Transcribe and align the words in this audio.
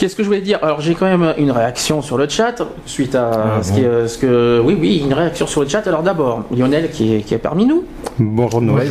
Qu'est-ce 0.00 0.16
que 0.16 0.22
je 0.22 0.28
voulais 0.28 0.40
dire? 0.40 0.58
Alors 0.62 0.80
j'ai 0.80 0.94
quand 0.94 1.04
même 1.04 1.34
une 1.36 1.50
réaction 1.50 2.00
sur 2.00 2.16
le 2.16 2.26
chat 2.26 2.54
suite 2.86 3.14
à 3.14 3.58
Ah 3.58 3.62
ce, 3.62 3.72
qui, 3.72 3.84
euh, 3.84 4.08
ce 4.08 4.16
que 4.16 4.58
oui 4.64 4.74
oui 4.80 5.02
une 5.04 5.12
réaction 5.12 5.46
sur 5.46 5.60
le 5.60 5.68
chat. 5.68 5.86
Alors 5.86 6.02
d'abord 6.02 6.44
Lionel 6.56 6.90
qui 6.90 7.16
est, 7.16 7.20
qui 7.20 7.34
est 7.34 7.38
parmi 7.38 7.66
nous. 7.66 7.84
Bonjour 8.18 8.62
Noël. 8.62 8.88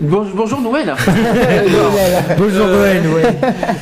Bon- 0.00 0.26
bonjour 0.34 0.60
Noël. 0.60 0.92
Bonjour 2.36 2.66
Noël, 2.66 3.02
ouais. 3.14 3.22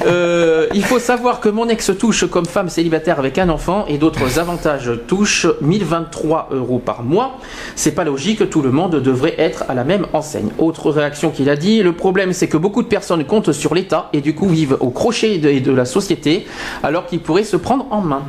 Euh, 0.07 0.67
il 0.75 0.85
faut 0.85 0.99
savoir 0.99 1.41
que 1.41 1.49
mon 1.49 1.69
ex 1.71 1.91
touche 1.99 2.27
comme 2.27 2.45
femme 2.45 2.69
célibataire 2.69 3.19
avec 3.19 3.39
un 3.39 3.49
enfant 3.49 3.87
et 3.89 3.97
d'autres 3.97 4.39
avantages 4.39 4.91
touche 5.07 5.47
1023 5.63 6.51
euros 6.53 6.83
par 6.85 7.03
mois. 7.03 7.39
C'est 7.77 7.93
pas 7.93 8.05
logique, 8.05 8.51
tout 8.51 8.61
le 8.61 8.73
monde 8.73 8.97
devrait 8.97 9.37
être 9.39 9.65
à 9.71 9.75
la 9.75 9.85
même 9.85 10.07
enseigne. 10.13 10.51
Autre 10.59 10.91
réaction 10.91 11.31
qu'il 11.31 11.49
a 11.49 11.57
dit, 11.57 11.83
le 11.83 11.93
problème 11.93 12.35
c'est 12.35 12.49
que 12.49 12.59
beaucoup 12.59 12.83
de 12.83 12.89
personnes 12.89 13.25
comptent 13.25 13.53
sur 13.53 13.75
l'État 13.75 14.11
et 14.13 14.21
du 14.21 14.35
coup 14.35 14.49
vivent 14.49 14.77
au 14.81 14.91
crochet 14.91 15.39
de, 15.39 15.61
de 15.61 15.73
la 15.73 15.87
société 15.87 16.47
alors 16.83 17.07
qu'ils 17.07 17.21
pourraient 17.21 17.45
se 17.45 17.57
prendre 17.57 17.87
en 17.91 18.01
main. 18.01 18.23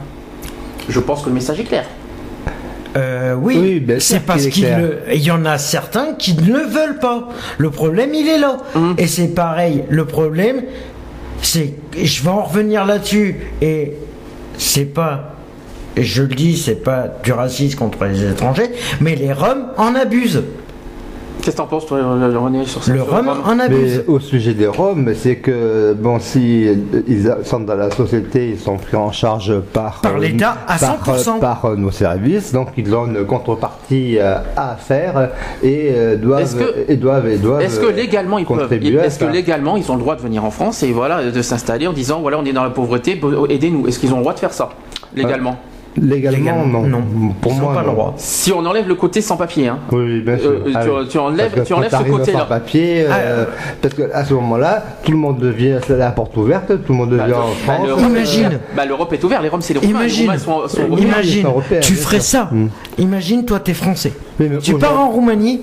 Je 0.88 1.00
pense 1.00 1.22
que 1.22 1.30
le 1.30 1.36
message 1.36 1.60
est 1.60 1.66
clair. 1.66 1.86
Euh, 2.98 3.36
oui, 3.36 3.86
c'est 4.00 4.26
parce 4.26 4.48
qu'il 4.48 4.67
y 5.14 5.31
en 5.31 5.45
a 5.45 5.58
certains 5.58 6.14
qui 6.14 6.34
ne 6.34 6.48
le 6.48 6.66
veulent 6.66 7.00
pas. 7.00 7.30
Le 7.58 7.70
problème, 7.70 8.14
il 8.14 8.28
est 8.28 8.40
là. 8.40 8.58
Et 8.98 9.08
c'est 9.08 9.28
pareil. 9.30 9.84
Le 9.90 10.06
problème, 10.06 10.64
c'est, 11.42 11.73
je 12.02 12.23
vais 12.23 12.30
en 12.30 12.44
revenir 12.44 12.86
là-dessus. 12.86 13.36
Et 13.62 13.94
c'est 14.58 14.86
pas, 14.86 15.36
et 15.96 16.03
je 16.03 16.23
le 16.23 16.30
dis, 16.30 16.58
c'est 16.58 16.84
pas 16.84 17.08
du 17.23 17.31
racisme 17.31 17.78
contre 17.78 18.06
les 18.06 18.23
étrangers, 18.23 18.72
mais 19.02 19.16
les 19.16 19.34
Roms 19.34 19.68
en 19.78 19.96
abusent. 19.96 20.44
Qu'est-ce 21.42 21.56
que 21.56 21.62
t'en 21.62 21.68
penses, 21.68 21.86
toi, 21.86 22.00
René, 22.00 22.66
sur 22.66 22.84
ça 22.84 22.92
Le 22.92 23.00
sur 23.00 23.09
Rhum 23.09 23.30
en 23.45 23.59
abuse. 23.59 24.04
Mais 24.08 24.14
au 24.14 24.20
sujet 24.20 24.54
des 24.54 24.68
Roms, 24.68 25.14
c'est 25.16 25.38
que 25.38 25.94
bon, 25.98 26.20
si 26.20 26.68
ils 27.08 27.34
sont 27.46 27.62
dans 27.62 27.76
la 27.76 27.90
société, 27.92 28.50
ils 28.50 28.59
sont 28.59 28.76
pris 28.78 28.98
en 28.98 29.12
charge 29.12 29.58
par 29.73 30.02
Par 30.02 30.16
euh, 30.16 30.20
l'État 30.20 30.58
à 30.68 30.78
par, 30.78 31.18
100%. 31.18 31.40
par, 31.40 31.66
euh, 31.66 31.76
nos 31.78 31.92
services, 31.92 32.52
donc 32.52 32.70
ils 32.76 32.94
ont 32.94 33.06
une 33.08 33.26
contrepartie 33.26 34.18
euh, 34.20 34.36
à 34.58 34.76
faire 34.76 35.30
et 35.64 35.94
doivent 36.18 36.42
Est-ce 36.42 36.56
que- 36.58 36.86
et 36.92 36.98
doivent 36.98 37.28
et 37.28 37.38
doivent 37.38 37.62
Est-ce 37.62 37.80
que 37.80 37.88
légalement 37.88 38.38
ils 38.38 38.46
peuvent 38.46 38.72
Est-ce 38.74 39.20
que 39.20 39.26
légalement 39.26 39.78
ils 39.78 39.90
ont 39.92 39.96
le 39.96 40.02
droit 40.02 40.16
de 40.18 40.22
venir 40.22 40.44
en 40.44 40.52
France 40.52 40.84
et 40.84 40.92
voilà 40.92 41.31
de 41.31 41.42
s'installer 41.42 41.88
en 41.88 41.94
disant 41.94 42.20
voilà 42.22 42.38
on 42.40 42.46
est 42.46 42.53
dans 42.53 42.64
la 42.64 42.70
pauvreté, 42.70 43.20
aidez-nous. 43.50 43.88
Est-ce 43.88 44.00
qu'ils 44.00 44.12
ont 44.14 44.18
le 44.18 44.22
droit 44.24 44.34
de 44.34 44.40
faire 44.40 44.53
ça 44.53 44.70
légalement? 45.16 45.58
Légalement, 45.98 46.66
non. 46.66 46.84
Pour 47.42 47.54
moi, 47.54 47.84
non. 47.86 48.14
Si 48.18 48.52
on 48.52 48.66
enlève 48.66 48.88
le 48.88 48.95
côté 48.95 49.22
sans 49.22 49.38
papier, 49.38 49.68
hein. 49.68 49.80
Oui, 49.92 50.22
bien 50.22 50.38
sûr. 50.38 50.50
Euh, 50.52 50.72
Ah 50.76 50.84
tu, 50.84 50.90
oui. 50.92 51.08
tu 51.09 51.18
enlèves, 51.18 51.52
Parce 51.54 51.68
tu 51.68 51.73
enlèves 51.73 51.92
ce 51.92 52.09
côté-là. 52.09 52.40
sans 52.40 52.46
papier, 52.46 53.06
euh, 53.09 53.46
parce 53.81 53.94
que 53.94 54.04
à 54.14 54.23
ce 54.23 54.34
moment-là, 54.36 54.84
tout 55.04 55.12
le 55.12 55.18
monde 55.18 55.40
devient 55.40 55.80
c'est 55.86 55.98
la 55.98 56.12
porte 56.12 56.36
ouverte, 56.38 56.68
tout 56.86 56.92
le 56.94 56.98
monde 56.98 57.09
devient 57.09 57.34
en 57.34 57.48
Bah, 57.50 57.73
France. 57.73 57.88
l'Europe- 57.88 58.62
Bah, 58.76 58.86
l'Europe 58.86 59.14
est 59.14 59.23
ouverte, 59.23 59.44
les 59.44 59.50
Roms 59.50 59.62
c'est 59.62 59.73
les 59.73 59.80
Roumains. 59.80 59.92
Imagine, 59.92 60.22
les 60.31 60.38
Roumains 60.38 60.38
sont, 60.38 60.68
sont 60.68 60.81
européens. 60.84 61.06
imagine, 61.08 61.46
européens, 61.46 61.80
tu 61.81 61.94
ferais 61.96 62.20
ça. 62.20 62.50
Imagine, 62.98 63.46
toi, 63.46 63.59
t'es 63.59 63.74
français. 63.74 64.14
tu 64.62 64.76
pars 64.76 65.00
en 65.00 65.09
Roumanie 65.09 65.62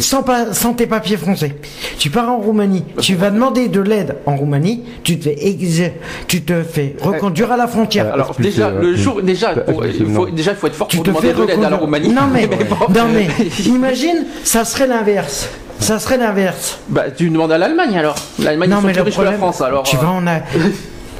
sans, 0.00 0.22
pas, 0.22 0.52
sans 0.52 0.72
tes 0.72 0.86
papiers 0.86 1.16
français. 1.16 1.54
Tu 1.98 2.10
pars 2.10 2.28
en 2.30 2.38
Roumanie, 2.38 2.84
tu 3.00 3.14
vas 3.14 3.30
demander 3.30 3.68
de 3.68 3.80
l'aide 3.80 4.16
en 4.26 4.36
Roumanie, 4.36 4.84
tu 5.02 5.18
te 5.18 5.28
fais, 5.28 5.94
tu 6.28 6.42
te 6.42 6.62
fais 6.62 6.96
reconduire 7.00 7.52
à 7.52 7.56
la 7.56 7.66
frontière. 7.66 8.12
Alors 8.12 8.34
déjà 8.38 8.70
le 8.70 8.94
jour 8.94 9.22
déjà 9.22 9.50
pour- 9.50 9.84
il 9.86 10.06
faut 10.12 10.26
déjà 10.26 10.52
il 10.52 10.56
faut 10.56 10.66
être 10.66 10.74
fort 10.74 10.88
tu 10.88 10.96
pour 10.96 11.04
te 11.04 11.10
demander 11.10 11.28
fais 11.28 11.34
de 11.34 11.42
l'aide 11.44 11.64
à 11.64 11.70
la. 11.70 11.76
Roumanie. 11.76 12.08
Non 12.08 12.22
mais, 12.32 12.46
bon. 12.46 12.56
non 12.94 13.06
mais, 13.12 13.28
imagine, 13.66 14.24
ça 14.44 14.64
serait 14.64 14.86
l'inverse. 14.86 15.48
Ça 15.78 15.98
serait 15.98 16.16
l'inverse. 16.16 16.80
Bah 16.88 17.10
tu 17.10 17.28
demandes 17.28 17.52
à 17.52 17.58
l'Allemagne 17.58 17.98
alors. 17.98 18.16
L'Allemagne 18.42 18.70
mais 18.82 18.92
plus 18.92 18.96
le 18.96 19.02
riches 19.02 19.16
que 19.16 19.20
la 19.22 19.30
problème, 19.32 19.38
France 19.38 19.60
alors. 19.60 19.82
tu 19.82 19.96
euh, 19.96 20.00
vas 20.00 20.08
en 20.08 20.26
a... 20.26 20.38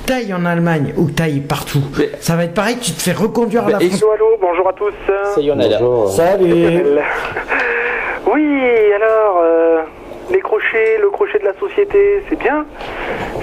taille 0.06 0.32
en 0.32 0.44
Allemagne 0.47 0.94
ou 0.97 1.10
taille 1.10 1.41
partout. 1.41 1.82
Ça 2.20 2.36
va 2.36 2.44
être 2.44 2.54
pareil, 2.54 2.78
tu 2.80 2.92
te 2.92 3.03
fais 3.03 3.12
reconduire 3.12 3.66
à 3.66 3.70
la 3.72 3.80
France. 3.80 4.03
Allô, 4.03 4.12
allô, 4.12 4.26
bonjour 4.41 4.69
à 4.69 4.72
tous. 4.72 4.94
Bonjour. 5.36 6.10
Salut. 6.10 6.82
Oui, 8.26 8.92
alors, 8.92 9.41
euh, 9.42 9.82
les 10.31 10.41
crochets, 10.41 10.98
le 11.00 11.10
crochet 11.10 11.38
de 11.38 11.44
la 11.44 11.54
société, 11.54 12.22
c'est 12.28 12.38
bien. 12.38 12.66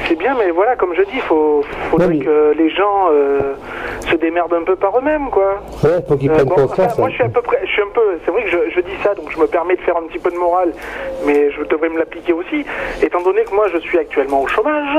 C'est 0.08 0.16
bien, 0.16 0.36
mais 0.38 0.52
voilà, 0.52 0.76
comme 0.76 0.94
je 0.94 1.04
dis, 1.04 1.16
il 1.16 1.22
faut, 1.22 1.64
faudrait 1.90 2.18
que 2.18 2.54
les 2.58 2.70
gens 2.70 3.08
euh, 3.12 3.54
se 4.14 4.18
démerdent 4.18 4.54
un 4.54 4.64
peu 4.64 4.76
par 4.76 4.98
eux-mêmes, 4.98 5.30
quoi. 5.32 5.62
Ouais, 5.84 6.00
faut 6.08 6.16
qu'ils 6.16 6.30
Euh, 6.30 6.34
prennent 6.36 6.46
bon, 6.48 6.56
conscience. 6.56 6.92
enfin, 6.94 7.02
moi, 7.02 7.10
je 7.10 7.16
suis 7.16 7.24
à 7.24 7.30
peu 7.30 7.42
près, 7.42 7.60
je 7.66 7.72
suis 7.72 7.82
un 7.82 7.94
peu, 7.94 8.02
c'est 8.24 8.32
vrai 8.32 8.44
que 8.44 8.50
je, 8.50 8.58
je 8.76 8.80
dis 8.82 8.96
ça, 9.04 9.14
donc 9.16 9.32
je 9.32 9.40
me 9.40 9.48
permets 9.48 9.76
de 9.76 9.82
faire 9.82 9.98
un 9.98 10.04
petit 10.08 10.20
peu 10.20 10.30
de 10.30 10.36
morale, 10.38 10.72
mais 11.26 11.52
je 11.52 11.64
devrais 11.64 11.90
me 11.90 11.98
l'appliquer 11.98 12.34
aussi, 12.34 12.66
étant 13.02 13.22
donné 13.22 13.44
que 13.44 13.54
moi, 13.56 13.66
je 13.74 13.80
suis 13.80 13.98
actuellement 13.98 14.42
au 14.42 14.48
chômage, 14.48 14.98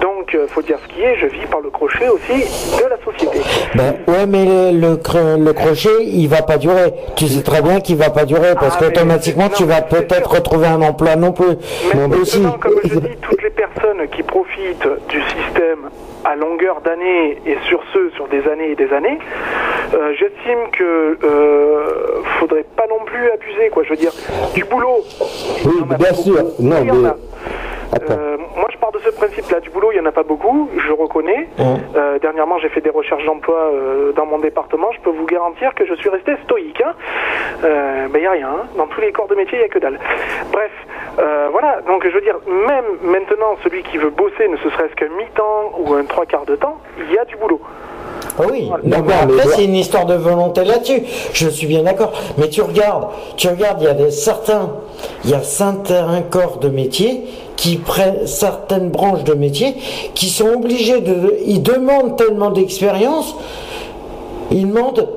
donc 0.00 0.34
euh, 0.34 0.46
faut 0.48 0.62
dire 0.62 0.78
ce 0.82 0.94
qui 0.94 1.02
est, 1.02 1.16
je 1.16 1.26
vis 1.26 1.46
par 1.50 1.60
le 1.60 1.70
crochet 1.70 2.08
aussi 2.08 2.42
de 2.78 2.88
la 2.88 2.96
société. 3.04 3.38
Ben, 3.74 3.94
ouais, 4.06 4.26
mais 4.26 4.44
le, 4.44 4.78
le, 4.78 4.96
cre- 4.96 5.42
le 5.42 5.52
crochet, 5.52 6.02
il 6.04 6.28
va 6.28 6.42
pas 6.42 6.56
durer. 6.58 6.92
Tu 7.16 7.26
sais 7.26 7.42
très 7.42 7.62
bien 7.62 7.80
qu'il 7.80 7.96
va 7.96 8.10
pas 8.10 8.24
durer 8.24 8.54
parce 8.54 8.76
qu'automatiquement, 8.76 9.48
tu 9.48 9.64
vas 9.64 9.82
peut-être 9.82 10.30
retrouver 10.30 10.66
un 10.66 10.80
emploi 10.82 11.16
non 11.16 11.32
plus. 11.32 11.56
Mais 11.94 12.16
aussi. 12.16 12.42
comme 12.60 12.74
je 12.84 12.98
dis, 12.98 13.16
profitent 14.54 14.88
du 15.08 15.20
système 15.22 15.90
à 16.24 16.36
longueur 16.36 16.80
d'année 16.80 17.38
et 17.46 17.56
sur 17.68 17.82
ce, 17.92 18.10
sur 18.14 18.28
des 18.28 18.46
années 18.48 18.70
et 18.70 18.76
des 18.76 18.92
années, 18.92 19.18
euh, 19.94 20.12
j'estime 20.18 20.70
que 20.72 21.18
euh, 21.22 22.22
faudrait 22.38 22.64
pas 22.76 22.86
non 22.88 23.04
plus 23.04 23.30
abuser, 23.30 23.68
quoi. 23.70 23.82
Je 23.84 23.90
veux 23.90 23.96
dire, 23.96 24.12
du 24.54 24.64
boulot. 24.64 25.04
Oui, 25.64 25.82
bien 25.98 26.14
sûr. 26.14 26.44
Non, 26.58 26.84
mais. 26.84 27.10
Euh, 28.10 28.36
moi, 28.56 28.66
je 28.72 28.78
pars 28.78 28.92
de 28.92 28.98
ce 28.98 29.10
principe-là. 29.10 29.60
Du 29.60 29.70
boulot, 29.70 29.90
il 29.92 29.94
n'y 29.94 30.00
en 30.00 30.06
a 30.08 30.12
pas 30.12 30.22
beaucoup, 30.22 30.68
je 30.76 30.92
reconnais. 30.92 31.48
Euh, 31.96 32.18
dernièrement, 32.20 32.58
j'ai 32.58 32.68
fait 32.68 32.80
des 32.80 32.90
recherches 32.90 33.24
d'emploi 33.24 33.56
euh, 33.56 34.12
dans 34.12 34.26
mon 34.26 34.38
département. 34.38 34.88
Je 34.92 35.00
peux 35.00 35.10
vous 35.10 35.26
garantir 35.26 35.74
que 35.74 35.86
je 35.86 35.94
suis 35.94 36.08
resté 36.08 36.32
stoïque. 36.44 36.80
Hein. 36.84 36.92
Euh, 37.64 38.08
ben, 38.08 38.18
il 38.18 38.22
n'y 38.22 38.26
a 38.26 38.30
rien. 38.32 38.48
hein. 38.48 38.66
Dans 38.76 38.86
tous 38.86 39.00
les 39.00 39.12
corps 39.12 39.28
de 39.28 39.34
métier, 39.34 39.58
il 39.58 39.60
n'y 39.60 39.64
a 39.66 39.68
que 39.68 39.78
dalle. 39.78 39.98
Bref, 40.52 40.70
euh, 41.18 41.48
voilà. 41.52 41.80
Donc, 41.86 42.04
je 42.06 42.10
veux 42.14 42.20
dire, 42.20 42.36
même 42.46 42.84
maintenant, 43.02 43.56
celui 43.62 43.82
qui 43.82 43.98
veut 43.98 44.10
bosser, 44.10 44.48
ne 44.48 44.56
serait-ce 44.56 44.94
qu'un 44.96 45.08
mi-temps 45.16 45.72
ou 45.78 45.94
un 45.94 46.04
trois 46.04 46.26
quarts 46.26 46.46
de 46.46 46.56
temps, 46.56 46.78
il 46.98 47.12
y 47.12 47.18
a 47.18 47.24
du 47.24 47.36
boulot. 47.36 47.60
Oui, 48.50 48.68
non, 48.82 48.96
mais 49.06 49.12
après 49.14 49.46
c'est 49.54 49.64
une 49.64 49.76
histoire 49.76 50.06
de 50.06 50.14
volonté 50.14 50.64
là-dessus. 50.64 51.02
Je 51.32 51.48
suis 51.48 51.68
bien 51.68 51.84
d'accord. 51.84 52.12
Mais 52.36 52.48
tu 52.48 52.62
regardes, 52.62 53.06
tu 53.36 53.46
regardes, 53.46 53.80
il 53.80 53.84
y 53.84 53.88
a 53.88 53.94
des 53.94 54.10
certains, 54.10 54.72
il 55.22 55.30
y 55.30 55.34
a 55.34 55.42
certains 55.42 56.20
corps 56.32 56.58
de 56.58 56.68
métier 56.68 57.22
qui 57.56 57.76
prennent 57.76 58.26
certaines 58.26 58.90
branches 58.90 59.24
de 59.24 59.34
métier 59.34 59.76
qui 60.14 60.28
sont 60.28 60.48
obligés 60.48 61.00
de, 61.00 61.38
ils 61.46 61.62
demandent 61.62 62.16
tellement 62.16 62.50
d'expérience, 62.50 63.34
ils 64.50 64.68
demandent 64.68 65.08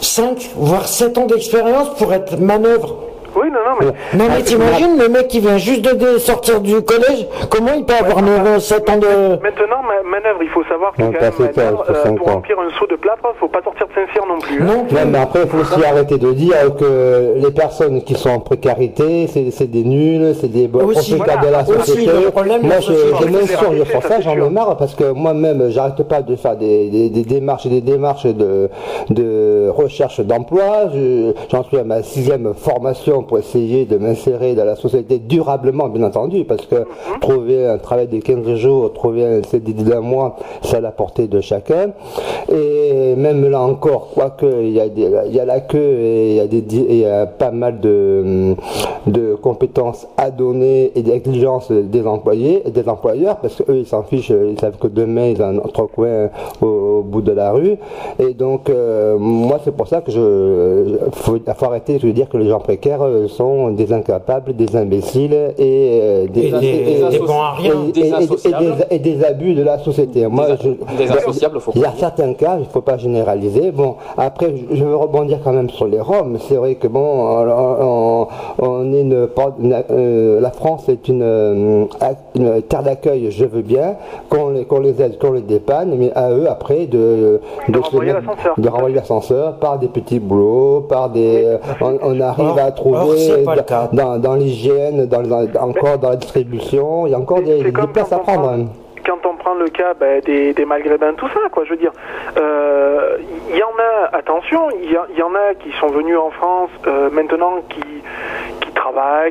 5 0.00 0.50
voire 0.56 0.88
7 0.88 1.18
ans 1.18 1.26
d'expérience 1.26 1.88
pour 1.98 2.12
être 2.12 2.38
manœuvre. 2.38 3.09
Oui, 3.36 3.46
non, 3.50 3.60
non, 3.64 3.76
mais. 3.80 4.18
Non 4.18 4.24
mais 4.34 4.42
t'imagines 4.42 4.98
le 4.98 5.08
mec 5.08 5.28
qui 5.28 5.40
vient 5.40 5.56
juste 5.58 5.82
de 5.82 5.90
de 6.00 6.18
sortir 6.18 6.60
du 6.60 6.80
collège, 6.82 7.26
comment 7.50 7.72
il 7.76 7.84
peut 7.84 7.94
avoir 7.94 8.22
9, 8.22 8.58
7 8.58 8.88
ans 8.90 8.96
de... 8.96 9.06
Maintenant, 9.42 9.82
ma- 9.82 10.08
manœuvre, 10.08 10.38
il 10.42 10.48
faut 10.48 10.64
savoir 10.64 10.92
que 10.92 11.02
Non, 11.02 11.12
quand 11.12 11.18
pas 11.18 11.42
même, 11.44 11.52
ça, 11.54 11.60
euh, 12.08 12.12
pour 12.16 12.26
remplir 12.28 12.56
un 12.58 12.70
seau 12.78 12.86
de 12.86 12.96
plâtre, 12.96 13.20
faut 13.38 13.48
pas 13.48 13.60
sortir 13.62 13.86
de 13.86 13.92
Saint-Cyr 13.92 14.22
non 14.26 14.38
plus. 14.38 14.62
hein. 14.62 14.66
Non, 14.66 14.86
mais 15.10 15.18
après, 15.18 15.40
il 15.44 15.48
faut 15.48 15.58
aussi 15.58 15.84
arrêter 15.84 16.16
de 16.18 16.32
dire 16.32 16.56
que 16.78 17.34
les 17.36 17.50
personnes 17.50 18.02
qui 18.02 18.14
sont 18.14 18.30
en 18.30 18.40
précarité, 18.40 19.26
c'est 19.28 19.70
des 19.70 19.84
nuls, 19.84 20.34
c'est 20.40 20.48
des 20.50 20.68
bons 20.68 20.84
Aussi, 20.86 21.14
profiteurs 21.16 21.40
voilà. 21.42 21.62
de 21.62 21.70
la 21.70 21.76
Aussi, 21.78 21.90
société. 21.90 22.12
le 22.24 22.30
problème, 22.30 22.62
moi, 22.62 22.76
je, 22.80 22.92
société, 22.92 23.54
je 23.84 23.92
pour 23.92 24.02
ça, 24.02 24.20
j'en 24.20 24.32
ai 24.34 24.48
marre, 24.50 24.76
parce 24.76 24.94
que 24.94 25.10
moi-même, 25.12 25.70
j'arrête 25.70 26.02
pas 26.08 26.22
de 26.22 26.36
faire 26.36 26.56
des, 26.56 26.88
des, 26.88 27.10
des 27.10 27.22
démarches 27.24 27.66
et 27.66 27.70
des 27.70 27.80
démarches 27.82 28.26
de, 28.26 28.70
de 29.10 29.68
recherche 29.68 30.20
d'emploi. 30.20 30.88
Je- 30.94 31.32
J'en 31.50 31.64
suis 31.64 31.78
à 31.78 31.84
ma 31.84 32.02
sixième 32.02 32.54
formation 32.54 33.19
formation 33.20 33.22
pour 33.22 33.38
essayer 33.38 33.84
de 33.84 33.96
m'insérer 33.96 34.54
dans 34.54 34.64
la 34.64 34.76
société 34.76 35.18
durablement, 35.18 35.88
bien 35.88 36.04
entendu, 36.04 36.44
parce 36.44 36.66
que 36.66 36.76
mhm. 36.76 37.20
trouver 37.20 37.66
un 37.66 37.78
travail 37.78 38.08
de 38.08 38.18
15 38.18 38.54
jours, 38.54 38.92
trouver 38.92 39.24
un 39.24 39.42
CDD 39.42 39.84
d'un 39.84 40.00
mois, 40.00 40.36
c'est 40.62 40.76
à 40.76 40.80
la 40.80 40.92
portée 40.92 41.28
de 41.28 41.40
chacun. 41.40 41.92
Et 42.52 43.14
même 43.16 43.48
là 43.48 43.60
encore, 43.60 44.10
quoique 44.14 44.46
il 44.46 44.70
y 44.70 44.80
a, 44.80 44.86
il 44.86 45.34
y 45.34 45.40
a 45.40 45.44
la 45.44 45.60
queue 45.60 45.78
et 45.78 46.30
il 46.30 46.36
y 46.36 46.40
a, 46.40 46.46
des, 46.46 46.64
il 46.72 46.98
y 46.98 47.06
a 47.06 47.26
pas 47.26 47.50
mal 47.50 47.80
de, 47.80 48.54
de 49.06 49.34
compétences 49.34 50.06
à 50.16 50.30
donner 50.30 50.92
et 50.94 51.02
d'exigences 51.02 51.70
des 51.70 52.06
employés 52.06 52.62
et 52.66 52.70
des 52.70 52.88
employeurs, 52.88 53.36
parce 53.36 53.56
qu'eux 53.56 53.78
ils 53.78 53.86
s'en 53.86 54.02
fichent, 54.02 54.30
ils 54.30 54.58
savent 54.58 54.78
que 54.78 54.88
demain 54.88 55.28
ils 55.28 55.42
ont 55.42 55.46
un 55.46 55.58
autre 55.58 55.86
coin 55.86 56.28
au, 56.60 57.02
bout 57.02 57.22
de 57.22 57.32
la 57.32 57.52
rue. 57.52 57.76
Et 58.18 58.34
donc 58.34 58.68
euh, 58.68 59.16
moi 59.18 59.60
c'est 59.64 59.74
pour 59.74 59.88
ça 59.88 60.00
que 60.00 60.10
je 60.10 60.98
faut, 61.12 61.38
faut 61.38 61.64
arrêter 61.64 61.98
de 61.98 62.10
dire 62.10 62.28
que 62.28 62.36
les 62.36 62.48
gens 62.48 62.60
précaires 62.60 63.02
sont 63.28 63.70
des 63.70 63.92
incapables, 63.92 64.54
des 64.54 64.76
imbéciles 64.76 65.54
et 65.58 66.26
des, 66.28 66.52
et 68.90 68.98
des, 68.98 69.24
abus 69.24 69.54
de 69.54 69.62
la 69.62 69.78
société. 69.78 70.26
Moi, 70.26 70.48
je, 70.62 70.70
il 71.74 71.80
y 71.80 71.84
a 71.84 71.92
certains 71.96 72.32
cas, 72.34 72.56
il 72.56 72.60
ne 72.60 72.64
faut 72.64 72.80
pas 72.80 72.96
généraliser. 72.96 73.70
Bon, 73.70 73.96
après, 74.16 74.54
je 74.72 74.84
veux 74.84 74.96
rebondir 74.96 75.38
quand 75.42 75.52
même 75.52 75.70
sur 75.70 75.86
les 75.86 76.00
Roms. 76.00 76.38
C'est 76.48 76.56
vrai 76.56 76.74
que 76.74 76.86
bon, 76.86 77.00
on, 77.04 78.28
est 78.92 79.02
une, 79.02 79.28
euh, 79.90 80.40
la 80.40 80.50
France 80.50 80.88
est 80.88 81.08
une, 81.08 81.22
euh, 81.22 81.84
une 82.34 82.62
terre 82.62 82.82
d'accueil, 82.82 83.30
je 83.30 83.44
veux 83.44 83.62
bien, 83.62 83.96
qu'on 84.28 84.50
les, 84.50 84.66
les 84.82 85.02
aide, 85.02 85.18
qu'on 85.18 85.32
les 85.32 85.42
dépanne, 85.42 85.94
mais 85.96 86.12
à 86.14 86.30
eux 86.30 86.46
après 86.48 86.86
de, 86.86 87.40
de, 87.68 87.72
de 87.72 88.68
renvoyer 88.68 88.94
l'ascenseur. 88.94 89.56
par 89.56 89.78
des 89.78 89.88
petits 89.88 90.20
boulots, 90.20 90.86
par 90.88 91.10
des, 91.10 91.56
on, 91.80 92.20
arrive 92.20 92.58
à 92.58 92.70
trouver 92.72 93.44
dans, 93.92 94.18
dans 94.18 94.34
l'hygiène, 94.34 95.06
dans, 95.06 95.22
encore 95.60 95.98
dans 95.98 96.10
la 96.10 96.16
distribution, 96.16 97.06
il 97.06 97.12
y 97.12 97.14
a 97.14 97.18
encore 97.18 97.42
des, 97.42 97.62
des 97.62 97.72
places 97.72 98.12
à 98.12 98.18
prendre. 98.18 98.48
Hein. 98.50 98.66
quand 99.06 99.28
on 99.28 99.34
prend 99.36 99.54
le 99.54 99.68
cas 99.68 99.94
ben, 99.98 100.20
des, 100.20 100.52
des 100.52 100.64
maghrébins, 100.64 101.14
tout 101.14 101.28
ça, 101.28 101.40
quoi, 101.50 101.64
je 101.64 101.70
veux 101.70 101.76
dire, 101.76 101.92
il 102.36 102.42
euh, 102.42 103.18
y 103.54 103.62
en 103.62 103.74
a, 103.78 104.16
attention, 104.16 104.68
il 104.82 104.90
y, 104.90 105.22
en 105.22 105.34
a 105.34 105.54
qui 105.54 105.72
sont 105.80 105.88
venus 105.88 106.16
en 106.16 106.30
France 106.30 106.70
euh, 106.86 107.10
maintenant 107.10 107.60
qui, 107.68 107.80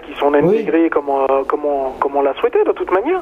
qui 0.06 0.14
sont 0.16 0.34
intégrés 0.34 0.90
comme, 0.90 1.10
euh, 1.10 1.44
comme 1.48 1.66
on, 1.66 1.92
comme 2.00 2.16
on 2.16 2.22
l'a 2.22 2.34
souhaité 2.36 2.64
de 2.64 2.72
toute 2.72 2.92
manière. 2.92 3.22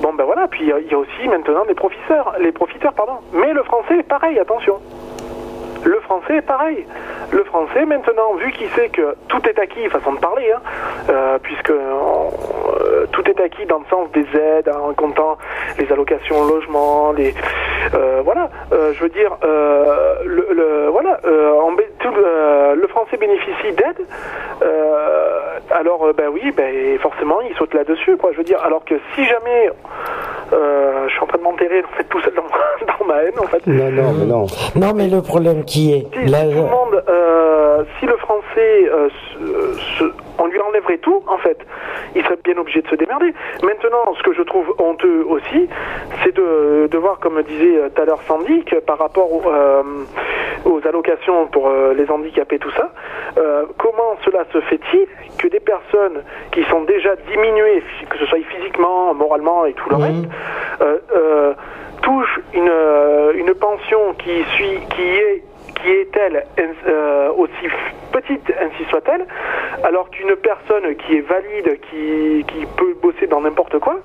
Bon 0.00 0.12
ben 0.14 0.24
voilà, 0.24 0.48
puis 0.48 0.62
il 0.62 0.90
y, 0.90 0.94
a 0.94 0.98
aussi 0.98 1.28
maintenant 1.28 1.64
des 1.66 1.74
profiteurs, 1.74 2.34
les 2.40 2.52
profiteurs, 2.52 2.92
pardon. 2.92 3.14
Mais 3.32 3.52
le 3.52 3.62
français, 3.62 4.02
pareil, 4.02 4.38
attention. 4.38 4.74
Le 5.84 6.00
français 6.00 6.36
est 6.36 6.42
pareil. 6.42 6.86
Le 7.30 7.44
français, 7.44 7.84
maintenant, 7.84 8.34
vu 8.34 8.52
qu'il 8.52 8.68
sait 8.70 8.88
que 8.88 9.14
tout 9.28 9.40
est 9.48 9.58
acquis, 9.58 9.86
façon 9.88 10.14
de 10.14 10.18
parler, 10.18 10.50
hein, 10.50 10.60
euh, 11.10 11.38
puisque 11.42 11.70
euh, 11.70 13.06
tout 13.12 13.28
est 13.28 13.40
acquis 13.40 13.66
dans 13.66 13.78
le 13.78 13.84
sens 13.90 14.10
des 14.12 14.26
aides, 14.38 14.68
hein, 14.68 14.78
en 14.82 14.94
comptant 14.94 15.36
les 15.78 15.90
allocations 15.92 16.44
logement, 16.44 17.12
les 17.12 17.34
euh, 17.94 18.22
voilà, 18.24 18.48
je 18.70 18.98
veux 19.02 19.10
dire, 19.10 19.36
le, 19.42 20.88
voilà, 20.90 21.20
le 21.24 22.86
français 22.88 23.16
bénéficie 23.18 23.72
d'aide. 23.72 24.06
alors, 25.70 26.14
ben 26.16 26.28
oui, 26.32 26.50
ben 26.56 26.98
forcément, 27.00 27.40
il 27.42 27.54
saute 27.56 27.74
là-dessus, 27.74 28.16
quoi. 28.16 28.32
Je 28.32 28.38
veux 28.38 28.44
dire, 28.44 28.62
alors 28.64 28.84
que 28.84 28.94
si 29.14 29.24
jamais 29.24 29.70
je 30.52 31.10
suis 31.10 31.20
en 31.20 31.26
train 31.26 31.38
de 31.38 31.42
m'enterrer 31.42 31.82
en 31.82 31.96
fait 31.96 32.04
tout 32.04 32.20
seul 32.20 32.32
dans, 32.98 33.06
ma 33.06 33.22
haine 33.22 33.38
en 33.38 33.46
fait. 33.46 33.66
Non 33.66 33.90
non 33.90 34.12
mais 34.12 34.26
non. 34.26 34.46
Non 34.76 34.94
mais 34.94 35.08
le 35.08 35.20
problème 35.20 35.64
qui 35.74 35.92
est. 35.92 36.06
Si, 36.14 36.30
tout 36.30 36.60
le 36.60 36.70
monde, 36.70 37.04
euh, 37.08 37.82
si 37.98 38.06
le 38.06 38.16
français, 38.18 38.88
euh, 38.88 39.08
on 40.38 40.46
lui 40.46 40.60
enlèverait 40.60 40.98
tout, 40.98 41.22
en 41.26 41.38
fait, 41.38 41.58
il 42.14 42.22
serait 42.22 42.38
bien 42.44 42.56
obligé 42.58 42.80
de 42.82 42.88
se 42.88 42.94
démerder. 42.94 43.34
Maintenant, 43.62 44.14
ce 44.16 44.22
que 44.22 44.32
je 44.34 44.42
trouve 44.42 44.72
honteux 44.78 45.24
aussi, 45.28 45.68
c'est 46.22 46.34
de, 46.34 46.88
de, 46.90 46.98
voir, 46.98 47.18
comme 47.18 47.42
disait 47.42 47.90
tout 47.94 48.02
à 48.02 48.04
l'heure 48.04 48.22
Sandy, 48.28 48.64
que 48.64 48.76
par 48.76 48.98
rapport 48.98 49.28
euh, 49.46 49.82
aux 50.64 50.80
allocations 50.86 51.46
pour 51.48 51.70
les 51.96 52.08
handicapés, 52.10 52.58
tout 52.58 52.70
ça, 52.72 52.92
comment 53.76 54.16
cela 54.24 54.44
se 54.52 54.60
fait-il 54.62 55.06
que 55.38 55.48
des 55.48 55.60
personnes 55.60 56.22
qui 56.52 56.62
sont 56.64 56.82
déjà 56.82 57.16
diminuées, 57.30 57.82
que 58.08 58.18
ce 58.18 58.26
soit 58.26 58.38
physiquement, 58.56 59.12
moralement 59.14 59.66
et 59.66 59.72
tout 59.74 59.90
le 59.90 59.96
reste, 59.96 60.24
touchent 62.02 62.40
une, 62.54 62.72
une 63.34 63.54
pension 63.54 64.14
qui, 64.18 64.44
suit, 64.54 64.78
qui 64.94 65.02
est 65.02 65.42
qui 65.74 65.90
est-elle 65.90 66.44
euh, 66.58 67.30
aussi 67.36 67.72
petite 68.12 68.52
ainsi 68.60 68.88
soit-elle, 68.90 69.26
alors 69.82 70.08
qu'une 70.10 70.36
personne 70.36 70.94
qui 70.96 71.16
est 71.16 71.20
valide, 71.20 71.80
qui, 71.90 72.44
qui 72.46 72.66
peut 72.76 72.94
bosser 73.02 73.26
dans 73.26 73.40
n'importe 73.40 73.78
quoi, 73.80 73.96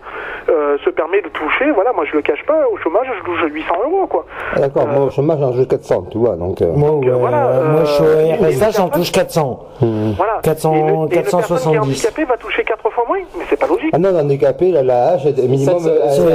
euh, 0.50 0.78
se 0.84 0.90
permet 0.90 1.22
de 1.22 1.30
toucher, 1.30 1.70
voilà, 1.72 1.94
moi 1.94 2.06
je 2.06 2.16
le 2.16 2.22
cache 2.22 2.44
pas, 2.46 2.68
au 2.72 2.78
chômage 2.78 3.08
je 3.20 3.24
touche 3.24 3.54
800 3.54 3.74
euros 3.86 4.08
quoi. 4.08 4.26
Ah, 4.56 4.62
d'accord, 4.62 4.88
moi 4.88 5.06
au 5.06 5.10
chômage 5.12 5.40
j'en 5.40 5.52
touche 5.52 5.68
400, 5.68 6.06
tu 6.12 6.18
vois, 6.18 6.36
donc... 6.36 6.62
Euh... 6.62 6.74
Moi, 6.74 6.92
voilà, 7.14 7.62
moi 7.72 7.84
je 7.86 7.92
suis 7.92 8.04
au 8.04 8.46
RSA, 8.48 8.72
j'en 8.72 8.90
touche 8.90 9.12
400. 9.12 9.60
Mmh. 9.82 10.12
Voilà. 10.18 10.40
400, 10.44 11.08
et 11.08 11.14
470. 11.16 11.70
Et 11.70 11.74
le 11.74 11.80
handicapé 11.82 12.26
va 12.26 12.38
toucher 12.38 12.64
4 12.64 12.90
fois 12.90 13.04
moins, 13.08 13.20
mais 13.38 13.46
c'est 13.50 13.60
pas 13.60 13.68
logique. 13.68 13.90
Ah 13.94 14.00
non, 14.00 14.18
handicapé, 14.18 14.72
la, 14.72 14.84
la 14.84 15.10
hache 15.10 15.26
est 15.26 15.38
minimum 15.48 15.80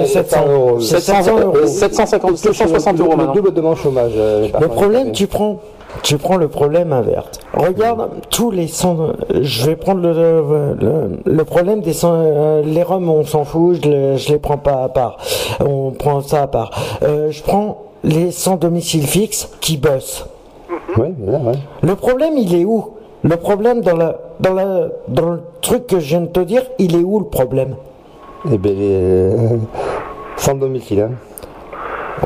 700 0.05 0.49
euros. 0.49 0.81
700 0.81 1.41
euros. 1.41 1.67
750, 1.67 2.37
760 2.37 3.01
euros 3.01 3.17
maintenant. 3.17 3.35
Le 3.35 3.41
double 3.41 3.55
de 3.55 3.61
mon 3.61 3.75
chômage. 3.75 4.13
Le 4.15 4.69
problème, 4.69 5.13
tu 5.13 5.24
prends 5.27 5.61
tu 6.03 6.19
prends 6.19 6.37
le 6.37 6.49
problème 6.49 6.93
inverse. 6.93 7.31
Regarde 7.53 8.11
tous 8.31 8.51
les 8.51 8.67
sons. 8.67 9.15
Je 9.31 9.67
vais 9.67 9.77
prendre 9.77 10.01
le, 10.01 11.19
le, 11.25 11.45
problème 11.45 11.81
des 11.81 11.93
sons. 11.93 12.13
Euh, 12.15 12.63
les 12.63 12.83
roms, 12.83 13.09
on 13.09 13.25
s'en 13.25 13.45
fout, 13.45 13.79
je, 13.83 13.89
les, 13.89 14.19
je 14.19 14.33
les 14.33 14.39
prends 14.39 14.59
pas 14.59 14.85
à 14.85 14.89
part. 14.89 15.19
On 15.61 15.93
prend 15.93 16.21
ça 16.21 16.43
à 16.43 16.47
part. 16.47 16.71
Euh, 17.03 17.31
je 17.31 17.43
prends 17.43 17.85
les 18.03 18.33
sans 18.33 18.57
domicile 18.57 19.07
fixe 19.07 19.51
qui 19.61 19.77
bossent. 19.77 20.27
Oui, 20.97 21.15
là, 21.25 21.39
ouais. 21.39 21.59
Le 21.83 21.95
problème, 21.95 22.35
il 22.37 22.55
est 22.55 22.65
où? 22.65 22.91
Le 23.23 23.37
problème 23.37 23.81
dans, 23.81 23.97
la, 23.97 24.17
dans, 24.41 24.53
la, 24.53 24.89
dans 25.09 25.31
le 25.31 25.43
truc 25.63 25.87
que 25.87 25.99
je 25.99 26.09
viens 26.09 26.21
de 26.21 26.27
te 26.27 26.41
dire, 26.41 26.63
il 26.79 26.95
est 26.97 27.05
où 27.05 27.19
le 27.19 27.27
problème? 27.27 27.77
Eh 28.53 28.59
bien, 28.59 28.73
euh, 28.75 29.57
sans 30.37 30.55
domicile. 30.55 31.01
Hein. 31.01 31.13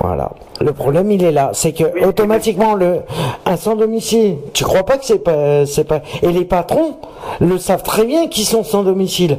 Voilà. 0.01 0.31
Le 0.61 0.73
problème, 0.73 1.11
il 1.11 1.23
est 1.25 1.33
là, 1.33 1.51
c'est 1.53 1.73
que 1.73 2.05
automatiquement 2.05 2.75
le 2.75 3.01
un 3.47 3.57
sans 3.57 3.77
domicile, 3.77 4.37
tu 4.53 4.65
crois 4.65 4.83
pas 4.83 4.99
que 4.99 5.05
c'est 5.05 5.23
pas 5.23 5.67
c'est 5.67 5.85
pas 5.85 6.01
et 6.23 6.33
les 6.33 6.45
patrons 6.45 6.97
le 7.41 7.59
savent 7.59 7.83
très 7.83 8.05
bien 8.05 8.29
qu'ils 8.29 8.45
sont 8.45 8.65
sans 8.65 8.83
domicile. 8.83 9.39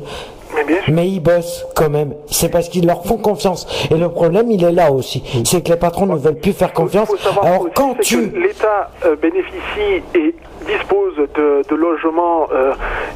Mais, 0.88 1.08
ils 1.08 1.20
bossent 1.20 1.66
quand 1.76 1.90
même. 1.90 2.14
C'est 2.28 2.50
parce 2.50 2.70
qu'ils 2.70 2.86
leur 2.86 3.06
font 3.06 3.18
confiance. 3.18 3.68
Et 3.92 3.98
le 3.98 4.10
problème, 4.10 4.50
il 4.52 4.64
est 4.64 4.72
là 4.72 4.92
aussi. 4.92 5.24
C'est 5.46 5.64
que 5.64 5.70
les 5.70 5.78
patrons 5.78 6.06
ne 6.06 6.16
veulent 6.16 6.40
plus 6.40 6.54
faire 6.54 6.74
confiance. 6.74 7.10
Alors 7.42 7.68
quand 7.76 7.96
tu 8.00 8.30
l'État 8.32 8.90
euh, 9.06 9.16
bénéficie 9.16 10.04
et 10.16 10.36
dispose 10.66 11.16
de, 11.36 11.76
logements 11.76 12.48
euh, 12.52 12.74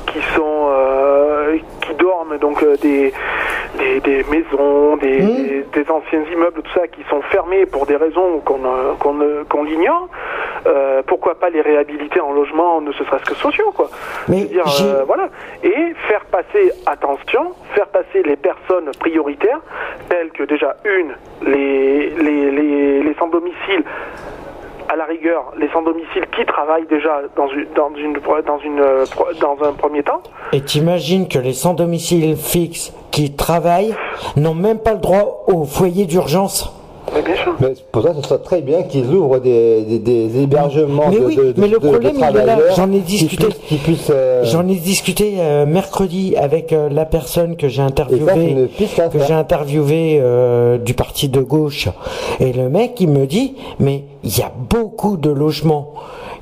qui 0.07 0.19
sont 0.35 0.67
euh, 0.69 1.57
qui 1.81 1.93
dorment 1.95 2.37
donc 2.39 2.63
des 2.81 3.13
des, 3.77 4.25
maisons, 4.29 4.95
mmh. 4.95 4.99
des, 4.99 5.65
des, 5.73 5.91
anciens 5.91 6.23
immeubles, 6.31 6.61
tout 6.61 6.71
ça, 6.73 6.87
qui 6.87 7.03
sont 7.09 7.21
fermés 7.23 7.65
pour 7.65 7.85
des 7.85 7.95
raisons 7.95 8.39
qu'on 8.45 8.59
qu'on 8.99 9.19
qu'on 9.49 9.63
l'ignore, 9.63 10.09
euh, 10.65 11.01
pourquoi 11.05 11.35
pas 11.35 11.49
les 11.49 11.61
réhabiliter 11.61 12.19
en 12.19 12.31
logement, 12.31 12.81
ne 12.81 12.91
serait-ce 12.93 13.25
que 13.25 13.35
sociaux, 13.35 13.71
quoi. 13.75 13.89
Mais 14.27 14.45
dire, 14.45 14.63
euh, 14.81 15.03
voilà. 15.05 15.29
Et 15.63 15.93
faire 16.07 16.25
passer, 16.25 16.71
attention, 16.85 17.53
faire 17.73 17.87
passer 17.87 18.23
les 18.23 18.35
personnes 18.35 18.91
prioritaires, 18.99 19.59
telles 20.09 20.31
que 20.31 20.43
déjà 20.43 20.75
une, 20.85 21.15
les, 21.45 22.09
les, 22.11 22.51
les, 22.51 23.03
les 23.03 23.13
sans-domicile, 23.15 23.83
à 24.89 24.95
la 24.95 25.05
rigueur 25.05 25.53
les 25.57 25.69
sans-domicile 25.69 26.25
qui 26.35 26.45
travaillent 26.45 26.87
déjà 26.87 27.21
dans 27.35 27.47
une, 27.47 27.67
dans 27.75 28.57
une, 28.59 28.83
dans 29.39 29.57
un 29.63 29.73
premier 29.73 30.03
temps. 30.03 30.21
Et 30.51 30.61
t'imagines 30.61 31.27
que 31.27 31.39
les 31.39 31.53
sans-domicile 31.53 32.35
fixes 32.35 32.93
qui 33.11 33.35
travaillent 33.35 33.95
n'ont 34.35 34.55
même 34.55 34.79
pas 34.79 34.93
le 34.93 34.99
droit 34.99 35.45
au 35.47 35.65
foyer 35.65 36.05
d'urgence? 36.05 36.82
Mais 37.13 37.21
bien 37.21 37.35
sûr. 37.35 37.55
Mais 37.59 37.73
pour 37.91 38.03
ça, 38.03 38.13
ce 38.13 38.27
serait 38.27 38.39
très 38.39 38.61
bien 38.61 38.83
qu'ils 38.83 39.09
ouvrent 39.13 39.39
des, 39.39 39.81
des, 39.99 40.41
hébergements 40.41 41.09
mais 41.09 41.19
oui, 41.19 41.35
de, 41.35 41.53
mais 41.57 41.67
le 41.67 41.79
problème, 41.79 42.15
il 42.17 42.23
est 42.23 42.45
là. 42.45 42.57
J'en 42.75 42.91
ai 42.91 42.99
discuté. 42.99 43.47
Euh, 44.09 44.43
J'en 44.45 44.67
ai 44.67 44.75
discuté 44.75 45.35
euh, 45.37 45.65
mercredi 45.65 46.35
avec 46.35 46.73
euh, 46.73 46.89
la 46.89 47.05
personne 47.05 47.55
que 47.55 47.67
j'ai 47.67 47.81
interviewé, 47.81 48.69
que 48.77 49.19
j'ai 49.19 49.33
interviewé 49.33 50.21
du 50.83 50.93
parti 50.93 51.29
de 51.29 51.41
gauche. 51.41 51.89
Et 52.39 52.53
le 52.53 52.69
mec, 52.69 52.99
il 52.99 53.09
me 53.09 53.25
dit, 53.25 53.55
mais 53.79 54.03
il 54.23 54.37
y 54.37 54.41
a 54.41 54.51
beaucoup 54.69 55.17
de 55.17 55.29
logements 55.29 55.93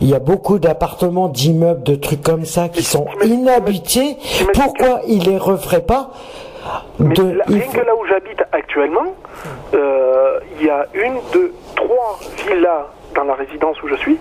il 0.01 0.09
y 0.09 0.15
a 0.15 0.19
beaucoup 0.19 0.57
d'appartements, 0.57 1.29
d'immeubles, 1.29 1.83
de 1.83 1.93
trucs 1.93 2.23
comme 2.23 2.43
ça 2.43 2.69
qui 2.69 2.81
sont 2.81 3.05
inhabités. 3.23 4.17
Pourquoi 4.53 5.01
il 5.07 5.25
les 5.25 5.37
referait 5.37 5.83
pas 5.83 6.09
mais 6.99 7.15
rien 7.47 7.67
que 7.73 7.85
là 7.85 7.95
où 7.95 8.05
j'habite 8.05 8.43
actuellement, 8.51 9.15
euh, 9.73 10.39
il 10.59 10.65
y 10.65 10.69
a 10.69 10.85
une, 10.93 11.15
deux, 11.33 11.53
trois 11.75 12.19
villas 12.47 12.87
dans 13.15 13.23
la 13.23 13.33
résidence 13.35 13.81
où 13.83 13.87
je 13.87 13.95
suis 13.95 14.17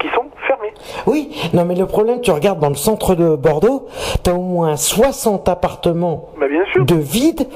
qui 0.00 0.08
sont 0.08 0.24
fermées. 0.46 0.72
Oui, 1.06 1.50
non 1.52 1.64
mais 1.64 1.74
le 1.74 1.86
problème, 1.86 2.20
tu 2.20 2.30
regardes 2.30 2.60
dans 2.60 2.68
le 2.68 2.74
centre 2.74 3.14
de 3.14 3.36
Bordeaux, 3.36 3.86
tu 4.22 4.30
as 4.30 4.34
au 4.34 4.40
moins 4.40 4.76
60 4.76 5.48
appartements 5.48 6.28
bah, 6.38 6.46
de 6.78 6.94
vides, 6.94 7.46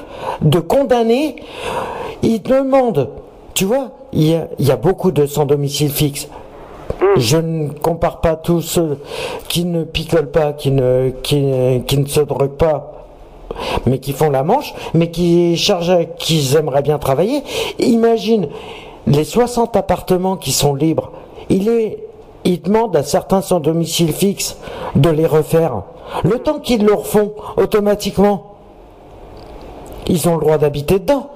de 0.41 0.59
condamnés. 0.59 1.37
Ils 2.21 2.41
demandent, 2.41 3.09
tu 3.53 3.65
vois, 3.65 3.91
il 4.11 4.47
y 4.59 4.71
a, 4.71 4.75
beaucoup 4.75 5.11
de 5.11 5.25
sans 5.25 5.45
domicile 5.45 5.91
fixe. 5.91 6.29
Hmm. 7.01 7.17
Je 7.17 7.37
ne 7.37 7.69
compare 7.69 8.19
pas 8.19 8.35
tous 8.35 8.61
ceux 8.61 8.97
qui 9.47 9.63
ne 9.65 9.83
picolent 9.83 10.31
pas, 10.31 10.53
qui 10.53 10.71
ne, 10.71 11.11
qui, 11.23 11.83
qui 11.87 11.97
ne 11.97 12.05
se 12.07 12.21
droguent 12.21 12.57
pas, 12.57 12.98
mais 13.85 13.99
qui 13.99 14.13
font 14.13 14.29
la 14.29 14.43
manche, 14.43 14.73
mais 14.93 15.11
qui 15.11 15.57
chargent, 15.57 16.07
qui 16.17 16.55
aimeraient 16.57 16.81
bien 16.81 16.99
travailler. 16.99 17.43
Imagine 17.79 18.49
les 19.07 19.23
60 19.23 19.75
appartements 19.75 20.37
qui 20.37 20.51
sont 20.51 20.75
libres. 20.75 21.11
Il 21.49 21.67
est, 21.67 22.03
il 22.43 22.61
demande 22.61 22.95
à 22.95 23.03
certains 23.03 23.41
sans 23.41 23.59
domicile 23.59 24.13
fixe 24.13 24.57
de 24.95 25.09
les 25.09 25.25
refaire. 25.25 25.83
Le 26.23 26.39
temps 26.39 26.59
qu'ils 26.59 26.85
le 26.85 26.93
refont 26.93 27.33
automatiquement, 27.57 28.55
ils 30.07 30.27
ont 30.27 30.35
le 30.35 30.41
droit 30.41 30.57
d'habiter 30.57 30.99
dedans. 30.99 31.29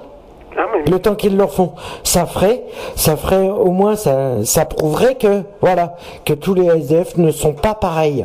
Ah, 0.56 0.66
le 0.88 0.98
temps 1.00 1.16
qu'ils 1.16 1.36
le 1.36 1.44
refont, 1.44 1.72
ça 2.04 2.26
ferait, 2.26 2.62
ça 2.94 3.16
ferait 3.16 3.48
au 3.48 3.70
moins, 3.72 3.96
ça, 3.96 4.44
ça 4.44 4.64
prouverait 4.64 5.16
que, 5.16 5.42
voilà, 5.60 5.96
que 6.24 6.32
tous 6.32 6.54
les 6.54 6.66
SDF 6.66 7.16
ne 7.16 7.32
sont 7.32 7.54
pas 7.54 7.74
pareils. 7.74 8.24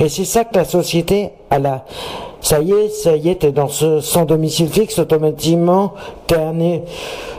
Et 0.00 0.08
c'est 0.08 0.24
ça 0.24 0.44
que 0.44 0.56
la 0.56 0.64
société, 0.64 1.30
a 1.50 1.60
la, 1.60 1.84
ça 2.42 2.60
y 2.60 2.72
est, 2.72 2.88
ça 2.88 3.16
y 3.16 3.30
est, 3.30 3.36
t'es 3.36 3.52
dans 3.52 3.68
ce 3.68 4.00
sans 4.00 4.24
domicile 4.24 4.68
fixe, 4.68 4.98
automatiquement, 4.98 5.94
t'es 6.26 6.34
un, 6.34 6.54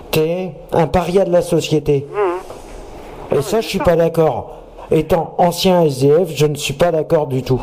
t'es 0.09 0.53
un 0.71 0.87
paria 0.87 1.25
de 1.25 1.31
la 1.31 1.41
société. 1.41 2.07
Mmh. 2.09 3.35
Et 3.37 3.41
ça, 3.41 3.61
je 3.61 3.67
suis 3.67 3.79
pas 3.79 3.95
d'accord. 3.95 4.59
Étant 4.91 5.35
ancien 5.37 5.83
SDF, 5.83 6.29
je 6.33 6.45
ne 6.45 6.55
suis 6.55 6.73
pas 6.73 6.91
d'accord 6.91 7.27
du 7.27 7.43
tout. 7.43 7.61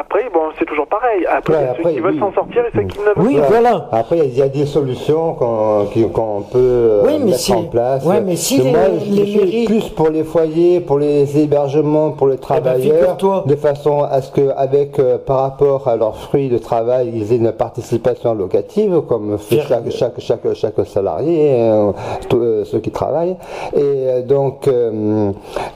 Après, 0.00 0.30
bon, 0.32 0.40
c'est 0.58 0.64
toujours 0.64 0.86
pareil. 0.86 1.26
Après, 1.30 1.52
il 1.52 1.62
y 1.62 1.68
a 1.68 1.74
ceux 1.76 1.90
qui 1.90 2.00
veulent 2.00 2.18
s'en 2.18 2.32
sortir 2.32 2.64
et 2.64 2.70
ceux 2.74 2.84
qui 2.84 2.98
ne 2.98 3.04
veulent 3.04 3.14
pas. 3.14 3.20
Oui, 3.20 3.38
voilà. 3.48 3.88
Après, 3.92 4.18
il 4.18 4.34
y, 4.34 4.40
a 4.40 4.48
des 4.48 4.64
solutions 4.64 5.34
qu'on 5.34 6.42
peut 6.50 6.58
euh, 6.58 7.18
mettre 7.18 7.52
en 7.52 7.64
place. 7.64 8.02
Oui, 8.06 8.14
mais 8.24 8.36
si 8.36 8.62
les, 8.62 8.70
moi, 8.70 8.80
je 8.98 9.24
suis 9.24 9.64
plus 9.66 9.88
pour 9.90 10.08
les 10.08 10.24
foyers, 10.24 10.80
pour 10.80 10.98
les 10.98 11.38
hébergements, 11.38 12.12
pour 12.12 12.28
les 12.28 12.36
eh 12.36 12.36
ben, 12.38 12.62
travailleurs, 12.62 13.44
de 13.44 13.54
façon 13.56 14.02
à 14.02 14.22
ce 14.22 14.32
que, 14.32 14.48
avec, 14.56 14.98
euh, 14.98 15.18
par 15.18 15.40
rapport 15.40 15.86
à 15.86 15.96
leurs 15.96 16.16
fruits 16.16 16.48
de 16.48 16.56
travail, 16.56 17.12
ils 17.14 17.34
aient 17.34 17.36
une 17.36 17.52
participation 17.52 18.32
locative, 18.32 19.02
comme 19.02 19.36
fait 19.36 19.60
chaque, 19.60 19.90
chaque, 19.90 20.18
chaque, 20.18 20.54
chaque 20.54 20.86
salarié, 20.86 21.60
euh, 21.60 22.64
ceux 22.64 22.78
qui 22.78 22.90
travaillent. 22.90 23.36
Et 23.76 24.22
donc, 24.22 24.66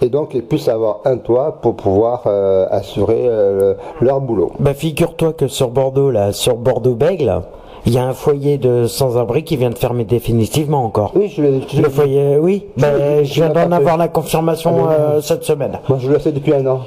et 0.00 0.08
donc, 0.08 0.32
ils 0.32 0.44
puissent 0.44 0.68
avoir 0.68 1.00
un 1.04 1.18
toit 1.18 1.58
pour 1.60 1.76
pouvoir 1.76 2.26
assurer 2.70 3.28
leur 4.00 4.13
boulot. 4.20 4.52
Bah, 4.58 4.74
figure-toi 4.74 5.32
que 5.32 5.48
sur 5.48 5.68
Bordeaux, 5.68 6.10
là, 6.10 6.32
sur 6.32 6.56
Bordeaux-Bègle, 6.56 7.42
il 7.86 7.92
y 7.92 7.98
a 7.98 8.04
un 8.04 8.14
foyer 8.14 8.56
de 8.56 8.86
sans-abri 8.86 9.44
qui 9.44 9.56
vient 9.56 9.70
de 9.70 9.78
fermer 9.78 10.04
définitivement 10.04 10.84
encore. 10.84 11.12
Oui, 11.14 11.28
je, 11.28 11.42
le 11.42 11.88
foyer, 11.90 12.38
oui. 12.38 12.64
Je, 12.76 12.82
bah, 12.82 13.20
viens 13.22 13.48
d'en 13.50 13.72
avoir 13.72 13.96
la 13.96 14.08
confirmation 14.08 14.86
ah, 14.88 14.92
euh, 14.92 15.20
cette 15.20 15.44
semaine. 15.44 15.78
Moi, 15.88 15.98
je 16.00 16.10
le 16.10 16.18
sais 16.18 16.32
depuis 16.32 16.54
un 16.54 16.66
an. 16.66 16.80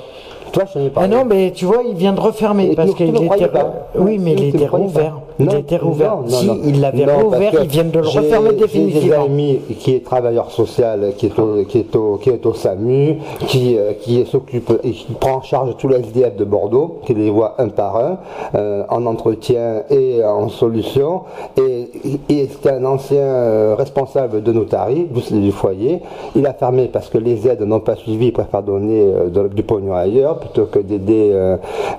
Toi, 0.51 0.63
je 0.73 0.87
pas. 0.89 1.01
Ah 1.03 1.07
non, 1.07 1.25
mais 1.25 1.51
tu 1.51 1.65
vois, 1.65 1.83
il 1.87 1.95
vient 1.95 2.13
de 2.13 2.19
refermer 2.19 2.73
parce 2.75 2.93
qu'il 2.93 3.09
était. 3.09 3.49
Oui, 3.95 4.17
mais 4.17 4.33
il 4.33 4.55
était 4.55 4.67
rouvert. 4.67 5.19
Il 5.39 5.53
était 5.55 5.77
rouvert. 5.77 6.19
Si, 6.27 6.49
il 6.65 6.81
l'avait 6.81 7.05
rouvert, 7.05 7.53
ils 7.61 7.69
viennent 7.69 7.91
de 7.91 7.99
le 7.99 8.07
refermer 8.07 8.53
définitivement. 8.53 9.01
J'ai 9.01 9.13
ami 9.13 9.59
qui 9.79 9.95
est 9.95 10.03
travailleur 10.03 10.51
social, 10.51 11.13
qui 11.17 11.27
est 11.27 11.39
au, 11.39 11.63
qui 11.65 11.79
est 11.79 11.95
au, 11.95 12.17
qui 12.17 12.29
est 12.29 12.45
au 12.45 12.53
SAMU, 12.53 13.17
qui, 13.47 13.77
euh, 13.77 13.93
qui 13.99 14.25
s'occupe 14.25 14.71
et 14.83 14.91
qui 14.91 15.13
prend 15.13 15.35
en 15.35 15.41
charge 15.41 15.75
tous 15.77 15.87
les 15.87 15.97
SDF 15.97 16.35
de 16.35 16.45
Bordeaux, 16.45 16.99
qui 17.05 17.13
les 17.13 17.29
voit 17.29 17.55
un 17.59 17.69
par 17.69 17.97
un, 17.97 18.17
euh, 18.55 18.83
en 18.89 19.05
entretien 19.05 19.83
et 19.89 20.23
en 20.23 20.49
solution. 20.49 21.21
Et, 21.57 21.89
et 22.29 22.49
c'est 22.49 22.71
un 22.71 22.85
ancien 22.85 23.17
euh, 23.21 23.75
responsable 23.77 24.41
de 24.41 24.51
notarie, 24.51 25.07
du 25.31 25.51
foyer. 25.51 26.01
Il 26.35 26.45
a 26.47 26.53
fermé 26.53 26.89
parce 26.91 27.09
que 27.09 27.17
les 27.17 27.47
aides 27.47 27.61
n'ont 27.61 27.79
pas 27.79 27.95
suivi, 27.95 28.27
il 28.27 28.33
préfère 28.33 28.63
donner 28.63 29.05
du 29.53 29.63
pognon 29.63 29.93
ailleurs 29.93 30.39
plutôt 30.39 30.65
que 30.65 30.79
d'aider 30.79 31.33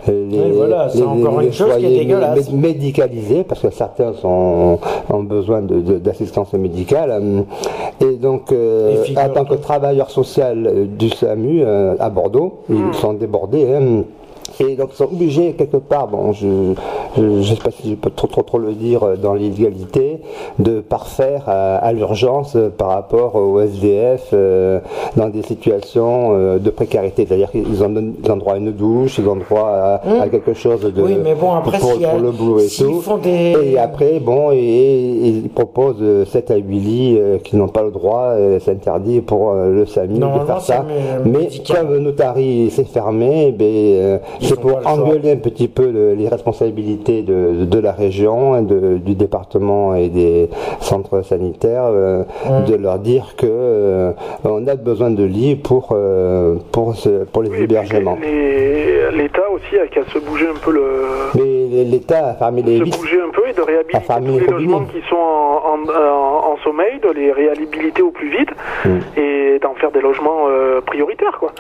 les, 0.06 0.50
voilà, 0.52 0.88
les, 0.94 1.02
encore 1.02 1.40
une 1.40 1.52
chose 1.52 1.76
qui 1.76 1.84
parce 3.46 3.60
que 3.60 3.70
certains 3.70 4.12
sont, 4.14 4.78
ont 5.10 5.22
besoin 5.22 5.62
d'assistance 5.62 6.52
médicale. 6.54 7.44
Et 8.00 8.16
donc, 8.16 8.52
euh, 8.52 9.04
en 9.16 9.28
tant 9.30 9.44
que 9.44 9.54
travailleur 9.54 10.10
social 10.10 10.66
euh, 10.66 10.86
du 10.86 11.10
SAMU 11.10 11.62
euh, 11.62 11.96
à 11.98 12.10
Bordeaux, 12.10 12.60
ils 12.68 12.76
hmm. 12.76 12.92
sont 12.92 13.14
débordés. 13.14 13.66
Hein. 13.72 14.02
Et 14.60 14.74
donc 14.74 14.90
ils 14.92 14.96
sont 14.96 15.04
obligés 15.04 15.52
quelque 15.52 15.76
part, 15.76 16.08
bon, 16.08 16.32
je 16.32 16.46
ne 17.16 17.42
sais 17.42 17.54
pas 17.56 17.70
si 17.70 17.90
je 17.90 17.94
peux 17.94 18.10
trop 18.10 18.26
trop 18.26 18.42
trop 18.42 18.58
le 18.58 18.72
dire 18.72 19.02
euh, 19.02 19.16
dans 19.16 19.34
l'illégalité, 19.34 20.20
de 20.58 20.80
parfaire 20.80 21.44
à, 21.46 21.92
l'urgence 21.92 22.56
euh, 22.56 22.68
par 22.68 22.88
rapport 22.88 23.36
au 23.36 23.60
SDF 23.60 24.30
euh, 24.32 24.80
dans 25.16 25.28
des 25.28 25.42
situations 25.42 26.58
de 26.58 26.70
précarité. 26.70 27.26
C'est-à-dire 27.26 27.50
qu'ils 27.50 27.82
ont, 27.82 27.94
ont, 27.96 28.36
droit 28.36 28.54
à 28.54 28.56
une 28.56 28.72
douche, 28.72 29.18
ils 29.18 29.28
ont 29.28 29.36
droit 29.36 29.68
à, 29.68 30.00
mmh. 30.04 30.30
quelque 30.30 30.54
chose 30.54 30.80
de 30.80 31.02
oui, 31.02 31.16
mais 31.22 31.34
bon, 31.34 31.52
après, 31.52 31.78
pour, 31.78 31.92
le 32.20 32.30
boulot 32.32 32.60
et 32.60 32.68
tout. 32.68 33.02
Et 33.24 33.78
après, 33.78 34.18
bon, 34.20 34.50
et, 34.52 34.58
ils 35.24 35.48
proposent 35.48 36.28
7 36.28 36.50
à 36.50 36.56
8 36.56 36.78
lits 36.78 37.18
qui 37.44 37.56
n'ont 37.56 37.68
pas 37.68 37.82
le 37.82 37.90
droit, 37.90 38.34
c'est 38.60 38.72
interdit 38.72 39.20
pour 39.20 39.52
le 39.52 39.86
SAMI 39.86 40.18
de 40.18 40.46
faire 40.46 40.60
ça. 40.60 40.84
Mais 41.24 41.48
comme 41.68 41.98
Notari 41.98 42.70
s'est 42.70 42.84
fermé, 42.84 43.52
ben, 43.56 44.20
c'est 44.48 44.60
pour 44.60 44.86
engueuler 44.86 45.32
un 45.32 45.36
petit 45.36 45.68
peu 45.68 46.14
les 46.16 46.28
responsabilités 46.28 47.22
de, 47.22 47.78
la 47.78 47.92
région, 47.92 48.54
hein, 48.54 48.62
du 48.62 49.14
département 49.14 49.94
et 49.94 50.08
des 50.08 50.48
centres 50.80 51.22
sanitaires, 51.22 51.84
euh, 51.86 52.24
de 52.66 52.74
leur 52.74 52.98
dire 52.98 53.34
que 53.36 53.46
euh, 53.46 54.12
on 54.44 54.66
a 54.66 54.74
besoin 54.74 55.10
de 55.10 55.24
lits 55.24 55.56
pour 55.56 55.90
euh, 55.92 56.56
pour 56.72 56.94
pour 57.32 57.42
les 57.42 57.62
hébergements. 57.62 58.18
L'État 59.12 59.50
aussi 59.50 59.78
a 59.78 59.86
qu'à 59.86 60.04
se 60.12 60.18
bouger 60.18 60.46
un 60.48 60.58
peu 60.64 60.72
le. 60.72 60.84
Mais 61.34 61.84
l'État 61.84 62.28
a 62.28 62.34
fermé 62.34 62.62
les. 62.62 62.78
Se 62.78 62.98
bouger 62.98 63.20
un 63.20 63.30
peu 63.30 63.48
et 63.48 63.52
de 63.52 63.62
réhabiliter 63.62 64.14
tous 64.14 64.38
les, 64.38 64.46
logements 64.46 64.84
qui 64.84 65.00
sont 65.08 65.16
en, 65.16 66.56
sommeil, 66.64 66.98
de 67.00 67.10
les 67.10 67.32
réhabiliter 67.32 68.02
au 68.02 68.10
plus 68.10 68.30
vite 68.30 68.50
mm. 68.84 68.98
et 69.16 69.58
d'en 69.60 69.74
faire 69.74 69.90
des 69.90 70.00
logements 70.00 70.46
prioritaires, 70.86 71.38
quoi. 71.38 71.52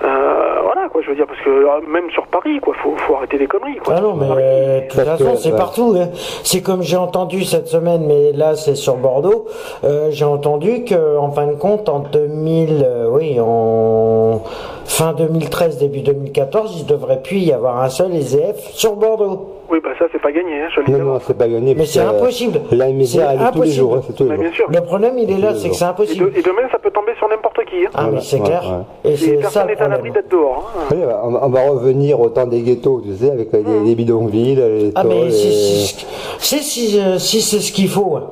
voilà, 0.00 0.88
quoi, 0.90 1.02
je 1.02 1.10
veux 1.10 1.16
dire, 1.16 1.26
parce 1.26 1.40
que 1.40 1.90
même 1.90 2.10
sur 2.14 2.26
Paris, 2.28 2.58
quoi. 2.60 2.74
Faut, 2.82 2.96
faut 2.96 3.16
arrêter 3.16 3.36
les 3.36 3.46
conneries, 3.46 3.76
quoi. 3.76 3.94
Ah 3.98 4.00
non, 4.00 4.14
mais 4.14 4.26
de 4.26 4.88
toute 4.88 5.00
façon, 5.02 5.36
c'est 5.36 5.56
partout. 5.56 5.94
Hein. 5.98 6.08
C'est 6.42 6.62
comme 6.62 6.82
j'ai 6.82 6.96
entendu 6.96 7.44
cette 7.44 7.68
semaine, 7.68 8.06
mais 8.06 8.32
là, 8.32 8.56
c'est 8.56 8.76
sur 8.76 8.96
Bordeaux. 8.96 9.46
Euh, 9.84 10.10
j'ai 10.10 10.24
entendu 10.24 10.84
que, 10.84 11.18
en 11.18 11.30
fin 11.30 11.46
de 11.46 11.54
compte, 11.54 11.88
en 11.88 11.98
2000, 11.98 12.84
euh, 12.86 13.08
oui, 13.10 13.38
en 13.40 14.40
fin 14.84 15.12
2013, 15.12 15.78
début 15.78 16.00
2014, 16.00 16.76
il 16.78 16.86
devrait 16.86 17.20
plus 17.20 17.38
y 17.38 17.52
avoir 17.52 17.82
un 17.82 17.88
seul 17.88 18.14
EZF 18.14 18.70
sur 18.72 18.96
Bordeaux. 18.96 19.53
Oui, 19.70 19.78
bah 19.82 19.90
ça, 19.98 20.06
c'est 20.12 20.20
pas 20.20 20.32
gagné, 20.32 20.62
hein, 20.62 20.68
je 20.74 20.92
Non, 20.92 20.98
non, 20.98 21.18
c'est 21.20 21.36
pas 21.36 21.48
gagné. 21.48 21.74
Mais 21.74 21.86
c'est 21.86 22.00
impossible. 22.00 22.60
La 22.70 22.88
misère, 22.88 23.30
elle 23.30 23.40
est 23.40 23.52
tous 23.52 23.62
les 23.62 23.70
jours. 23.70 23.96
Hein, 23.96 24.12
tous 24.16 24.24
les 24.24 24.30
jours. 24.30 24.38
Bien 24.38 24.52
sûr. 24.52 24.66
Le 24.70 24.80
problème, 24.82 25.18
il 25.18 25.30
est 25.30 25.38
là, 25.38 25.54
c'est 25.54 25.70
que 25.70 25.74
c'est 25.74 25.84
impossible. 25.84 26.32
Et, 26.36 26.42
demain, 26.42 26.62
ça 26.70 26.78
peut 26.78 26.90
tomber 26.90 27.12
sur 27.18 27.28
n'importe 27.28 27.64
qui. 27.64 27.86
Hein. 27.86 27.90
Ah, 27.94 28.08
mais 28.12 28.20
c'est 28.20 28.40
clair. 28.40 28.84
Et, 29.04 29.14
personne 29.38 29.66
n'est 29.68 29.80
à 29.80 29.88
l'abri 29.88 30.10
d'être 30.10 30.30
dehors. 30.30 30.72
Hein. 30.76 30.94
Oui, 30.94 30.98
on, 31.22 31.48
va 31.48 31.60
revenir 31.62 32.20
au 32.20 32.28
temps 32.28 32.46
des 32.46 32.62
ghettos, 32.62 33.02
tu 33.04 33.14
sais, 33.14 33.30
avec 33.30 33.52
les, 33.52 33.62
mmh. 33.62 33.94
bidonvilles. 33.94 34.56
Les 34.56 34.92
ah, 34.94 35.04
mais 35.04 35.30
si, 35.30 36.62
si, 36.62 37.00
euh, 37.00 37.18
si 37.18 37.40
c'est 37.40 37.60
ce 37.60 37.72
qu'il 37.72 37.88
faut, 37.88 38.16
hein, 38.16 38.30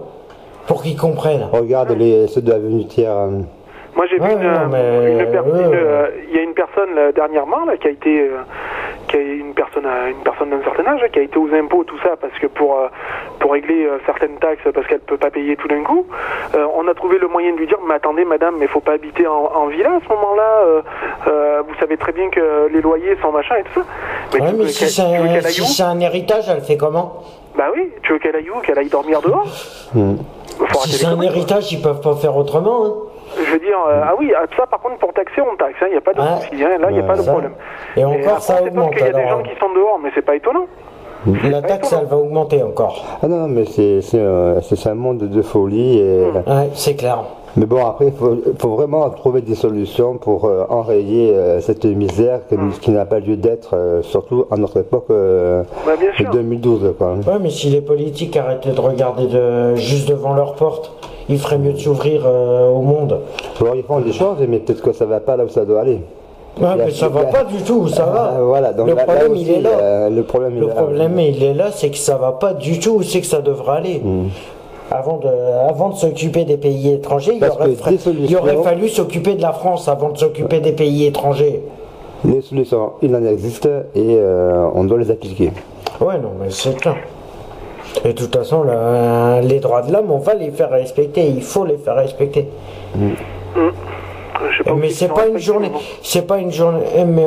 pour 0.66 0.82
qu'ils 0.82 0.96
comprennent. 0.96 1.48
Regarde 1.50 1.92
les, 1.92 2.26
ceux 2.28 2.42
de 2.42 2.50
l'avenue 2.50 2.86
Thiers. 2.86 3.08
Moi 3.94 4.06
j'ai 4.06 4.18
vu 4.18 4.24
une, 4.24 4.40
euh, 4.74 6.08
il 6.28 6.34
y 6.34 6.38
a 6.38 6.42
une 6.42 6.54
personne 6.54 7.12
dernièrement 7.14 7.66
là, 7.66 7.76
qui 7.76 7.88
a 7.88 7.90
été 7.90 8.20
euh, 8.20 8.38
qui 9.12 9.18
est 9.18 9.36
une 9.36 9.54
personne 9.54 9.86
une 9.86 10.22
personne 10.24 10.50
d'un 10.50 10.62
certain 10.62 10.86
âge 10.86 11.00
qui 11.12 11.18
a 11.18 11.22
été 11.22 11.36
aux 11.36 11.52
impôts 11.54 11.84
tout 11.84 11.98
ça 12.02 12.16
parce 12.20 12.36
que 12.38 12.46
pour 12.46 12.78
euh, 12.78 12.88
pour 13.38 13.52
régler 13.52 13.86
certaines 14.06 14.38
taxes 14.38 14.62
parce 14.72 14.86
qu'elle 14.86 15.00
peut 15.00 15.18
pas 15.18 15.30
payer 15.30 15.56
tout 15.56 15.68
d'un 15.68 15.82
coup 15.84 16.06
on 16.54 16.88
a 16.88 16.94
trouvé 16.94 17.18
le 17.18 17.28
moyen 17.28 17.52
de 17.52 17.58
lui 17.58 17.66
dire 17.66 17.78
mais 17.86 17.94
attendez 17.94 18.24
madame 18.24 18.56
mais 18.58 18.66
faut 18.66 18.80
pas 18.80 18.92
habiter 18.92 19.26
en, 19.26 19.50
en 19.54 19.66
villa 19.66 19.90
à 19.90 20.00
ce 20.02 20.08
moment-là 20.08 21.62
vous 21.68 21.74
savez 21.78 21.96
très 21.96 22.12
bien 22.12 22.30
que 22.30 22.68
les 22.72 22.80
loyers 22.80 23.16
sont 23.20 23.32
machin 23.32 23.56
et 23.56 23.62
tout 23.64 23.80
ça. 23.80 23.86
Mais, 24.34 24.52
mais 24.52 24.68
si 24.68 24.88
c'est 24.88 25.82
un, 25.82 26.00
héritage 26.00 26.44
elle 26.48 26.62
fait 26.62 26.76
comment? 26.76 27.22
Bah 27.56 27.66
oui 27.74 27.90
tu 28.02 28.12
veux 28.12 28.18
qu'elle 28.18 28.36
aille 28.36 28.50
où? 28.50 28.60
Qu'elle 28.60 28.78
aille 28.78 28.88
dormir 28.88 29.20
dehors? 29.20 29.46
Hmm. 29.94 30.16
si 30.84 30.92
c'est 30.92 31.06
un 31.06 31.20
héritage 31.20 31.72
ils 31.72 31.82
peuvent 31.82 32.00
pas 32.00 32.14
faire 32.16 32.36
autrement 32.36 32.86
hein. 32.86 32.92
Je 33.36 33.52
veux 33.52 33.58
dire, 33.58 33.78
euh, 33.88 34.02
ah 34.04 34.14
oui, 34.18 34.32
ah, 34.36 34.44
ça 34.56 34.66
par 34.66 34.80
contre 34.80 34.98
pour 34.98 35.12
taxer 35.12 35.40
on 35.40 35.56
taxe, 35.56 35.76
il 35.80 35.84
hein, 35.84 35.88
n'y 35.90 35.96
a 35.96 36.00
pas 36.00 36.14
de 36.14 36.20
ah, 36.20 36.40
souci, 36.40 36.62
hein, 36.62 36.78
là 36.78 36.88
il 36.90 36.94
n'y 36.94 37.00
a 37.00 37.04
pas 37.04 37.16
de 37.16 37.22
problème. 37.22 37.52
Et 37.96 38.04
encore 38.04 38.40
ça 38.40 38.62
augmente. 38.62 38.92
Il 38.96 39.00
y 39.00 39.08
a 39.08 39.12
des 39.12 39.28
gens 39.28 39.42
qui 39.42 39.56
sont 39.58 39.72
dehors, 39.72 39.98
mais 40.02 40.10
c'est 40.14 40.22
pas 40.22 40.36
étonnant. 40.36 40.66
La 41.44 41.62
taxe, 41.62 41.94
elle 41.96 42.06
va 42.06 42.16
augmenter 42.16 42.62
encore. 42.64 43.04
Ah 43.22 43.28
non, 43.28 43.46
mais 43.46 43.64
c'est 43.64 44.00
euh, 44.14 44.60
un 44.86 44.94
monde 44.94 45.18
de 45.18 45.42
folie. 45.42 46.00
Et... 46.00 46.24
Ouais, 46.24 46.70
c'est 46.74 46.96
clair. 46.96 47.22
Mais 47.56 47.66
bon, 47.66 47.84
après, 47.84 48.06
il 48.06 48.12
faut, 48.58 48.68
vraiment 48.70 49.08
trouver 49.10 49.42
des 49.42 49.54
solutions 49.54 50.16
pour 50.16 50.46
euh, 50.46 50.64
enrayer 50.70 51.34
euh, 51.34 51.60
cette 51.60 51.84
misère 51.84 52.40
qui 52.80 52.90
n'a 52.90 53.04
pas 53.04 53.20
lieu 53.20 53.36
d'être, 53.36 53.76
euh, 53.76 54.02
surtout 54.02 54.46
à 54.50 54.56
notre 54.56 54.78
époque 54.78 55.06
bah, 55.08 55.14
de 55.96 56.32
2012. 56.32 56.94
Quoi. 56.96 57.16
Ouais, 57.26 57.38
mais 57.40 57.50
si 57.50 57.68
les 57.68 57.82
politiques 57.82 58.36
arrêtaient 58.36 58.70
de 58.72 58.80
regarder 58.80 59.26
de, 59.26 59.74
juste 59.76 60.08
devant 60.08 60.32
leur 60.32 60.54
porte, 60.54 60.92
il 61.28 61.38
ferait 61.38 61.58
mieux 61.58 61.74
de 61.74 61.78
s'ouvrir 61.78 62.26
au 62.26 62.80
monde. 62.80 63.20
Alors, 63.60 63.76
ils 63.76 63.82
font 63.82 64.00
des 64.00 64.12
choses, 64.12 64.36
mais 64.48 64.58
peut-être 64.58 64.82
que 64.82 64.92
ça 64.92 65.04
va 65.04 65.20
pas 65.20 65.36
là 65.36 65.44
où 65.44 65.48
ça 65.48 65.66
doit 65.66 65.82
aller. 65.82 66.00
Ouais, 66.60 66.68
mais 66.76 66.90
ça 66.90 67.08
va 67.08 67.24
pas 67.24 67.44
du 67.44 67.62
tout, 67.62 67.88
ça 67.88 68.04
va. 68.04 68.38
voilà, 68.42 68.72
donc 68.72 68.88
le 68.88 68.94
problème, 68.94 69.36
il 69.36 69.50
est 69.50 69.60
là. 69.60 70.10
le 70.10 70.22
problème, 70.22 70.60
le 70.60 70.68
problème 70.68 71.18
il 71.18 71.42
est 71.42 71.54
là, 71.54 71.70
c'est 71.70 71.88
que 71.88 71.96
ça 71.96 72.16
va 72.16 72.32
pas 72.32 72.52
du 72.52 72.78
tout 72.78 72.96
où 72.96 73.02
c'est 73.02 73.20
que 73.20 73.26
ça 73.26 73.40
devrait 73.40 73.76
aller. 73.76 74.00
Hmm 74.04 74.28
avant 74.92 75.18
de, 75.18 75.28
avant 75.68 75.88
de 75.90 75.96
s'occuper 75.96 76.44
des 76.44 76.56
pays 76.56 76.92
étrangers, 76.92 77.34
il 77.36 77.44
aurait, 78.36 78.56
fallu 78.62 78.88
s'occuper 78.88 79.34
de 79.34 79.42
la 79.42 79.52
France 79.52 79.88
avant 79.88 80.10
de 80.10 80.18
s'occuper 80.18 80.60
des 80.60 80.72
pays 80.72 81.06
étrangers. 81.06 81.62
Les 82.24 82.40
solutions, 82.40 82.92
il 83.02 83.14
en 83.16 83.24
existe 83.24 83.66
et 83.66 84.16
euh, 84.18 84.68
on 84.74 84.84
doit 84.84 84.98
les 84.98 85.10
appliquer. 85.10 85.50
Ouais, 86.00 86.18
non, 86.18 86.32
mais 86.40 86.50
c'est 86.50 86.76
clair. 86.76 86.96
Et 88.04 88.08
de 88.08 88.12
toute 88.12 88.34
façon, 88.34 88.64
les 89.42 89.60
droits 89.60 89.82
de 89.82 89.92
l'homme, 89.92 90.10
on 90.10 90.18
va 90.18 90.34
les 90.34 90.50
faire 90.50 90.70
respecter. 90.70 91.26
Il 91.26 91.42
faut 91.42 91.64
les 91.64 91.78
faire 91.78 91.96
respecter. 91.96 92.48
Mm. 92.94 93.10
Mais 94.76 94.90
c'est 94.90 95.08
pas 95.08 95.26
une 95.26 95.38
journée, 95.38 95.70
c'est 96.02 96.26
pas 96.26 96.38
une 96.38 96.50
journée, 96.50 96.80
mais 97.06 97.26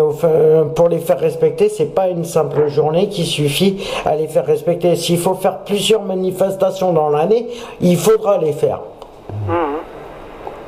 pour 0.75 0.89
les 0.89 0.99
faire 0.99 1.19
respecter, 1.19 1.69
c'est 1.69 1.93
pas 1.93 2.09
une 2.09 2.23
simple 2.25 2.67
journée 2.67 3.09
qui 3.09 3.25
suffit 3.25 3.87
à 4.05 4.15
les 4.15 4.27
faire 4.27 4.45
respecter. 4.45 4.95
S'il 4.95 5.17
faut 5.17 5.35
faire 5.35 5.59
plusieurs 5.59 6.03
manifestations 6.03 6.93
dans 6.93 7.09
l'année, 7.09 7.47
il 7.81 7.97
faudra 7.97 8.37
les 8.37 8.53
faire. 8.53 8.81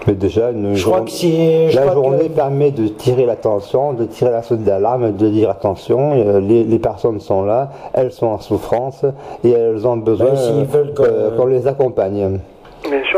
Mais 0.07 0.13
déjà, 0.13 0.51
une 0.51 0.73
je 0.73 0.85
crois 0.85 1.01
que 1.01 1.75
la 1.75 1.93
journée 1.93 2.29
permet 2.29 2.71
de 2.71 2.87
tirer 2.87 3.25
l'attention, 3.25 3.91
de 3.91 4.05
tirer 4.05 4.31
la 4.31 4.41
sonde 4.41 4.63
d'alarme, 4.63 5.11
de 5.11 5.29
dire 5.29 5.49
attention, 5.49 6.13
euh, 6.13 6.39
les, 6.39 6.79
personnes 6.79 7.19
sont 7.19 7.43
là, 7.43 7.71
elles 7.93 8.13
sont 8.13 8.27
en 8.27 8.39
souffrance 8.39 9.03
et 9.43 9.51
elles 9.51 9.85
ont 9.85 9.97
besoin 9.97 10.29
ben, 10.31 10.95
qu'on 11.35 11.45
les 11.45 11.67
accompagne. 11.67 12.39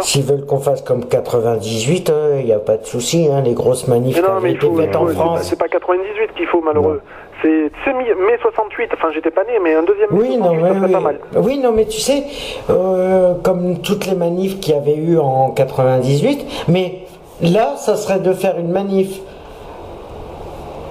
S'ils 0.02 0.24
veulent 0.24 0.46
qu'on 0.46 0.60
fasse 0.60 0.82
comme 0.82 1.06
98, 1.06 2.12
il 2.40 2.46
n'y 2.46 2.54
a 2.54 2.60
pas 2.60 2.78
de 2.78 2.86
souci, 2.86 3.28
hein, 3.32 3.42
les 3.42 3.54
grosses 3.54 3.88
manifs 3.88 4.22
qui 4.22 4.30
ont 4.30 4.46
été 4.46 4.70
faites 4.76 4.96
en 4.96 5.08
France. 5.08 5.42
C'est 5.44 5.60
pas 5.60 5.68
98 5.68 6.34
qu'il 6.36 6.48
faut, 6.48 6.62
malheureux. 6.62 7.02
C'est 7.42 7.72
mai 7.94 8.38
68, 8.42 8.92
enfin 8.94 9.10
j'étais 9.14 9.32
pas 9.32 9.44
né, 9.46 9.54
mais 9.64 9.74
un 9.74 9.84
deuxième 9.84 10.10
oui, 10.12 10.38
non, 10.38 10.54
mais, 10.54 10.92
pas 10.92 11.00
mal. 11.00 11.20
Oui, 11.38 11.58
non, 11.58 11.72
mais 11.72 11.86
tu 11.86 12.00
sais, 12.00 12.26
euh, 12.70 13.34
comme 13.42 13.80
toutes 13.80 14.06
les 14.08 14.16
manifs 14.16 14.60
qu'il 14.60 14.74
y 14.74 14.78
avait 14.78 14.96
eu 14.96 15.18
en 15.18 15.52
98, 15.52 16.66
mais 16.68 17.06
là, 17.42 17.76
ça 17.78 17.96
serait 17.96 18.20
de 18.20 18.34
faire 18.34 18.60
une 18.60 18.72
manif, 18.72 19.22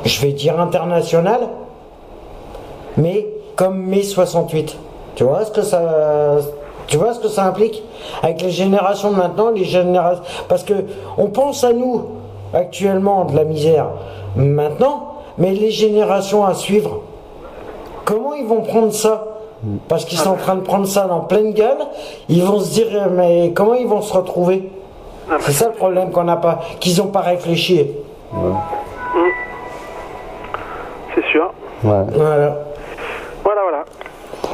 je 0.05 0.21
vais 0.23 0.33
dire 0.33 0.59
internationale, 0.59 1.49
mais 2.97 3.27
comme 3.57 3.85
mai 3.85 4.03
68. 4.03 4.79
Tu 5.17 5.25
vois 5.25 5.45
ce 5.45 5.51
que 5.51 5.63
ça 5.63 6.39
tu 6.89 6.97
vois 6.97 7.13
ce 7.13 7.21
que 7.21 7.29
ça 7.29 7.45
implique 7.45 7.83
Avec 8.23 8.43
les 8.43 8.51
générations 8.51 9.13
de 9.13 9.17
maintenant, 9.17 9.51
les 9.51 9.65
générations. 9.65 10.25
Parce 10.49 10.65
que 10.65 10.75
on 11.17 11.27
pense 11.27 11.63
à 11.63 11.73
nous, 11.73 12.07
actuellement, 12.53 13.27
de 13.27 13.37
la 13.37 13.45
misère, 13.45 13.87
maintenant, 14.35 15.15
mais 15.37 15.53
les 15.53 15.71
générations 15.71 16.45
à 16.45 16.55
suivre, 16.55 17.03
comment 18.05 18.35
ils 18.35 18.47
vont 18.47 18.63
prendre 18.63 18.93
ça? 18.93 19.25
Parce 19.89 20.05
qu'ils 20.05 20.19
sont 20.19 20.31
en 20.31 20.37
train 20.37 20.55
de 20.55 20.61
prendre 20.61 20.87
ça 20.87 21.07
dans 21.07 21.21
pleine 21.21 21.53
gueule, 21.53 21.79
ils 22.29 22.43
vont 22.43 22.61
se 22.61 22.73
dire, 22.73 23.09
mais 23.11 23.53
comment 23.55 23.75
ils 23.75 23.89
vont 23.89 24.03
se 24.03 24.13
retrouver? 24.13 24.71
C'est 25.41 25.53
ça 25.53 25.67
le 25.67 25.75
problème 25.75 26.11
qu'on 26.11 26.25
n'a 26.25 26.37
pas, 26.37 26.61
qu'ils 26.81 26.99
n'ont 26.99 27.09
pas 27.09 27.21
réfléchi. 27.21 27.87
C'est 31.15 31.25
sûr. 31.31 31.53
Voilà. 31.83 32.68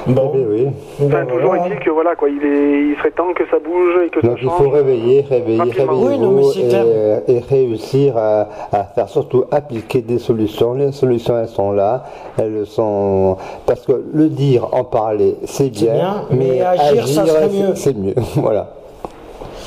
Bon. 0.07 0.33
Eh 0.35 0.45
oui. 0.45 0.67
Enfin, 1.03 1.25
toujours 1.25 1.57
est-il 1.57 1.79
que 1.79 1.91
voilà 1.91 2.15
quoi, 2.15 2.29
il, 2.29 2.45
est, 2.45 2.83
il 2.91 2.97
serait 2.99 3.11
temps 3.11 3.33
que 3.35 3.45
ça 3.51 3.59
bouge 3.59 4.05
et 4.05 4.11
que 4.11 4.21
Donc 4.21 4.39
il 4.43 4.51
faut 4.51 4.69
réveiller, 4.69 5.23
réveiller, 5.23 5.63
réveiller 5.63 7.23
et, 7.27 7.37
et, 7.37 7.39
réussir 7.41 8.17
à, 8.17 8.49
à, 8.73 8.85
faire 8.85 9.09
surtout 9.09 9.45
appliquer 9.51 10.03
des 10.03 10.19
solutions. 10.19 10.75
Les 10.75 10.93
solutions 10.93 11.39
elles 11.39 11.49
sont 11.49 11.73
là, 11.73 12.05
elles 12.39 12.67
sont 12.67 13.39
parce 13.67 13.87
que 13.87 14.05
le 14.13 14.29
dire, 14.29 14.69
en 14.73 14.85
parler, 14.85 15.37
c'est 15.45 15.71
bien, 15.71 16.27
mais, 16.31 16.61
agir, 16.61 17.09
ça 17.09 17.27
serait 17.27 17.49
mieux. 17.49 17.75
C'est 17.75 17.97
mieux, 17.97 18.15
voilà. 18.37 18.75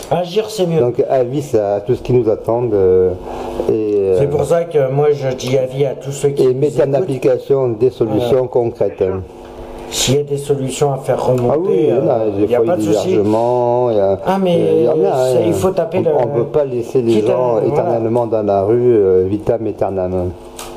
Agir, 0.09 0.49
c'est 0.49 0.67
mieux. 0.67 0.79
Donc 0.79 1.03
avis 1.09 1.57
à 1.57 1.81
tout 1.81 1.95
ce 1.95 2.01
qui 2.01 2.13
nous 2.13 2.29
attend. 2.29 2.63
Euh, 2.71 3.13
c'est 4.17 4.29
pour 4.29 4.45
ça 4.45 4.63
que 4.63 4.89
moi 4.89 5.11
je 5.11 5.27
dis 5.35 5.57
avis 5.57 5.85
à 5.85 5.95
tous 5.95 6.11
ceux 6.11 6.29
qui. 6.29 6.43
Et 6.43 6.53
mettre 6.53 6.87
en 6.87 6.93
application 6.93 7.69
des 7.69 7.89
solutions 7.89 8.47
concrètes. 8.47 9.03
S'il 9.89 10.15
y 10.15 10.19
a 10.19 10.23
des 10.23 10.37
solutions 10.37 10.93
à 10.93 10.97
faire 10.97 11.23
remonter, 11.23 11.91
ah 11.91 12.25
il 12.27 12.45
n'y 12.45 12.55
a, 12.55 12.61
pas 12.61 12.75
de 12.75 12.81
souci. 12.81 13.19
Ah 14.25 14.37
mais 14.41 14.85
il, 15.45 15.53
faut 15.53 15.71
taper 15.71 16.03
on, 16.05 16.27
ne 16.27 16.43
peut 16.43 16.49
pas 16.49 16.65
laisser 16.65 17.01
les 17.01 17.25
gens 17.25 17.61
éternellement 17.61 18.27
dans 18.27 18.43
la 18.43 18.63
rue, 18.63 18.95
euh, 18.97 19.25
vitam 19.27 19.65
aeternam. 19.65 20.31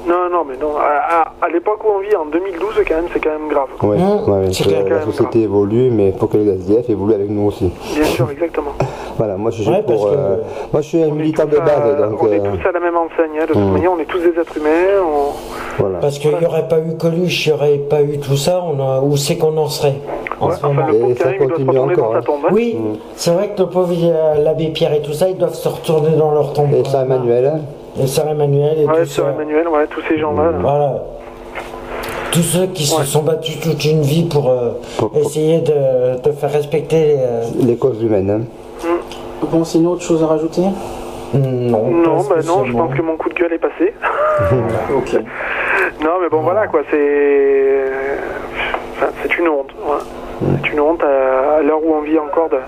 Non, 0.06 0.30
non, 0.30 0.44
mais 0.48 0.56
non. 0.56 0.76
À, 0.78 1.48
l'époque 1.52 1.84
où 1.84 1.88
on 1.96 2.00
vit, 2.00 2.14
en 2.16 2.26
2012, 2.26 2.84
quand 2.88 2.94
même, 2.94 3.04
c'est 3.12 3.20
quand 3.20 3.30
même 3.30 3.48
grave. 3.48 3.68
Oui, 3.82 3.96
mmh, 3.98 4.88
la 4.88 5.02
société 5.02 5.42
évolue, 5.42 5.90
mais 5.90 6.08
il 6.08 6.14
faut 6.14 6.26
que 6.26 6.38
les 6.38 6.48
SDF 6.54 6.88
évoluent 6.88 7.14
avec 7.14 7.28
nous 7.30 7.46
aussi. 7.46 7.70
Bien 7.94 8.04
sûr, 8.04 8.30
exactement. 8.30 8.72
voilà, 9.20 9.36
moi 9.36 9.50
je 9.50 9.62
suis 9.62 9.82
pour. 9.86 10.06
Euh, 10.06 10.36
moi 10.72 10.80
je 10.80 10.88
suis 10.88 11.02
un 11.02 11.10
militant 11.10 11.44
de 11.44 11.58
base. 11.58 12.10
Donc, 12.10 12.22
on 12.22 12.32
est 12.32 12.40
euh, 12.40 12.52
tous 12.56 12.66
à 12.66 12.72
la 12.72 12.80
même 12.80 12.96
enseigne, 12.96 13.38
hein, 13.38 13.42
de 13.42 13.52
toute 13.52 13.62
mmh. 13.62 13.72
manière, 13.72 13.92
on 13.92 13.98
est 13.98 14.06
tous 14.06 14.18
des 14.18 14.40
êtres 14.40 14.56
humains. 14.56 15.04
Voilà. 15.78 15.98
Parce 15.98 16.18
qu'il 16.18 16.34
n'y 16.38 16.46
aurait 16.46 16.68
pas 16.68 16.78
eu 16.78 16.96
Coluche, 16.96 17.46
il 17.46 17.50
n'y 17.50 17.54
aurait 17.54 17.76
pas 17.76 18.00
eu 18.00 18.18
tout 18.18 18.38
ça, 18.38 18.62
on 18.64 18.80
a... 18.80 19.02
où 19.02 19.18
c'est 19.18 19.36
qu'on 19.36 19.54
en 19.58 19.68
serait 19.68 19.96
en 20.40 20.50
ce 20.52 20.64
moment? 20.64 20.88
Et 20.88 21.14
ça 21.16 21.34
continue 21.34 21.78
encore. 21.78 22.16
Hein. 22.16 22.22
Tombe, 22.24 22.46
hein. 22.46 22.50
Oui, 22.50 22.78
mmh. 22.78 22.96
c'est 23.14 23.32
vrai 23.32 23.50
que 23.50 23.60
le 23.60 23.68
pauvre 23.68 23.94
l'abbé 24.42 24.68
Pierre 24.68 24.94
et 24.94 25.02
tout 25.02 25.12
ça, 25.12 25.28
ils 25.28 25.36
doivent 25.36 25.52
se 25.52 25.68
retourner 25.68 26.16
dans 26.16 26.30
leur 26.30 26.54
tombe. 26.54 26.72
Et 26.72 26.84
ça, 26.88 27.02
Emmanuel 27.02 27.60
et 28.02 28.06
Sœur 28.06 28.26
Emmanuel 28.28 28.80
et 28.80 28.86
ouais, 28.86 29.04
Sœur 29.04 29.28
Emmanuel, 29.28 29.68
ouais, 29.68 29.86
tous 29.88 30.00
ces 30.08 30.18
gens-là. 30.18 30.52
Voilà. 30.60 31.02
Tous 32.32 32.42
ceux 32.42 32.66
qui 32.68 32.86
se 32.86 33.04
sont 33.04 33.22
battus 33.22 33.60
toute 33.60 33.84
une 33.84 34.00
vie 34.00 34.22
pour, 34.22 34.48
euh, 34.48 34.70
essayer 35.14 35.60
de, 35.60 36.22
de, 36.22 36.32
faire 36.32 36.52
respecter 36.52 37.16
euh, 37.18 37.42
les, 37.60 37.76
causes 37.76 38.00
humaines. 38.00 38.30
Hein. 38.30 38.86
Mm. 38.86 39.09
Bon, 39.42 39.64
sinon, 39.64 39.92
autre 39.92 40.02
chose 40.02 40.22
à 40.22 40.26
rajouter 40.26 40.62
Non, 41.34 41.90
non, 41.90 42.22
bah 42.28 42.36
non, 42.44 42.64
je 42.64 42.72
pense 42.72 42.94
que 42.94 43.02
mon 43.02 43.16
coup 43.16 43.28
de 43.28 43.34
gueule 43.34 43.52
est 43.52 43.58
passé. 43.58 43.94
ok. 44.96 45.14
Non, 46.02 46.12
mais 46.20 46.28
bon, 46.30 46.40
voilà 46.40 46.66
quoi, 46.66 46.80
c'est. 46.90 47.86
Enfin, 48.96 49.12
c'est 49.22 49.38
une 49.38 49.48
honte. 49.48 49.70
C'est 50.62 50.72
une 50.72 50.80
honte 50.80 51.02
à 51.02 51.62
l'heure 51.62 51.84
où 51.84 51.92
on 51.94 52.00
vit 52.00 52.18
encore 52.18 52.48
de 52.48 52.58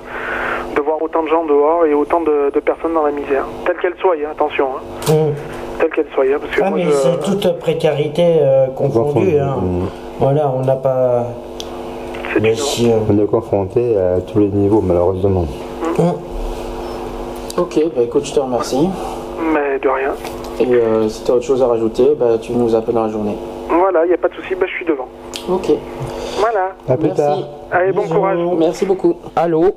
de 0.75 0.81
voir 0.81 1.01
autant 1.03 1.23
de 1.23 1.29
gens 1.29 1.45
dehors 1.45 1.85
et 1.87 1.95
autant 1.95 2.21
de, 2.21 2.51
personnes 2.61 2.95
dans 2.95 3.05
la 3.05 3.13
misère. 3.13 3.45
Telle 3.65 3.77
qu'elle 3.77 3.95
soit, 4.01 4.15
hein, 4.15 4.31
attention. 4.31 4.67
Hein. 4.77 5.13
Mm. 5.13 5.81
Telle 5.81 5.91
qu'elle 5.91 6.07
soit. 6.15 6.25
Hein, 6.25 6.39
parce 6.41 6.55
que 6.55 6.63
ah, 6.65 6.71
mais 6.75 6.85
c'est 6.91 7.21
toute 7.21 7.59
précarité 7.59 8.37
euh, 8.41 8.67
confondue. 8.69 9.39
Hein. 9.39 9.57
Mm. 9.61 9.87
Voilà, 10.21 10.53
on 10.55 10.65
n'a 10.65 10.77
pas. 10.77 11.27
Si, 12.55 12.91
euh, 12.91 12.97
On 13.11 13.23
est 13.23 13.27
confronté 13.27 13.95
à 13.99 14.21
tous 14.21 14.41
les 14.41 14.49
niveaux, 14.49 14.81
malheureusement. 14.81 15.47
Mm. 15.99 16.32
Ok, 17.59 17.79
bah 17.95 18.03
écoute, 18.03 18.25
je 18.25 18.33
te 18.33 18.41
remercie. 18.41 18.89
Mais 19.53 19.79
de 19.79 19.89
rien. 19.89 20.13
Et 20.59 20.67
euh, 20.75 21.09
si 21.09 21.23
tu 21.23 21.31
as 21.31 21.35
autre 21.35 21.45
chose 21.45 21.63
à 21.63 21.67
rajouter, 21.67 22.15
bah, 22.19 22.39
tu 22.41 22.53
nous 22.53 22.75
appelles 22.75 22.95
dans 22.95 23.05
la 23.05 23.11
journée. 23.11 23.37
Voilà, 23.69 24.05
il 24.05 24.09
n'y 24.09 24.15
a 24.15 24.19
pas 24.19 24.29
de 24.29 24.35
souci, 24.35 24.55
bah, 24.55 24.67
je 24.67 24.73
suis 24.73 24.85
devant. 24.87 25.09
Ok. 25.51 25.71
Voilà. 26.39 26.73
À 26.89 26.97
plus 26.97 27.09
Merci. 27.09 27.21
tard. 27.23 27.39
Allez, 27.71 27.93
bon 27.93 28.03
courage. 28.09 28.39
Merci 28.59 28.87
beaucoup. 28.87 29.17
Allô 29.37 29.75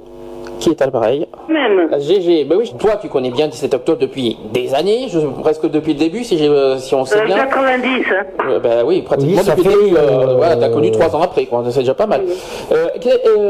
qui 0.60 0.70
est 0.70 0.82
à 0.82 0.86
l'appareil 0.86 1.28
Même. 1.50 1.90
GG, 2.00 2.46
ben 2.46 2.58
oui, 2.58 2.74
toi 2.80 2.98
tu 3.02 3.10
connais 3.10 3.30
bien 3.30 3.48
17 3.48 3.74
octobre 3.74 4.00
depuis 4.00 4.38
des 4.54 4.74
années, 4.74 5.08
presque 5.42 5.70
depuis 5.70 5.94
le 5.94 6.00
début 6.00 6.24
si, 6.24 6.38
euh, 6.48 6.78
si 6.78 6.96
on 6.96 7.06
sait 7.06 7.20
euh, 7.22 7.26
bien. 7.26 7.38
90, 7.38 7.86
hein. 7.88 8.24
Euh, 8.48 8.60
ben 8.60 8.84
oui, 8.86 9.02
pratiquement 9.02 9.42
depuis 9.44 9.64
le 9.64 9.70
début. 9.70 9.96
voilà, 10.38 10.56
t'as 10.56 10.70
connu 10.70 10.92
trois 10.92 11.16
ans 11.16 11.22
après, 11.22 11.46
quoi. 11.46 11.64
C'est 11.70 11.80
déjà 11.80 11.94
pas 11.94 12.08
mal. 12.08 12.22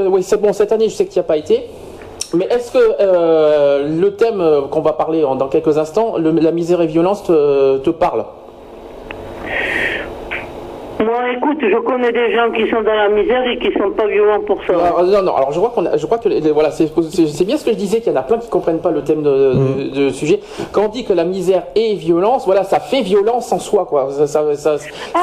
oui, 0.09 0.23
c'est 0.23 0.41
bon, 0.41 0.53
cette 0.53 0.71
année 0.71 0.89
je 0.89 0.95
sais 0.95 1.05
que 1.05 1.11
tu 1.11 1.19
n'y 1.19 1.21
as 1.21 1.27
pas 1.27 1.38
été. 1.38 1.65
Mais 2.36 2.45
est-ce 2.52 2.71
que 2.71 4.00
le 4.00 4.10
thème 4.15 4.43
qu'on 4.69 4.82
va 4.82 4.93
parler 4.93 5.21
dans 5.21 5.48
quelques 5.48 5.78
instants, 5.78 6.17
la 6.17 6.52
misère 6.52 6.82
et 6.82 6.88
violence, 6.88 7.24
te, 7.24 7.78
te 7.78 7.89
parle 7.89 8.26
Moi, 11.06 11.34
écoute, 11.38 11.60
je 11.62 11.78
connais 11.82 12.12
des 12.12 12.34
gens 12.34 12.50
qui 12.52 12.68
sont 12.68 12.82
dans 12.82 12.96
la 12.96 13.10
misère 13.10 13.46
et 13.48 13.60
qui 13.60 13.72
sont 13.74 13.91
pas 13.91 14.08
violents 14.08 14.41
pour 14.41 14.60
ça. 14.65 14.74
non, 14.74 15.22
non, 15.22 15.36
alors 15.36 15.52
je 15.52 15.60
crois, 15.60 15.70
qu'on 15.70 15.86
je 15.96 16.06
crois 16.08 16.18
que 16.18 16.52
voilà, 16.52 16.72
c'est 16.72 17.46
bien 17.46 17.58
ce 17.58 17.65
que 17.65 17.72
je 17.72 17.78
disais, 17.78 18.02
qu'il 18.02 18.12
y 18.12 18.15
en 18.15 18.20
a 18.20 18.24
plein 18.24 18.39
qui 18.39 18.50
comprennent 18.50 18.80
pas 18.80 18.89
le 18.89 19.04
thème 19.04 19.22
de, 19.22 19.89
de, 19.94 20.10
sujet. 20.10 20.39
Quand 20.72 20.86
on 20.86 20.88
dit 20.89 21.06
que 21.06 21.13
la 21.13 21.24
misère 21.24 21.63
est 21.76 21.94
violence, 21.94 22.46
voilà, 22.46 22.63
ça 22.63 22.80
fait 22.80 23.02
violence 23.02 23.52
en 23.52 23.60
soi, 23.60 23.86
quoi. 23.86 24.10
Ça, 24.10 24.26
ça, 24.26 24.56
ça, 24.56 24.78
ah, 25.13 25.20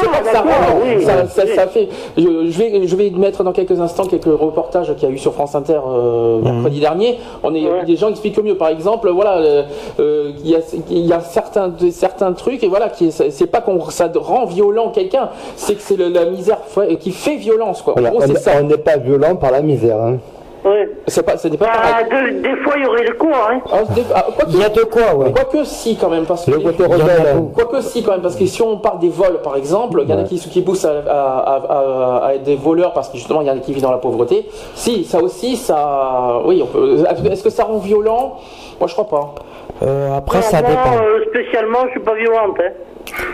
ça, 1.26 1.46
ça, 1.46 1.66
fait. 1.66 1.88
Je, 2.16 2.28
vais, 2.28 2.86
je 2.86 2.96
vais 2.96 3.10
mettre 3.10 3.42
dans 3.42 3.52
quelques 3.52 3.80
instants 3.80 4.04
quelques 4.06 4.24
reportages 4.26 4.94
qu'il 4.94 5.08
y 5.08 5.12
a 5.12 5.14
eu 5.14 5.18
sur 5.18 5.32
France 5.32 5.56
Inter 5.56 5.80
euh, 5.84 6.38
mhm. 6.38 6.44
mercredi 6.44 6.78
dernier. 6.78 7.18
On 7.42 7.54
est, 7.54 7.84
des 7.86 7.96
gens 7.96 8.10
expliquent 8.10 8.38
mieux. 8.38 8.56
Par 8.56 8.68
exemple, 8.68 9.10
voilà, 9.10 9.38
euh, 9.38 9.62
euh, 9.98 10.32
il 10.44 10.50
y, 10.50 10.54
a, 10.54 10.60
il 10.90 11.06
y 11.06 11.12
a 11.12 11.20
certains, 11.20 11.72
certains 11.90 12.11
trucs 12.30 12.62
et 12.62 12.68
voilà, 12.68 12.88
qui 12.88 13.10
c'est 13.10 13.46
pas 13.46 13.60
qu'on 13.60 13.84
ça 13.90 14.10
rend 14.14 14.46
violent 14.46 14.90
quelqu'un 14.90 15.30
c'est 15.56 15.74
que 15.74 15.82
c'est 15.82 15.96
la 15.96 16.26
misère 16.26 16.58
qui 17.00 17.10
fait 17.10 17.36
violence. 17.36 17.82
Quoi. 17.82 17.94
on 17.96 18.62
n'est 18.62 18.78
pas 18.78 18.96
violent 18.96 19.36
par 19.36 19.50
la 19.50 19.62
misère. 19.62 20.00
Hein. 20.00 20.18
Oui. 20.64 20.70
C'est 21.08 21.24
pas, 21.24 21.32
pas 21.32 21.48
bah, 21.58 22.02
des 22.08 22.56
fois, 22.62 22.74
il 22.76 22.84
y 22.84 22.86
aurait 22.86 23.02
le 23.02 23.14
quoi, 23.14 23.50
hein. 23.50 23.60
Ah, 23.72 23.82
ah, 24.14 24.26
il 24.48 24.58
y 24.58 24.62
a 24.62 24.68
de 24.68 24.82
quoi, 24.82 25.14
ouais. 25.16 25.32
Quoique 25.32 25.64
si, 25.64 25.96
quand 25.96 26.08
même, 26.08 26.24
parce 26.24 26.44
que. 26.44 26.52
Quoique 26.52 27.80
si, 27.80 28.02
quand 28.04 28.12
même, 28.12 28.22
parce 28.22 28.36
que 28.36 28.46
si 28.46 28.62
on 28.62 28.78
parle 28.78 29.00
des 29.00 29.08
vols, 29.08 29.40
par 29.42 29.56
exemple, 29.56 30.02
il 30.04 30.10
y 30.10 30.12
en 30.12 30.20
a 30.20 30.22
qui, 30.22 30.38
qui 30.38 30.62
poussent 30.62 30.84
à, 30.84 31.00
à, 31.00 32.26
à, 32.26 32.34
être 32.34 32.44
des 32.44 32.54
voleurs 32.54 32.92
parce 32.92 33.08
que 33.08 33.18
justement, 33.18 33.40
il 33.40 33.48
y 33.48 33.50
en 33.50 33.56
a 33.56 33.58
qui 33.58 33.72
vivent 33.72 33.82
dans 33.82 33.90
la 33.90 33.98
pauvreté. 33.98 34.48
Si, 34.74 35.04
ça 35.04 35.20
aussi, 35.20 35.56
ça. 35.56 36.40
Oui, 36.44 36.62
on 36.62 36.66
peut. 36.66 37.04
Est-ce 37.30 37.42
que 37.42 37.50
ça 37.50 37.64
rend 37.64 37.78
violent? 37.78 38.38
Moi, 38.78 38.86
je 38.86 38.92
crois 38.92 39.08
pas. 39.08 39.34
Euh, 39.82 40.16
après, 40.16 40.42
ça 40.42 40.62
dépend. 40.62 40.96
Euh, 41.02 41.24
spécialement, 41.30 41.80
je 41.86 41.90
suis 41.90 42.00
pas 42.00 42.14
violente, 42.14 42.56
hein. 42.60 42.70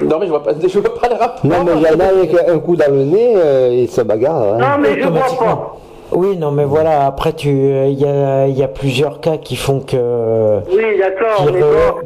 Non, 0.03 0.19
mais 0.19 0.27
je 0.27 0.31
vois 0.31 0.43
pas, 0.43 0.53
je 0.61 0.79
vois 0.79 0.95
pas 0.95 1.09
le 1.09 1.15
rapport. 1.15 1.45
Non, 1.45 1.65
mais 1.65 1.73
il 1.77 1.83
y 1.83 1.89
en 1.89 2.01
a 2.01 2.07
avec 2.07 2.35
un 2.49 2.59
coup 2.59 2.75
dans 2.75 2.91
le 2.91 3.05
nez, 3.05 3.35
euh, 3.37 3.69
il 3.73 3.89
se 3.89 4.01
bagarre. 4.01 4.55
Hein. 4.55 4.59
Non, 4.59 4.79
mais 4.81 5.01
je 5.01 5.07
vois 5.07 5.21
pas. 5.21 5.77
Oui, 6.11 6.39
non, 6.39 6.53
mais 6.53 6.65
voilà, 6.65 7.07
après, 7.07 7.35
tu, 7.35 7.49
il 7.49 8.01
y 8.01 8.07
a, 8.07 8.47
y 8.47 8.63
a, 8.63 8.69
plusieurs 8.69 9.21
cas 9.21 9.37
qui 9.37 9.57
font 9.57 9.81
que. 9.81 10.61
Oui, 10.75 10.99
d'accord, 10.99 11.47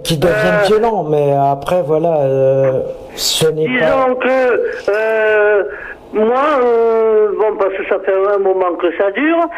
qui, 0.03 0.19
deviennent 0.19 0.37
euh, 0.37 0.67
violents, 0.67 1.05
mais 1.05 1.33
après, 1.33 1.83
voilà, 1.83 2.23
euh, 2.23 2.81
ce 3.15 3.47
n'est 3.47 3.67
pas. 3.79 3.85
Disons 3.85 4.15
que, 4.17 4.63
euh, 4.89 5.63
moi, 6.13 6.45
euh, 6.63 7.29
bon, 7.39 7.57
parce 7.59 7.75
que 7.75 7.87
ça 7.89 7.99
fait 8.01 8.13
un 8.13 8.39
moment 8.39 8.75
que 8.75 8.95
ça 8.99 9.11
dure, 9.13 9.49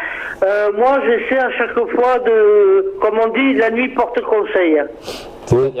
euh, 0.43 0.71
moi, 0.77 0.99
j'essaie 1.05 1.39
à 1.39 1.51
chaque 1.51 1.73
fois 1.73 2.19
de, 2.25 2.93
comme 3.01 3.19
on 3.23 3.29
dit, 3.29 3.55
la 3.55 3.71
nuit 3.71 3.89
porte 3.89 4.21
conseil. 4.21 4.81
Oui. 5.51 5.73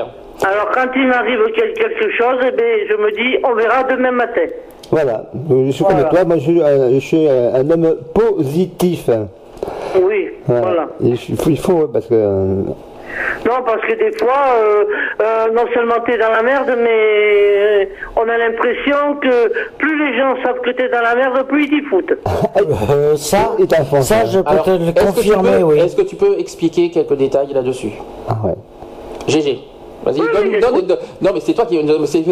Alors, 0.45 0.69
quand 0.73 0.87
il 0.95 1.07
m'arrive 1.07 1.39
quelque 1.55 2.11
chose, 2.11 2.39
eh 2.45 2.51
bien, 2.51 2.65
je 2.89 2.95
me 2.95 3.11
dis, 3.11 3.37
on 3.43 3.53
verra 3.55 3.83
demain 3.83 4.11
matin. 4.11 4.47
Voilà, 4.91 5.23
je 5.49 5.71
suis 5.71 5.83
comme 5.83 6.07
toi, 6.09 6.23
moi 6.25 6.37
je, 6.37 6.99
suis 6.99 7.27
un 7.27 7.69
homme 7.69 7.95
positif. 8.13 9.09
Oui, 9.99 10.29
voilà. 10.45 10.87
Il 11.01 11.57
faut, 11.57 11.87
parce 11.87 12.07
que. 12.07 12.15
Euh, 13.05 13.49
non, 13.49 13.63
parce 13.65 13.81
que 13.81 13.93
des 13.93 14.17
fois, 14.17 14.45
euh, 14.57 14.83
euh, 15.21 15.51
non 15.53 15.63
seulement 15.73 15.95
tu 16.05 16.13
es 16.13 16.17
dans 16.17 16.31
la 16.31 16.43
merde, 16.43 16.75
mais 16.77 17.89
on 18.15 18.27
a 18.27 18.37
l'impression 18.37 19.15
que 19.21 19.51
plus 19.77 19.97
les 19.97 20.17
gens 20.17 20.35
savent 20.43 20.61
que 20.61 20.71
tu 20.71 20.83
es 20.83 20.89
dans 20.89 21.01
la 21.01 21.15
merde, 21.15 21.45
plus 21.47 21.65
ils 21.65 21.69
t'y 21.69 21.81
foutent. 21.81 22.13
ça, 23.17 23.55
ça, 24.01 24.25
je 24.25 24.39
peux 24.39 24.57
te 24.63 24.69
le 24.71 25.05
confirmer, 25.05 25.63
oui. 25.63 25.79
Est-ce 25.79 25.95
que 25.95 26.01
tu 26.01 26.15
peux 26.15 26.39
expliquer 26.39 26.89
quelques 26.89 27.15
détails 27.15 27.53
là-dessus 27.53 27.91
Ah 28.27 28.37
ouais. 28.43 28.55
GG. 29.27 29.59
Vas-y, 30.03 30.19
donne, 30.19 30.97
non, 31.21 31.31
mais 31.33 31.39
c'est 31.39 31.53
toi 31.53 31.65
qui, 31.65 31.79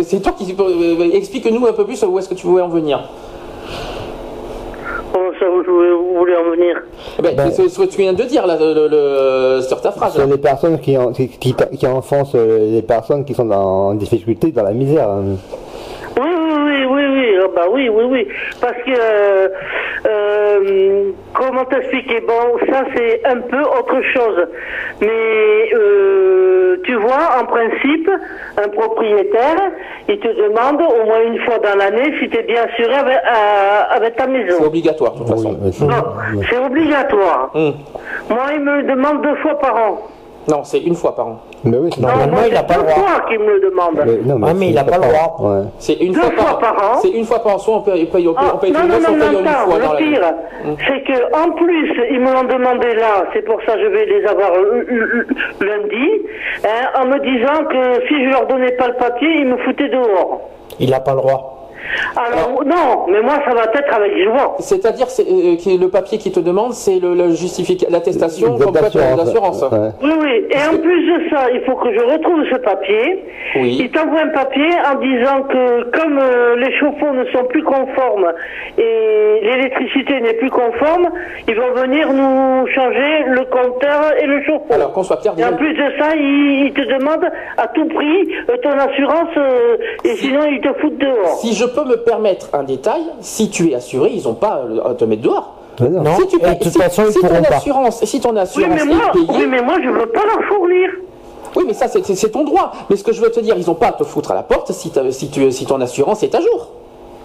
c'est 0.04 0.22
toi 0.22 0.34
qui 0.34 0.56
euh, 0.60 1.10
explique-nous 1.12 1.66
un 1.66 1.74
peu 1.74 1.86
plus 1.86 2.04
où 2.04 2.20
est-ce 2.20 2.30
que 2.30 2.36
tu 2.36 2.46
voulais 2.46 2.62
en 2.62 2.70
venir. 2.70 3.00
Comment 5.14 5.30
ça, 5.40 5.46
vous 5.46 6.18
voulez 6.18 6.36
en 6.36 6.52
venir 6.52 6.82
eh 7.20 7.22
ben, 7.22 7.36
ben, 7.36 7.52
C'est 7.52 7.70
ce 7.70 7.80
que 7.80 7.86
tu 7.86 8.02
viens 8.02 8.14
de 8.14 8.24
dire 8.24 8.48
là, 8.48 8.58
le, 8.60 9.62
sur 9.62 9.80
ta 9.80 9.92
phrase. 9.92 10.14
Ce 10.14 10.22
sont 10.22 10.28
les 10.28 10.38
personnes 10.38 10.80
qui, 10.80 10.98
qui, 11.14 11.30
qui, 11.30 11.56
qui, 11.78 11.88
enfoncent 11.88 12.36
euh, 12.36 12.72
les 12.72 12.82
personnes 12.82 13.24
qui 13.24 13.36
sont 13.36 13.50
en 13.52 13.94
difficulté, 13.94 14.52
dans 14.52 14.64
la 14.64 14.74
misère. 14.74 15.10
Oui, 16.54 16.62
oui, 16.62 16.86
oui, 16.86 17.06
oui, 17.06 17.06
oui, 17.14 17.40
ah, 17.44 17.48
bah 17.56 17.66
oui, 17.72 17.90
oui, 17.90 18.04
oui, 18.04 18.28
parce 18.62 18.78
que 18.86 18.92
euh, 18.92 19.48
euh, 20.06 21.12
comment 21.34 21.66
t'expliquer? 21.66 22.22
Bon, 22.22 22.58
ça 22.70 22.84
c'est 22.96 23.26
un 23.26 23.38
peu 23.38 23.62
autre 23.62 24.02
chose, 24.14 24.48
mais 25.02 25.74
euh, 25.74 26.78
tu 26.84 26.96
vois, 26.96 27.40
en 27.42 27.46
principe, 27.46 28.10
un 28.58 28.68
propriétaire, 28.70 29.72
il 30.08 30.20
te 30.20 30.28
demande 30.28 30.82
au 30.82 31.06
moins 31.06 31.24
une 31.26 31.40
fois 31.40 31.58
dans 31.58 31.76
l'année 31.78 32.14
si 32.20 32.30
tu 32.30 32.38
es 32.38 32.44
bien 32.44 32.64
assuré 32.64 32.96
avec, 33.90 34.16
ta 34.16 34.28
maison. 34.28 34.58
C'est 34.60 34.66
obligatoire 34.66 35.14
de 35.14 35.20
toute 35.20 35.30
façon. 35.30 35.52
non, 35.52 36.44
c'est 36.50 36.58
obligatoire. 36.58 37.52
Hum. 37.56 37.74
Moi, 38.30 38.46
il 38.54 38.62
me 38.62 38.84
demande 38.84 39.22
deux 39.24 39.36
fois 39.38 39.58
par 39.60 39.76
an. 39.76 40.08
Non, 40.48 40.64
c'est 40.64 40.80
une 40.80 40.96
fois 40.96 41.16
par 41.16 41.28
an. 41.28 41.40
Mais 41.64 41.78
oui, 41.78 41.90
normalement, 41.98 42.38
il 42.46 42.54
n'a 42.54 42.64
pas 42.64 42.78
le 42.78 42.84
droit. 42.84 42.96
C'est 42.96 43.34
qui 43.34 43.42
me 43.42 43.54
le 43.54 43.70
demande. 43.70 44.04
Mais, 44.06 44.18
non, 44.26 44.38
mais, 44.38 44.48
ah, 44.50 44.54
mais 44.54 44.68
il 44.70 44.76
n'a 44.76 44.84
pas 44.84 44.98
le 44.98 45.04
droit. 45.04 45.66
C'est 45.80 45.94
une 45.94 46.14
fois, 46.14 46.30
par, 46.60 46.74
an. 46.74 47.00
C'est 47.02 47.10
une 47.10 47.26
fois 47.26 47.40
par 47.40 47.56
an. 47.56 47.58
Soit 47.58 47.76
on 47.76 47.82
paye, 47.82 48.08
on 48.10 48.14
paye, 48.14 48.28
on 48.28 48.34
paye, 48.34 48.44
ah, 48.46 48.52
on 48.56 48.58
paye 48.58 48.72
non, 48.72 48.80
non, 48.80 49.00
non, 49.00 49.16
non, 49.18 49.40
une 49.40 49.48
fois 49.48 49.80
le 49.80 49.98
pire, 49.98 50.34
hum. 50.66 50.76
c'est 50.88 51.04
que 51.04 51.36
en 51.36 51.52
plus, 51.52 51.92
ils 52.12 52.20
me 52.20 52.34
l'ont 52.34 52.44
demandé 52.44 52.94
là. 52.96 53.26
C'est 53.34 53.44
pour 53.44 53.60
ça 53.66 53.76
que 53.76 53.82
je 53.82 53.88
vais 53.88 54.06
les 54.06 54.26
avoir 54.26 54.52
lundi, 55.62 56.22
hein, 56.66 57.02
en 57.02 57.06
me 57.06 57.20
disant 57.20 57.66
que 57.70 58.08
si 58.08 58.26
je 58.26 58.30
leur 58.30 58.46
donnais 58.48 58.74
pas 58.74 58.88
le 58.88 58.96
papier, 58.96 59.30
ils 59.40 59.48
me 59.48 59.58
foutaient 59.58 59.90
dehors. 59.90 60.42
Il 60.80 60.90
n'a 60.90 61.00
pas 61.00 61.12
le 61.12 61.18
droit. 61.18 61.53
Alors, 62.16 62.64
non, 62.66 63.06
mais 63.10 63.22
moi 63.22 63.36
ça 63.46 63.54
va 63.54 63.64
être 63.74 63.94
avec 63.94 64.12
joie. 64.24 64.56
C'est-à-dire 64.60 65.08
euh, 65.20 65.56
que 65.58 65.80
le 65.80 65.90
papier 65.90 66.18
qui 66.18 66.32
te 66.32 66.40
demande, 66.40 66.74
c'est 66.74 67.00
le, 67.00 67.14
le 67.16 67.34
l'attestation 67.90 68.56
d'assurance. 68.58 69.64
Oui, 70.02 70.12
oui. 70.22 70.46
Et 70.50 70.76
en 70.76 70.78
plus 70.78 71.06
de 71.06 71.30
ça, 71.30 71.50
il 71.52 71.62
faut 71.66 71.76
que 71.76 71.94
je 71.94 72.00
retrouve 72.00 72.44
ce 72.52 72.58
papier. 72.58 73.26
Oui. 73.56 73.78
Il 73.82 73.92
t'envoie 73.92 74.22
un 74.22 74.30
papier 74.30 74.70
en 74.92 75.00
disant 75.00 75.44
que 75.44 75.92
comme 75.92 76.20
euh, 76.20 76.56
les 76.58 76.72
chauffe-eau 76.80 77.14
ne 77.14 77.26
sont 77.26 77.46
plus 77.46 77.64
conformes 77.64 78.32
et 78.78 79.40
l'électricité 79.42 80.22
n'est 80.22 80.34
plus 80.34 80.50
conforme, 80.50 81.10
ils 81.48 81.56
vont 81.56 81.74
venir 81.76 82.12
nous 82.14 82.68
changer 82.68 83.24
le 83.28 83.46
compteur 83.46 84.14
et 84.22 84.26
le 84.26 84.44
chauffe-eau. 84.44 84.74
Alors 84.74 84.94
qu'on 84.94 85.04
soit 85.04 85.18
clair. 85.18 85.34
Et 85.38 85.46
en 85.46 85.56
plus 85.56 85.74
de 85.74 85.92
ça, 86.00 86.16
ils, 86.16 86.72
te 86.74 86.82
demandent 86.82 87.30
à 87.58 87.68
tout 87.68 87.86
prix 87.88 88.36
euh, 88.50 88.58
ton 88.64 88.72
assurance 88.72 89.30
et 90.04 90.16
sinon 90.16 90.42
ils 90.50 90.62
te 90.62 90.74
foutent 90.80 90.98
dehors. 90.98 91.38
Si 91.42 91.54
je 91.54 91.66
peux 91.74 91.86
me 91.86 91.98
permettre 91.98 92.50
un 92.54 92.64
détail, 92.64 93.02
si 93.22 93.50
tu 93.50 93.72
es 93.72 93.76
assuré, 93.76 94.12
ils 94.14 94.24
n'ont 94.24 94.34
pas 94.34 94.64
à 94.86 94.94
te 94.94 95.06
mettre 95.06 95.22
dehors. 95.22 95.56
Non. 95.80 96.16
Si 96.20 96.28
tu 96.28 96.40
payes, 96.40 96.58
si, 96.62 96.70
si 96.72 97.20
ton 97.20 97.44
assurance, 97.50 98.06
si 98.06 98.20
ton 98.20 98.36
assurance 98.36 98.82
oui, 98.82 98.88
mais 98.88 98.94
moi, 98.94 99.06
est 99.08 99.12
payée, 99.12 99.28
oui, 99.30 99.48
mais 99.50 99.62
moi 99.62 99.76
je 99.84 99.90
veux 99.90 100.06
pas 100.06 100.24
leur 100.26 100.44
fournir. 100.48 100.90
Oui, 101.56 101.64
mais 101.68 101.74
ça 101.74 101.88
c'est 101.88 102.32
ton 102.32 102.44
droit. 102.44 102.72
Mais 102.90 102.96
ce 102.96 103.04
que 103.04 103.12
je 103.12 103.22
veux 103.22 103.30
te 103.30 103.40
dire, 103.40 103.56
ils 103.58 103.66
n'ont 103.66 103.76
pas 103.76 103.88
à 103.88 103.92
te 103.92 104.04
foutre 104.04 104.32
à 104.32 104.36
la 104.36 104.44
porte 104.44 104.72
si, 104.72 104.92
si, 105.12 105.30
tu, 105.30 105.52
si 105.52 105.66
ton 105.66 105.82
assurance 105.82 106.24
est 106.24 106.34
à 106.36 106.42
jour. 106.42 106.70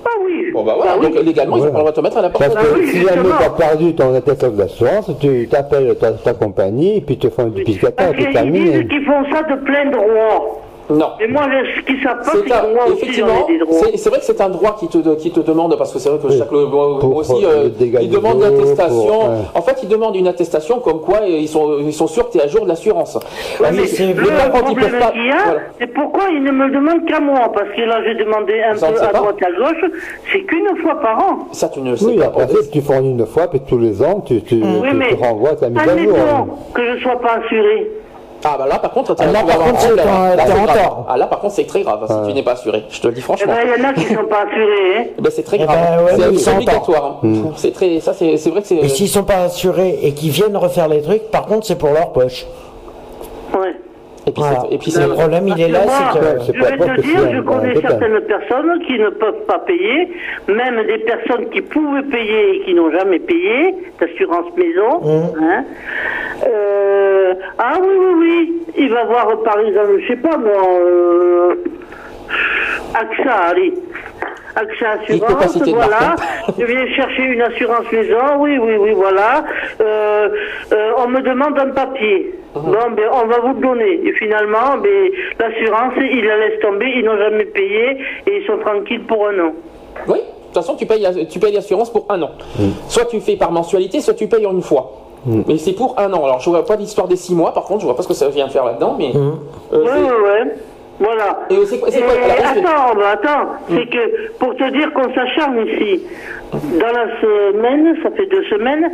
Ah 0.05 0.11
oui. 0.25 0.51
Bon 0.53 0.65
bah 0.65 0.75
voilà, 0.77 0.97
bah, 0.97 1.09
donc, 1.09 1.23
légalement 1.23 1.57
ils 1.57 1.65
ont 1.65 1.73
pas 1.73 1.79
le 1.79 1.79
droit 1.79 1.91
de 1.91 1.97
te 1.97 2.01
mettre 2.01 2.19
à 2.19 2.23
la 2.23 2.31
porte. 2.31 2.55
Parce 2.55 2.67
que 2.67 2.73
ah 2.75 2.87
si 2.87 3.03
jamais 3.03 3.29
tu 3.39 3.45
as 3.45 3.51
perdu 3.51 3.95
ton 3.95 4.15
attestation 4.15 4.57
d'assurance, 4.57 5.11
tu 5.21 5.49
t'appelles 5.51 5.97
ta, 5.97 6.13
ta, 6.13 6.35
compagnie 6.35 6.99
et 6.99 7.01
puis 7.01 7.19
tu 7.19 7.29
te 7.29 7.35
font 7.35 7.49
du 7.49 7.65
piscata, 7.65 8.13
tu 8.13 8.33
termines. 8.33 8.67
Ils 8.67 8.73
disent 8.73 8.89
qu'ils 8.89 9.05
font 9.05 9.25
ça 9.31 9.43
de 9.43 9.57
plein 9.65 9.91
droit. 9.91 10.63
Non. 10.91 11.11
Mais 11.19 11.29
moi, 11.29 11.43
ce 11.77 11.81
qui 11.83 12.03
savent 12.03 12.25
pas, 12.25 12.33
c'est 12.33 12.45
que 12.45 12.75
moi 12.75 12.87
aussi 12.87 13.13
j'en 13.13 13.27
ai 13.27 13.53
des 13.53 13.59
droits. 13.59 13.79
C'est 13.95 14.09
vrai 14.09 14.19
que 14.19 14.25
c'est 14.25 14.41
un 14.41 14.49
droit 14.49 14.77
qui 14.79 14.89
te, 14.89 15.15
qui 15.17 15.31
te 15.31 15.41
demande, 15.41 15.77
parce 15.77 15.93
que 15.93 15.99
c'est 15.99 16.09
vrai 16.09 16.19
que 16.19 16.35
chaque 16.37 16.51
moi 16.51 17.17
aussi, 17.17 17.45
euh, 17.45 17.69
il 18.01 18.11
demande 18.11 18.41
l'attestation. 18.41 19.21
En 19.55 19.63
fait, 19.63 19.79
il 19.83 19.89
demande 19.89 20.17
une 20.17 20.29
attestation 20.29 20.81
comme 20.81 21.01
quoi 21.01 21.21
ils 21.27 21.49
sont, 21.49 21.79
ils 21.81 21.93
sont 21.93 22.07
sûrs 22.07 22.29
que 22.29 22.33
tu 22.33 22.39
es 22.39 22.43
à 22.43 22.49
jour 22.49 22.63
de 22.65 22.69
l'assurance. 22.69 23.19
Ouais, 23.61 23.69
mais 23.73 23.87
c'est 23.87 24.07
le 24.07 24.15
problème 24.15 24.75
qu'il 25.13 25.27
y 25.27 25.31
a, 25.31 25.57
c'est 25.79 25.87
pourquoi 25.89 26.25
ils 26.31 26.43
ne 26.43 26.53
me 26.53 26.71
demandent 26.71 27.05
qu'à 27.07 27.21
moi, 27.21 27.51
parce 27.53 27.71
que 27.71 27.83
là, 27.83 28.03
j'ai 28.05 28.15
demandé 28.15 28.61
un 28.63 28.75
peu 28.75 28.87
à 28.87 29.13
droite, 29.13 29.37
à 29.43 29.51
gauche, 29.51 29.91
c'est 30.33 30.41
qu'une 30.41 30.77
fois 30.83 31.01
par 31.01 31.19
an. 31.19 31.39
Ça, 31.53 31.69
tu 31.69 31.81
ne 31.81 31.97
sais 31.97 32.05
oui, 32.05 32.17
pas. 32.17 32.27
Après, 32.27 32.47
tu 32.73 32.81
fournis 32.81 33.11
une 33.11 33.27
fois, 33.27 33.49
puis 33.49 33.61
tous 33.61 33.79
les 33.79 34.03
ans, 34.03 34.21
tu, 34.21 34.43
tu, 34.43 34.57
oui, 34.57 34.89
tu, 34.91 35.09
tu 35.09 35.15
renvoies 35.15 35.57
ta 35.57 35.69
mise 35.69 35.81
à 35.81 35.99
jour. 35.99 36.47
que 36.75 36.85
je 36.85 36.93
ne 36.93 36.99
sois 37.01 37.21
pas 37.21 37.41
assuré. 37.45 37.91
Ah 38.45 38.57
bah 38.57 38.67
là 38.67 38.79
par 38.79 38.93
contre, 38.93 39.15
là, 39.25 39.43
par 39.45 39.59
contre 39.59 39.81
c'est 39.81 40.01
Ah 41.09 41.17
là 41.17 41.27
par 41.27 41.41
contre 41.41 41.55
c'est 41.55 41.67
très 41.67 41.83
grave 41.83 42.07
si 42.07 42.29
tu 42.29 42.35
n'es 42.35 42.43
pas 42.43 42.53
assuré. 42.53 42.85
Je 42.89 43.01
te 43.01 43.09
le 43.09 43.15
dis 43.15 43.21
franchement. 43.21 43.53
Eh 43.61 43.67
ben, 43.67 43.75
il 43.77 43.83
y 43.83 43.87
en 43.87 43.89
a 43.89 43.93
qui 43.93 44.15
sont 44.15 44.27
pas 44.27 44.43
assurés. 44.43 44.99
Hein. 44.99 45.05
Eh 45.19 45.21
ben, 45.21 45.33
c'est 45.35 45.43
très 45.43 45.57
eh 45.61 45.65
grave. 45.65 46.17
Ben, 46.19 46.39
c'est 46.39 46.53
obligatoire. 46.53 47.05
Hein. 47.05 47.27
Mm. 47.27 47.45
C'est 47.57 47.73
très 47.73 48.01
ça 48.01 48.15
c'est 48.15 48.37
vrai 48.49 48.63
que 48.63 48.67
c'est. 48.67 48.77
Et 48.77 48.89
s'ils 48.89 49.09
sont 49.09 49.25
pas 49.25 49.43
assurés 49.43 49.99
et 50.03 50.13
qu'ils 50.13 50.31
viennent 50.31 50.57
refaire 50.57 50.89
les 50.89 51.03
trucs, 51.03 51.31
par 51.31 51.47
contre 51.47 51.67
c'est 51.67 51.79
pour 51.79 51.91
leur 51.91 52.13
poche. 52.13 52.47
Ouais. 53.55 53.75
Et 54.29 54.33
puis, 54.33 54.43
et 54.71 54.79
puis 54.79 54.93
le 54.95 55.15
problème, 55.15 55.49
il 55.49 55.61
est 55.61 55.69
là, 55.69 55.81
c'est 55.89 56.19
que. 56.19 56.59
Je 56.59 56.65
vais 56.65 56.77
te 56.77 57.01
dire, 57.01 57.33
je 57.33 57.41
connais 57.41 57.81
certaines 57.81 58.21
personnes 58.21 58.83
qui 58.87 58.99
ne 58.99 59.09
peuvent 59.09 59.45
pas 59.47 59.61
payer, 59.61 60.09
même 60.49 60.87
des 60.87 60.99
personnes 60.99 61.49
qui 61.51 61.63
pouvaient 61.63 62.03
payer 62.03 62.57
et 62.57 62.61
qui 62.65 62.75
n'ont 62.75 62.91
jamais 62.91 63.21
payé, 63.21 63.75
d'assurance 63.99 64.55
maison. 64.57 65.01
Mmh. 65.01 65.43
Hein. 65.43 65.65
Euh, 66.47 67.35
ah 67.59 67.79
oui, 67.81 67.95
oui, 67.99 68.15
oui, 68.19 68.63
il 68.77 68.91
va 68.91 69.05
voir 69.05 69.43
par 69.43 69.59
exemple, 69.61 70.01
je 70.03 70.09
sais 70.09 70.17
pas 70.17 70.37
moi, 70.37 70.69
euh, 70.83 71.55
AXA, 72.95 73.33
allez. 73.51 73.73
Accès 74.59 74.85
à 74.85 74.93
assurance, 75.01 75.59
voilà. 75.69 76.17
Je 76.59 76.65
viens 76.65 76.87
chercher 76.95 77.23
une 77.23 77.43
assurance 77.43 77.91
maison, 77.93 78.37
oui, 78.39 78.59
oui, 78.59 78.77
oui, 78.79 78.93
voilà. 78.93 79.45
Euh, 79.81 80.29
euh, 80.73 80.91
on 80.99 81.09
me 81.09 81.21
demande 81.21 81.59
un 81.59 81.71
papier. 81.71 82.35
Mhm. 82.55 82.63
Bon, 82.63 82.91
ben, 82.97 83.05
on 83.13 83.27
va 83.27 83.39
vous 83.41 83.55
le 83.55 83.61
donner. 83.61 84.01
Et 84.05 84.13
finalement, 84.15 84.79
ben, 84.83 85.11
l'assurance, 85.39 85.95
ils 85.99 86.25
la 86.25 86.39
laissent 86.39 86.61
tomber, 86.61 86.87
ils 86.97 87.05
n'ont 87.05 87.19
jamais 87.19 87.45
payé 87.45 87.99
et 88.27 88.41
ils 88.41 88.47
sont 88.47 88.59
tranquilles 88.59 89.05
pour 89.05 89.29
un 89.29 89.39
an. 89.49 89.53
Oui, 90.07 90.19
de 90.19 90.23
toute 90.47 90.55
façon, 90.55 90.77
tu 90.77 90.87
payes, 90.87 91.07
tu 91.31 91.39
payes 91.39 91.55
l'assurance 91.55 91.91
pour 91.91 92.07
un 92.09 92.23
an. 92.23 92.31
Mhm. 92.59 92.73
Soit 92.89 93.07
tu 93.07 93.21
fais 93.21 93.37
par 93.37 93.53
mensualité, 93.53 94.01
soit 94.01 94.15
tu 94.15 94.27
payes 94.27 94.47
en 94.47 94.53
une 94.53 94.63
fois. 94.63 94.93
Mhm. 95.27 95.45
Mais 95.47 95.59
c'est 95.59 95.73
pour 95.73 95.95
un 95.99 96.13
an. 96.13 96.25
Alors, 96.25 96.41
je 96.41 96.51
vois 96.51 96.65
pas 96.65 96.77
l'histoire 96.77 97.09
des 97.09 97.17
six 97.17 97.35
mois, 97.35 97.53
par 97.53 97.65
contre, 97.65 97.81
je 97.81 97.87
vois 97.87 97.97
pas 97.97 98.03
ce 98.03 98.09
que 98.09 98.15
ça 98.15 98.29
vient 98.29 98.49
faire 98.49 98.65
là-dedans, 98.65 98.97
mais. 98.99 99.13
Euh, 99.15 99.83
ouais, 99.83 99.91
ouais, 99.91 100.21
ouais. 100.23 100.55
Voilà. 101.01 101.47
Et 101.51 101.65
c'est 101.67 101.79
quoi, 101.79 101.91
Attends, 101.91 103.01
attends, 103.01 103.45
hmm. 103.69 103.77
c'est 103.77 103.87
que 103.87 104.33
pour 104.39 104.55
te 104.57 104.71
dire 104.71 104.93
qu'on 104.93 105.15
s'acharne 105.15 105.67
ici, 105.67 106.03
dans 106.53 106.93
la 106.93 107.21
semaine, 107.21 107.97
ça 108.03 108.11
fait 108.11 108.27
deux 108.27 108.43
semaines, 108.45 108.91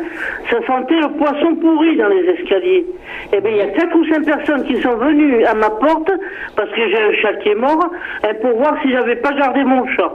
ça 0.50 0.56
sentait 0.66 1.00
le 1.00 1.08
poisson 1.16 1.54
pourri 1.56 1.96
dans 1.96 2.08
les 2.08 2.24
escaliers. 2.30 2.86
Eh 3.32 3.40
bien, 3.40 3.50
il 3.50 3.56
y 3.56 3.60
a 3.60 3.68
quatre 3.68 3.96
ou 3.96 4.04
cinq 4.06 4.24
personnes 4.24 4.64
qui 4.64 4.80
sont 4.82 4.96
venues 4.96 5.44
à 5.44 5.54
ma 5.54 5.70
porte, 5.70 6.10
parce 6.56 6.70
que 6.70 6.88
j'ai 6.88 7.00
un 7.00 7.12
chat 7.22 7.34
qui 7.34 7.50
est 7.50 7.54
mort, 7.54 7.86
hein, 8.22 8.34
pour 8.42 8.52
voir 8.58 8.76
si 8.82 8.90
j'avais 8.90 9.16
pas 9.16 9.32
gardé 9.32 9.64
mon 9.64 9.86
chat. 9.88 10.12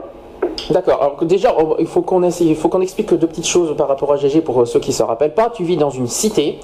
D'accord. 0.69 1.01
Alors 1.01 1.25
déjà, 1.25 1.55
il 1.79 1.87
faut 1.87 2.01
qu'on 2.01 2.21
il 2.21 2.55
faut 2.55 2.69
qu'on 2.69 2.81
explique 2.81 3.13
deux 3.13 3.27
petites 3.27 3.47
choses 3.47 3.75
par 3.75 3.87
rapport 3.87 4.13
à 4.13 4.17
GG 4.17 4.41
pour 4.41 4.61
euh, 4.61 4.65
ceux 4.65 4.79
qui 4.79 4.93
se 4.93 5.01
rappellent 5.01 5.33
pas. 5.33 5.49
Tu 5.49 5.63
vis 5.63 5.77
dans 5.77 5.89
une 5.89 6.07
cité, 6.07 6.59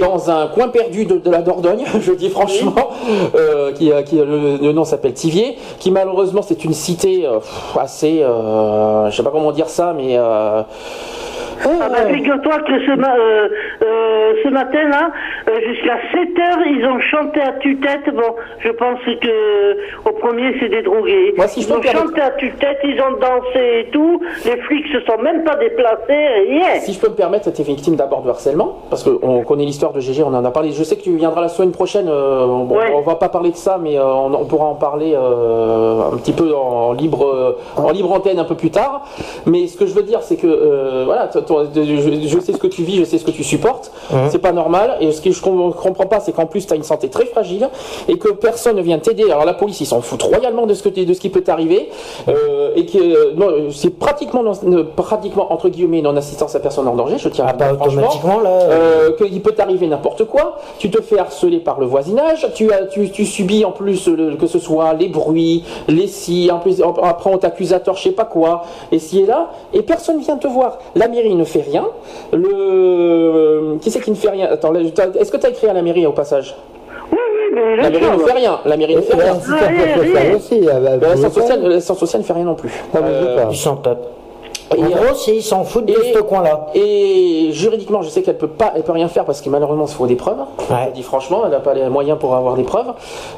dans 0.00 0.30
un 0.30 0.48
coin 0.48 0.68
perdu 0.68 1.06
de, 1.06 1.30
la 1.30 1.40
Dordogne, 1.40 1.84
je 2.00 2.12
dis 2.12 2.28
franchement, 2.28 2.90
euh, 3.34 3.72
qui, 3.72 3.90
euh, 3.90 4.02
qui 4.02 4.16
le, 4.16 4.72
nom 4.72 4.84
s'appelle 4.84 5.14
Tivier, 5.14 5.56
qui 5.78 5.90
malheureusement 5.90 6.42
c'est 6.42 6.64
une 6.64 6.74
cité 6.74 7.26
assez, 7.78 8.18
je 8.18 9.16
sais 9.16 9.22
pas 9.22 9.30
comment 9.30 9.52
dire 9.52 9.68
ça, 9.68 9.94
mais 9.96 10.18
ah 11.64 11.88
bah, 11.88 12.06
figure-toi 12.12 12.58
que 12.60 12.78
ce, 12.84 12.90
euh, 12.90 13.48
euh, 13.82 14.32
euh, 15.48 15.60
jusqu'à 15.66 15.98
7 16.12 16.38
heures, 16.38 16.66
ils 16.66 16.84
ont 16.86 17.00
chanté 17.00 17.40
à 17.40 17.52
tue-tête. 17.52 18.14
Bon, 18.14 18.36
je 18.60 18.70
pense 18.70 19.00
que 19.04 20.08
au 20.08 20.12
premier, 20.12 20.54
c'est 20.60 20.68
des 20.68 20.82
drogués. 20.82 21.34
ils 21.56 21.72
ont 21.72 21.82
chanté 21.82 22.20
à 22.20 22.30
tue-tête, 22.30 22.78
ils 22.84 23.00
ont 23.00 23.07
dansé 23.12 23.86
et 23.86 23.90
tout. 23.90 24.20
Les 24.44 24.56
flics 24.62 24.86
se 24.88 25.00
sont 25.00 25.18
même 25.22 25.44
pas 25.44 25.56
déplacés, 25.56 26.80
Si 26.80 26.92
je 26.92 27.00
peux 27.00 27.08
me 27.08 27.14
permettre, 27.14 27.50
tu 27.52 27.60
es 27.60 27.64
victime 27.64 27.96
d'abord 27.96 28.22
de 28.22 28.30
harcèlement, 28.30 28.78
parce 28.90 29.02
qu'on 29.02 29.42
connaît 29.42 29.64
l'histoire 29.64 29.92
de 29.92 30.00
GG, 30.00 30.22
on 30.22 30.34
en 30.34 30.44
a 30.44 30.50
parlé. 30.50 30.72
Je 30.72 30.82
sais 30.82 30.96
que 30.96 31.02
tu 31.02 31.16
viendras 31.16 31.40
la 31.40 31.48
semaine 31.48 31.72
prochaine. 31.72 32.06
Bon, 32.06 32.76
On 32.94 33.00
va 33.00 33.16
pas 33.16 33.28
parler 33.28 33.50
de 33.50 33.56
ça, 33.56 33.78
mais 33.80 33.98
on, 33.98 34.44
pourra 34.44 34.66
en 34.66 34.74
parler 34.74 35.14
un 35.14 36.16
petit 36.16 36.32
peu 36.32 36.54
en 36.54 36.92
libre, 36.92 37.56
en 37.76 37.90
libre 37.90 38.12
antenne 38.12 38.38
un 38.38 38.44
peu 38.44 38.54
plus 38.54 38.70
tard. 38.70 39.06
Mais 39.46 39.66
ce 39.66 39.76
que 39.76 39.86
je 39.86 39.94
veux 39.94 40.02
dire, 40.02 40.22
c'est 40.22 40.36
que 40.36 41.04
voilà, 41.04 41.28
je, 41.34 42.40
sais 42.40 42.52
ce 42.52 42.58
que 42.58 42.66
tu 42.66 42.82
vis, 42.82 42.96
je 42.96 43.04
sais 43.04 43.18
ce 43.18 43.24
que 43.24 43.30
tu 43.30 43.44
supportes. 43.44 43.92
C'est 44.30 44.40
pas 44.40 44.52
normal. 44.52 44.96
Et 45.00 45.12
ce 45.12 45.20
que 45.20 45.30
je 45.30 45.40
comprends 45.42 46.06
pas, 46.06 46.20
c'est 46.20 46.32
qu'en 46.32 46.46
plus, 46.46 46.66
tu 46.66 46.72
as 46.72 46.76
une 46.76 46.82
santé 46.82 47.08
très 47.08 47.26
fragile 47.26 47.68
et 48.08 48.18
que 48.18 48.28
personne 48.28 48.76
ne 48.76 48.82
vient 48.82 48.98
t'aider. 48.98 49.24
Alors 49.24 49.44
la 49.44 49.54
police, 49.54 49.80
ils 49.80 49.86
s'en 49.86 50.00
foutent 50.00 50.22
royalement 50.22 50.66
de 50.66 50.74
ce, 50.74 50.82
que 50.82 50.88
de 50.88 51.12
ce 51.12 51.20
qui 51.20 51.28
peut 51.30 51.42
t'arriver. 51.42 51.88
Euh, 52.28 52.72
et 52.76 52.86
que 52.86 52.97
euh, 52.98 53.70
c'est 53.70 53.90
pratiquement, 53.90 54.42
pratiquement, 54.96 55.52
entre 55.52 55.68
guillemets, 55.68 56.02
non-assistance 56.02 56.54
à 56.54 56.60
personne 56.60 56.88
en 56.88 56.94
danger. 56.94 57.16
Je 57.18 57.28
tiens 57.28 57.46
à 57.46 57.50
ah, 57.50 57.52
dire 57.52 57.80
automatiquement, 57.80 58.40
là. 58.40 58.50
Euh, 58.50 59.12
qu'il 59.12 59.40
peut 59.42 59.52
t'arriver 59.52 59.86
n'importe 59.86 60.24
quoi. 60.24 60.58
Tu 60.78 60.90
te 60.90 61.00
fais 61.02 61.18
harceler 61.18 61.60
par 61.60 61.80
le 61.80 61.86
voisinage. 61.86 62.46
Tu, 62.54 62.72
as, 62.72 62.86
tu, 62.86 63.10
tu 63.10 63.24
subis 63.24 63.64
en 63.64 63.72
plus 63.72 64.10
que 64.38 64.46
ce 64.46 64.58
soit 64.58 64.94
les 64.94 65.08
bruits, 65.08 65.64
les 65.88 66.06
si. 66.06 66.50
En 66.52 66.58
plus, 66.58 66.82
après, 67.02 67.30
on 67.30 67.38
t'accuse 67.38 67.72
à 67.72 67.80
tort, 67.80 67.96
je 67.96 68.04
sais 68.04 68.12
pas 68.12 68.24
quoi. 68.24 68.62
Et 68.92 68.98
si 68.98 69.20
et 69.20 69.26
là. 69.26 69.50
Et 69.72 69.82
personne 69.82 70.20
vient 70.20 70.36
te 70.36 70.46
voir. 70.46 70.78
La 70.94 71.08
mairie 71.08 71.34
ne 71.34 71.44
fait 71.44 71.62
rien. 71.62 71.86
Le 72.32 73.76
qui 73.80 73.90
c'est 73.90 74.00
qui 74.00 74.10
ne 74.10 74.16
fait 74.16 74.30
rien? 74.30 74.48
Attends, 74.50 74.74
est-ce 74.74 75.30
que 75.30 75.36
tu 75.36 75.46
as 75.46 75.50
écrit 75.50 75.66
à 75.66 75.72
la 75.72 75.82
mairie 75.82 76.06
au 76.06 76.12
passage? 76.12 76.56
Mais 77.54 77.76
la 77.76 77.90
mairie 77.90 78.04
ne 78.10 78.18
fait 78.18 78.32
rien. 78.32 78.60
La 78.64 78.76
mairie 78.76 78.96
ne 78.96 79.00
fait 79.00 79.14
rien. 79.14 79.34
L'assistance 81.00 81.98
sociale 81.98 82.20
ne 82.20 82.26
fait 82.26 82.32
rien 82.32 82.44
non 82.44 82.54
plus. 82.54 82.70
Euh, 82.94 83.44
ils 83.50 83.56
s'en 83.56 83.76
tapent. 83.76 84.06
En 84.70 84.82
gros, 84.82 85.14
ils 85.28 85.42
s'en 85.42 85.64
foutent 85.64 85.86
de 85.86 85.94
ce 85.94 86.18
coin-là. 86.20 86.66
Et 86.74 87.48
juridiquement, 87.52 88.02
je 88.02 88.08
sais 88.08 88.22
qu'elle 88.22 88.36
peut 88.36 88.48
pas, 88.48 88.72
elle 88.76 88.82
peut 88.82 88.92
rien 88.92 89.08
faire 89.08 89.24
parce 89.24 89.40
que 89.40 89.48
malheureusement, 89.48 89.86
il 89.88 89.94
faut 89.94 90.06
des 90.06 90.16
preuves. 90.16 90.38
Ouais. 90.70 90.90
dit 90.94 91.02
franchement, 91.02 91.42
elle 91.44 91.52
n'a 91.52 91.60
pas 91.60 91.74
les 91.74 91.88
moyens 91.88 92.18
pour 92.18 92.34
avoir 92.34 92.54
des 92.54 92.64
preuves. 92.64 92.92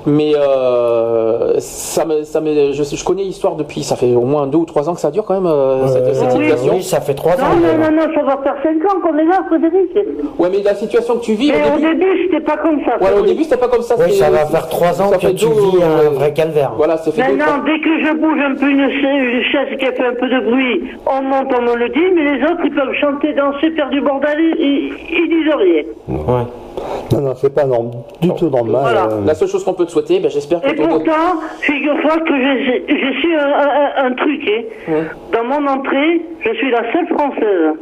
Mais 0.06 0.32
euh, 0.34 1.54
ça 1.60 2.04
me, 2.04 2.24
ça 2.24 2.40
me, 2.40 2.72
je, 2.72 2.82
je 2.82 3.04
connais 3.04 3.22
l'histoire 3.22 3.54
depuis, 3.54 3.82
ça 3.82 3.96
fait 3.96 4.14
au 4.14 4.22
moins 4.22 4.46
deux 4.46 4.58
ou 4.58 4.64
trois 4.64 4.88
ans 4.88 4.94
que 4.94 5.00
ça 5.00 5.10
dure 5.10 5.24
quand 5.24 5.34
même 5.34 5.46
euh, 5.46 5.86
cette, 5.88 6.14
cette 6.14 6.32
situation. 6.32 6.72
Oui, 6.74 6.82
ça 6.82 7.00
fait 7.00 7.14
trois 7.14 7.34
ans. 7.34 7.54
Non, 7.54 7.78
non, 7.78 7.90
non, 7.96 8.14
ça 8.14 8.22
va 8.22 8.38
faire 8.42 8.56
cinq 8.62 8.84
ans 8.90 9.00
qu'on 9.00 9.16
est 9.18 9.24
là, 9.24 9.44
Frédéric. 9.48 9.90
Ouais, 10.38 10.48
mais 10.50 10.62
la 10.62 10.74
situation 10.74 11.14
que 11.16 11.24
tu 11.24 11.34
vis. 11.34 11.52
Mais 11.52 11.70
au 11.70 11.76
début, 11.78 11.94
début 11.96 12.22
c'était 12.24 12.44
pas 12.44 12.56
comme 12.56 12.80
ça. 12.84 12.98
Ouais, 13.00 13.18
au 13.18 13.22
début, 13.22 13.44
c'était 13.44 13.56
pas 13.56 13.68
comme 13.68 13.82
ça. 13.82 13.94
Oui, 13.98 14.12
ça 14.14 14.30
va 14.30 14.46
faire 14.46 14.68
trois 14.68 15.00
ans 15.00 15.10
que 15.10 15.26
tu 15.28 15.46
vis 15.46 15.82
un 15.82 16.10
vrai 16.10 16.32
calvaire. 16.32 16.72
Voilà, 16.76 16.96
c'est 16.98 17.12
fait. 17.12 17.22
Maintenant, 17.22 17.62
dès 17.64 17.78
que 17.80 18.04
je 18.04 18.12
bouge 18.14 18.40
un 18.40 18.54
peu 18.56 18.68
une 18.68 18.90
chaise 18.90 19.78
qui 19.78 19.86
a 19.86 19.92
fait 19.92 20.06
un 20.06 20.14
peu 20.14 20.28
de 20.28 20.40
bruit, 20.50 20.90
on 21.06 21.19
monte, 21.22 21.52
on 21.56 21.62
me 21.62 21.76
le 21.76 21.88
dit 21.88 22.10
mais 22.14 22.36
les 22.36 22.44
autres, 22.44 22.62
ils 22.64 22.74
peuvent 22.74 22.94
chanter, 22.94 23.32
danser, 23.34 23.70
faire 23.72 23.90
du 23.90 24.00
bordel, 24.00 24.38
ils, 24.58 24.92
ils 25.10 25.28
disent 25.28 25.54
rien. 25.54 25.82
Ouais. 26.08 26.46
Non, 27.12 27.20
non, 27.20 27.34
c'est 27.34 27.54
pas 27.54 27.64
normal, 27.64 27.92
du 28.20 28.28
tout 28.34 28.48
normal. 28.48 28.82
Voilà. 28.82 29.04
Euh. 29.04 29.24
La 29.26 29.34
seule 29.34 29.48
chose 29.48 29.64
qu'on 29.64 29.74
peut 29.74 29.86
te 29.86 29.90
souhaiter, 29.90 30.20
ben, 30.20 30.30
j'espère 30.30 30.60
que... 30.60 30.68
Et 30.68 30.74
pourtant, 30.74 31.40
figure-toi 31.60 32.18
que 32.20 32.36
j'ai 32.36 33.20
su 33.20 33.34
un, 33.34 34.04
un, 34.06 34.12
truc. 34.12 34.50
Hein. 34.88 34.92
Dans 35.32 35.44
mon 35.44 35.66
entrée, 35.66 36.22
je 36.44 36.52
suis 36.54 36.70
la 36.70 36.92
seule 36.92 37.06
française. 37.08 37.74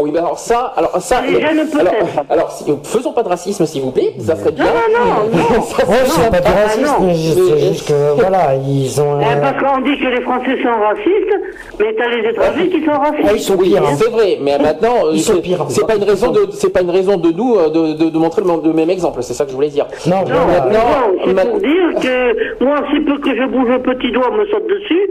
Oui, 0.00 0.10
ben 0.12 0.20
alors 0.20 0.38
ça, 0.38 0.72
alors 0.76 1.00
ça, 1.00 1.18
alors, 1.18 1.92
alors 2.30 2.52
si, 2.52 2.64
faisons 2.84 3.12
pas 3.12 3.22
de 3.22 3.28
racisme 3.28 3.66
s'il 3.66 3.82
vous 3.82 3.90
plaît, 3.90 4.14
ça 4.18 4.36
serait 4.36 4.52
bien. 4.52 4.64
Non, 4.64 4.70
non, 4.98 5.06
non, 5.32 5.56
non. 5.56 5.62
ça, 5.62 5.84
c'est 5.86 6.30
pas 6.30 6.40
de 6.40 6.54
racisme, 6.54 6.94
c'est 7.10 7.68
juste 7.68 7.88
que 7.88 8.14
voilà, 8.20 8.54
ils 8.54 9.00
ont. 9.00 9.18
Eh, 9.20 9.40
parce 9.40 9.62
qu'on 9.62 9.80
dit 9.80 9.98
que 9.98 10.06
les 10.06 10.20
Français 10.22 10.56
sont 10.62 10.80
racistes, 10.80 11.34
mais 11.80 11.94
t'as 11.94 12.08
les 12.08 12.28
étrangers 12.28 12.68
qui 12.68 12.84
sont 12.84 12.92
racistes. 12.92 13.28
Ah, 13.28 13.32
ils 13.34 13.40
sont 13.40 13.56
pires. 13.56 13.82
Hein. 13.82 13.96
C'est 13.96 14.10
vrai, 14.10 14.38
mais 14.40 14.58
maintenant, 14.58 15.10
ils 15.12 15.20
sont 15.20 15.40
pires. 15.40 15.64
C'est 15.68 15.86
pas 15.86 15.96
une 15.96 16.04
raison 16.04 16.30
de, 16.30 16.48
c'est 16.52 16.72
pas 16.72 16.82
une 16.82 16.90
raison 16.90 17.16
de 17.16 17.30
nous 17.30 17.56
euh, 17.56 17.68
de, 17.68 18.04
de, 18.04 18.10
de 18.10 18.18
montrer 18.18 18.42
le, 18.42 18.72
même 18.72 18.90
exemple. 18.90 19.22
C'est 19.22 19.34
ça 19.34 19.44
que 19.44 19.50
je 19.50 19.56
voulais 19.56 19.68
dire. 19.68 19.86
Non, 20.06 20.24
non, 20.28 20.70
non, 20.70 21.18
c'est 21.24 21.34
pour 21.34 21.58
dire 21.60 22.00
que 22.00 22.64
moi, 22.64 22.82
si 22.90 23.00
peu 23.00 23.18
que 23.18 23.36
je 23.36 23.46
bouge 23.46 23.70
un 23.70 23.80
petit 23.80 24.12
doigt, 24.12 24.30
me 24.30 24.46
saute 24.46 24.66
dessus. 24.68 25.10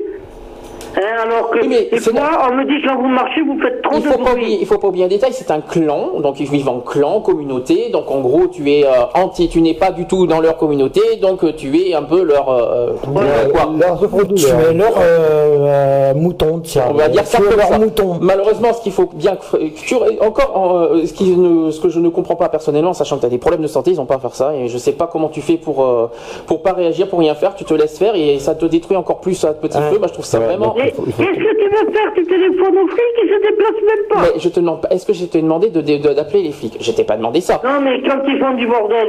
Hein, 0.97 1.25
alors 1.25 1.51
que 1.51 1.63
mais 1.67 1.89
on 1.91 2.55
me 2.55 2.65
dit 2.65 2.81
que 2.81 2.88
quand 2.88 2.99
vous 2.99 3.07
marchez, 3.07 3.41
vous 3.41 3.60
faites 3.62 3.83
trop 3.83 3.97
il 3.97 4.01
faut 4.01 4.17
de 4.17 4.23
pas 4.23 4.31
oublier, 4.31 4.57
Il 4.60 4.65
faut 4.65 4.79
pas 4.79 4.88
oublier 4.88 5.05
un 5.05 5.10
détail, 5.10 5.31
c'est 5.31 5.51
un 5.51 5.62
clan, 5.62 6.19
donc 6.21 6.39
ils 6.39 6.49
vivent 6.49 6.69
en 6.69 6.79
clan, 6.79 7.21
communauté, 7.21 7.89
donc 7.91 8.10
en 8.10 8.19
gros 8.21 8.47
tu 8.47 8.71
es 8.71 8.83
euh, 8.83 9.05
anti, 9.13 9.47
tu 9.47 9.62
n'es 9.62 9.75
pas 9.75 9.91
du 9.91 10.05
tout 10.07 10.25
dans 10.25 10.39
leur 10.39 10.57
communauté, 10.57 11.01
donc 11.21 11.43
euh, 11.43 11.53
tu 11.55 11.77
es 11.77 11.93
un 11.93 12.01
peu 12.01 12.23
leur 12.23 12.49
euh, 12.49 12.93
quoi 13.03 13.69
leur, 13.79 13.99
Tu 14.33 14.47
es 14.47 14.73
leur 14.73 16.15
mouton, 16.15 16.63
On 16.89 16.93
va 16.93 17.10
dire 17.10 17.27
ça 17.27 17.38
comme 17.38 17.60
ça. 17.60 17.77
Mouton. 17.77 18.17
Malheureusement, 18.19 18.73
ce 18.73 18.81
qu'il 18.81 18.91
faut 18.91 19.10
bien 19.13 19.38
encore 20.21 20.89
ce, 21.05 21.13
qui 21.13 21.25
ce 21.25 21.79
que 21.79 21.89
je 21.89 21.99
ne 21.99 22.10
comprends 22.10 22.36
pas 22.36 22.49
personnellement, 22.49 22.93
sachant 22.93 23.17
que 23.17 23.21
tu 23.21 23.27
as 23.27 23.29
des 23.29 23.38
problèmes 23.38 23.62
de 23.62 23.67
santé, 23.67 23.91
ils 23.91 24.01
ont 24.01 24.05
pas 24.05 24.15
à 24.15 24.19
faire 24.19 24.33
ça, 24.33 24.55
et 24.55 24.67
je 24.67 24.77
sais 24.79 24.93
pas 24.93 25.05
comment 25.05 25.29
tu 25.29 25.41
fais 25.41 25.57
pour 25.57 26.10
pour 26.47 26.63
pas 26.63 26.73
réagir, 26.73 27.07
pour 27.07 27.19
rien 27.19 27.36
faire, 27.36 27.53
tu 27.53 27.65
te 27.65 27.73
laisses 27.75 27.99
faire 27.99 28.15
et 28.15 28.39
ça 28.39 28.55
te 28.55 28.65
détruit 28.65 28.97
encore 28.97 29.19
plus 29.19 29.43
à 29.45 29.53
petit 29.53 29.77
peu. 29.77 29.99
Moi, 29.99 30.07
je 30.07 30.13
trouve 30.13 30.25
ça 30.25 30.39
vraiment. 30.39 30.75
Qu'est-ce 30.91 31.39
que 31.39 31.56
tu 31.56 31.69
veux 31.69 31.91
faire 31.91 32.13
Tu 32.15 32.23
téléphones 32.23 32.78
aux 32.78 32.88
flics, 32.88 33.17
ils 33.23 33.30
se 33.30 33.41
déplacent 33.41 33.84
même 33.86 34.06
pas. 34.10 34.21
Mais 34.21 34.39
je 34.39 34.50
te 34.50 34.60
demande 34.60 34.82
pas, 34.82 34.89
est-ce 34.89 35.06
que 35.06 35.13
je 35.13 35.26
t'ai 35.26 35.41
demandé 35.41 35.69
d'appeler 35.69 36.00
de, 36.00 36.47
les 36.47 36.52
flics? 36.52 36.78
Je 36.80 36.91
t'ai 36.91 37.04
pas 37.04 37.17
demandé 37.17 37.41
ça. 37.41 37.62
Non, 37.63 37.82
mais 37.84 38.02
quand 38.02 38.21
ils 38.28 38.39
font 38.39 38.54
du 38.54 38.67
bordel, 38.67 39.08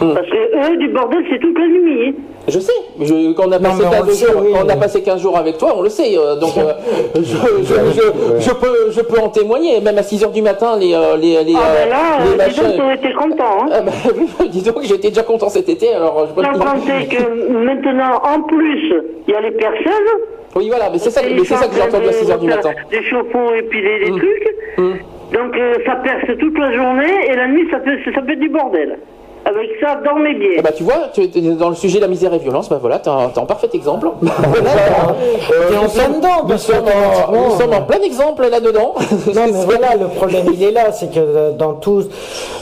hum. 0.00 0.14
parce 0.14 0.28
que 0.28 0.72
eux, 0.72 0.76
du 0.76 0.88
bordel, 0.88 1.24
c'est 1.30 1.38
toute 1.38 1.58
la 1.58 1.66
nuit. 1.66 2.14
Je 2.46 2.58
sais, 2.58 2.72
je, 3.00 3.32
quand 3.32 3.44
on 3.48 3.52
a, 3.52 3.58
passé, 3.58 3.82
15 3.82 4.20
jours, 4.20 4.42
on 4.62 4.68
a 4.68 4.76
passé 4.76 5.02
15 5.02 5.22
jours 5.22 5.38
avec 5.38 5.56
toi, 5.56 5.74
on 5.78 5.82
le 5.82 5.88
sait. 5.88 6.18
Euh, 6.18 6.36
donc, 6.36 6.58
euh, 6.58 6.74
je, 7.14 7.22
je, 7.22 8.40
je, 8.40 8.50
peux, 8.52 8.90
je 8.90 9.00
peux 9.00 9.18
en 9.18 9.30
témoigner. 9.30 9.80
Même 9.80 9.96
à 9.96 10.02
6 10.02 10.24
heures 10.24 10.30
du 10.30 10.42
matin, 10.42 10.76
les. 10.78 10.92
Euh, 10.92 11.16
les, 11.16 11.42
les, 11.42 11.54
ah, 11.56 11.72
ben 11.74 11.88
là, 11.88 12.44
les 12.44 12.52
dis 12.52 12.78
donc, 12.78 12.94
été 12.96 13.12
content. 13.14 13.62
Hein. 13.62 13.68
Ah, 13.72 13.80
bah, 13.80 13.92
oui, 14.40 14.48
dis 14.50 14.62
donc, 14.62 14.82
j'étais 14.82 15.08
déjà 15.08 15.22
content 15.22 15.48
cet 15.48 15.70
été. 15.70 15.94
Alors, 15.94 16.26
je 16.28 16.34
peux 16.34 16.42
Sans 16.42 16.52
que 16.52 17.50
maintenant, 17.50 18.20
en 18.22 18.42
plus, 18.42 18.92
il 19.26 19.32
y 19.32 19.36
a 19.36 19.40
les 19.40 19.52
personnes 19.52 20.20
oui, 20.56 20.68
voilà, 20.68 20.90
mais 20.90 20.98
c'est 20.98 21.10
ça, 21.10 21.20
c'est 21.22 21.54
ça 21.54 21.66
que 21.66 21.74
j'ai 21.74 21.82
entendu 21.82 22.08
à 22.08 22.12
6h 22.12 22.38
du 22.38 22.46
matin. 22.46 22.70
Des 22.90 23.02
chauffe-eau 23.04 23.54
et 23.54 23.62
puis 23.62 23.82
des, 23.82 24.10
mm. 24.10 24.16
trucs. 24.16 24.54
Mm. 24.78 24.92
Donc 25.32 25.56
euh, 25.56 25.74
ça 25.84 25.96
perce 25.96 26.38
toute 26.38 26.58
la 26.58 26.72
journée 26.74 27.12
et 27.28 27.34
la 27.34 27.48
nuit 27.48 27.66
ça 27.70 27.80
fait, 27.80 27.98
ça 28.12 28.22
fait 28.22 28.36
du 28.36 28.48
bordel. 28.48 28.98
Avec 29.46 29.72
ça, 29.78 30.00
dormez 30.02 30.34
bien. 30.34 30.52
Eh 30.56 30.62
bah, 30.62 30.72
tu 30.72 30.84
vois, 30.84 31.10
tu 31.12 31.20
es 31.20 31.26
dans 31.26 31.68
le 31.68 31.74
sujet 31.74 31.96
de 31.98 32.02
la 32.02 32.08
misère 32.08 32.32
et 32.32 32.38
violence, 32.38 32.70
bah 32.70 32.78
voilà, 32.80 32.98
t'es 32.98 33.10
un, 33.10 33.30
un, 33.36 33.44
parfait 33.44 33.68
exemple. 33.74 34.08
T'es 34.22 35.76
en 35.76 35.88
plein 35.88 36.08
dedans, 36.08 36.48
nous, 36.48 36.56
sommes 36.56 36.86
en, 36.86 37.32
nous 37.32 37.50
sommes 37.58 37.74
en 37.74 37.82
plein 37.82 38.00
exemple 38.00 38.48
là-dedans. 38.48 38.94
Non, 39.34 39.42
mais 39.46 39.52
voilà, 39.66 39.96
le 39.96 40.06
problème 40.06 40.46
il 40.50 40.62
est 40.62 40.70
là, 40.70 40.92
c'est 40.92 41.12
que 41.12 41.52
dans 41.58 41.74
tout, 41.74 42.04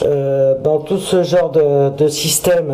euh, 0.03 0.55
dans 0.61 0.79
tout 0.79 0.97
ce 0.97 1.23
genre 1.23 1.51
de, 1.51 1.95
de 1.95 2.07
système. 2.09 2.73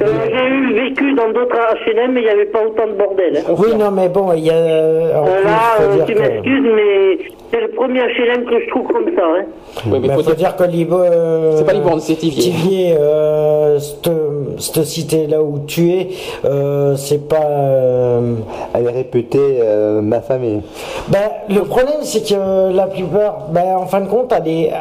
Euh, 0.00 0.04
Euh, 0.04 0.28
j'ai 0.30 0.48
eu 0.48 0.74
vécu 0.74 1.12
dans 1.14 1.28
d'autres 1.30 1.56
H&M, 1.56 2.12
mais 2.12 2.20
il 2.20 2.24
n'y 2.24 2.30
avait 2.30 2.46
pas 2.46 2.60
autant 2.64 2.86
de 2.86 2.92
bordel. 2.92 3.38
Hein. 3.38 3.54
Oui, 3.58 3.74
non, 3.76 3.90
mais 3.90 4.08
bon, 4.08 4.32
il 4.32 4.44
y 4.44 4.50
a. 4.50 4.54
là, 4.54 6.04
tu 6.06 6.14
m'excuses, 6.14 6.66
mais 6.74 7.18
c'est 7.50 7.60
le 7.60 7.68
premier 7.68 8.00
HLM 8.00 8.44
que 8.44 8.60
je 8.60 8.68
trouve 8.68 8.86
comme 8.86 9.06
ça. 9.16 9.22
Hein. 9.24 9.44
Oui, 9.86 9.98
mais 10.00 10.08
il 10.08 10.22
faut, 10.22 10.34
dire, 10.34 10.54
que 10.56 10.64
Libo. 10.64 10.98
Euh, 11.00 11.56
c'est 11.56 11.64
pas 11.64 11.72
Libourne, 11.72 12.00
c'est 12.00 12.14
Tivier. 12.14 12.42
Tivier, 12.42 12.96
euh, 12.98 13.78
cette, 13.78 14.84
cité 14.84 15.26
là 15.26 15.42
où 15.42 15.60
tu 15.66 15.90
es, 15.90 16.08
euh, 16.44 16.94
c'est 16.96 17.28
pas. 17.28 17.46
Euh, 17.46 18.34
Elle 18.74 18.86
est 18.86 18.90
réputée 18.90 19.60
ma 20.02 20.20
famille. 20.20 20.62
Ben, 21.08 21.30
le 21.48 21.60
problème, 21.62 22.02
c'est 22.02 22.28
que 22.28 22.72
la 22.74 22.86
plupart, 22.86 23.48
ben, 23.50 23.76
en 23.78 23.86
fin 23.86 24.00
de 24.00 24.08
compte, 24.08 24.32
elle 24.32 24.48
est 24.48 24.72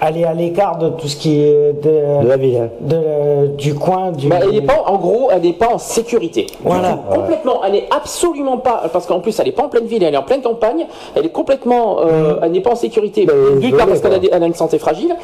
elle 0.00 0.18
est 0.18 0.24
à 0.24 0.34
l'écart 0.34 0.78
de 0.78 0.90
tout 0.90 1.08
ce 1.08 1.16
qui 1.16 1.40
est 1.40 1.72
de, 1.82 2.26
la 2.26 2.36
ville, 2.36 2.70
de, 2.80 3.48
du 3.56 3.74
coin. 3.74 4.12
Du... 4.12 4.28
Bah, 4.28 4.38
elle 4.42 4.54
est 4.54 4.62
pas, 4.62 4.82
en 4.86 4.96
gros, 4.96 5.30
elle 5.32 5.42
n'est 5.42 5.52
pas 5.52 5.68
en 5.68 5.78
sécurité. 5.78 6.46
Voilà. 6.62 6.98
Complètement. 7.12 7.64
Elle 7.64 7.72
n'est 7.72 7.88
absolument 7.90 8.58
pas, 8.58 8.82
parce 8.92 9.06
qu'en 9.06 9.20
plus, 9.20 9.38
elle 9.38 9.46
n'est 9.46 9.52
pas 9.52 9.64
en 9.64 9.68
pleine 9.68 9.86
ville, 9.86 10.02
elle 10.02 10.14
est 10.14 10.18
en 10.18 10.22
pleine 10.22 10.42
campagne. 10.42 10.86
Elle 11.14 11.26
est 11.26 11.30
complètement, 11.30 11.98
euh, 12.00 12.38
elle 12.42 12.52
n'est 12.52 12.60
pas 12.60 12.72
en 12.72 12.76
sécurité. 12.76 13.26
Bah, 13.26 13.32
D'une 13.60 13.76
part 13.76 13.86
parce 13.86 14.00
qu'elle 14.00 14.32
a, 14.32 14.36
a, 14.36 14.46
une 14.46 14.54
santé 14.54 14.78
fragile, 14.78 15.14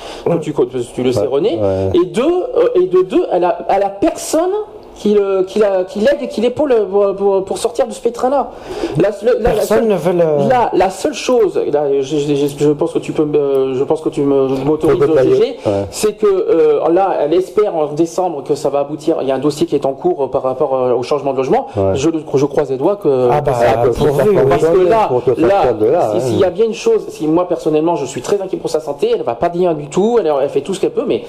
tu, 0.40 0.52
tu, 0.94 1.02
le 1.02 1.12
sais 1.12 1.26
René, 1.26 1.58
et 1.94 2.06
deux, 2.06 2.22
euh, 2.22 2.80
et 2.80 2.86
de 2.86 3.02
deux, 3.02 3.26
elle 3.32 3.44
a, 3.44 3.66
elle 3.68 3.82
a 3.82 3.90
personne 3.90 4.50
qui 4.94 5.14
l'aide 5.14 6.22
et 6.22 6.28
qui 6.28 6.40
l'épaule 6.40 6.74
pour, 7.46 7.58
sortir 7.58 7.86
de 7.86 7.92
ce 7.92 8.00
pétrin-là. 8.00 8.50
La, 8.98 9.10
Personne 9.50 9.88
ne 9.88 9.96
veut 9.96 10.12
le... 10.12 10.48
Là, 10.48 10.70
la 10.72 10.90
seule 10.90 11.14
chose, 11.14 11.60
je, 11.64 12.72
pense 12.72 12.92
que 12.92 12.98
tu 12.98 13.12
peux, 13.12 13.74
je 13.74 13.84
pense 13.84 14.00
que 14.00 14.08
tu 14.08 14.22
m'autorises 14.22 15.02
GG, 15.02 15.58
c'est 15.90 16.14
que 16.14 16.26
euh, 16.26 16.88
là, 16.90 17.16
elle 17.20 17.34
espère 17.34 17.76
en 17.76 17.86
décembre 17.86 18.42
que 18.44 18.54
ça 18.54 18.68
va 18.68 18.80
aboutir. 18.80 19.18
Il 19.22 19.28
y 19.28 19.32
a 19.32 19.34
un 19.34 19.38
dossier 19.40 19.66
qui 19.66 19.74
est 19.74 19.86
en 19.86 19.92
cours 19.92 20.30
par 20.30 20.42
rapport 20.42 20.74
euh, 20.74 20.94
au 20.94 21.02
changement 21.02 21.32
de 21.32 21.38
logement. 21.38 21.68
Je, 21.94 22.08
je 22.34 22.46
croise 22.46 22.70
les 22.70 22.76
doigts 22.76 22.96
que, 22.96 23.28
ah 23.30 23.40
bah, 23.40 23.52
ça 23.54 23.82
parce 24.48 24.62
que 24.62 24.80
là, 24.80 25.10
là, 25.80 26.20
s'il 26.20 26.38
y 26.38 26.44
a 26.44 26.50
bien 26.50 26.66
une 26.66 26.74
chose, 26.74 27.06
si 27.08 27.26
moi 27.26 27.48
personnellement 27.48 27.96
je 27.96 28.06
suis 28.06 28.22
très 28.22 28.40
inquiet 28.40 28.58
pour 28.58 28.70
sa 28.70 28.80
santé, 28.80 29.12
elle 29.14 29.22
va 29.22 29.34
pas 29.34 29.48
bien 29.48 29.74
du 29.74 29.88
tout, 29.88 30.18
elle, 30.18 30.32
elle 30.40 30.48
fait 30.48 30.60
tout 30.60 30.74
ce 30.74 30.80
qu'elle 30.80 30.90
peut, 30.90 31.04
mais 31.06 31.24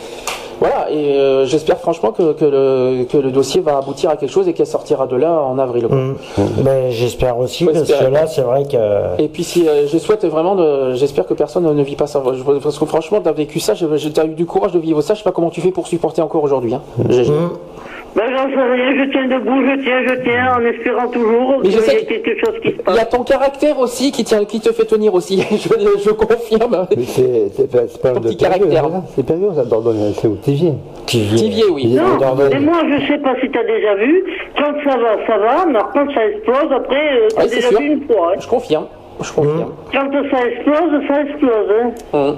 voilà, 0.60 0.89
et 0.92 1.20
euh, 1.20 1.46
j'espère 1.46 1.80
franchement 1.80 2.12
que, 2.12 2.34
que, 2.34 2.46
le, 2.46 3.04
que, 3.06 3.18
le, 3.18 3.32
dossier 3.32 3.62
va 3.62 3.78
aboutir 3.78 4.10
à 4.10 4.18
quelque 4.18 4.32
chose 4.32 4.48
et 4.48 4.54
qu'elle 4.54 4.68
sortira 4.68 5.08
de 5.08 5.16
là 5.16 5.32
en 5.32 5.58
avril. 5.60 5.88
Mm. 5.88 6.16
Ben, 6.63 6.89
j'espère 6.89 7.38
aussi, 7.38 7.66
parce 7.66 7.84
que 7.84 8.06
là, 8.06 8.28
c'est 8.28 8.42
vrai 8.42 8.66
que. 8.66 9.22
Et 9.22 9.28
puis, 9.28 9.44
si, 9.44 9.68
euh, 9.68 9.88
je 9.88 9.98
souhaite 9.98 10.26
vraiment, 10.26 10.94
j'espère 10.94 11.26
que 11.26 11.34
personne 11.34 11.63
ne 11.74 11.84
vit 11.84 11.96
pas 11.96 12.08
ça. 12.08 12.22
Parce 12.63 12.78
que 12.78 12.86
franchement, 12.86 13.18
d'avoir 13.18 13.36
vécu 13.36 13.60
ça, 13.60 13.74
j'ai 13.74 13.86
eu 13.86 14.34
du 14.36 14.46
courage 14.46 14.72
de 14.72 14.80
vivre 14.80 15.02
ça. 15.02 15.13
Je 15.13 15.20
sais 15.20 15.24
pas 15.24 15.32
comment 15.32 15.50
tu 15.50 15.62
fais 15.62 15.72
pour 15.72 15.88
supporter 15.88 16.22
encore 16.22 16.44
aujourd'hui. 16.44 16.74
Hein. 16.74 16.82
Mm. 16.98 17.50
Ben, 18.15 18.26
j'en 18.30 18.47
sais 18.47 18.62
rien, 18.62 18.95
je 18.95 19.10
tiens 19.10 19.28
debout, 19.28 19.62
je 19.65 19.84
tiens, 19.84 20.04
je 20.08 20.23
tiens, 20.23 20.56
en 20.56 20.62
espérant 20.62 21.08
toujours 21.08 21.62
qu'il 21.63 21.71
y 21.71 21.76
ait 21.76 22.06
quelque 22.06 22.45
chose 22.45 22.60
qui 22.62 22.69
se 22.69 22.76
passe. 22.76 22.95
Il 22.95 22.97
y 22.97 23.02
a 23.02 23.06
ton 23.06 23.23
caractère 23.23 23.80
aussi 23.80 24.12
qui, 24.12 24.23
tient, 24.23 24.45
qui 24.45 24.60
te 24.60 24.71
fait 24.71 24.86
tenir 24.86 25.13
aussi, 25.15 25.41
je, 25.52 25.58
je 25.58 26.10
confirme. 26.12 26.88
c'est 27.08 27.71
pas, 28.02 28.10
un 28.10 28.21
petit 28.21 28.38
caractère. 28.38 28.86
C'est 29.15 29.26
pas 29.26 29.34
ça 29.56 29.65
Dordogne, 29.65 30.13
c'est 30.13 30.28
où 30.28 30.36
Tivier. 30.36 30.73
Tivier, 31.08 31.65
oui. 31.71 31.88
Non, 31.95 32.36
mais 32.36 32.60
moi, 32.60 32.82
je 32.88 33.08
sais 33.08 33.17
pas 33.17 33.34
si 33.41 33.49
tu 33.49 33.58
as 33.58 33.63
déjà 33.63 33.95
vu, 33.95 34.23
quand 34.58 34.73
ça 34.84 34.97
va, 34.97 35.26
ça 35.26 35.38
va, 35.39 35.65
mais 35.65 35.80
quand 35.93 36.13
ça 36.13 36.28
explose, 36.28 36.71
après, 36.71 37.13
euh, 37.13 37.28
tu 37.36 37.41
as 37.41 37.47
déjà 37.47 37.69
vu 37.69 37.86
une 37.93 38.06
fois. 38.06 38.34
Hein. 38.34 38.39
Je 38.39 38.47
confirme, 38.47 38.86
je 39.21 39.34
confirme. 39.34 39.73
Quand 39.91 40.12
ça 40.32 40.47
explose, 40.47 41.08
ça 41.08 41.21
explose. 41.21 41.67
Hein. 41.82 41.91
Hum. 42.13 42.36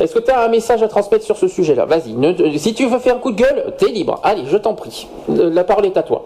Est-ce 0.00 0.14
que 0.14 0.18
tu 0.20 0.30
as 0.30 0.40
un 0.40 0.48
message 0.48 0.82
à 0.82 0.88
transmettre 0.88 1.24
sur 1.24 1.36
ce 1.36 1.48
sujet-là? 1.48 1.84
Vas-y. 1.86 2.58
Si 2.58 2.74
tu 2.74 2.86
veux 2.86 2.98
faire 2.98 3.16
un 3.16 3.18
coup 3.18 3.32
de 3.32 3.40
gueule, 3.40 3.74
t'es 3.78 3.86
libre. 3.86 4.20
Allez, 4.22 4.42
je 4.46 4.56
t'en 4.56 4.74
prie. 4.74 5.08
La 5.28 5.64
parole 5.64 5.86
est 5.86 5.96
à 5.96 6.02
toi. 6.02 6.24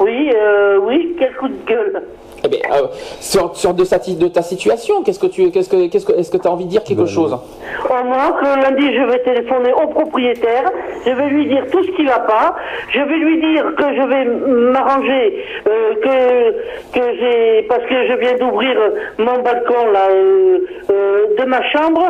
Oui, 0.00 0.30
euh, 0.34 0.78
oui, 0.82 1.16
quel 1.18 1.34
coup 1.36 1.48
de 1.48 1.56
gueule? 1.66 2.02
Eh 2.44 2.48
bien, 2.48 2.60
euh, 2.72 2.86
sur, 3.20 3.52
de, 3.74 3.82
de, 3.82 4.28
ta 4.28 4.42
situation, 4.42 5.02
qu'est-ce 5.02 5.18
que 5.18 5.26
tu, 5.26 5.50
qu'est-ce 5.50 5.68
que, 5.68 5.88
qu'est-ce 5.88 6.06
que, 6.06 6.12
est-ce 6.12 6.30
que 6.30 6.36
tu 6.36 6.46
as 6.46 6.50
envie 6.50 6.66
de 6.66 6.70
dire 6.70 6.84
quelque 6.84 7.06
chose 7.06 7.32
Au 7.32 8.04
moins 8.04 8.32
que 8.32 8.44
lundi, 8.62 8.94
je 8.94 9.02
vais 9.10 9.18
téléphoner 9.20 9.72
au 9.72 9.88
propriétaire, 9.88 10.70
je 11.04 11.10
vais 11.10 11.28
lui 11.28 11.46
dire 11.46 11.66
tout 11.70 11.82
ce 11.82 11.90
qui 11.92 12.04
va 12.04 12.20
pas, 12.20 12.54
je 12.92 13.00
vais 13.00 13.16
lui 13.16 13.40
dire 13.40 13.64
que 13.76 13.82
je 13.82 14.02
vais 14.02 14.24
m'arranger, 14.72 15.44
euh, 15.68 15.94
que, 16.02 16.98
que 16.98 17.16
j'ai, 17.18 17.62
parce 17.62 17.84
que 17.84 18.06
je 18.06 18.14
viens 18.14 18.36
d'ouvrir 18.38 18.76
mon 19.18 19.42
balcon 19.42 19.90
là 19.92 20.08
euh, 20.10 21.26
de 21.38 21.44
ma 21.44 21.62
chambre, 21.70 22.08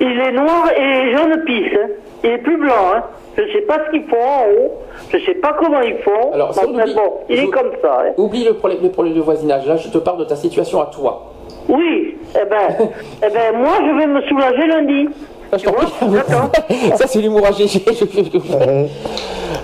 il 0.00 0.20
est 0.20 0.32
noir 0.32 0.70
et 0.76 1.16
jaune 1.16 1.44
pisse, 1.44 1.72
hein. 1.74 1.88
il 2.24 2.30
est 2.30 2.38
plus 2.38 2.56
blanc. 2.56 2.94
Hein. 2.94 3.02
Je 3.38 3.42
ne 3.44 3.52
sais 3.52 3.60
pas 3.60 3.78
ce 3.86 3.90
qu'ils 3.92 4.04
font 4.08 4.16
en 4.16 4.46
haut. 4.50 4.72
Je 5.10 5.16
ne 5.16 5.22
sais 5.22 5.34
pas 5.34 5.52
comment 5.52 5.80
ils 5.80 5.96
font. 5.98 6.32
Alors, 6.32 6.52
bon, 6.52 7.20
il 7.28 7.38
est 7.38 7.50
comme 7.50 7.70
ça. 7.80 8.02
Hein. 8.04 8.12
Oublie 8.16 8.44
le 8.44 8.54
problème, 8.54 8.80
le 8.82 8.90
problème 8.90 9.14
de 9.14 9.20
voisinage. 9.20 9.64
Là, 9.66 9.76
je 9.76 9.88
te 9.88 9.98
parle 9.98 10.18
de 10.18 10.24
ta 10.24 10.34
situation 10.34 10.82
à 10.82 10.86
toi. 10.86 11.30
Oui. 11.68 12.16
Eh 12.34 12.44
ben, 12.46 12.90
eh 13.24 13.32
ben 13.32 13.56
moi, 13.56 13.74
je 13.78 13.96
vais 13.96 14.06
me 14.08 14.20
soulager 14.22 14.66
lundi. 14.66 15.08
Ça, 16.96 17.06
c'est 17.06 17.20
l'humour 17.20 17.46
à 17.46 17.52
GG. 17.52 17.84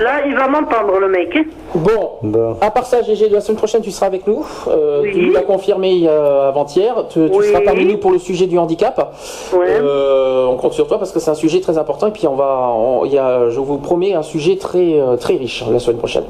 Là, 0.01 0.27
il 0.27 0.35
va 0.35 0.49
m'entendre, 0.49 0.99
le 0.99 1.09
mec. 1.09 1.37
Bon, 1.75 2.57
à 2.61 2.71
part 2.71 2.87
ça, 2.87 3.03
GG, 3.03 3.29
la 3.29 3.41
semaine 3.41 3.59
prochaine, 3.59 3.83
tu 3.83 3.91
seras 3.91 4.07
avec 4.07 4.27
nous. 4.27 4.45
Euh, 4.69 5.03
tu 5.03 5.31
l'as 5.31 5.43
confirmé 5.43 6.09
avant-hier. 6.09 7.07
Tu, 7.11 7.29
seras 7.29 7.61
parmi 7.61 7.85
nous 7.85 7.99
pour 7.99 8.11
le 8.11 8.19
sujet 8.19 8.47
du 8.47 8.59
handicap. 8.59 9.15
Euh, 9.55 10.47
on 10.47 10.57
compte 10.57 10.73
sur 10.73 10.87
toi 10.87 10.99
parce 10.99 11.13
que 11.13 11.21
c'est 11.21 11.31
un 11.31 11.35
sujet 11.35 11.61
très 11.61 11.79
important. 11.79 12.09
Et 12.09 12.13
puis, 12.13 12.27
on 12.27 12.35
va, 12.35 12.73
y 13.07 13.19
a, 13.19 13.51
je 13.51 13.61
vous 13.61 13.79
promets, 13.79 14.15
un 14.15 14.23
sujet 14.23 14.57
très, 14.57 14.99
euh, 14.99 15.17
très 15.17 15.35
riche 15.35 15.65
la 15.71 15.79
semaine 15.79 15.99
prochaine. 15.99 16.25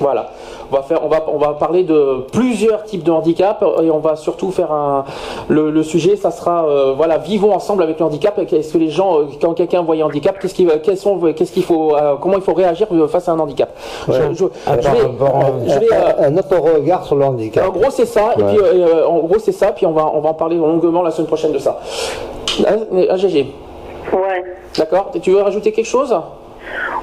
Voilà. 0.00 0.30
On 0.70 0.76
va, 0.76 0.82
faire, 0.82 1.04
on, 1.04 1.08
va, 1.08 1.24
on 1.26 1.38
va 1.38 1.54
parler 1.54 1.82
de 1.82 2.26
plusieurs 2.32 2.84
types 2.84 3.02
de 3.02 3.10
handicap 3.10 3.64
et 3.82 3.90
on 3.90 3.98
va 3.98 4.16
surtout 4.16 4.50
faire 4.50 4.70
un. 4.70 5.04
Le, 5.48 5.82
sujet, 5.82 6.16
ça 6.16 6.30
sera 6.30 6.66
euh, 6.66 6.94
voilà, 6.96 7.18
vivons 7.18 7.52
ensemble 7.52 7.82
avec 7.82 7.98
le 7.98 8.04
handicap. 8.04 8.40
Qu'est-ce 8.46 8.72
que 8.72 8.78
les 8.78 8.90
gens, 8.90 9.18
euh, 9.18 9.24
quand 9.40 9.54
quelqu'un 9.54 9.82
voit 9.82 9.96
un 9.96 10.02
handicap, 10.02 10.38
qu'est-ce 10.38 10.54
qu'il 10.54 10.68
qu'est-ce 10.80 11.52
qu'il 11.52 11.64
faut, 11.64 11.96
euh, 11.96 12.14
comment 12.20 12.36
il 12.36 12.42
faut 12.42 12.54
réagir 12.54 12.86
face 13.08 13.28
à 13.28 13.32
un 13.32 13.38
handicap? 13.38 13.70
Je, 14.06 14.12
vais, 14.12 14.22
un 16.18 16.36
autre 16.36 16.56
regard 16.58 17.04
sur 17.04 17.16
le 17.16 17.24
handicap. 17.24 17.66
En 17.66 17.72
gros, 17.72 17.90
c'est 17.90 18.06
ça. 18.06 18.34
Et 18.38 18.42
puis, 18.42 18.58
en 19.06 19.18
gros, 19.18 19.38
c'est 19.38 19.52
ça. 19.52 19.72
Puis 19.72 19.86
on 19.86 19.92
va, 19.92 20.10
on 20.14 20.20
va 20.20 20.30
en 20.30 20.34
parler 20.34 20.56
longuement 20.56 21.02
la 21.02 21.10
semaine 21.10 21.26
prochaine 21.26 21.52
de 21.52 21.58
ça. 21.58 21.80
AGG. 22.64 23.46
Ouais. 24.12 24.44
D'accord. 24.76 25.10
Tu 25.20 25.32
veux 25.32 25.42
rajouter 25.42 25.72
quelque 25.72 25.86
chose? 25.86 26.14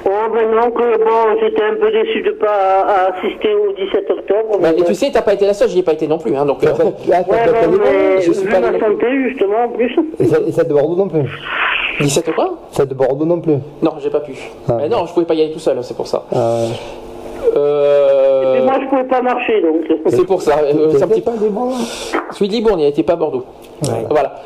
Oh 0.04 0.32
ben 0.32 0.50
non, 0.50 0.70
que 0.70 0.98
bon, 0.98 1.40
j'étais 1.40 1.62
un 1.62 1.74
peu 1.74 1.90
déçu 1.90 2.22
de 2.22 2.30
ne 2.30 2.34
pas 2.34 3.10
assister 3.10 3.54
au 3.54 3.72
17 3.72 4.10
octobre. 4.10 4.58
Bah, 4.60 4.70
et 4.76 4.82
tu 4.82 4.94
sais, 4.94 5.10
t'as 5.12 5.22
pas 5.22 5.34
été 5.34 5.46
la 5.46 5.54
seule, 5.54 5.68
j'y 5.68 5.80
ai 5.80 5.82
pas 5.82 5.92
été 5.92 6.06
non 6.06 6.18
plus. 6.18 6.34
Hein, 6.36 6.46
donc, 6.46 6.64
euh, 6.64 6.72
ouais, 6.72 6.94
mais 7.08 8.20
je 8.22 8.32
suis 8.32 8.46
vu 8.46 8.50
ma 8.50 8.78
santé, 8.78 9.06
justement, 9.28 9.64
en 9.64 9.68
plus. 9.68 9.94
Et 10.20 10.52
ça, 10.52 10.64
de 10.64 10.72
Bordeaux 10.72 10.96
non 10.96 11.08
plus 11.08 11.24
17 12.00 12.32
quoi 12.32 12.58
Ça 12.70 12.86
de 12.86 12.94
Bordeaux 12.94 13.24
non 13.24 13.40
plus 13.40 13.56
Non, 13.82 13.94
j'ai 13.98 14.10
pas 14.10 14.20
pu. 14.20 14.32
Ah. 14.68 14.76
Mais 14.78 14.88
non, 14.88 15.04
je 15.06 15.12
pouvais 15.12 15.26
pas 15.26 15.34
y 15.34 15.42
aller 15.42 15.52
tout 15.52 15.58
seul, 15.58 15.78
c'est 15.82 15.96
pour 15.96 16.06
ça. 16.06 16.24
Ah, 16.32 16.62
euh... 17.56 18.58
Et 18.58 18.62
moi, 18.62 18.74
je 18.80 18.88
pouvais 18.88 19.04
pas 19.04 19.20
marcher, 19.20 19.60
donc. 19.60 20.00
C'est 20.06 20.24
pour 20.24 20.42
ça. 20.42 20.58
Euh, 20.58 20.90
c'est 20.92 21.02
un 21.02 21.08
petit 21.08 21.20
pas 21.20 21.32
Celui 22.32 22.48
de 22.48 22.52
Libourne, 22.54 22.80
il 22.80 22.84
n'était 22.84 23.02
pas 23.02 23.14
à 23.14 23.16
Bordeaux. 23.16 23.44
Voilà. 24.10 24.36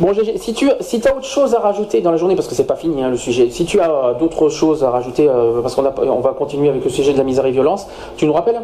Bon, 0.00 0.14
si 0.36 0.54
tu 0.54 0.70
as 0.70 1.14
autre 1.14 1.26
chose 1.26 1.54
à 1.54 1.58
rajouter 1.58 2.00
dans 2.00 2.10
la 2.10 2.16
journée, 2.16 2.34
parce 2.34 2.48
que 2.48 2.54
c'est 2.54 2.64
pas 2.64 2.74
fini 2.74 3.02
hein, 3.02 3.10
le 3.10 3.18
sujet, 3.18 3.50
si 3.50 3.66
tu 3.66 3.80
as 3.80 4.14
d'autres 4.18 4.48
choses 4.48 4.82
à 4.82 4.88
rajouter, 4.88 5.28
euh, 5.28 5.60
parce 5.60 5.74
qu'on 5.74 5.84
on 5.84 6.20
va 6.20 6.30
continuer 6.30 6.70
avec 6.70 6.82
le 6.82 6.88
sujet 6.88 7.12
de 7.12 7.18
la 7.18 7.24
misère 7.24 7.44
et 7.44 7.50
violence, 7.50 7.86
tu 8.16 8.24
nous 8.24 8.32
rappelles? 8.32 8.62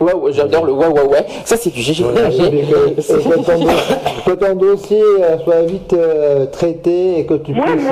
Ouais, 0.00 0.14
ouais, 0.14 0.32
j'adore 0.32 0.64
le 0.66 0.72
ouais, 0.72 0.86
ouais, 0.86 1.06
ouais. 1.08 1.24
Ça, 1.44 1.56
c'est 1.56 1.70
du 1.70 1.80
GG. 1.80 2.04
que 4.26 4.32
ton 4.32 4.54
dossier 4.54 5.02
euh, 5.02 5.38
soit 5.38 5.62
vite 5.62 5.92
euh, 5.92 6.46
traité 6.46 7.20
et 7.20 7.26
que 7.26 7.34
tu 7.34 7.52
puisses 7.52 7.90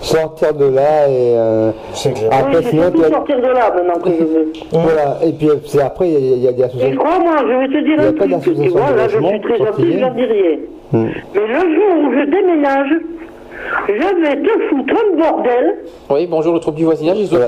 sortir 0.00 0.54
de 0.54 0.66
là. 0.66 1.08
Et, 1.08 1.36
après, 2.30 2.58
oui, 2.58 2.64
sinon, 2.70 2.90
tu 2.90 3.00
vas... 3.00 3.10
sortir 3.10 3.36
de 3.36 3.46
là 3.46 3.72
maintenant 3.74 3.98
que 4.02 4.10
je 4.10 4.24
veux. 4.24 4.52
Voilà, 4.72 5.18
et 5.24 5.32
puis 5.32 5.48
c'est 5.66 5.82
après, 5.82 6.08
il 6.08 6.38
y, 6.38 6.48
a 6.48 6.52
des 6.52 6.62
associations. 6.62 6.92
Et 6.92 6.96
crois-moi, 6.96 7.36
je 7.40 7.46
vais 7.46 7.68
te 7.68 7.78
dire 7.84 8.00
un 8.00 8.12
truc. 8.12 8.30
Tu 8.54 8.68
vois, 8.68 8.92
là, 8.92 9.08
je 9.08 9.18
suis 9.18 9.40
très 9.40 9.58
gentil, 9.58 9.92
je 9.92 9.98
n'en 9.98 10.14
dis 10.14 10.24
rien. 10.24 10.58
Hmm. 10.92 11.08
Mais 11.34 11.40
le 11.40 11.74
jour 11.74 11.96
où 12.04 12.12
je 12.12 12.20
déménage, 12.30 12.94
je 13.88 13.92
vais 13.92 14.36
te 14.42 14.48
foutre 14.68 14.94
un 14.94 15.16
bordel. 15.16 15.74
Oui, 16.10 16.26
bonjour 16.26 16.54
le 16.54 16.60
troupe 16.60 16.74
du 16.76 16.84
voisinage. 16.84 17.18
Ils 17.18 17.34
ont, 17.34 17.38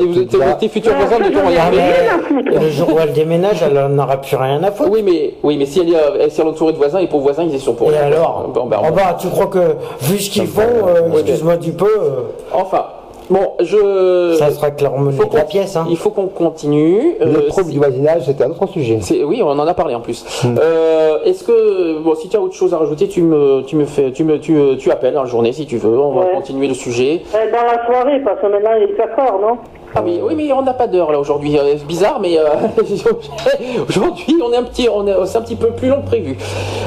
tes 0.58 0.68
futurs 0.68 0.94
voisins 0.94 1.18
ne 1.18 1.30
t'ont 1.30 1.46
rien. 1.46 2.60
Le 2.60 2.70
jour 2.70 2.94
où 2.94 2.98
elle 2.98 3.12
déménage, 3.12 3.62
elle 3.62 3.94
n'aura 3.94 4.20
plus 4.20 4.36
rien 4.36 4.62
à 4.62 4.70
foutre. 4.70 4.90
Oui, 4.90 5.02
mais, 5.02 5.34
oui, 5.42 5.56
mais 5.56 5.66
si 5.66 5.80
elle 5.80 5.94
est, 5.94 6.30
si 6.30 6.40
elle 6.40 6.46
est 6.46 6.50
entourée 6.50 6.72
de 6.72 6.78
voisins, 6.78 6.98
et 6.98 7.06
pour 7.06 7.20
voisins, 7.20 7.44
ils 7.44 7.54
y 7.54 7.60
sont 7.60 7.74
pour 7.74 7.92
Et 7.92 7.96
alors 7.96 8.50
ben, 8.54 8.78
oh 8.82 8.92
bah, 8.94 9.16
Tu 9.18 9.28
crois 9.28 9.46
que, 9.46 9.76
vu 10.02 10.18
ce 10.18 10.30
qu'ils 10.30 10.46
font, 10.46 10.62
euh, 10.62 11.12
excuse-moi 11.12 11.56
du 11.56 11.72
peu. 11.72 11.86
Euh, 11.86 12.20
enfin. 12.52 12.84
Bon, 13.30 13.52
je. 13.60 14.36
Ça 14.38 14.50
sera 14.50 14.70
clairement 14.70 15.10
de 15.10 15.36
la 15.36 15.44
pièce. 15.44 15.76
Hein. 15.76 15.86
Il 15.90 15.96
faut 15.96 16.10
qu'on 16.10 16.28
continue. 16.28 17.16
Le 17.20 17.26
euh, 17.26 17.48
trouble 17.48 17.70
du 17.70 17.78
voisinage, 17.78 18.22
c'était 18.24 18.44
un 18.44 18.50
autre 18.50 18.66
sujet. 18.68 19.00
Oui, 19.24 19.42
on 19.42 19.50
en 19.50 19.66
a 19.66 19.74
parlé 19.74 19.94
en 19.94 20.00
plus. 20.00 20.24
Hmm. 20.44 20.56
Euh, 20.58 21.18
Est-ce 21.24 21.44
que, 21.44 21.98
bon, 21.98 22.14
si 22.14 22.28
tu 22.28 22.36
as 22.36 22.40
autre 22.40 22.54
chose 22.54 22.72
à 22.72 22.78
rajouter, 22.78 23.08
tu 23.08 23.22
me, 23.22 23.62
tu 23.62 23.76
me 23.76 23.84
fais, 23.84 24.12
tu 24.12 24.24
me, 24.24 24.38
tu, 24.38 24.56
tu 24.78 24.90
appelles 24.90 25.14
dans 25.14 25.24
la 25.24 25.28
journée 25.28 25.52
si 25.52 25.66
tu 25.66 25.76
veux. 25.76 25.98
On 25.98 26.12
va 26.12 26.26
continuer 26.26 26.68
le 26.68 26.74
sujet. 26.74 27.22
Euh, 27.34 27.50
dans 27.52 27.64
la 27.64 27.86
soirée, 27.86 28.20
parce 28.24 28.40
que 28.40 28.46
maintenant 28.46 28.70
il 28.76 28.84
est 28.84 28.96
4 28.96 29.18
heures, 29.18 29.40
non? 29.40 29.58
Ah 29.94 30.02
oui, 30.04 30.20
oui, 30.22 30.34
mais 30.36 30.52
on 30.52 30.60
n'a 30.62 30.74
pas 30.74 30.86
d'heure 30.86 31.10
là 31.10 31.18
aujourd'hui. 31.18 31.58
C'est 31.58 31.86
bizarre, 31.86 32.20
mais 32.20 32.36
aujourd'hui 33.88 34.36
on 34.44 34.52
est 34.52 34.56
un 34.56 34.62
petit, 34.62 34.86
on 34.92 35.06
est, 35.06 35.14
c'est 35.24 35.38
un 35.38 35.40
petit 35.40 35.56
peu 35.56 35.68
plus 35.68 35.88
long 35.88 36.02
que 36.02 36.06
prévu. 36.06 36.36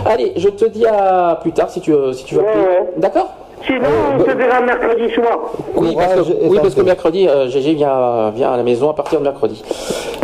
Allez, 0.06 0.34
je 0.38 0.50
te 0.50 0.66
dis 0.66 0.86
à 0.86 1.40
plus 1.42 1.52
tard 1.52 1.70
si 1.70 1.82
tu, 1.82 1.92
si 2.14 2.26
tu 2.26 2.36
veux. 2.36 2.44
D'accord? 2.98 3.30
Sinon, 3.66 3.88
on 4.16 4.20
se 4.20 4.32
verra 4.36 4.62
mercredi 4.62 5.14
soir. 5.14 5.40
Oui, 5.76 5.96
parce 5.96 6.28
que, 6.28 6.34
oui, 6.44 6.60
parce 6.62 6.76
que 6.76 6.82
mercredi, 6.82 7.28
euh, 7.28 7.48
GG 7.48 7.74
vient, 7.74 8.32
vient 8.32 8.52
à 8.52 8.58
la 8.58 8.64
maison 8.64 8.90
à 8.90 8.94
partir 8.94 9.20
de 9.20 9.24
mercredi. 9.24 9.64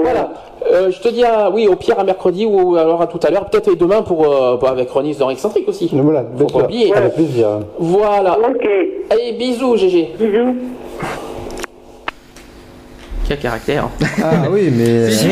Voilà. 0.01 0.29
Euh, 0.71 0.91
je 0.91 0.99
te 0.99 1.07
dis, 1.07 1.23
oui, 1.53 1.67
au 1.67 1.75
pire 1.75 1.99
à 1.99 2.03
mercredi 2.03 2.45
ou 2.45 2.75
alors 2.75 3.01
à 3.01 3.07
tout 3.07 3.19
à 3.23 3.29
l'heure, 3.29 3.45
peut-être 3.45 3.73
demain 3.75 4.01
pour, 4.01 4.25
euh, 4.25 4.57
avec 4.67 4.89
Ronis 4.89 5.15
dans 5.15 5.29
Excentrique 5.29 5.67
aussi. 5.67 5.89
Voilà, 5.93 6.25
Faut 6.37 6.45
pas 6.45 6.65
oublier. 6.65 6.93
Avec 6.93 7.13
plaisir. 7.13 7.47
Voilà. 7.79 8.37
Ok. 8.37 8.67
Allez, 9.09 9.33
bisous, 9.33 9.77
GG. 9.77 10.13
Bisous. 10.19 10.55
Quel 13.27 13.39
caractère. 13.39 13.89
Ah 14.23 14.45
oui, 14.49 14.69
mais. 14.71 15.11
Si. 15.11 15.27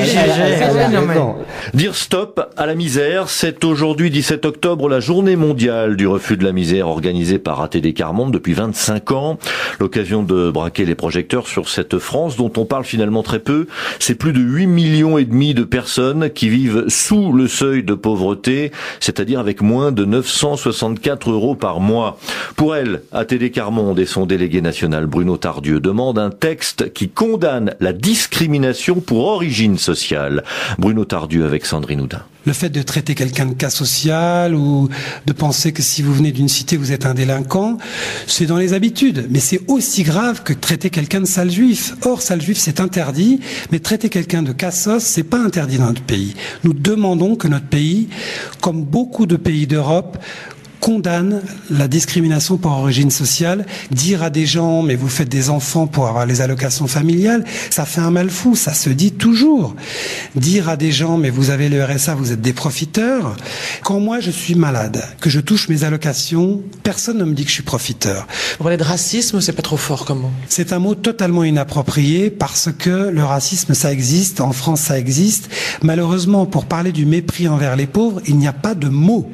Dire 1.74 1.96
stop 1.96 2.52
à 2.58 2.66
la 2.66 2.76
misère, 2.76 3.30
c'est 3.30 3.64
aujourd'hui 3.64 4.10
17 4.10 4.46
octobre 4.46 4.90
la 4.90 5.00
journée 5.00 5.38
mondiale 5.38 5.96
du 5.96 6.06
refus 6.06 6.36
de 6.36 6.44
la 6.44 6.52
misère 6.52 6.90
organisée 6.90 7.40
par 7.40 7.62
ATD 7.62 7.94
Carmonde 7.94 8.34
depuis 8.34 8.54
25 8.54 9.12
ans. 9.14 9.38
L'occasion 9.80 10.24
de 10.24 10.52
braquer 10.52 10.84
les 10.84 10.96
projecteurs 10.96 11.48
sur 11.48 11.70
cette 11.70 11.98
France 11.98 12.36
dont 12.36 12.52
on 12.58 12.66
parle 12.66 12.84
finalement 12.84 13.24
très 13.24 13.40
peu. 13.40 13.66
C'est 14.00 14.16
plus 14.16 14.34
de 14.34 14.42
8 14.42 14.68
millions 14.68 15.18
et 15.18 15.26
demi 15.26 15.54
de 15.54 15.64
personnes 15.64 16.30
qui 16.30 16.50
vivent 16.50 16.86
sous 16.90 17.32
le 17.32 17.48
seuil 17.48 17.84
de 17.84 17.94
pauvreté, 17.94 18.74
c'est-à-dire 19.00 19.40
avec 19.40 19.62
moins 19.62 19.94
de 19.94 20.04
964 20.04 21.32
euros 21.32 21.56
par 21.56 21.80
mois. 21.80 22.18
Pour 22.58 22.76
elle, 22.76 23.04
ATD 23.14 23.52
Carmonde 23.52 24.00
et 24.00 24.06
son 24.06 24.26
délégué 24.26 24.60
national 24.60 25.06
Bruno 25.06 25.38
Tardieu 25.38 25.80
demandent 25.80 26.20
un 26.20 26.30
texte 26.30 26.92
qui 26.92 27.08
condamne 27.08 27.74
la 27.86 27.94
discrimination 27.94 29.00
pour 29.00 29.26
origine 29.26 29.78
sociale. 29.78 30.44
Bruno 30.80 31.06
Tardieu 31.06 31.46
avec 31.46 31.68
Sandrine 31.68 32.02
Houdin. 32.02 32.24
Le 32.48 32.54
fait 32.54 32.70
de 32.70 32.82
traiter 32.82 33.14
quelqu'un 33.14 33.46
de 33.46 33.54
cas 33.54 33.70
social 33.70 34.56
ou 34.56 34.90
de 35.28 35.34
penser 35.34 35.72
que 35.72 35.84
si 35.84 36.02
vous 36.02 36.12
venez 36.12 36.32
d'une 36.32 36.50
cité, 36.50 36.78
vous 36.78 36.92
êtes 36.92 37.06
un 37.06 37.14
délinquant, 37.14 37.78
c'est 38.26 38.48
dans 38.48 38.58
les 38.58 38.74
habitudes. 38.74 39.28
Mais 39.30 39.40
c'est 39.40 39.62
aussi 39.68 40.02
grave 40.02 40.42
que 40.42 40.54
traiter 40.54 40.90
quelqu'un 40.90 41.22
de 41.22 41.26
sale 41.26 41.52
juif. 41.52 41.94
Or, 42.06 42.24
sale 42.24 42.42
juif, 42.42 42.58
c'est 42.58 42.80
interdit, 42.80 43.40
mais 43.72 43.80
traiter 43.80 44.10
quelqu'un 44.10 44.42
de 44.42 44.52
cassos, 44.52 45.04
c'est 45.04 45.24
pas 45.24 45.40
interdit 45.40 45.78
dans 45.78 45.86
notre 45.88 46.04
pays. 46.04 46.34
Nous 46.64 46.74
demandons 46.74 47.36
que 47.36 47.48
notre 47.48 47.68
pays, 47.68 48.10
comme 48.62 48.84
beaucoup 48.84 49.28
de 49.28 49.38
pays 49.38 49.68
d'Europe, 49.68 50.18
condamne 50.86 51.42
la 51.72 51.88
discrimination 51.88 52.58
par 52.58 52.74
origine 52.74 53.10
sociale. 53.10 53.66
Dire 53.90 54.22
à 54.22 54.30
des 54.30 54.46
gens, 54.46 54.84
mais 54.84 54.96
vous 54.96 55.08
faites 55.10 55.28
des 55.28 55.50
enfants 55.50 55.88
pour 55.88 56.06
avoir 56.06 56.28
les 56.28 56.42
allocations 56.42 56.86
familiales, 56.86 57.44
ça 57.72 57.86
fait 57.86 58.02
un 58.02 58.12
mal 58.12 58.30
fou, 58.30 58.56
ça 58.56 58.76
se 58.76 58.92
dit 58.92 59.12
toujours. 59.12 59.76
Dire 60.36 60.70
à 60.70 60.78
des 60.78 60.92
gens, 60.92 61.18
mais 61.18 61.32
vous 61.32 61.50
avez 61.50 61.70
le 61.70 61.84
RSA, 61.84 62.14
vous 62.14 62.32
êtes 62.32 62.42
des 62.42 62.54
profiteurs. 62.54 63.36
Quand 63.84 64.00
moi 64.00 64.20
je 64.20 64.30
suis 64.30 64.54
malade, 64.54 65.04
que 65.22 65.32
je 65.32 65.40
touche 65.40 65.70
mes 65.70 65.84
allocations, 65.86 66.62
personne 66.84 67.18
ne 67.18 67.24
me 67.24 67.34
dit 67.34 67.46
que 67.46 67.50
je 67.50 67.56
suis 67.56 67.64
profiteur. 67.64 68.28
Vous 68.60 68.64
parlez 68.64 68.78
de 68.78 68.84
racisme, 68.84 69.42
c'est 69.42 69.54
pas 69.54 69.64
trop 69.64 69.78
fort 69.78 70.06
comment 70.06 70.32
C'est 70.50 70.72
un 70.72 70.78
mot 70.78 70.94
totalement 70.94 71.44
inapproprié 71.44 72.30
parce 72.30 72.70
que 72.72 73.10
le 73.10 73.24
racisme, 73.24 73.74
ça 73.74 73.92
existe, 73.92 74.40
en 74.40 74.52
France, 74.52 74.82
ça 74.82 75.00
existe. 75.00 75.50
Malheureusement, 75.82 76.46
pour 76.46 76.66
parler 76.66 76.92
du 76.92 77.08
mépris 77.08 77.48
envers 77.48 77.76
les 77.76 77.88
pauvres, 77.88 78.22
il 78.28 78.38
n'y 78.38 78.48
a 78.48 78.54
pas 78.54 78.76
de 78.76 78.88
mot. 78.88 79.32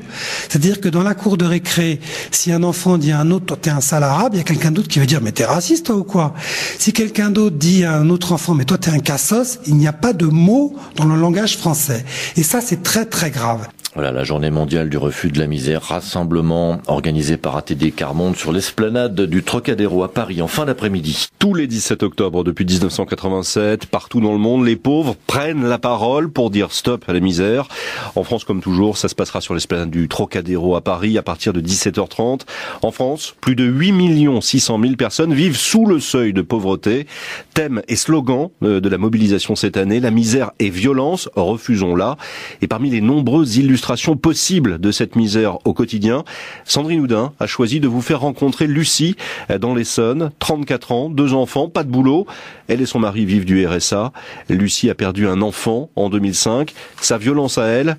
C'est-à-dire 0.47 0.80
que 0.80 0.88
dans 0.88 1.04
la 1.04 1.14
cour 1.14 1.38
de 1.41 1.47
récré, 1.47 1.99
si 2.31 2.51
un 2.51 2.63
enfant 2.63 2.97
dit 2.97 3.11
à 3.11 3.19
un 3.19 3.31
autre, 3.31 3.45
toi 3.47 3.57
t'es 3.59 3.69
un 3.69 3.81
sale 3.81 4.03
arabe, 4.03 4.33
il 4.33 4.37
y 4.37 4.41
a 4.41 4.43
quelqu'un 4.43 4.71
d'autre 4.71 4.87
qui 4.87 4.99
va 4.99 5.05
dire, 5.05 5.21
mais 5.21 5.31
t'es 5.31 5.45
raciste 5.45 5.87
toi 5.87 5.95
ou 5.95 6.03
quoi? 6.03 6.33
Si 6.77 6.93
quelqu'un 6.93 7.29
d'autre 7.29 7.55
dit 7.55 7.83
à 7.83 7.95
un 7.95 8.09
autre 8.09 8.31
enfant, 8.31 8.53
mais 8.53 8.65
toi 8.65 8.77
t'es 8.77 8.91
un 8.91 8.99
cassos, 8.99 9.59
il 9.65 9.75
n'y 9.75 9.87
a 9.87 9.93
pas 9.93 10.13
de 10.13 10.25
mot 10.25 10.75
dans 10.95 11.05
le 11.05 11.15
langage 11.15 11.57
français. 11.57 12.05
Et 12.37 12.43
ça, 12.43 12.61
c'est 12.61 12.83
très 12.83 13.05
très 13.05 13.31
grave. 13.31 13.67
Voilà 13.93 14.13
la 14.13 14.23
journée 14.23 14.51
mondiale 14.51 14.89
du 14.89 14.95
refus 14.95 15.31
de 15.31 15.39
la 15.39 15.47
misère, 15.47 15.83
rassemblement 15.83 16.79
organisé 16.87 17.35
par 17.35 17.57
ATD 17.57 17.93
Carmonde 17.93 18.37
sur 18.37 18.53
l'esplanade 18.53 19.19
du 19.19 19.43
Trocadéro 19.43 20.05
à 20.05 20.13
Paris 20.13 20.41
en 20.41 20.47
fin 20.47 20.63
d'après-midi. 20.63 21.27
Tous 21.39 21.53
les 21.53 21.67
17 21.67 22.01
octobre 22.01 22.45
depuis 22.45 22.63
1987, 22.63 23.87
partout 23.87 24.21
dans 24.21 24.31
le 24.31 24.37
monde, 24.37 24.65
les 24.65 24.77
pauvres 24.77 25.17
prennent 25.27 25.67
la 25.67 25.77
parole 25.77 26.31
pour 26.31 26.51
dire 26.51 26.71
stop 26.71 27.03
à 27.09 27.11
la 27.11 27.19
misère. 27.19 27.67
En 28.15 28.23
France, 28.23 28.45
comme 28.45 28.61
toujours, 28.61 28.97
ça 28.97 29.09
se 29.09 29.15
passera 29.15 29.41
sur 29.41 29.53
l'esplanade 29.55 29.89
du 29.89 30.07
Trocadéro 30.07 30.77
à 30.77 30.81
Paris 30.81 31.17
à 31.17 31.21
partir 31.21 31.51
de 31.51 31.59
17h30. 31.59 32.43
En 32.83 32.91
France, 32.91 33.35
plus 33.41 33.55
de 33.55 33.65
8 33.65 34.41
600 34.41 34.79
000 34.81 34.95
personnes 34.95 35.33
vivent 35.33 35.57
sous 35.57 35.85
le 35.85 35.99
seuil 35.99 36.31
de 36.31 36.41
pauvreté. 36.41 37.07
Thème 37.53 37.81
et 37.89 37.97
slogan 37.97 38.51
euh, 38.63 38.79
de 38.79 38.87
la 38.87 38.97
mobilisation 38.97 39.57
cette 39.57 39.75
année, 39.75 39.99
la 39.99 40.11
misère 40.11 40.51
et 40.59 40.69
violence, 40.69 41.27
refusons-la. 41.35 42.15
Et 42.61 42.67
parmi 42.67 42.89
les 42.89 43.01
nombreuses 43.01 43.57
illustrations 43.57 43.80
possibles 44.21 44.79
de 44.79 44.91
cette 44.91 45.15
misère 45.15 45.57
au 45.65 45.73
quotidien, 45.73 46.23
Sandrine 46.65 47.01
Houdin 47.01 47.34
a 47.39 47.47
choisi 47.47 47.79
de 47.79 47.88
vous 47.88 48.01
faire 48.01 48.21
rencontrer 48.21 48.67
Lucie 48.67 49.15
euh, 49.49 49.57
dans 49.57 49.73
l'Essonne, 49.73 50.32
34 50.39 50.91
ans, 50.91 51.09
deux 51.09 51.34
enfants, 51.34 51.69
pas 51.69 51.84
de 51.84 51.89
boulot. 51.89 52.25
Elle 52.67 52.82
et 52.82 52.86
son 52.86 52.99
mari 52.99 53.25
vivent 53.25 53.45
du 53.45 53.65
RSA. 53.65 54.11
Lucie 54.49 54.89
a 54.89 54.95
perdu 54.95 55.27
un 55.27 55.41
enfant 55.41 55.89
en 55.95 56.09
2005. 56.09 56.73
Sa 57.01 57.17
violence 57.17 57.57
à 57.57 57.65
elle, 57.65 57.97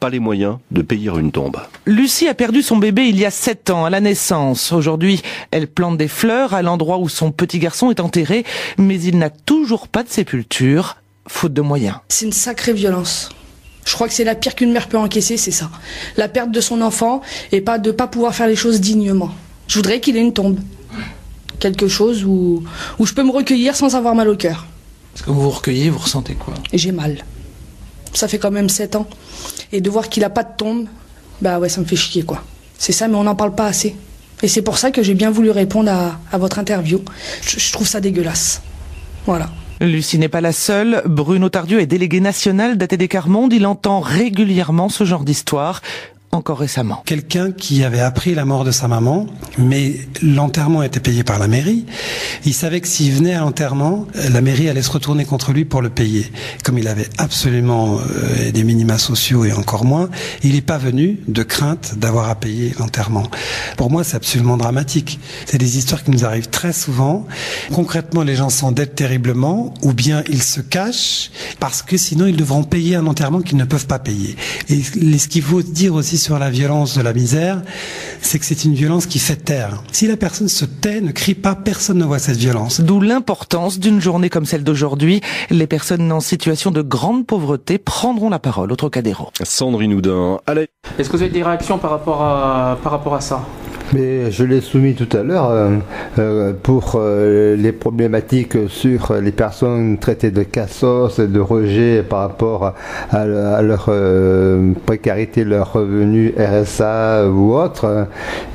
pas 0.00 0.10
les 0.10 0.20
moyens 0.20 0.58
de 0.70 0.82
payer 0.82 1.10
une 1.18 1.32
tombe. 1.32 1.58
Lucie 1.86 2.28
a 2.28 2.34
perdu 2.34 2.62
son 2.62 2.76
bébé 2.76 3.06
il 3.06 3.18
y 3.18 3.24
a 3.24 3.30
7 3.30 3.70
ans, 3.70 3.84
à 3.84 3.90
la 3.90 4.00
naissance. 4.00 4.72
Aujourd'hui, 4.72 5.22
elle 5.50 5.66
plante 5.66 5.96
des 5.96 6.08
fleurs 6.08 6.54
à 6.54 6.62
l'endroit 6.62 6.98
où 6.98 7.08
son 7.08 7.30
petit 7.30 7.58
garçon 7.58 7.90
est 7.90 8.00
enterré, 8.00 8.44
mais 8.78 9.00
il 9.00 9.18
n'a 9.18 9.30
toujours 9.30 9.88
pas 9.88 10.02
de 10.02 10.08
sépulture, 10.08 10.96
faute 11.26 11.52
de 11.52 11.62
moyens. 11.62 11.96
C'est 12.08 12.26
une 12.26 12.32
sacrée 12.32 12.72
violence. 12.72 13.30
Je 13.84 13.92
crois 13.92 14.08
que 14.08 14.14
c'est 14.14 14.24
la 14.24 14.34
pire 14.34 14.54
qu'une 14.54 14.72
mère 14.72 14.88
peut 14.88 14.98
encaisser, 14.98 15.36
c'est 15.36 15.50
ça. 15.50 15.70
La 16.16 16.28
perte 16.28 16.50
de 16.50 16.60
son 16.60 16.80
enfant 16.80 17.20
et 17.52 17.60
pas 17.60 17.78
de 17.78 17.90
pas 17.90 18.06
pouvoir 18.06 18.34
faire 18.34 18.46
les 18.46 18.56
choses 18.56 18.80
dignement. 18.80 19.30
Je 19.68 19.76
voudrais 19.76 20.00
qu'il 20.00 20.16
ait 20.16 20.20
une 20.20 20.32
tombe. 20.32 20.58
Quelque 21.60 21.88
chose 21.88 22.24
où, 22.24 22.62
où 22.98 23.06
je 23.06 23.14
peux 23.14 23.22
me 23.22 23.30
recueillir 23.30 23.76
sans 23.76 23.94
avoir 23.94 24.14
mal 24.14 24.28
au 24.28 24.36
cœur. 24.36 24.66
Parce 25.12 25.24
que 25.26 25.30
vous 25.30 25.40
vous 25.42 25.50
recueillez, 25.50 25.90
vous 25.90 25.98
ressentez 25.98 26.34
quoi? 26.34 26.54
J'ai 26.72 26.92
mal. 26.92 27.24
Ça 28.12 28.28
fait 28.28 28.38
quand 28.38 28.50
même 28.50 28.68
7 28.68 28.96
ans. 28.96 29.06
Et 29.72 29.80
de 29.80 29.88
voir 29.90 30.08
qu'il 30.08 30.24
a 30.24 30.30
pas 30.30 30.42
de 30.44 30.56
tombe, 30.56 30.86
bah 31.40 31.58
ouais, 31.58 31.68
ça 31.68 31.80
me 31.80 31.86
fait 31.86 31.96
chier 31.96 32.22
quoi. 32.22 32.42
C'est 32.78 32.92
ça, 32.92 33.08
mais 33.08 33.16
on 33.16 33.24
n'en 33.24 33.34
parle 33.34 33.54
pas 33.54 33.66
assez. 33.66 33.94
Et 34.42 34.48
c'est 34.48 34.62
pour 34.62 34.78
ça 34.78 34.90
que 34.90 35.02
j'ai 35.02 35.14
bien 35.14 35.30
voulu 35.30 35.50
répondre 35.50 35.90
à, 35.90 36.18
à 36.30 36.38
votre 36.38 36.58
interview. 36.58 37.02
Je, 37.42 37.58
je 37.58 37.72
trouve 37.72 37.86
ça 37.86 38.00
dégueulasse. 38.00 38.60
Voilà. 39.26 39.50
Lucie 39.86 40.18
n'est 40.18 40.28
pas 40.28 40.40
la 40.40 40.52
seule. 40.52 41.02
Bruno 41.06 41.48
Tardieu 41.48 41.80
est 41.80 41.86
délégué 41.86 42.20
national 42.20 42.78
d'ATD 42.78 43.08
Carmonde. 43.08 43.52
Il 43.52 43.66
entend 43.66 44.00
régulièrement 44.00 44.88
ce 44.88 45.04
genre 45.04 45.24
d'histoire. 45.24 45.82
Encore 46.34 46.58
récemment. 46.58 47.00
Quelqu'un 47.06 47.52
qui 47.52 47.84
avait 47.84 48.00
appris 48.00 48.34
la 48.34 48.44
mort 48.44 48.64
de 48.64 48.72
sa 48.72 48.88
maman, 48.88 49.26
mais 49.56 49.94
l'enterrement 50.20 50.82
était 50.82 50.98
payé 50.98 51.22
par 51.22 51.38
la 51.38 51.46
mairie. 51.46 51.86
Il 52.44 52.52
savait 52.52 52.80
que 52.80 52.88
s'il 52.88 53.12
venait 53.12 53.34
à 53.34 53.40
l'enterrement, 53.40 54.08
la 54.14 54.40
mairie 54.40 54.68
allait 54.68 54.82
se 54.82 54.90
retourner 54.90 55.24
contre 55.24 55.52
lui 55.52 55.64
pour 55.64 55.80
le 55.80 55.90
payer. 55.90 56.26
Comme 56.64 56.76
il 56.76 56.88
avait 56.88 57.08
absolument 57.18 57.98
euh, 58.00 58.50
des 58.50 58.64
minima 58.64 58.98
sociaux 58.98 59.44
et 59.44 59.52
encore 59.52 59.84
moins, 59.84 60.10
il 60.42 60.54
n'est 60.54 60.60
pas 60.60 60.76
venu 60.76 61.20
de 61.28 61.44
crainte 61.44 61.94
d'avoir 61.98 62.28
à 62.28 62.34
payer 62.34 62.74
l'enterrement. 62.80 63.28
Pour 63.76 63.92
moi, 63.92 64.02
c'est 64.02 64.16
absolument 64.16 64.56
dramatique. 64.56 65.20
C'est 65.46 65.58
des 65.58 65.78
histoires 65.78 66.02
qui 66.02 66.10
nous 66.10 66.24
arrivent 66.24 66.50
très 66.50 66.72
souvent. 66.72 67.26
Concrètement, 67.72 68.24
les 68.24 68.34
gens 68.34 68.50
s'endettent 68.50 68.96
terriblement 68.96 69.72
ou 69.82 69.92
bien 69.92 70.24
ils 70.28 70.42
se 70.42 70.60
cachent 70.60 71.30
parce 71.60 71.82
que 71.82 71.96
sinon 71.96 72.26
ils 72.26 72.36
devront 72.36 72.64
payer 72.64 72.96
un 72.96 73.06
enterrement 73.06 73.40
qu'ils 73.40 73.58
ne 73.58 73.64
peuvent 73.64 73.86
pas 73.86 74.00
payer. 74.00 74.34
Et 74.68 74.82
ce 74.82 75.28
qu'il 75.28 75.42
faut 75.42 75.62
dire 75.62 75.94
aussi 75.94 76.23
sur 76.24 76.38
la 76.38 76.48
violence 76.48 76.96
de 76.96 77.02
la 77.02 77.12
misère, 77.12 77.60
c'est 78.22 78.38
que 78.38 78.46
c'est 78.46 78.64
une 78.64 78.72
violence 78.72 79.04
qui 79.04 79.18
fait 79.18 79.36
taire. 79.36 79.82
Si 79.92 80.06
la 80.06 80.16
personne 80.16 80.48
se 80.48 80.64
tait, 80.64 81.02
ne 81.02 81.12
crie 81.12 81.34
pas, 81.34 81.54
personne 81.54 81.98
ne 81.98 82.04
voit 82.04 82.18
cette 82.18 82.38
violence. 82.38 82.80
D'où 82.80 82.98
l'importance 82.98 83.78
d'une 83.78 84.00
journée 84.00 84.30
comme 84.30 84.46
celle 84.46 84.64
d'aujourd'hui. 84.64 85.20
Les 85.50 85.66
personnes 85.66 86.10
en 86.10 86.20
situation 86.20 86.70
de 86.70 86.80
grande 86.80 87.26
pauvreté 87.26 87.76
prendront 87.76 88.30
la 88.30 88.38
parole 88.38 88.72
au 88.72 88.76
Trocadéro. 88.76 89.28
Sandrine 89.42 89.92
Houdin, 89.92 90.40
allez. 90.46 90.68
Est-ce 90.98 91.10
que 91.10 91.16
vous 91.18 91.22
avez 91.22 91.30
des 91.30 91.42
réactions 91.42 91.76
par 91.76 91.90
rapport 91.90 92.22
à, 92.22 92.78
par 92.82 92.92
rapport 92.92 93.14
à 93.14 93.20
ça? 93.20 93.44
Mais 93.92 94.30
je 94.30 94.44
l'ai 94.44 94.60
soumis 94.60 94.94
tout 94.94 95.14
à 95.16 95.22
l'heure 95.22 95.50
euh, 95.50 95.76
euh, 96.18 96.52
pour 96.62 96.94
euh, 96.96 97.54
les 97.56 97.72
problématiques 97.72 98.56
sur 98.68 99.14
les 99.20 99.32
personnes 99.32 99.98
traitées 99.98 100.30
de 100.30 100.42
cassos 100.42 101.18
et 101.18 101.26
de 101.26 101.40
rejet 101.40 102.02
par 102.02 102.20
rapport 102.20 102.74
à, 103.10 103.62
leur 103.62 103.90
précarité, 104.86 105.44
leur 105.44 105.72
revenu 105.72 106.34
RSA 106.38 107.28
ou 107.28 107.54
autre. 107.54 108.06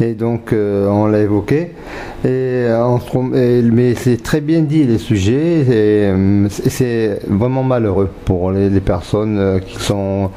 Et 0.01 0.13
donc 0.13 0.53
on 0.53 1.07
l'a 1.07 1.19
évoqué. 1.19 1.71
Et, 2.25 2.67
mais 3.71 3.95
c'est 3.95 4.21
très 4.21 4.41
bien 4.41 4.61
dit 4.61 4.83
les 4.83 4.97
sujets. 4.97 5.65
Et, 5.69 6.13
c'est 6.67 7.19
vraiment 7.27 7.63
malheureux 7.63 8.09
pour 8.25 8.51
les, 8.51 8.69
les 8.69 8.81
personnes 8.81 9.59
qui 9.65 9.77
sont 9.79 10.31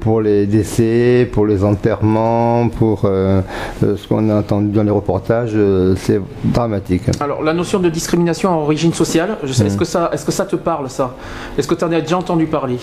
pour 0.00 0.20
les 0.20 0.46
décès, 0.46 1.28
pour 1.30 1.46
les 1.46 1.64
enterrements, 1.64 2.68
pour 2.68 3.02
ce 3.02 4.08
qu'on 4.08 4.19
qu'on 4.20 4.30
a 4.30 4.38
entendu 4.38 4.68
dans 4.68 4.82
les 4.82 4.90
reportages, 4.90 5.56
c'est 5.96 6.20
dramatique. 6.44 7.02
Alors, 7.20 7.42
la 7.42 7.52
notion 7.52 7.78
de 7.78 7.88
discrimination 7.88 8.50
à 8.50 8.56
origine 8.56 8.92
sociale, 8.92 9.36
est-ce 9.44 9.64
mm. 9.64 9.76
que, 9.76 9.84
ça, 9.84 10.10
est 10.12 10.24
que 10.24 10.32
ça 10.32 10.44
te 10.44 10.56
parle, 10.56 10.90
ça? 10.90 11.14
Est-ce 11.58 11.66
que 11.66 11.74
tu 11.74 11.84
en 11.84 11.92
as 11.92 12.00
déjà 12.00 12.18
entendu 12.18 12.46
parler? 12.46 12.78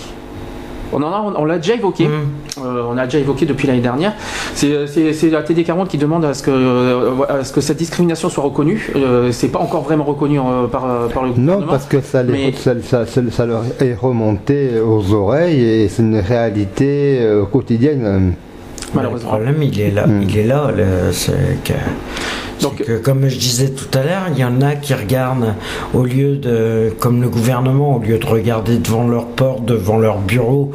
On 0.93 1.03
on, 1.03 1.45
l'a 1.45 1.57
déjà 1.57 1.73
évoqué. 1.73 2.07
Mm. 2.07 2.11
Euh, 2.63 2.83
on 2.89 2.97
a 2.97 3.05
déjà 3.05 3.19
évoqué 3.19 3.45
depuis 3.45 3.67
l'année 3.67 3.81
dernière. 3.81 4.13
C'est 4.55 4.69
la 5.29 5.43
TD40 5.43 5.87
qui 5.87 5.97
demande 5.97 6.25
à 6.25 6.33
ce 6.33 6.41
que, 6.41 6.51
euh, 6.51 7.43
ce 7.43 7.51
que 7.51 7.61
cette 7.61 7.77
discrimination 7.77 8.29
soit 8.29 8.43
reconnue. 8.43 8.91
Euh, 8.95 9.31
c'est 9.31 9.49
pas 9.49 9.59
encore 9.59 9.83
vraiment 9.83 10.05
reconnu 10.05 10.39
par, 10.71 11.09
par 11.13 11.23
le 11.23 11.31
gouvernement. 11.31 11.59
Non, 11.59 11.67
parce 11.67 11.85
que 11.85 11.99
ça, 12.01 12.23
ça, 13.05 13.45
leur 13.45 13.63
est 13.79 13.93
remonté 13.93 14.79
aux 14.79 15.13
oreilles 15.13 15.61
et 15.61 15.89
c'est 15.89 16.03
une 16.03 16.19
réalité 16.19 17.19
quotidienne. 17.51 18.33
Malheureusement. 18.93 19.31
Le 19.37 19.43
problème, 19.43 19.63
il 19.63 19.79
est 19.79 19.91
là. 19.91 20.07
Mm. 20.07 20.21
Il 20.23 20.37
est 20.37 20.43
là. 20.45 20.71
que 21.63 21.73
donc, 22.61 22.83
comme 23.03 23.27
je 23.29 23.37
disais 23.37 23.69
tout 23.69 23.95
à 23.97 24.03
l'heure, 24.03 24.23
il 24.31 24.39
y 24.39 24.43
en 24.43 24.61
a 24.61 24.75
qui 24.75 24.93
regardent 24.93 25.53
au 25.93 26.03
lieu 26.03 26.37
de, 26.37 26.91
comme 26.99 27.21
le 27.21 27.29
gouvernement, 27.29 27.97
au 27.97 27.99
lieu 27.99 28.17
de 28.17 28.25
regarder 28.25 28.77
devant 28.77 29.07
leur 29.07 29.27
porte, 29.27 29.65
devant 29.65 29.97
leur 29.97 30.19
bureau, 30.19 30.71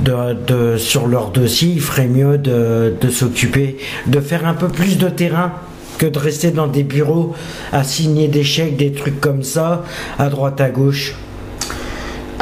de, 0.00 0.76
sur 0.78 1.06
leur 1.06 1.30
dossier, 1.30 1.70
il 1.74 1.80
ferait 1.80 2.08
mieux 2.08 2.38
de, 2.38 2.94
de 3.00 3.08
s'occuper, 3.08 3.76
de 4.06 4.20
faire 4.20 4.46
un 4.46 4.54
peu 4.54 4.68
plus 4.68 4.98
de 4.98 5.08
terrain 5.08 5.52
que 5.98 6.06
de 6.06 6.18
rester 6.18 6.50
dans 6.50 6.66
des 6.66 6.82
bureaux 6.82 7.34
à 7.72 7.84
signer 7.84 8.26
des 8.26 8.42
chèques, 8.42 8.76
des 8.76 8.92
trucs 8.92 9.20
comme 9.20 9.44
ça, 9.44 9.84
à 10.18 10.28
droite 10.28 10.60
à 10.60 10.70
gauche. 10.70 11.14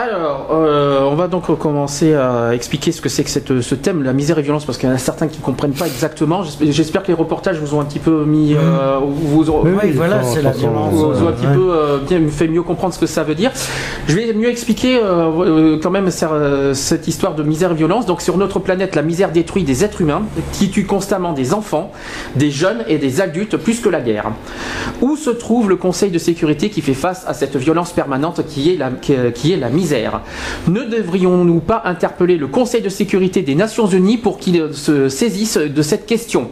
Alors, 0.03 0.49
euh, 0.51 1.03
on 1.03 1.15
va 1.15 1.29
donc 1.29 1.55
commencer 1.59 2.15
à 2.15 2.55
expliquer 2.55 2.91
ce 2.91 3.03
que 3.03 3.11
c'est 3.11 3.23
que 3.23 3.29
cette, 3.29 3.61
ce 3.61 3.75
thème, 3.75 4.03
la 4.03 4.15
misère 4.15 4.39
et 4.39 4.43
violence, 4.43 4.65
parce 4.65 4.79
qu'il 4.79 4.89
y 4.89 4.93
en 4.93 4.95
a 4.95 4.99
certains 4.99 5.29
qui 5.29 5.39
ne 5.39 5.45
comprennent 5.45 5.75
pas 5.75 5.87
exactement. 5.87 6.43
J'espère 6.59 7.03
que 7.03 7.09
les 7.09 7.15
reportages 7.15 7.59
vous 7.59 7.75
ont 7.75 7.81
un 7.83 7.85
petit 7.85 7.99
peu 7.99 8.25
mis. 8.25 8.55
Euh, 8.55 8.99
vous, 9.03 9.45
oui, 9.51 9.91
voilà, 9.95 10.23
c'est 10.23 10.41
la 10.41 10.53
violence. 10.53 10.95
Vous, 10.95 11.05
ont 11.05 11.29
un 11.29 11.33
petit 11.33 11.47
peu 11.47 11.71
euh, 11.71 11.99
bien 11.99 12.19
fait 12.31 12.49
mieux 12.49 12.63
comprendre 12.63 12.95
ce 12.95 12.99
que 12.99 13.05
ça 13.05 13.25
veut 13.25 13.35
dire. 13.35 13.51
Je 14.09 14.17
vais 14.17 14.33
mieux 14.33 14.49
expliquer 14.49 15.01
quand 15.83 15.91
même 15.91 16.09
cette 16.11 17.07
histoire 17.07 17.35
de 17.35 17.43
misère 17.43 17.73
et 17.73 17.75
violence. 17.75 18.07
Donc, 18.07 18.23
sur 18.23 18.39
notre 18.39 18.59
planète, 18.59 18.97
la 18.97 19.03
misère 19.03 19.33
détruit 19.33 19.65
des 19.65 19.85
êtres 19.85 20.01
humains 20.01 20.23
qui 20.53 20.71
tuent 20.71 20.87
constamment 20.87 21.35
des 21.35 21.53
enfants, 21.53 21.93
des 22.37 22.51
jeunes 22.51 22.85
et 22.89 22.97
des 22.97 23.21
adultes 23.21 23.59
plus 23.59 23.81
que 23.81 23.91
la 23.91 24.01
guerre. 24.01 24.33
Où 25.03 25.17
se 25.17 25.29
trouve 25.29 25.69
le 25.69 25.77
Conseil 25.77 26.11
de 26.11 26.19
sécurité 26.19 26.71
qui 26.71 26.81
fait 26.81 26.95
face 26.95 27.27
à 27.27 27.35
cette 27.35 27.57
violence 27.57 27.93
permanente 27.93 28.47
qui 28.47 28.73
est 28.73 28.79
la, 28.79 28.91
qui 28.91 29.53
est 29.53 29.57
la 29.57 29.69
misère 29.69 29.90
ne 30.69 30.85
devrions-nous 30.85 31.61
pas 31.61 31.83
interpeller 31.85 32.37
le 32.37 32.47
Conseil 32.47 32.83
de 32.83 32.89
sécurité 32.89 33.43
des 33.43 33.55
Nations 33.55 33.87
Unies 33.87 34.19
pour 34.19 34.39
qu'il 34.39 34.73
se 34.73 35.09
saisisse 35.09 35.57
de 35.57 35.83
cette 35.83 36.07
question? 36.07 36.51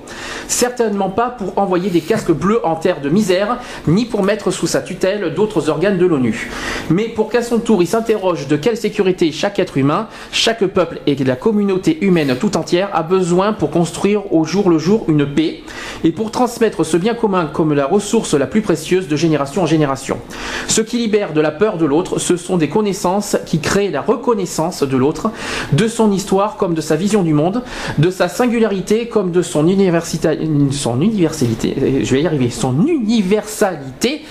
Certainement 0.48 1.10
pas 1.10 1.30
pour 1.30 1.58
envoyer 1.58 1.90
des 1.90 2.00
casques 2.00 2.32
bleus 2.32 2.60
en 2.64 2.76
terre 2.76 3.00
de 3.00 3.08
misère, 3.08 3.58
ni 3.86 4.04
pour 4.06 4.22
mettre 4.22 4.50
sous 4.50 4.66
sa 4.66 4.80
tutelle 4.80 5.34
d'autres 5.34 5.68
organes 5.68 5.98
de 5.98 6.06
l'ONU. 6.06 6.50
Mais 6.90 7.04
pour 7.04 7.28
qu'à 7.28 7.42
son 7.42 7.58
tour 7.58 7.82
il 7.82 7.86
s'interroge 7.86 8.48
de 8.48 8.56
quelle 8.56 8.76
sécurité 8.76 9.30
chaque 9.32 9.58
être 9.58 9.76
humain, 9.76 10.08
chaque 10.32 10.64
peuple 10.66 11.00
et 11.06 11.14
la 11.16 11.36
communauté 11.36 11.98
humaine 12.04 12.36
tout 12.38 12.56
entière 12.56 12.90
a 12.92 13.02
besoin 13.02 13.52
pour 13.52 13.70
construire 13.70 14.32
au 14.32 14.44
jour 14.44 14.70
le 14.70 14.78
jour 14.78 15.04
une 15.08 15.26
paix 15.26 15.60
et 16.04 16.12
pour 16.12 16.30
transmettre 16.30 16.84
ce 16.84 16.96
bien 16.96 17.14
commun 17.14 17.50
comme 17.52 17.74
la 17.74 17.86
ressource 17.86 18.34
la 18.34 18.46
plus 18.46 18.62
précieuse 18.62 19.08
de 19.08 19.16
génération 19.16 19.62
en 19.62 19.66
génération. 19.66 20.18
Ce 20.66 20.80
qui 20.80 20.98
libère 20.98 21.32
de 21.32 21.40
la 21.40 21.50
peur 21.50 21.76
de 21.76 21.84
l'autre, 21.84 22.18
ce 22.18 22.36
sont 22.36 22.56
des 22.56 22.68
connaissances 22.68 23.27
qui 23.36 23.58
crée 23.60 23.90
la 23.90 24.00
reconnaissance 24.00 24.82
de 24.82 24.96
l'autre, 24.96 25.30
de 25.72 25.88
son 25.88 26.12
histoire 26.12 26.56
comme 26.56 26.74
de 26.74 26.80
sa 26.80 26.96
vision 26.96 27.22
du 27.22 27.34
monde, 27.34 27.62
de 27.98 28.10
sa 28.10 28.28
singularité 28.28 29.08
comme 29.08 29.30
de 29.30 29.42
son, 29.42 29.66
université, 29.66 30.38
son 30.70 31.00
universalité. 31.00 32.00
Je 32.02 32.14
vais 32.14 32.22
y 32.22 32.26
arriver, 32.26 32.50
son 32.50 32.86
universalité. 32.86 34.24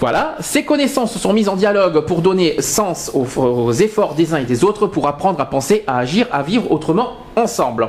Voilà, 0.00 0.36
ces 0.40 0.64
connaissances 0.64 1.16
sont 1.16 1.32
mises 1.32 1.48
en 1.48 1.56
dialogue 1.56 2.00
pour 2.06 2.22
donner 2.22 2.60
sens 2.60 3.10
aux 3.14 3.72
efforts 3.72 4.14
des 4.14 4.34
uns 4.34 4.38
et 4.38 4.44
des 4.44 4.64
autres, 4.64 4.86
pour 4.86 5.08
apprendre 5.08 5.40
à 5.40 5.46
penser, 5.46 5.84
à 5.86 5.98
agir, 5.98 6.26
à 6.32 6.42
vivre 6.42 6.70
autrement 6.70 7.10
ensemble. 7.36 7.88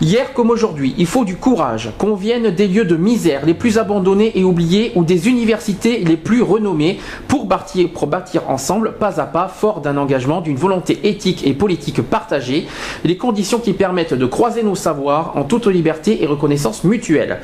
Hier 0.00 0.32
comme 0.32 0.50
aujourd'hui, 0.50 0.94
il 0.98 1.06
faut 1.06 1.24
du 1.24 1.36
courage, 1.36 1.90
qu'on 1.98 2.14
vienne 2.14 2.50
des 2.50 2.66
lieux 2.66 2.84
de 2.84 2.96
misère 2.96 3.44
les 3.44 3.54
plus 3.54 3.78
abandonnés 3.78 4.32
et 4.34 4.44
oubliés 4.44 4.92
ou 4.94 5.04
des 5.04 5.28
universités 5.28 5.98
les 5.98 6.16
plus 6.16 6.42
renommées 6.42 6.98
pour 7.28 7.44
bâtir, 7.44 7.90
pour 7.90 8.06
bâtir 8.06 8.48
ensemble, 8.48 8.92
pas 8.92 9.20
à 9.20 9.26
pas, 9.26 9.48
fort 9.48 9.79
d'un 9.80 9.96
engagement, 9.96 10.40
d'une 10.40 10.56
volonté 10.56 11.00
éthique 11.04 11.46
et 11.46 11.52
politique 11.52 12.02
partagée, 12.02 12.66
les 13.04 13.16
conditions 13.16 13.58
qui 13.58 13.72
permettent 13.72 14.14
de 14.14 14.26
croiser 14.26 14.62
nos 14.62 14.74
savoirs 14.74 15.36
en 15.36 15.44
toute 15.44 15.66
liberté 15.66 16.22
et 16.22 16.26
reconnaissance 16.26 16.84
mutuelle. 16.84 17.38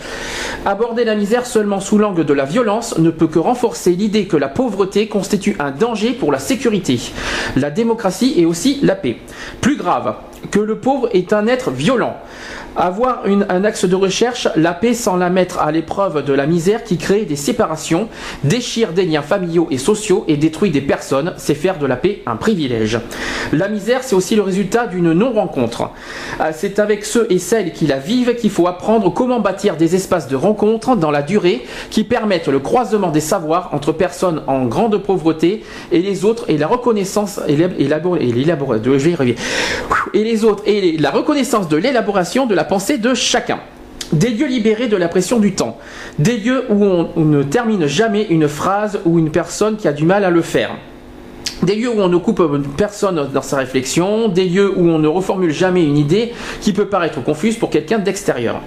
Aborder 0.64 1.04
la 1.04 1.14
misère 1.14 1.46
seulement 1.46 1.80
sous 1.80 1.98
l'angle 1.98 2.24
de 2.24 2.34
la 2.34 2.44
violence 2.44 2.98
ne 2.98 3.10
peut 3.10 3.26
que 3.26 3.38
renforcer 3.38 3.92
l'idée 3.92 4.26
que 4.26 4.36
la 4.36 4.48
pauvreté 4.48 5.08
constitue 5.08 5.56
un 5.58 5.70
danger 5.70 6.12
pour 6.12 6.32
la 6.32 6.38
sécurité, 6.38 7.00
la 7.56 7.70
démocratie 7.70 8.34
et 8.36 8.46
aussi 8.46 8.78
la 8.82 8.94
paix. 8.94 9.16
Plus 9.60 9.76
grave, 9.76 10.14
que 10.50 10.60
le 10.60 10.78
pauvre 10.78 11.08
est 11.12 11.32
un 11.32 11.46
être 11.46 11.70
violent. 11.70 12.16
Avoir 12.76 13.22
un 13.24 13.64
axe 13.64 13.86
de 13.86 13.94
recherche, 13.94 14.48
la 14.54 14.74
paix 14.74 14.92
sans 14.92 15.16
la 15.16 15.30
mettre 15.30 15.60
à 15.60 15.72
l'épreuve 15.72 16.22
de 16.22 16.32
la 16.34 16.46
misère 16.46 16.84
qui 16.84 16.98
crée 16.98 17.24
des 17.24 17.36
séparations, 17.36 18.08
déchire 18.44 18.92
des 18.92 19.06
liens 19.06 19.22
familiaux 19.22 19.66
et 19.70 19.78
sociaux 19.78 20.24
et 20.28 20.36
détruit 20.36 20.70
des 20.70 20.82
personnes, 20.82 21.32
c'est 21.38 21.54
faire 21.54 21.78
de 21.78 21.86
la 21.86 21.96
paix 21.96 22.22
un 22.26 22.36
privilège. 22.36 23.00
La 23.52 23.68
misère, 23.68 24.02
c'est 24.02 24.14
aussi 24.14 24.36
le 24.36 24.42
résultat 24.42 24.86
d'une 24.86 25.12
non-rencontre. 25.12 25.90
Euh, 26.40 26.50
c'est 26.54 26.78
avec 26.78 27.06
ceux 27.06 27.26
et 27.30 27.38
celles 27.38 27.72
qui 27.72 27.86
la 27.86 27.98
vivent 27.98 28.34
qu'il 28.34 28.50
faut 28.50 28.66
apprendre 28.66 29.12
comment 29.12 29.40
bâtir 29.40 29.76
des 29.76 29.94
espaces 29.94 30.28
de 30.28 30.36
rencontre 30.36 30.96
dans 30.96 31.10
la 31.10 31.22
durée 31.22 31.64
qui 31.90 32.04
permettent 32.04 32.48
le 32.48 32.58
croisement 32.58 33.10
des 33.10 33.20
savoirs 33.20 33.70
entre 33.72 33.92
personnes 33.92 34.42
en 34.46 34.66
grande 34.66 34.98
pauvreté 34.98 35.62
et 35.92 36.00
les 36.00 36.26
autres 36.26 36.44
et 36.48 36.58
la 36.58 36.66
reconnaissance 36.66 37.40
et 37.48 37.56
et 40.14 40.24
les 40.24 40.44
autres 40.44 40.62
et 40.66 40.96
la 40.98 41.10
reconnaissance 41.10 41.68
de 41.68 41.76
l'élaboration 41.76 42.46
de 42.46 42.54
la 42.54 42.64
pensée 42.66 42.98
de 42.98 43.14
chacun. 43.14 43.60
Des 44.12 44.30
lieux 44.30 44.46
libérés 44.46 44.88
de 44.88 44.96
la 44.96 45.08
pression 45.08 45.40
du 45.40 45.54
temps. 45.54 45.78
Des 46.18 46.36
lieux 46.36 46.64
où 46.68 46.84
on, 46.84 47.24
ne 47.24 47.42
termine 47.42 47.86
jamais 47.86 48.24
une 48.30 48.46
phrase 48.46 49.00
ou 49.04 49.18
une 49.18 49.30
personne 49.30 49.76
qui 49.76 49.88
a 49.88 49.92
du 49.92 50.04
mal 50.04 50.24
à 50.24 50.30
le 50.30 50.42
faire. 50.42 50.70
Des 51.62 51.74
lieux 51.74 51.90
où 51.90 52.00
on 52.00 52.08
ne 52.08 52.18
coupe 52.18 52.42
personne 52.76 53.28
dans 53.32 53.42
sa 53.42 53.56
réflexion, 53.56 54.28
des 54.28 54.44
lieux 54.44 54.72
où 54.76 54.88
on 54.88 54.98
ne 54.98 55.08
reformule 55.08 55.52
jamais 55.52 55.84
une 55.84 55.96
idée 55.96 56.32
qui 56.60 56.72
peut 56.72 56.86
paraître 56.86 57.22
confuse 57.22 57.56
pour 57.56 57.70
quelqu'un 57.70 57.98
d'extérieur. 57.98 58.60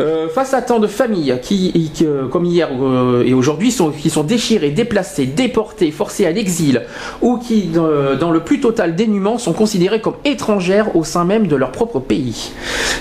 Euh, 0.00 0.28
face 0.30 0.54
à 0.54 0.62
tant 0.62 0.78
de 0.78 0.86
familles 0.86 1.38
qui, 1.42 1.92
comme 2.30 2.46
hier 2.46 2.70
euh, 2.80 3.24
et 3.26 3.34
aujourd'hui, 3.34 3.70
sont, 3.70 3.90
qui 3.90 4.08
sont 4.08 4.22
déchirées, 4.22 4.70
déplacées, 4.70 5.26
déportées, 5.26 5.90
forcées 5.90 6.24
à 6.24 6.30
l'exil, 6.30 6.82
ou 7.20 7.36
qui, 7.36 7.64
dans, 7.64 8.30
le 8.30 8.40
plus 8.40 8.60
total 8.60 8.96
dénuement, 8.96 9.36
sont 9.36 9.52
considérées 9.52 10.00
comme 10.00 10.14
étrangères 10.24 10.96
au 10.96 11.04
sein 11.04 11.24
même 11.24 11.46
de 11.46 11.56
leur 11.56 11.72
propre 11.72 12.00
pays. 12.00 12.52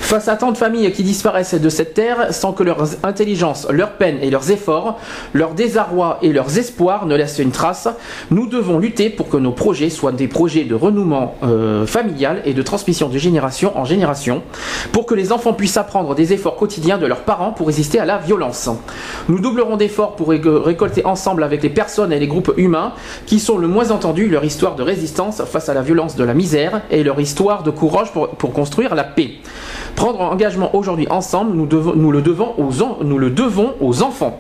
Face 0.02 0.28
à 0.28 0.36
tant 0.36 0.52
de 0.52 0.58
familles 0.58 0.92
qui 0.92 1.04
disparaissent 1.04 1.54
de 1.54 1.70
cette 1.70 1.94
terre 1.94 2.34
sans 2.34 2.52
que 2.52 2.64
leur 2.64 2.84
intelligence, 3.04 3.68
leur 3.70 3.92
peine 3.92 4.18
et 4.22 4.30
leurs 4.30 4.52
efforts, 4.52 5.00
leur 5.34 5.54
désarroi 5.54 6.20
et 6.22 6.34
leurs 6.34 6.58
espoirs 6.58 7.06
ne 7.06 7.16
laissent 7.16 7.40
une 7.40 7.52
trace, 7.52 7.88
nous 8.32 8.48
devons 8.48 8.80
lutter 8.80 9.10
pour 9.10 9.30
que 9.30 9.38
nos 9.38 9.54
projets 9.54 9.90
soient 9.90 10.12
des 10.12 10.28
projets 10.28 10.66
de 10.66 10.76
renouement 10.76 11.36
euh, 11.44 11.86
familial 11.86 12.42
et 12.44 12.54
de 12.54 12.62
transmission 12.62 13.08
de 13.08 13.18
génération 13.18 13.78
en 13.78 13.86
génération, 13.86 14.44
pour 14.92 15.06
que 15.06 15.16
les 15.16 15.32
enfants 15.32 15.54
puissent 15.54 15.78
apprendre 15.78 16.16
des 16.16 16.34
efforts 16.34 16.58
quotidiens 16.58 16.81
de 16.82 17.06
leurs 17.06 17.22
parents 17.22 17.52
pour 17.52 17.68
résister 17.68 18.00
à 18.00 18.06
la 18.06 18.18
violence. 18.18 18.70
Nous 19.30 19.40
doublerons 19.40 19.78
d'efforts 19.78 20.16
pour 20.16 20.30
récolter 20.30 21.06
ensemble 21.06 21.44
avec 21.44 21.62
les 21.62 21.70
personnes 21.70 22.12
et 22.12 22.20
les 22.20 22.28
groupes 22.28 22.52
humains 22.58 22.94
qui 23.28 23.40
sont 23.40 23.58
le 23.58 23.68
moins 23.68 23.92
entendus 23.92 24.28
leur 24.28 24.44
histoire 24.44 24.76
de 24.76 24.84
résistance 24.84 25.44
face 25.44 25.70
à 25.70 25.74
la 25.74 25.84
violence 25.84 26.16
de 26.16 26.24
la 26.24 26.34
misère 26.34 26.82
et 26.90 27.04
leur 27.04 27.20
histoire 27.20 27.64
de 27.64 27.70
courage 27.70 28.12
pour, 28.12 28.54
construire 28.54 28.96
la 28.96 29.04
paix. 29.04 29.32
Prendre 29.96 30.22
engagement 30.22 30.76
aujourd'hui 30.76 31.08
ensemble, 31.10 31.56
nous, 31.56 32.12
le 32.12 32.22
devons 32.22 32.54
aux, 32.58 33.04
nous 33.04 33.18
le 33.18 33.30
devons 33.30 33.76
aux 33.80 34.02
enfants. 34.02 34.40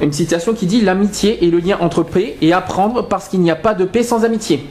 Une 0.00 0.12
citation 0.12 0.52
qui 0.52 0.66
dit 0.66 0.80
l'amitié 0.80 1.46
est 1.46 1.50
le 1.50 1.58
lien 1.58 1.78
entre 1.80 2.02
paix 2.02 2.36
et 2.42 2.52
apprendre 2.52 3.06
parce 3.06 3.28
qu'il 3.28 3.40
n'y 3.40 3.52
a 3.52 3.56
pas 3.56 3.74
de 3.74 3.84
paix 3.84 4.02
sans 4.02 4.24
amitié. 4.24 4.66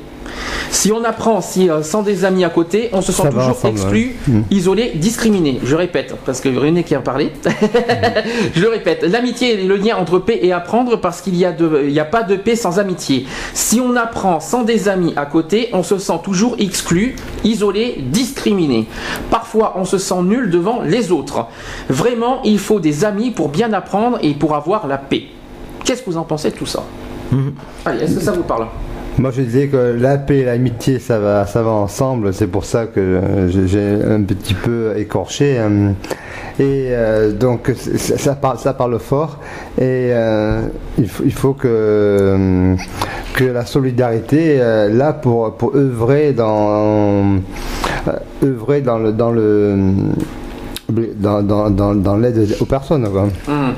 Si 0.72 0.92
on 0.92 1.04
apprend 1.04 1.42
si, 1.42 1.70
euh, 1.70 1.84
sans 1.84 2.02
des 2.02 2.26
amis 2.26 2.46
à 2.46 2.50
côté, 2.50 2.90
on 2.94 3.02
se 3.02 3.12
sent 3.12 3.30
toujours 3.30 3.60
exclu, 3.66 4.16
mm. 4.28 4.42
isolé, 4.52 4.94
discriminé. 4.96 5.60
Je 5.64 5.76
répète, 5.76 6.16
parce 6.26 6.42
que 6.42 6.50
René 6.50 6.84
qui 6.84 6.96
a 6.96 7.02
parlé. 7.02 7.32
je 8.56 8.62
le 8.62 8.70
répète, 8.70 9.04
l'amitié 9.04 9.54
est 9.54 9.68
le 9.68 9.76
lien 9.76 9.98
entre 9.98 10.18
paix 10.20 10.40
et 10.42 10.54
apprendre 10.54 11.00
parce 11.00 11.22
qu'il 11.22 11.34
n'y 11.34 11.46
a, 11.46 11.52
a 11.52 12.06
pas 12.06 12.24
de 12.24 12.36
paix 12.36 12.56
sans 12.56 12.80
amitié. 12.80 13.28
Si 13.54 13.80
on 13.82 13.96
apprend 13.96 14.40
sans 14.40 14.64
des 14.64 14.88
amis 14.88 15.14
à 15.18 15.26
côté, 15.26 15.70
on 15.74 15.84
se 15.84 15.98
sent 15.98 16.20
toujours 16.24 16.56
exclu, 16.58 17.16
isolé, 17.44 17.98
discriminé. 18.00 18.88
Parfois, 19.30 19.74
on 19.76 19.86
se 19.86 19.98
sent 19.98 20.22
nul 20.24 20.50
devant 20.50 20.82
les 20.82 21.12
autres. 21.12 21.48
Vraiment, 21.90 22.42
il 22.44 22.60
faut 22.60 22.80
des 22.80 23.06
amis 23.06 23.32
pour 23.32 23.50
bien 23.50 23.74
apprendre 23.74 24.20
et 24.22 24.34
pour 24.34 24.56
avoir 24.56 24.88
la 24.88 24.98
paix. 24.98 25.26
Qu'est-ce 25.84 26.02
que 26.02 26.10
vous 26.10 26.18
en 26.18 26.24
pensez 26.24 26.52
de 26.52 26.56
tout 26.56 26.66
ça? 26.66 26.84
Mm. 27.32 27.50
Allez, 27.86 28.04
est-ce 28.04 28.16
que 28.16 28.22
ça 28.22 28.32
vous 28.32 28.44
parle? 28.44 28.68
Moi, 29.18 29.32
je 29.32 29.42
disais 29.42 29.68
que 29.68 29.96
la 30.00 30.18
paix 30.18 30.40
et 30.40 30.46
l'amitié, 30.46 31.00
ça 31.00 31.20
va, 31.20 31.46
ça 31.46 31.62
va 31.62 31.72
ensemble. 31.72 32.34
C'est 32.34 32.48
pour 32.48 32.66
ça 32.66 32.86
que 32.86 33.22
j'ai 33.68 34.00
un 34.04 34.22
petit 34.24 34.54
peu 34.54 34.94
écorché. 34.98 35.58
Hein. 35.60 35.94
Et 36.60 36.90
euh, 36.92 37.32
donc, 37.32 37.72
ça, 37.76 38.36
parle, 38.36 38.58
ça 38.58 38.74
parle 38.74 39.00
fort. 39.00 39.40
Et 39.78 40.12
euh, 40.12 40.62
il, 40.98 41.34
faut, 41.34 41.54
que, 41.54 42.76
que 43.34 43.44
la 43.44 43.66
solidarité, 43.66 44.58
euh, 44.60 44.90
là, 44.90 45.14
pour, 45.14 45.56
pour 45.56 45.76
œuvrer 45.76 46.34
dans, 46.34 47.40
œuvrer 48.44 48.82
dans 48.82 48.98
le, 48.98 49.12
dans 49.12 49.32
le, 49.32 49.76
dans, 51.16 51.42
dans, 51.44 51.96
dans, 51.96 52.18
l'aide 52.18 52.56
aux 52.60 52.66
personnes. 52.66 53.06
Hum. 53.06 53.74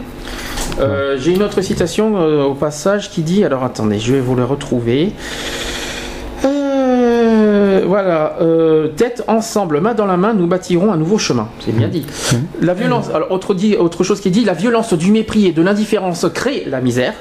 Euh, 0.80 1.17
j'ai 1.19 1.34
une 1.34 1.43
autre 1.43 1.61
citation 1.61 2.17
euh, 2.17 2.43
au 2.43 2.53
passage 2.53 3.09
qui 3.09 3.21
dit, 3.21 3.43
alors 3.43 3.63
attendez, 3.63 3.99
je 3.99 4.13
vais 4.13 4.19
vous 4.19 4.36
le 4.36 4.43
retrouver. 4.43 5.13
Euh, 6.45 7.84
voilà, 7.86 8.38
tête 8.97 9.24
ensemble, 9.28 9.80
main 9.80 9.93
dans 9.93 10.05
la 10.05 10.17
main, 10.17 10.34
nous 10.34 10.47
bâtirons 10.47 10.91
un 10.91 10.97
nouveau 10.97 11.17
chemin. 11.17 11.47
C'est 11.59 11.71
bien 11.71 11.88
dit. 11.88 12.05
La 12.61 12.74
violence, 12.74 13.09
alors 13.13 13.32
autre, 13.32 13.53
dit, 13.53 13.76
autre 13.76 14.03
chose 14.03 14.19
qui 14.19 14.32
dit, 14.32 14.43
la 14.43 14.53
violence 14.53 14.93
du 14.93 15.11
mépris 15.11 15.47
et 15.47 15.51
de 15.51 15.61
l'indifférence 15.61 16.26
crée 16.34 16.63
la 16.67 16.82
misère, 16.82 17.13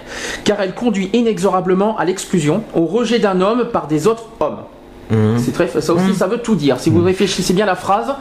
car 0.44 0.60
elle 0.60 0.74
conduit 0.74 1.10
inexorablement 1.12 1.96
à 1.98 2.04
l'exclusion, 2.04 2.64
au 2.74 2.86
rejet 2.86 3.18
d'un 3.18 3.40
homme 3.40 3.68
par 3.72 3.86
des 3.86 4.06
autres 4.06 4.26
hommes. 4.40 4.58
Mhm. 5.12 5.38
C'est 5.38 5.52
très, 5.52 5.68
ça 5.68 5.92
aussi, 5.92 6.06
mhm. 6.06 6.14
ça 6.14 6.26
veut 6.26 6.38
tout 6.38 6.54
dire. 6.54 6.80
Si 6.80 6.90
vous 6.90 7.00
mhm. 7.00 7.06
réfléchissez 7.06 7.52
bien 7.52 7.64
à 7.64 7.68
la 7.68 7.74
phrase, 7.74 8.14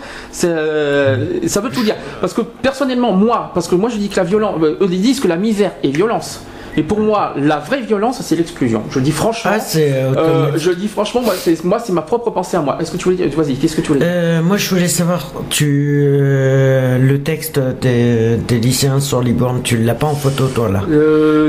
euh, 0.43 1.39
ça 1.47 1.61
veut 1.61 1.69
tout 1.69 1.83
dire. 1.83 1.95
Parce 2.19 2.33
que 2.33 2.41
personnellement, 2.41 3.13
moi, 3.13 3.51
parce 3.53 3.67
que 3.67 3.75
moi 3.75 3.89
je 3.89 3.97
dis 3.97 4.09
que 4.09 4.17
la 4.17 4.23
violence, 4.23 4.55
euh, 4.61 4.77
eux 4.81 4.87
disent 4.87 5.19
que 5.19 5.27
la 5.27 5.37
misère 5.37 5.71
est 5.83 5.89
violence. 5.89 6.41
Et 6.77 6.83
pour 6.83 7.01
moi, 7.01 7.33
la 7.35 7.57
vraie 7.59 7.81
violence, 7.81 8.21
c'est 8.21 8.37
l'exclusion. 8.37 8.83
Je 8.91 9.01
dis 9.01 9.11
franchement. 9.11 9.51
Ah, 9.53 9.59
euh, 9.75 10.51
je 10.55 10.71
dis 10.71 10.87
franchement, 10.87 11.21
moi, 11.65 11.79
c'est 11.79 11.91
ma 11.91 12.01
propre 12.01 12.29
pensée 12.29 12.55
à 12.55 12.61
moi. 12.61 12.77
Est-ce 12.79 12.91
que 12.91 12.97
tu 12.97 13.03
voulais 13.03 13.17
dire 13.17 13.27
Vas-y, 13.35 13.55
qu'est-ce 13.55 13.75
que 13.75 13.81
tu 13.81 13.89
voulais 13.89 13.99
dire? 13.99 14.41
Moi, 14.41 14.55
je 14.55 14.69
voulais 14.69 14.87
savoir, 14.87 15.33
tu 15.49 16.17
le 16.17 17.17
texte 17.25 17.59
des, 17.81 18.37
lycéens 18.49 19.01
sur 19.01 19.21
Liborne, 19.21 19.63
tu 19.63 19.75
l'as 19.75 19.95
pas 19.95 20.07
en 20.07 20.15
photo, 20.15 20.47
toi 20.47 20.69
là? 20.69 20.83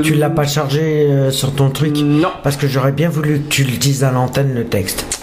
Tu 0.03 0.15
l'as 0.15 0.29
pas 0.29 0.45
chargé 0.45 1.07
sur 1.29 1.53
ton 1.53 1.69
truc? 1.69 1.95
Non. 2.03 2.27
Parce 2.43 2.57
que 2.57 2.67
j'aurais 2.67 2.91
bien 2.91 3.07
voulu 3.07 3.39
que 3.39 3.47
tu 3.47 3.63
le 3.63 3.77
dises 3.77 4.03
à 4.03 4.11
l'antenne, 4.11 4.53
le 4.53 4.65
texte. 4.65 5.22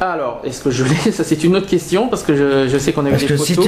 Alors, 0.00 0.42
est-ce 0.44 0.62
que 0.62 0.70
je 0.70 0.84
l'ai 0.84 1.10
Ça, 1.12 1.24
c'est 1.24 1.44
une 1.44 1.56
autre 1.56 1.66
question 1.66 2.08
parce 2.08 2.22
que 2.22 2.68
je, 2.68 2.78
sais 2.78 2.92
qu'on 2.92 3.06
a 3.06 3.10
eu 3.10 3.16
des 3.16 3.36
photos. 3.36 3.66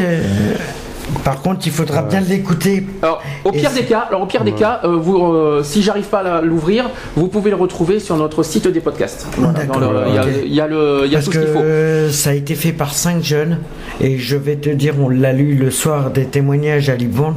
par 1.25 1.41
contre, 1.41 1.67
il 1.67 1.73
faudra 1.73 2.03
bien 2.03 2.21
l'écouter. 2.21 2.85
Alors, 3.03 3.23
au 3.45 3.53
pire 3.53 3.71
des 3.73 3.85
cas, 3.85 4.01
alors 4.09 4.23
au 4.23 4.27
pire 4.27 4.45
des 4.45 4.53
cas, 4.53 4.81
euh, 4.85 4.97
vous, 4.97 5.17
euh, 5.17 5.63
si 5.63 5.83
j'arrive 5.83 6.07
pas 6.07 6.21
à 6.21 6.41
l'ouvrir, 6.43 6.91
vous 7.17 7.29
pouvez 7.29 7.51
le 7.51 7.57
retrouver 7.57 7.99
sur 7.99 8.17
notre 8.17 8.43
site 8.43 8.69
des 8.69 8.81
podcasts. 8.81 9.27
Il 9.39 10.53
y, 10.53 10.61
a, 10.61 10.67
le, 10.67 11.03
il 11.07 11.13
y 11.13 11.17
a 11.17 11.23
tout 11.23 11.33
ce 11.33 11.39
qu'il 11.39 11.49
faut. 11.49 12.13
Ça 12.13 12.31
a 12.31 12.35
été 12.35 12.55
fait 12.55 12.73
par 12.73 12.93
cinq 12.93 13.23
jeunes 13.23 13.59
et 14.01 14.19
je 14.19 14.37
vais 14.37 14.57
te 14.57 14.71
dire, 14.71 14.95
on 15.01 15.09
l'a 15.09 15.33
lu 15.33 15.55
le 15.55 15.71
soir 15.71 16.11
des 16.11 16.27
témoignages 16.27 16.91
à 16.91 16.97
Libourne. 16.97 17.37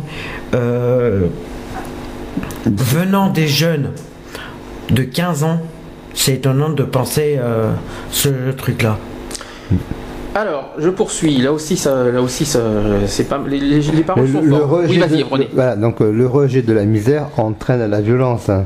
Euh, 0.54 1.28
venant 2.66 3.30
des 3.30 3.48
jeunes 3.48 3.92
de 4.90 5.04
15 5.04 5.44
ans, 5.44 5.60
c'est 6.14 6.34
étonnant 6.34 6.70
de 6.70 6.84
penser 6.84 7.38
euh, 7.40 7.72
ce 8.12 8.52
truc-là. 8.52 8.98
Alors, 10.34 10.70
je 10.78 10.90
poursuis. 10.90 11.38
Là 11.38 11.52
aussi, 11.52 11.76
ça, 11.76 12.06
là 12.06 12.22
aussi, 12.22 12.46
ça, 12.46 12.62
c'est 13.06 13.28
pas 13.28 13.42
les, 13.46 13.60
les, 13.60 14.04
paroles 14.04 14.30
sont 14.30 14.42
le 14.42 14.56
Rejet 14.56 15.00
de, 15.00 15.26
voilà, 15.54 15.76
donc 15.76 16.02
euh, 16.02 16.12
le 16.12 16.26
rejet 16.26 16.62
de 16.62 16.72
la 16.72 16.86
misère 16.86 17.28
entraîne 17.38 17.90
la 17.90 18.00
violence. 18.00 18.48
Hein. 18.48 18.64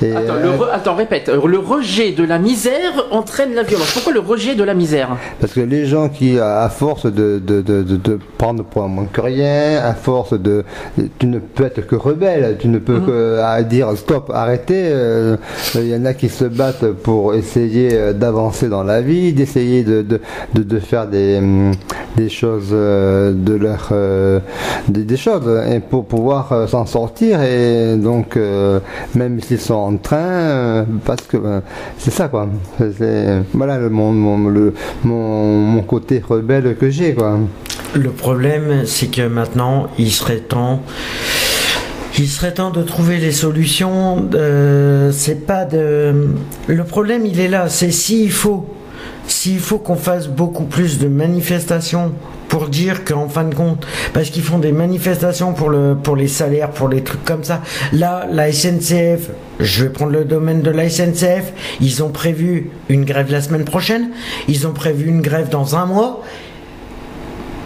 Et, 0.00 0.12
attends, 0.12 0.34
euh, 0.34 0.72
attends, 0.72 0.94
répète. 0.94 1.28
Le 1.28 1.58
rejet 1.58 2.12
de 2.12 2.22
la 2.22 2.38
misère 2.38 3.06
entraîne 3.10 3.54
la 3.54 3.64
violence. 3.64 3.92
Pourquoi 3.92 4.12
le 4.12 4.20
rejet 4.20 4.54
de 4.54 4.62
la 4.62 4.74
misère? 4.74 5.16
Parce 5.40 5.52
que 5.52 5.60
les 5.60 5.86
gens 5.86 6.08
qui, 6.08 6.38
à 6.38 6.68
force 6.68 7.06
de, 7.06 7.42
de, 7.44 7.62
de, 7.62 7.82
de 7.82 8.18
prendre 8.36 8.62
pour 8.62 8.84
un 8.84 8.88
moins 8.88 9.08
que 9.12 9.20
rien, 9.20 9.80
à 9.82 9.94
force 9.94 10.34
de, 10.34 10.64
tu 11.18 11.26
ne 11.26 11.40
peux 11.40 11.64
être 11.64 11.84
que 11.84 11.96
rebelle, 11.96 12.58
tu 12.60 12.68
ne 12.68 12.78
peux 12.78 13.00
mhm. 13.00 13.06
que 13.06 13.38
à 13.40 13.60
dire 13.64 13.88
stop, 13.96 14.30
arrêtez. 14.32 14.84
Euh, 14.86 15.36
il 15.74 15.88
y 15.88 15.96
en 15.96 16.04
a 16.04 16.14
qui 16.14 16.28
se 16.28 16.44
battent 16.44 16.92
pour 16.92 17.34
essayer 17.34 18.12
d'avancer 18.14 18.68
dans 18.68 18.84
la 18.84 19.00
vie, 19.00 19.32
d'essayer 19.32 19.82
de, 19.82 20.02
de, 20.02 20.20
de 20.54 20.78
faire 20.78 21.07
des, 21.08 21.38
hum, 21.38 21.72
des 22.18 22.28
choses 22.28 22.70
euh, 22.72 23.32
de 23.32 23.54
leur 23.54 23.88
euh, 23.92 24.40
des, 24.88 25.16
choses 25.16 25.48
et 25.70 25.80
pour 25.80 26.04
pouvoir 26.06 26.52
euh, 26.52 26.66
s'en 26.66 26.84
sortir 26.84 27.42
et 27.42 27.96
donc 27.96 28.38
même 29.14 29.40
s'ils 29.40 29.60
sont 29.60 29.74
en 29.74 29.96
train 29.96 30.84
parce 31.04 31.22
que 31.22 31.36
c'est 31.98 32.10
ça 32.10 32.28
quoi 32.28 32.48
voilà 33.54 33.78
le, 33.78 33.88
mon, 33.88 34.12
mon, 34.12 34.48
le, 34.48 34.74
mon, 35.04 35.44
mon 35.58 35.82
côté 35.82 36.22
rebelle 36.26 36.76
que 36.76 36.90
j'ai 36.90 37.14
quoi 37.14 37.38
le 37.94 38.10
problème 38.10 38.84
c'est 38.84 39.08
que 39.08 39.26
maintenant 39.28 39.88
il 39.98 40.10
serait 40.10 40.40
temps 40.40 40.82
il 42.18 42.28
serait 42.28 42.54
temps 42.54 42.70
de 42.70 42.82
trouver 42.82 43.18
les 43.18 43.30
solutions. 43.30 44.28
c'est 45.12 45.46
pas 45.46 45.64
de. 45.64 46.30
Le 46.66 46.84
problème, 46.84 47.24
il 47.24 47.38
est 47.38 47.46
là. 47.46 47.68
C'est 47.68 47.92
s'il 47.92 48.32
faut 48.32 48.66
s'il 49.28 49.60
faut 49.60 49.78
qu'on 49.78 49.96
fasse 49.96 50.26
beaucoup 50.28 50.64
plus 50.64 50.98
de 50.98 51.06
manifestations 51.06 52.12
pour 52.48 52.68
dire 52.68 53.04
qu'en 53.04 53.28
fin 53.28 53.44
de 53.44 53.54
compte, 53.54 53.86
parce 54.14 54.30
qu'ils 54.30 54.42
font 54.42 54.58
des 54.58 54.72
manifestations 54.72 55.52
pour, 55.52 55.68
le, 55.68 55.94
pour 55.94 56.16
les 56.16 56.28
salaires, 56.28 56.70
pour 56.70 56.88
les 56.88 57.02
trucs 57.02 57.24
comme 57.24 57.44
ça. 57.44 57.60
Là, 57.92 58.26
la 58.30 58.50
SNCF, 58.50 59.30
je 59.60 59.84
vais 59.84 59.90
prendre 59.90 60.12
le 60.12 60.24
domaine 60.24 60.62
de 60.62 60.70
la 60.70 60.88
SNCF, 60.88 61.52
ils 61.80 62.02
ont 62.02 62.08
prévu 62.08 62.70
une 62.88 63.04
grève 63.04 63.30
la 63.30 63.42
semaine 63.42 63.64
prochaine, 63.64 64.10
ils 64.48 64.66
ont 64.66 64.72
prévu 64.72 65.08
une 65.08 65.20
grève 65.20 65.50
dans 65.50 65.76
un 65.76 65.84
mois. 65.84 66.22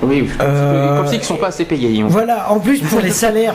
Oui, 0.02 0.28
euh, 0.40 0.96
comme 0.96 1.06
s'ils 1.06 1.20
ne 1.20 1.24
sont 1.24 1.36
pas 1.36 1.48
assez 1.48 1.64
payés. 1.64 2.02
Voilà, 2.08 2.50
en 2.50 2.58
plus 2.58 2.80
pour 2.80 2.98
les 2.98 3.10
salaires, 3.12 3.54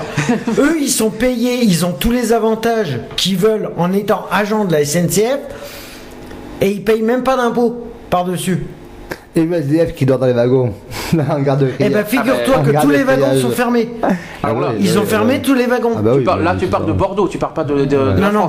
eux 0.58 0.78
ils 0.80 0.90
sont 0.90 1.10
payés, 1.10 1.60
ils 1.62 1.86
ont 1.86 1.92
tous 1.92 2.12
les 2.12 2.32
avantages 2.32 3.02
qu'ils 3.18 3.36
veulent 3.36 3.72
en 3.76 3.92
étant 3.92 4.26
agents 4.32 4.64
de 4.64 4.72
la 4.72 4.86
SNCF 4.86 5.40
et 6.62 6.72
ils 6.72 6.84
payent 6.86 7.02
même 7.02 7.24
pas 7.24 7.36
d'impôts 7.36 7.87
par-dessus. 8.10 8.66
Et 9.36 9.46
le 9.46 9.54
SDF 9.56 9.94
qui 9.94 10.06
dort 10.06 10.18
dans 10.18 10.26
les 10.26 10.34
wagons, 10.34 10.74
en 11.14 11.40
garde 11.42 11.70
Eh 11.80 11.90
ben 11.90 12.04
figure-toi 12.04 12.56
ah, 12.58 12.64
que 12.66 12.82
tous 12.82 12.90
les 12.90 13.04
wagons 13.04 13.36
sont 13.40 13.52
fermés. 13.52 13.90
Ah 14.44 14.52
Ils 14.80 14.98
ont 14.98 15.04
fermé 15.04 15.42
tous 15.42 15.54
les 15.54 15.68
wagons. 15.68 15.92
Ah 15.96 16.02
bah 16.02 16.38
là, 16.42 16.56
tu 16.60 16.68
parles 16.68 16.88
de 16.88 16.94
Bordeaux, 16.94 17.28
tu 17.28 17.38
parles 17.38 17.54
pas 17.54 17.64
de, 17.64 17.86
de, 17.86 17.98
non, 17.98 18.32
non, 18.32 18.48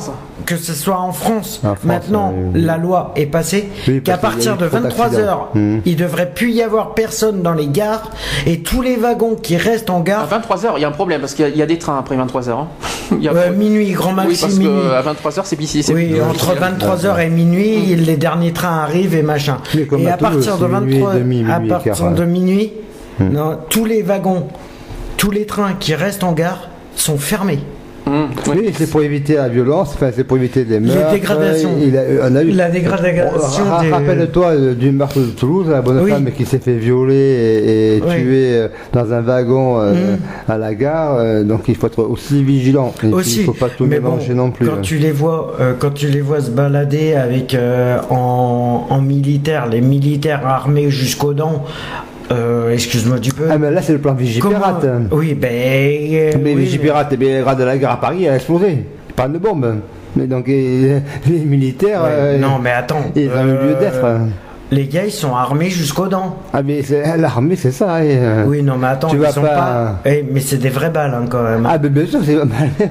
Que 0.48 0.56
ce 0.56 0.72
soit 0.72 0.98
en 0.98 1.12
France. 1.12 1.60
Maintenant, 1.84 2.32
la 2.54 2.78
loi 2.78 3.12
est 3.16 3.26
passée 3.26 3.68
qu'à 4.02 4.16
partir 4.16 4.56
de 4.56 4.64
23 4.64 5.08
h 5.10 5.36
mmh. 5.54 5.80
il 5.84 5.96
devrait 5.96 6.30
plus 6.32 6.52
y 6.52 6.62
avoir 6.62 6.94
personne 6.94 7.42
dans 7.42 7.52
les 7.52 7.66
gares 7.66 8.10
et 8.46 8.60
tous 8.60 8.80
les 8.80 8.96
wagons 8.96 9.34
qui 9.34 9.58
restent 9.58 9.90
en 9.90 10.00
gare. 10.00 10.22
À 10.22 10.26
23 10.26 10.56
h 10.56 10.68
il 10.76 10.80
y 10.80 10.84
a 10.86 10.88
un 10.88 10.92
problème 10.92 11.20
parce 11.20 11.34
qu'il 11.34 11.54
y, 11.54 11.60
a 11.60 11.66
des 11.66 11.76
trains 11.76 11.98
après 11.98 12.16
23 12.16 12.42
h 12.42 12.50
hein. 12.50 12.66
minuit, 13.56 13.90
grand 13.90 14.12
maximum. 14.12 14.58
Oui, 14.58 14.80
parce 14.80 14.92
qu'à 14.94 15.02
23 15.02 15.30
h 15.32 15.40
c'est 15.44 15.60
ici. 15.60 15.84
Oui, 15.92 16.16
entre 16.18 16.54
23 16.54 16.96
h 16.96 17.26
et 17.26 17.28
minuit, 17.28 17.94
les 17.94 18.16
derniers 18.16 18.54
trains 18.54 18.78
arrivent 18.78 19.14
et 19.14 19.22
machin. 19.22 19.58
Et 19.74 20.08
à 20.08 20.16
partir 20.16 20.56
de 20.56 20.64
à 20.64 21.60
partir 21.60 22.10
de 22.12 22.24
minuit, 22.24 22.72
hmm. 23.20 23.36
tous 23.68 23.84
les 23.84 24.00
wagons, 24.00 24.48
tous 25.18 25.30
les 25.30 25.44
trains 25.44 25.74
qui 25.78 25.94
restent 25.94 26.24
en 26.24 26.32
gare 26.32 26.70
sont 26.96 27.18
fermés. 27.18 27.60
Hmm. 28.08 28.28
Oui, 28.48 28.70
c'est 28.74 28.90
pour 28.90 29.02
éviter 29.02 29.34
la 29.34 29.48
violence, 29.48 29.92
enfin, 29.94 30.10
c'est 30.14 30.24
pour 30.24 30.38
éviter 30.38 30.64
les 30.64 30.80
meurtres. 30.80 31.00
La 31.00 31.12
dégradation. 31.12 31.70
La 32.54 32.70
dégradation. 32.70 33.64
Rappelle-toi 33.90 34.46
euh, 34.46 34.74
du 34.74 34.90
meurtre 34.90 35.20
de 35.20 35.26
Toulouse, 35.26 35.68
la 35.68 35.82
bonne 35.82 36.08
femme 36.08 36.30
qui 36.32 36.46
s'est 36.46 36.58
fait 36.58 36.76
violer 36.76 37.96
et, 37.96 38.00
tuer 38.00 38.54
euh, 38.54 38.68
dans 38.92 39.12
un 39.12 39.20
wagon 39.20 39.80
euh, 39.80 39.92
hmm. 39.92 40.50
à 40.50 40.58
la 40.58 40.74
gare. 40.74 41.44
donc 41.44 41.62
il 41.68 41.74
faut 41.74 41.86
être 41.86 42.02
aussi 42.02 42.42
vigilant. 42.42 42.94
aussi. 43.12 43.36
Il 43.36 43.40
ne 43.40 43.46
faut 43.46 43.52
pas 43.52 43.68
tout 43.68 43.84
mélanger 43.84 44.34
non 44.34 44.50
plus. 44.50 44.66
Quand 44.66 44.80
tu 44.80 44.96
les 44.96 45.12
vois, 45.12 45.56
quand 45.78 45.90
tu 45.90 46.08
les 46.08 46.20
vois 46.20 46.40
se 46.40 46.50
balader 46.50 47.14
avec 47.14 47.56
en, 48.10 48.86
en 48.88 49.00
militaire, 49.02 49.66
les 49.66 49.80
militaires 49.80 50.46
armés 50.46 50.90
jusqu'aux 50.90 51.34
dents 51.34 51.64
euh, 52.30 52.72
excuse-moi 52.72 53.18
du 53.18 53.32
peu. 53.32 53.44
Ah, 53.50 53.58
mais 53.58 53.70
là, 53.70 53.82
c'est 53.82 53.92
le 53.92 53.98
plan 53.98 54.14
Vigipirate. 54.14 54.86
Oui, 55.10 55.34
ben. 55.34 55.50
Euh, 55.50 56.32
mais 56.42 56.54
Vigipirate, 56.54 57.08
oui, 57.12 57.16
bien, 57.16 57.54
de 57.54 57.64
la 57.64 57.78
gare 57.78 57.92
à 57.92 58.00
Paris 58.00 58.28
a 58.28 58.36
explosé. 58.36 58.84
Pas 59.16 59.28
de 59.28 59.38
bombe. 59.38 59.76
Mais 60.16 60.26
donc, 60.26 60.46
les 60.46 61.00
militaires. 61.26 62.02
Euh, 62.04 62.38
non, 62.38 62.58
mais 62.58 62.70
attends. 62.70 63.04
Ils 63.14 63.30
ont 63.30 63.44
eu 63.44 63.68
lieu 63.68 63.76
d'être. 63.80 64.04
Les 64.70 64.86
gars, 64.86 65.06
ils 65.06 65.12
sont 65.12 65.34
armés 65.34 65.70
jusqu'aux 65.70 66.08
dents. 66.08 66.36
Ah, 66.52 66.62
mais 66.62 66.82
l'armée, 67.16 67.56
c'est 67.56 67.70
ça. 67.70 68.04
Et, 68.04 68.18
euh, 68.18 68.44
oui, 68.46 68.62
non, 68.62 68.76
mais 68.76 68.88
attends, 68.88 69.08
tu 69.08 69.16
ils 69.16 69.32
sont 69.32 69.40
pas. 69.40 70.00
Eh, 70.04 70.24
mais 70.30 70.40
c'est 70.40 70.58
des 70.58 70.68
vraies 70.68 70.90
balles, 70.90 71.14
hein, 71.14 71.26
quand 71.28 71.42
même. 71.42 71.66
Ah, 71.68 71.78
mais 71.82 71.88
bien 71.88 72.06
sûr, 72.06 72.20
c'est 72.22 72.36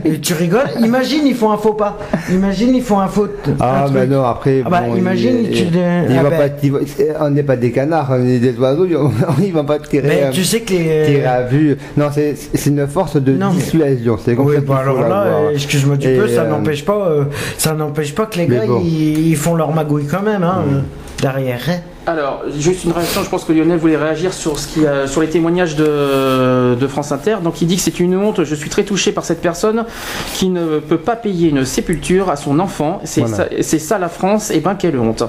Et 0.05 0.19
tu 0.19 0.33
rigoles 0.33 0.61
Imagine, 0.79 1.27
ils 1.27 1.35
font 1.35 1.51
un 1.51 1.57
faux 1.57 1.73
pas. 1.73 1.97
imagine, 2.31 2.75
ils 2.75 2.81
font 2.81 2.99
un 2.99 3.07
faute. 3.07 3.49
Ah, 3.59 3.85
mais 3.93 4.07
non, 4.07 4.23
après. 4.23 4.63
Ah 4.65 4.69
bah, 4.69 4.83
imagine, 4.95 5.49
tu. 5.51 5.65
Ah 5.77 6.23
va 6.23 6.29
bah. 6.29 6.49
pas, 6.49 7.25
on 7.25 7.29
n'est 7.29 7.43
pas 7.43 7.55
des 7.55 7.71
canards, 7.71 8.07
on 8.11 8.25
est 8.25 8.39
des 8.39 8.57
oiseaux, 8.57 8.87
ils 9.43 9.53
vont 9.53 9.65
pas 9.65 9.77
tirer. 9.79 10.07
Mais 10.07 10.29
tu 10.31 10.43
sais 10.43 10.61
que 10.61 10.73
les. 10.73 11.05
Tirer 11.05 11.25
à 11.25 11.43
vue. 11.43 11.77
Non, 11.95 12.07
c'est 12.11 12.35
une 12.65 12.87
force 12.87 13.17
de 13.17 13.33
dissuasion. 13.33 14.17
C'est 14.23 14.35
oui, 14.37 14.55
bah 14.65 14.79
alors 14.81 15.01
là, 15.01 15.51
excuse-moi 15.53 15.97
du 15.97 16.07
peu, 16.07 16.27
ça 16.27 16.41
euh, 16.41 16.49
n'empêche 16.49 16.85
pas, 16.85 17.07
euh, 17.09 17.25
ça 17.57 17.73
n'empêche 17.73 18.13
pas 18.15 18.25
que 18.25 18.37
les 18.37 18.47
gars, 18.47 18.63
ils, 18.83 19.35
font 19.35 19.55
leur 19.55 19.73
magouille 19.73 20.05
quand 20.05 20.21
même, 20.21 20.43
hein, 20.43 20.63
mm. 20.65 20.81
Derrière. 21.21 21.61
Alors, 22.05 22.43
juste 22.57 22.83
une 22.85 22.91
réaction, 22.91 23.23
je 23.23 23.29
pense 23.29 23.43
que 23.43 23.51
Lionel 23.51 23.77
voulait 23.77 23.97
réagir 23.97 24.33
sur, 24.33 24.59
ce 24.59 24.67
qui, 24.67 24.81
sur 25.07 25.21
les 25.21 25.29
témoignages 25.29 25.75
de, 25.75 26.75
de, 26.75 26.87
France 26.87 27.11
Inter. 27.11 27.37
Donc 27.43 27.61
il 27.61 27.67
dit 27.67 27.75
que 27.75 27.81
c'est 27.81 27.99
une 27.99 28.15
honte, 28.15 28.43
je 28.43 28.55
suis 28.55 28.69
très 28.69 28.83
touché 28.83 29.11
par 29.11 29.25
cette 29.25 29.41
personne 29.41 29.85
qui 30.33 30.49
ne 30.49 30.79
peut 30.79 30.99
pas 30.99 31.15
payer 31.15 31.49
une 31.49 31.65
sépulture 31.65 32.29
à 32.29 32.35
son 32.35 32.59
enfant. 32.59 33.01
C'est 33.03 33.27
ça, 33.27 33.47
ça, 33.61 33.99
la 33.99 34.09
France, 34.09 34.51
et 34.51 34.59
ben 34.59 34.75
quelle 34.75 34.97
honte. 34.97 35.23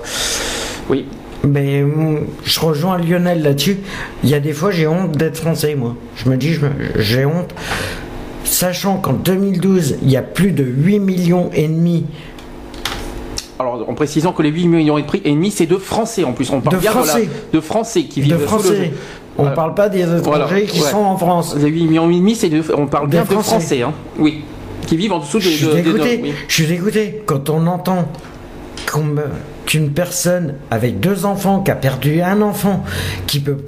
Oui. 0.88 1.06
Mais 1.44 1.84
je 2.44 2.60
rejoins 2.60 2.98
Lionel 2.98 3.42
là-dessus. 3.42 3.78
Il 4.24 4.30
y 4.30 4.34
a 4.34 4.40
des 4.40 4.52
fois 4.52 4.70
j'ai 4.70 4.86
honte 4.86 5.12
d'être 5.12 5.36
français, 5.36 5.74
moi. 5.74 5.94
Je 6.16 6.28
me 6.28 6.36
dis, 6.36 6.56
j'ai 6.96 7.24
honte. 7.24 7.54
Sachant 8.44 8.96
qu'en 8.96 9.12
2012, 9.12 9.98
il 10.02 10.10
y 10.10 10.16
a 10.16 10.22
plus 10.22 10.52
de 10.52 10.64
8 10.64 10.98
millions 11.00 11.50
et 11.52 11.68
demi 11.68 12.06
alors, 13.58 13.84
en 13.88 13.94
précisant 13.94 14.32
que 14.32 14.42
les 14.42 14.50
8 14.50 14.68
millions 14.68 14.98
et 14.98 15.02
demi, 15.02 15.50
c'est 15.50 15.66
de 15.66 15.76
Français 15.76 16.24
en 16.24 16.32
plus. 16.32 16.50
On 16.50 16.60
parle 16.60 16.76
de 16.76 16.86
Français. 16.86 17.28
de 17.52 17.60
Français 17.60 18.04
qui 18.04 18.20
vivent 18.20 18.34
de 18.34 18.38
Français. 18.38 18.92
On 19.36 19.44
ne 19.44 19.54
parle 19.54 19.74
pas 19.74 19.88
des 19.88 20.02
étrangers 20.02 20.64
qui 20.64 20.80
sont 20.80 20.98
en 20.98 21.16
France. 21.16 21.56
Les 21.56 21.68
8 21.68 21.84
millions 21.84 22.10
et 22.10 22.14
demi, 22.14 22.34
c'est 22.34 22.48
de, 22.48 22.62
on 22.76 22.86
parle 22.86 23.08
bien 23.08 23.22
de 23.22 23.26
Français. 23.26 23.82
Hein. 23.82 23.92
Oui. 24.18 24.44
Qui 24.86 24.96
vivent 24.96 25.12
en 25.12 25.18
dessous 25.18 25.38
de, 25.38 25.42
je 25.42 25.48
suis 25.48 25.82
dégoûté. 25.82 26.34
Je 26.46 26.54
suis 26.54 26.66
dégoûté 26.66 27.22
quand 27.26 27.50
on 27.50 27.66
entend 27.66 28.08
qu'une 29.66 29.90
personne 29.90 30.54
avec 30.70 30.98
deux 30.98 31.26
enfants, 31.26 31.60
qui 31.60 31.70
a 31.70 31.74
perdu 31.74 32.22
un 32.22 32.40
enfant, 32.40 32.84
qui 33.26 33.40
peut 33.40 33.58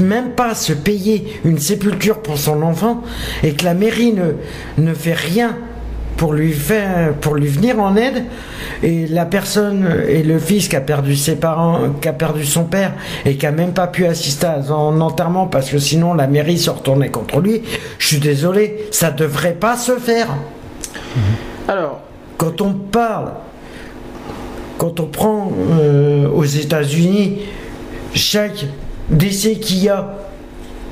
même 0.00 0.30
pas 0.30 0.54
se 0.54 0.72
payer 0.72 1.40
une 1.44 1.58
sépulture 1.58 2.20
pour 2.20 2.38
son 2.38 2.62
enfant, 2.62 3.02
et 3.42 3.52
que 3.52 3.64
la 3.64 3.74
mairie 3.74 4.12
ne, 4.12 4.34
ne 4.78 4.94
fait 4.94 5.14
rien 5.14 5.56
pour 6.16 6.32
lui 6.32 6.52
faire, 6.52 7.14
pour 7.14 7.34
lui 7.34 7.46
venir 7.46 7.80
en 7.80 7.96
aide. 7.96 8.24
Et 8.82 9.06
la 9.06 9.24
personne 9.24 10.04
et 10.08 10.22
le 10.22 10.38
fils 10.38 10.68
qui 10.68 10.76
a 10.76 10.80
perdu 10.80 11.16
ses 11.16 11.36
parents, 11.36 11.80
qui 12.00 12.08
a 12.08 12.12
perdu 12.12 12.44
son 12.44 12.64
père 12.64 12.92
et 13.24 13.36
qui 13.36 13.46
a 13.46 13.52
même 13.52 13.72
pas 13.72 13.86
pu 13.86 14.06
assister 14.06 14.46
à 14.46 14.62
son 14.62 15.00
enterrement 15.00 15.46
parce 15.46 15.70
que 15.70 15.78
sinon 15.78 16.14
la 16.14 16.26
mairie 16.26 16.58
se 16.58 16.70
retournait 16.70 17.10
contre 17.10 17.40
lui. 17.40 17.62
Je 17.98 18.06
suis 18.06 18.18
désolé, 18.18 18.86
ça 18.90 19.10
devrait 19.10 19.54
pas 19.54 19.76
se 19.76 19.92
faire. 19.92 20.28
Mhm. 21.16 21.22
Alors, 21.68 22.00
quand 22.36 22.60
on 22.60 22.72
parle, 22.72 23.32
quand 24.78 25.00
on 25.00 25.06
prend 25.06 25.52
euh, 25.80 26.28
aux 26.28 26.44
États-Unis, 26.44 27.40
chaque 28.12 28.66
décès 29.08 29.54
qu'il 29.54 29.82
y 29.82 29.88
a, 29.88 30.14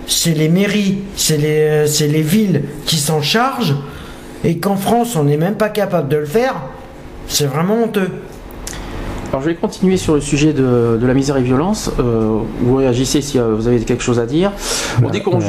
c'est 0.07 0.35
les 0.35 0.49
mairies, 0.49 0.99
c'est 1.17 1.37
les, 1.37 1.87
c'est 1.87 2.09
les 2.09 2.23
villes 2.23 2.63
qui 2.87 2.97
s'en 2.97 3.23
chargent 3.23 3.77
et 4.45 4.59
qu'en 4.59 4.77
France 4.77 5.17
on 5.17 5.25
n'est 5.25 5.37
même 5.37 5.57
pas 5.57 5.69
capable 5.69 6.09
de 6.09 6.17
le 6.17 6.27
faire, 6.27 6.55
c'est 7.27 7.47
vraiment 7.47 7.85
honteux. 7.85 8.11
Alors 9.33 9.41
je 9.41 9.49
vais 9.49 9.55
continuer 9.55 9.97
sur 9.97 10.15
le 10.15 10.21
sujet 10.21 10.53
de, 10.53 10.99
la 11.01 11.15
misère 11.15 11.39
et 11.39 11.43
violence. 11.43 11.91
Euh, 11.99 12.41
vous 12.61 12.77
réagissez 12.77 13.23
si 13.23 13.39
euh, 13.39 13.55
vous 13.55 13.67
avez 13.67 13.81
quelque 13.81 14.03
chose 14.03 14.21
à 14.21 14.27
dire. 14.27 14.53
On 15.03 15.09
dit 15.09 15.23
qu'on 15.23 15.41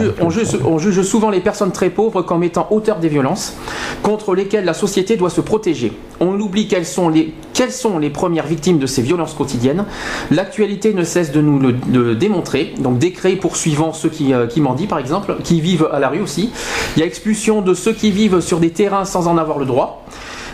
juge, 0.79 1.01
souvent 1.01 1.29
les 1.29 1.41
personnes 1.41 1.73
très 1.73 1.89
pauvres 1.89 2.21
comme 2.21 2.45
étant 2.45 2.69
auteurs 2.71 2.99
des 2.99 3.09
violences 3.09 3.57
contre 4.01 4.35
lesquelles 4.35 4.63
la 4.63 4.73
société 4.73 5.17
doit 5.17 5.29
se 5.29 5.41
protéger. 5.41 5.91
On 6.21 6.39
oublie 6.39 6.69
quelles 6.69 6.85
sont 6.85 7.09
les, 7.09 7.33
quelles 7.53 7.73
sont 7.73 7.99
les 7.99 8.09
premières 8.09 8.47
victimes 8.47 8.79
de 8.79 8.87
ces 8.87 9.01
violences 9.01 9.33
quotidiennes. 9.33 9.83
L'actualité 10.31 10.93
ne 10.93 11.03
cesse 11.03 11.33
de 11.33 11.41
nous 11.41 11.59
le 11.59 12.15
démontrer. 12.15 12.75
Donc 12.79 12.99
décret 12.99 13.35
poursuivant 13.35 13.91
ceux 13.91 14.07
qui, 14.07 14.33
euh, 14.33 14.47
qui 14.47 14.61
mendient 14.61 14.87
par 14.87 14.99
exemple, 14.99 15.35
qui 15.43 15.59
vivent 15.59 15.89
à 15.91 15.99
la 15.99 16.07
rue 16.07 16.21
aussi. 16.21 16.51
Il 16.95 17.01
y 17.01 17.03
a 17.03 17.05
expulsion 17.05 17.61
de 17.61 17.73
ceux 17.73 17.91
qui 17.91 18.11
vivent 18.11 18.39
sur 18.39 18.61
des 18.61 18.69
terrains 18.69 19.03
sans 19.03 19.27
en 19.27 19.37
avoir 19.37 19.59
le 19.59 19.65
droit. 19.65 20.05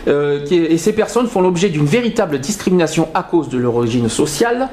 Euh, 0.08 0.44
et 0.50 0.78
ces 0.78 0.92
personnes 0.92 1.26
font 1.26 1.40
l'objet 1.40 1.68
d'une 1.68 1.86
véritable 1.86 2.38
discrimination 2.38 3.08
à 3.14 3.22
cause 3.22 3.48
de 3.48 3.58
leur 3.58 3.76
origine 3.76 4.08
sociale. 4.08 4.68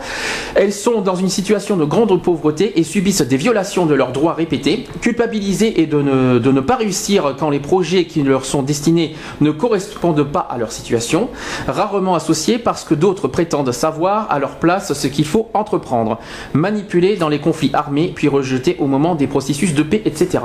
Elles 0.55 0.73
sont 0.73 1.01
dans 1.01 1.15
une 1.15 1.29
situation 1.29 1.77
de 1.77 1.85
grande 1.85 2.21
pauvreté 2.21 2.79
et 2.79 2.83
subissent 2.83 3.21
des 3.21 3.37
violations 3.37 3.85
de 3.85 3.93
leurs 3.93 4.11
droits 4.11 4.33
répétés, 4.33 4.85
culpabilisées 5.01 5.81
et 5.81 5.85
de 5.85 6.01
ne, 6.01 6.39
de 6.39 6.51
ne 6.51 6.61
pas 6.61 6.75
réussir 6.75 7.35
quand 7.39 7.49
les 7.49 7.59
projets 7.59 8.05
qui 8.05 8.23
leur 8.23 8.45
sont 8.45 8.61
destinés 8.61 9.15
ne 9.41 9.51
correspondent 9.51 10.23
pas 10.23 10.47
à 10.49 10.57
leur 10.57 10.71
situation, 10.71 11.29
rarement 11.67 12.15
associés 12.15 12.57
parce 12.57 12.83
que 12.83 12.93
d'autres 12.93 13.27
prétendent 13.27 13.71
savoir 13.71 14.31
à 14.31 14.39
leur 14.39 14.55
place 14.55 14.93
ce 14.93 15.07
qu'il 15.07 15.25
faut 15.25 15.49
entreprendre, 15.53 16.19
manipulés 16.53 17.15
dans 17.15 17.29
les 17.29 17.39
conflits 17.39 17.71
armés 17.73 18.11
puis 18.13 18.27
rejetés 18.27 18.75
au 18.79 18.87
moment 18.87 19.15
des 19.15 19.27
processus 19.27 19.73
de 19.73 19.83
paix, 19.83 20.01
etc. 20.05 20.39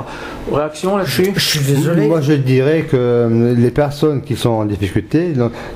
Réaction 0.51 0.97
là-dessus? 0.97 1.31
Je 1.35 1.39
suis 1.39 1.59
désolé. 1.59 2.07
Moi 2.07 2.21
je 2.21 2.33
dirais 2.33 2.85
que 2.89 3.53
les 3.57 3.71
personnes 3.71 4.21
qui 4.21 4.35
sont 4.35 4.49
en 4.49 4.65
difficultés 4.77 5.33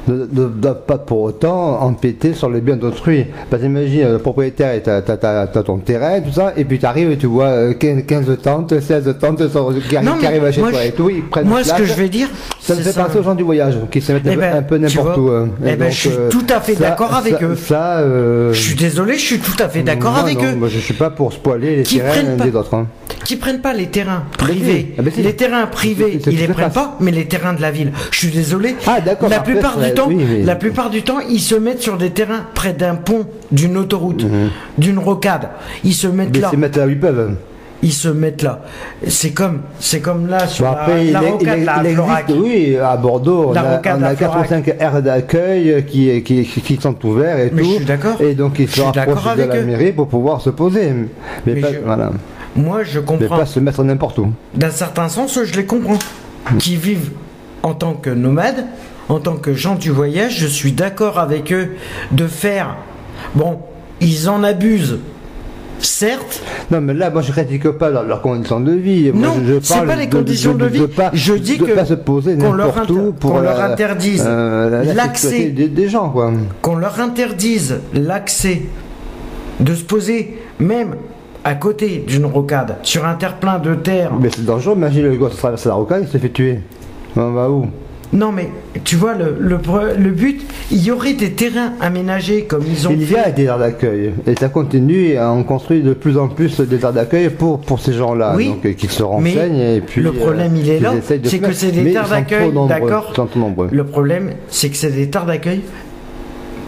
ne, 0.08 0.24
doivent 0.26 0.86
pas 0.86 0.98
pour 0.98 1.22
autant 1.22 1.82
empêter 1.82 2.34
sur 2.34 2.50
les 2.50 2.62
biens 2.62 2.76
d'autrui. 2.76 3.26
Parce 3.50 3.62
que 3.62 3.68
imagine, 3.68 4.12
le 4.12 4.20
propriétaire, 4.20 4.82
tu 4.84 4.89
as, 4.89 5.48
ton 5.64 5.78
terrain, 5.78 6.22
tout 6.22 6.32
ça, 6.32 6.54
et 6.56 6.66
puis 6.66 6.80
tu 6.80 6.86
arrives 6.86 7.12
et 7.12 7.18
tu 7.18 7.28
vois 7.28 7.74
15, 7.74 8.06
15 8.06 8.38
tentes, 8.41 8.80
16 8.80 9.16
tentes 9.20 9.43
qui, 9.89 9.98
arrivent 9.98 10.52
chez 10.52 10.62
toi 10.62 10.86
et 10.86 10.91
tout, 10.91 11.10
ils 11.10 11.24
prennent 11.24 11.48
Moi, 11.48 11.64
ce 11.64 11.74
que 11.74 11.86
je 11.86 11.93
vais 11.93 12.10
dire, 12.10 12.28
ça 12.68 12.76
me 12.76 12.82
fait 12.82 12.93
penser 12.93 13.18
aux 13.20 13.24
gens 13.24 13.36
du 13.36 13.43
voyage, 13.43 13.76
qui 13.89 14.01
se 14.01 14.11
mettent 14.11 14.24
ben, 14.24 14.57
un 14.57 14.61
peu 14.61 14.78
n'importe 14.78 15.18
où. 15.18 15.30
Hein. 15.30 15.49
Eh 15.65 15.76
ben, 15.76 15.89
je 15.89 15.95
suis 15.95 16.09
euh, 16.09 16.30
tout 16.30 16.45
à 16.49 16.59
fait 16.59 16.76
d'accord 16.76 17.13
avec 17.13 17.41
eux. 17.41 17.55
Ça, 17.55 17.99
euh, 17.99 18.51
Je 18.51 18.61
suis 18.61 18.76
désolé, 18.76 19.13
je 19.13 19.26
suis 19.26 19.39
tout 19.39 19.55
à 19.59 19.70
fait 19.70 19.84
d'accord 19.84 20.18
avec 20.18 20.43
eux. 20.43 20.55
Moi, 20.55 20.68
je 20.68 20.80
suis 20.80 20.93
pas 20.93 21.09
pour 21.09 21.32
spoiler 21.32 21.78
les 21.78 21.84
terrains 21.84 22.36
des 22.36 22.55
autres. 22.55 22.74
Hein. 22.74 22.88
Qui 23.24 23.38
prennent 23.38 23.61
pas 23.61 23.74
les 23.74 23.88
terrains 23.88 24.24
privés. 24.38 24.95
Ah, 24.97 25.01
les 25.01 25.36
terrains 25.36 25.68
privés, 25.68 26.20
ils 26.28 26.38
les 26.38 26.47
prennent 26.47 26.72
pas, 26.72 26.97
mais 26.99 27.11
les 27.11 27.26
terrains 27.26 27.53
de 27.53 27.61
la 27.61 27.72
ville. 27.72 27.91
Je 28.11 28.18
suis 28.18 28.32
désolé. 28.32 28.76
Ah, 28.86 28.99
d'accord. 29.01 29.30
La 29.30 29.39
plupart 29.39 29.78
du 29.78 29.93
temps, 29.93 30.09
la 30.43 30.55
plupart 30.55 30.89
du 30.89 31.03
temps, 31.03 31.20
ils 31.30 31.39
se 31.39 31.55
mettent 31.55 31.82
sur 31.82 31.97
des 31.97 32.09
terrains 32.09 32.45
près 32.53 32.74
d'un 32.74 32.95
pont, 32.95 33.26
d'une 33.51 33.78
autoroute, 33.78 34.26
mhm. 34.26 34.49
d'une 34.78 34.99
rocade. 34.99 35.49
Ils 35.84 35.93
se 35.93 36.07
mettent 36.07 36.34
mais 36.34 36.39
là. 36.39 36.49
Ils 36.51 36.55
se 36.55 36.59
mettent 36.59 36.78
là 36.78 36.86
où 36.86 36.89
ils 36.89 36.99
peuvent 36.99 37.36
ils 37.84 37.93
se 37.93 38.07
mettent 38.07 38.41
là. 38.41 38.61
C'est 39.07 39.32
comme, 39.32 39.61
c'est 39.80 39.99
comme 39.99 40.28
là 40.28 40.47
sur 40.47 40.65
la, 40.65 41.19
rocade, 41.19 41.63
la 41.63 41.82
Oui, 42.36 42.78
à 42.78 42.97
Bordeaux, 42.97 43.51
on 43.51 43.55
a, 43.55 43.82
on 43.97 44.03
a 44.03 44.15
4 44.15 44.39
ou 44.39 44.45
5 44.45 44.75
aires 44.80 45.01
d'accueil 45.01 45.86
qui, 45.86 46.23
qui, 46.23 46.43
qui, 46.43 46.80
sont 46.82 46.95
ouverts 47.05 47.39
et 47.39 47.51
mais 47.53 47.61
tout. 47.61 47.69
Je 47.69 47.75
suis 47.75 47.86
d'accord. 47.86 48.21
Et 48.21 48.34
donc 48.34 48.59
ils 48.59 48.69
se 48.69 48.82
rapprochent 48.82 49.36
de 49.36 49.43
la 49.43 49.61
mairie 49.61 49.91
pour 49.91 50.07
pouvoir 50.07 50.41
se 50.41 50.49
poser. 50.49 50.91
Mais, 51.45 51.55
pas, 51.55 51.67
voilà. 51.84 52.11
Moi, 52.55 52.84
je 52.84 52.99
comprends. 52.99 53.17
Mais 53.19 53.28
pas 53.28 53.45
se 53.45 53.59
mettre 53.59 53.84
n'importe 53.84 54.17
où. 54.17 54.32
D'un 54.55 54.71
certain 54.71 55.09
sens, 55.09 55.39
je 55.43 55.53
les 55.55 55.65
comprends. 55.65 55.99
Qui 56.59 56.75
vivent 56.75 57.11
en 57.61 57.73
tant 57.73 57.93
que 57.93 58.09
nomades, 58.09 58.65
en 59.09 59.19
tant 59.19 59.36
que 59.36 59.53
gens 59.53 59.75
du 59.75 59.91
voyage, 59.91 60.38
je 60.39 60.47
suis 60.47 60.71
d'accord 60.71 61.19
avec 61.19 61.51
eux 61.51 61.75
de 62.11 62.28
faire. 62.28 62.78
Bon, 63.36 63.59
ils 64.01 64.30
en 64.30 64.43
abusent. 64.43 64.99
Certes. 65.80 66.41
Non, 66.71 66.82
mais 66.82 66.93
là, 66.93 67.09
moi, 67.09 67.21
je 67.21 67.32
critique 67.32 67.69
pas 67.71 67.89
leurs 67.89 68.21
conditions 68.21 68.59
de 68.59 68.71
vie. 68.73 69.11
non, 69.13 69.34
c'est 69.61 69.86
pas 69.86 69.95
les 69.95 70.09
conditions 70.09 70.53
de, 70.53 70.65
vie. 70.65 70.84
je 71.13 71.34
dis 71.34 71.57
que 71.57 71.71
pas 71.71 71.86
se 71.86 71.93
poser 71.93 72.38
qu'on 72.38 72.53
leur, 72.53 72.73
pour 73.19 73.39
leur 73.39 73.59
euh, 73.59 73.71
interdise 73.71 74.25
euh, 74.28 74.93
l'accès 74.93 75.49
des, 75.49 75.67
des, 75.67 75.89
gens, 75.89 76.09
quoi. 76.09 76.32
Qu'on 76.61 76.75
leur 76.75 76.99
interdise 76.99 77.80
l'accès 77.93 78.63
de 79.59 79.73
se 79.73 79.84
poser, 79.84 80.39
même 80.59 80.95
à 81.43 81.55
côté 81.55 82.03
d'une 82.05 82.25
rocade, 82.25 82.78
sur 82.84 83.05
un 83.05 83.15
terre-plein 83.15 83.59
de 83.59 83.75
terre. 83.75 84.11
Mais 84.19 84.30
c'est 84.34 84.45
dangereux, 84.45 84.75
imagine 84.75 85.03
le 85.03 85.15
gars 85.15 85.30
traverse 85.30 85.65
la 85.65 85.75
rocade, 85.75 86.03
il 86.03 86.11
se 86.11 86.17
fait 86.17 86.30
tuer. 86.30 86.59
On 87.15 87.32
va 87.32 87.49
où? 87.49 87.67
Non, 88.14 88.32
mais 88.32 88.49
tu 88.86 88.95
vois, 88.95 89.16
le, 89.16 89.38
le, 89.39 90.12
but, 90.12 90.41
il 90.72 90.82
y 90.84 90.91
aurait 90.91 91.14
des 91.14 91.32
terrains 91.32 91.74
aménagés 91.82 92.43
comme 92.43 92.64
ils 92.66 92.88
ont 92.88 92.91
Il 92.91 93.12
y 93.12 93.16
a 93.16 93.32
des 93.32 93.43
aires 93.43 93.60
d'accueil. 93.60 94.14
Et 94.26 94.36
ça 94.36 94.47
continue, 94.47 95.10
et 95.10 95.20
on 95.20 95.43
construit 95.43 95.82
de 95.82 95.93
plus 95.93 96.18
en 96.18 96.30
plus 96.30 96.62
des 96.62 96.84
aires 96.84 96.93
d'accueil 96.93 97.30
pour, 97.30 97.60
pour 97.60 97.80
ces 97.80 97.93
gens-là. 97.93 98.34
Oui, 98.36 98.47
donc, 98.47 98.76
qui 98.76 98.88
se 98.88 99.03
renseignent. 99.03 99.60
et 99.60 99.82
puis, 99.82 100.01
le 100.01 100.14
problème, 100.14 100.55
il 100.55 100.70
est 100.70 100.80
là. 100.80 100.93
C'est 101.01 101.20
que 101.39 101.51
c'est 101.51 101.72
des 101.72 101.91
terres 101.91 102.10
d'accueil, 102.10 102.51
d'accord 102.70 103.14
Le 103.72 103.84
problème, 103.84 104.32
c'est 104.47 104.70
que 104.70 104.78
c'est 104.78 104.91
des 104.91 105.10
terres 105.10 105.26
d'accueil 105.26 105.62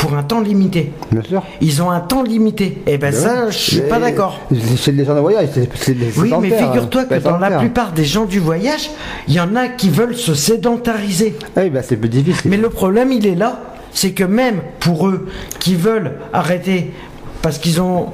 pour 0.09 0.17
un 0.17 0.23
temps 0.23 0.41
limité. 0.41 0.91
Bien 1.11 1.21
sûr. 1.21 1.43
Ils 1.61 1.83
ont 1.83 1.91
un 1.91 1.99
temps 1.99 2.23
limité. 2.23 2.81
Et 2.87 2.93
eh 2.93 2.97
ben 2.97 3.13
ça, 3.13 3.51
je 3.51 3.57
suis 3.57 3.81
pas 3.81 3.99
d'accord. 3.99 4.39
C'est 4.75 4.95
des 4.95 5.05
gens 5.05 5.13
de 5.13 5.19
voyage, 5.19 5.49
c'est 5.53 5.95
Oui, 6.17 6.33
mais 6.41 6.49
figure-toi 6.49 7.05
que 7.05 7.19
dans 7.19 7.37
la 7.37 7.59
plupart 7.59 7.91
des 7.91 8.05
gens 8.05 8.25
du 8.25 8.39
voyage, 8.39 8.89
il 9.27 9.35
y 9.35 9.39
en 9.39 9.55
a 9.55 9.67
qui 9.67 9.91
veulent 9.91 10.15
se 10.15 10.33
sédentariser. 10.33 11.35
Oui, 11.55 11.69
ben 11.69 11.83
c'est 11.87 11.95
plus 11.95 12.09
difficile. 12.09 12.49
Mais 12.49 12.57
le 12.57 12.69
problème, 12.69 13.11
il 13.11 13.27
est 13.27 13.35
là, 13.35 13.59
c'est 13.91 14.13
que 14.13 14.23
même 14.23 14.61
pour 14.79 15.07
eux 15.07 15.27
qui 15.59 15.75
veulent 15.75 16.13
arrêter 16.33 16.91
parce 17.43 17.59
qu'ils 17.59 17.79
ont 17.79 18.07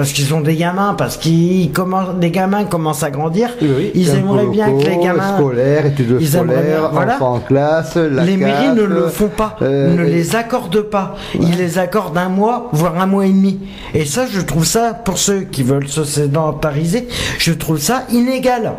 parce 0.00 0.12
qu'ils 0.14 0.24
sont 0.24 0.40
des 0.40 0.56
gamins, 0.56 0.94
parce 0.94 1.18
qu'ils 1.18 1.72
commencent, 1.72 2.14
des 2.14 2.30
gamins 2.30 2.64
commencent 2.64 3.02
à 3.02 3.10
grandir. 3.10 3.50
ils 3.60 4.08
aimeraient 4.08 4.46
bien 4.46 4.72
que 4.72 4.86
les 4.86 4.96
gamins 4.96 5.36
scolaires, 5.36 5.84
études 5.84 6.16
ils 6.18 6.26
scolaires, 6.26 6.88
voilà. 6.90 7.22
en 7.22 7.38
classe, 7.38 7.96
la 7.96 8.24
les 8.24 8.38
mairies 8.38 8.74
ne 8.74 8.84
le 8.84 9.08
font 9.08 9.28
pas, 9.28 9.56
euh, 9.60 9.94
ne 9.94 10.02
les 10.02 10.36
accordent 10.36 10.80
pas. 10.80 11.16
Ils 11.38 11.54
les 11.58 11.78
accordent 11.78 12.16
un 12.16 12.30
mois, 12.30 12.70
voire 12.72 12.98
un 12.98 13.04
mois 13.04 13.26
et 13.26 13.28
demi. 13.28 13.58
Et 13.92 14.06
ça, 14.06 14.24
je 14.26 14.40
trouve 14.40 14.64
ça, 14.64 14.94
pour 14.94 15.18
ceux 15.18 15.40
qui 15.40 15.62
veulent 15.64 15.88
se 15.88 16.04
sédentariser, 16.04 17.06
je 17.36 17.52
trouve 17.52 17.78
ça 17.78 18.04
inégal. 18.10 18.72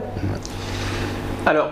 Alors, 1.46 1.70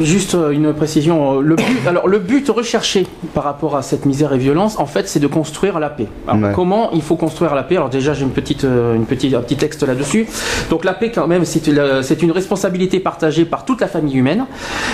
Juste 0.00 0.34
euh, 0.34 0.50
une 0.50 0.72
précision. 0.72 1.38
Euh, 1.38 1.42
le 1.42 1.56
but, 1.56 1.64
alors, 1.86 2.08
le 2.08 2.18
but 2.18 2.48
recherché 2.48 3.06
par 3.34 3.44
rapport 3.44 3.76
à 3.76 3.82
cette 3.82 4.06
misère 4.06 4.32
et 4.32 4.38
violence, 4.38 4.78
en 4.78 4.86
fait, 4.86 5.08
c'est 5.08 5.20
de 5.20 5.26
construire 5.26 5.78
la 5.78 5.90
paix. 5.90 6.06
Comment 6.54 6.90
il 6.92 7.02
faut 7.02 7.16
construire 7.16 7.54
la 7.54 7.62
paix? 7.62 7.76
Alors 7.76 7.88
déjà, 7.88 8.14
j'ai 8.14 8.22
une 8.22 8.30
petite, 8.30 8.64
euh, 8.64 8.94
une 8.94 9.06
petite, 9.06 9.34
un 9.34 9.40
petit 9.40 9.56
texte 9.56 9.82
là-dessus. 9.82 10.26
Donc 10.70 10.84
la 10.84 10.94
paix, 10.94 11.10
quand 11.10 11.26
même, 11.26 11.44
c'est 11.44 12.22
une 12.22 12.32
responsabilité 12.32 13.00
partagée 13.00 13.44
par 13.44 13.64
toute 13.64 13.80
la 13.80 13.88
famille 13.88 14.16
humaine. 14.16 14.46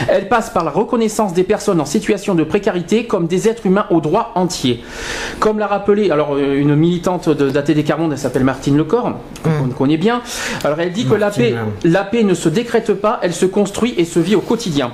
Elle 0.08 0.28
passe 0.28 0.50
par 0.50 0.64
la 0.64 0.70
reconnaissance 0.70 1.32
des 1.32 1.44
personnes 1.44 1.80
en 1.80 1.84
situation 1.84 2.34
de 2.34 2.44
précarité 2.44 3.06
comme 3.06 3.26
des 3.26 3.48
êtres 3.48 3.66
humains 3.66 3.86
aux 3.90 4.00
droits 4.00 4.32
entiers. 4.34 4.82
Comme 5.40 5.58
l'a 5.58 5.66
rappelé, 5.66 6.10
alors 6.10 6.38
une 6.38 6.74
militante 6.74 7.28
d'ATD 7.28 7.84
Carmonde, 7.84 8.12
elle 8.12 8.18
s'appelle 8.18 8.44
Martine 8.44 8.76
Lecor, 8.76 9.12
qu'on 9.42 9.50
mmh. 9.50 9.74
connaît 9.74 9.96
bien. 9.96 10.22
Alors 10.62 10.80
elle 10.80 10.92
dit 10.92 11.06
que 11.06 11.14
la 11.14 11.30
paix, 11.30 11.54
la 11.84 12.04
paix 12.04 12.22
ne 12.22 12.34
se 12.34 12.48
décrète 12.48 12.94
pas, 12.94 13.18
elle 13.22 13.34
se 13.34 13.46
construit 13.46 13.94
et 13.96 14.04
se 14.04 14.18
vit 14.18 14.36
au 14.36 14.40
quotidien. 14.40 14.93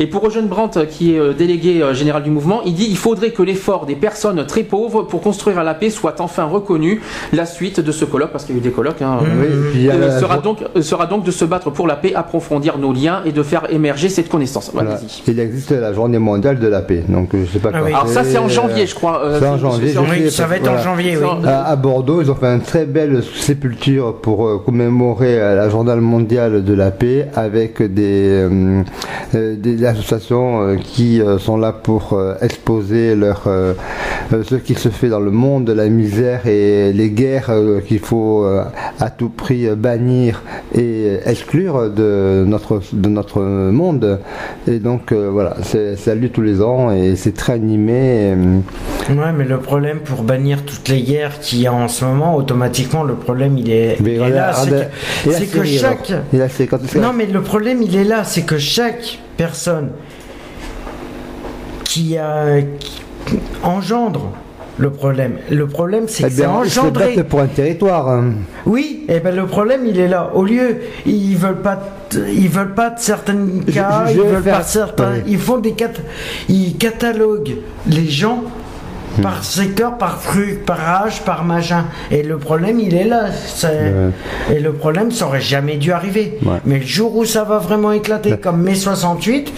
Et 0.00 0.06
pour 0.06 0.26
Eugène 0.26 0.46
Brandt, 0.46 0.86
qui 0.86 1.14
est 1.14 1.18
euh, 1.18 1.32
délégué 1.32 1.82
euh, 1.82 1.92
général 1.92 2.22
du 2.22 2.30
mouvement, 2.30 2.62
il 2.64 2.74
dit 2.74 2.86
il 2.88 2.96
faudrait 2.96 3.30
que 3.30 3.42
l'effort 3.42 3.84
des 3.84 3.96
personnes 3.96 4.46
très 4.46 4.62
pauvres 4.62 5.02
pour 5.02 5.20
construire 5.20 5.62
la 5.64 5.74
paix 5.74 5.90
soit 5.90 6.20
enfin 6.20 6.44
reconnu. 6.44 7.00
La 7.32 7.46
suite 7.46 7.80
de 7.80 7.90
ce 7.90 8.04
colloque, 8.04 8.30
parce 8.30 8.44
qu'il 8.44 8.54
y 8.54 8.58
a 8.58 8.60
eu 8.60 8.64
des 8.64 8.70
colloques, 8.70 9.02
hein, 9.02 9.18
euh, 9.24 10.20
sera, 10.20 10.38
donc, 10.38 10.58
sera 10.80 11.06
donc 11.06 11.24
de 11.24 11.30
se 11.32 11.44
battre 11.44 11.70
pour 11.70 11.86
la 11.88 11.96
paix, 11.96 12.14
approfondir 12.14 12.78
nos 12.78 12.92
liens 12.92 13.22
et 13.24 13.32
de 13.32 13.42
faire 13.42 13.72
émerger 13.72 14.08
cette 14.08 14.28
connaissance. 14.28 14.72
Il 15.26 15.40
existe 15.40 15.72
la 15.72 15.92
journée 15.92 16.18
mondiale 16.18 16.60
de 16.60 16.68
la 16.68 16.80
paix. 16.80 17.02
Donc 17.08 17.30
je 17.32 17.44
sais 17.46 17.58
pas 17.58 17.70
ah 17.74 17.78
Alors 17.84 18.08
ça 18.08 18.22
c'est 18.22 18.38
en 18.38 18.48
janvier, 18.48 18.86
je 18.86 18.94
crois. 18.94 19.22
c'est 19.38 19.46
en 19.46 19.58
janvier. 19.58 20.30
ça 20.30 20.46
va 20.46 20.56
être 20.56 20.70
en 20.70 20.78
janvier. 20.78 21.16
Oui. 21.16 21.26
À, 21.44 21.74
Bordeaux, 21.74 22.22
ils 22.22 22.30
ont 22.30 22.34
fait 22.34 22.46
une 22.46 22.62
très 22.62 22.86
belle 22.86 23.22
sépulture 23.22 24.16
pour 24.20 24.64
commémorer 24.64 25.38
la 25.38 25.68
journée 25.68 25.94
mondiale 25.96 26.64
de 26.64 26.74
la 26.74 26.90
paix 26.90 27.28
avec 27.34 27.82
des, 27.82 28.46
des 29.32 29.87
associations 29.88 30.62
euh, 30.62 30.76
qui 30.76 31.20
euh, 31.20 31.38
sont 31.38 31.56
là 31.56 31.72
pour 31.72 32.12
euh, 32.12 32.34
exposer 32.40 33.14
leur, 33.14 33.48
ce 34.30 34.54
qui 34.56 34.74
se 34.74 34.88
fait 34.88 35.08
dans 35.08 35.20
le 35.20 35.30
monde 35.30 35.64
de 35.64 35.72
la 35.72 35.88
misère 35.88 36.46
et 36.46 36.92
les 36.92 37.10
guerres 37.10 37.50
qu'il 37.86 37.98
faut 37.98 38.46
à 39.00 39.10
tout 39.10 39.30
prix 39.30 39.68
bannir 39.74 40.42
et 40.74 41.18
exclure 41.24 41.90
de 41.90 42.44
notre, 42.46 42.80
de 42.92 43.08
notre 43.08 43.42
monde. 43.42 44.20
Et 44.66 44.78
donc 44.78 45.12
voilà, 45.12 45.56
ça 45.62 46.10
a 46.10 46.14
lieu 46.14 46.28
tous 46.28 46.42
les 46.42 46.60
ans 46.60 46.90
et 46.90 47.16
c'est 47.16 47.34
très 47.34 47.54
animé. 47.54 48.34
Ouais, 49.08 49.32
mais 49.36 49.44
le 49.44 49.58
problème 49.58 50.00
pour 50.00 50.22
bannir 50.22 50.64
toutes 50.64 50.88
les 50.88 51.02
guerres 51.02 51.40
qu'il 51.40 51.60
y 51.60 51.66
a 51.66 51.72
en 51.72 51.88
ce 51.88 52.04
moment, 52.04 52.36
automatiquement 52.36 53.04
le 53.04 53.14
problème 53.14 53.56
il 53.56 53.70
est, 53.70 53.98
là. 54.28 54.52
C'est 55.24 55.46
que, 55.46 55.64
chaque. 55.64 56.12
Non, 56.96 57.12
mais 57.16 57.26
le 57.26 57.40
problème 57.40 57.82
il 57.82 57.96
est 57.96 58.04
là, 58.04 58.24
c'est 58.24 58.42
que 58.42 58.58
chaque 58.58 59.18
personne 59.38 59.92
qui, 61.84 62.18
a, 62.18 62.58
engendre 63.62 64.32
le 64.76 64.90
problème. 64.90 65.38
Le 65.50 65.66
problème, 65.66 66.04
c'est 66.06 66.24
que 66.24 66.28
eh 66.28 66.32
c'est 66.32 66.46
engendré. 66.46 67.24
pour 67.24 67.40
un 67.40 67.46
territoire. 67.46 68.08
Hein. 68.08 68.34
Oui, 68.66 69.04
et 69.08 69.14
eh 69.16 69.20
ben 69.20 69.34
le 69.34 69.46
problème, 69.46 69.86
il 69.86 69.98
est 69.98 70.06
là. 70.06 70.30
Au 70.34 70.44
lieu, 70.44 70.78
ils 71.06 71.36
veulent 71.36 71.62
pas, 71.62 71.80
ils 72.12 72.48
veulent 72.48 72.74
pas 72.74 72.90
de 72.90 73.00
certains 73.00 73.38
cas, 73.72 74.04
ils 74.10 74.20
veulent 74.20 74.42
pas 74.42 74.62
certains. 74.62 75.14
Ils 75.26 75.38
font 75.38 75.58
des 75.58 75.72
cat, 75.72 75.92
ils 76.48 76.76
cataloguent 76.76 77.56
les 77.86 78.06
gens 78.06 78.44
hmm. 79.18 79.22
par 79.22 79.44
secteur, 79.44 79.98
par 79.98 80.20
truc, 80.20 80.64
par 80.64 80.80
âge, 80.80 81.22
par 81.22 81.44
machin. 81.44 81.84
Et 82.10 82.22
le 82.22 82.38
problème, 82.38 82.80
il 82.80 82.94
est 82.94 83.04
là. 83.04 83.26
Et 84.50 84.60
le 84.60 84.72
problème, 84.72 85.10
ça 85.10 85.26
aurait 85.26 85.40
jamais 85.40 85.76
dû 85.76 85.92
arriver. 85.92 86.38
Mais 86.64 86.78
le 86.78 86.86
jour 86.86 87.16
où 87.16 87.24
ça 87.24 87.44
va 87.44 87.58
vraiment 87.58 87.92
éclater, 87.92 88.36
comme 88.36 88.62
mai 88.62 88.74
68, 88.74 89.52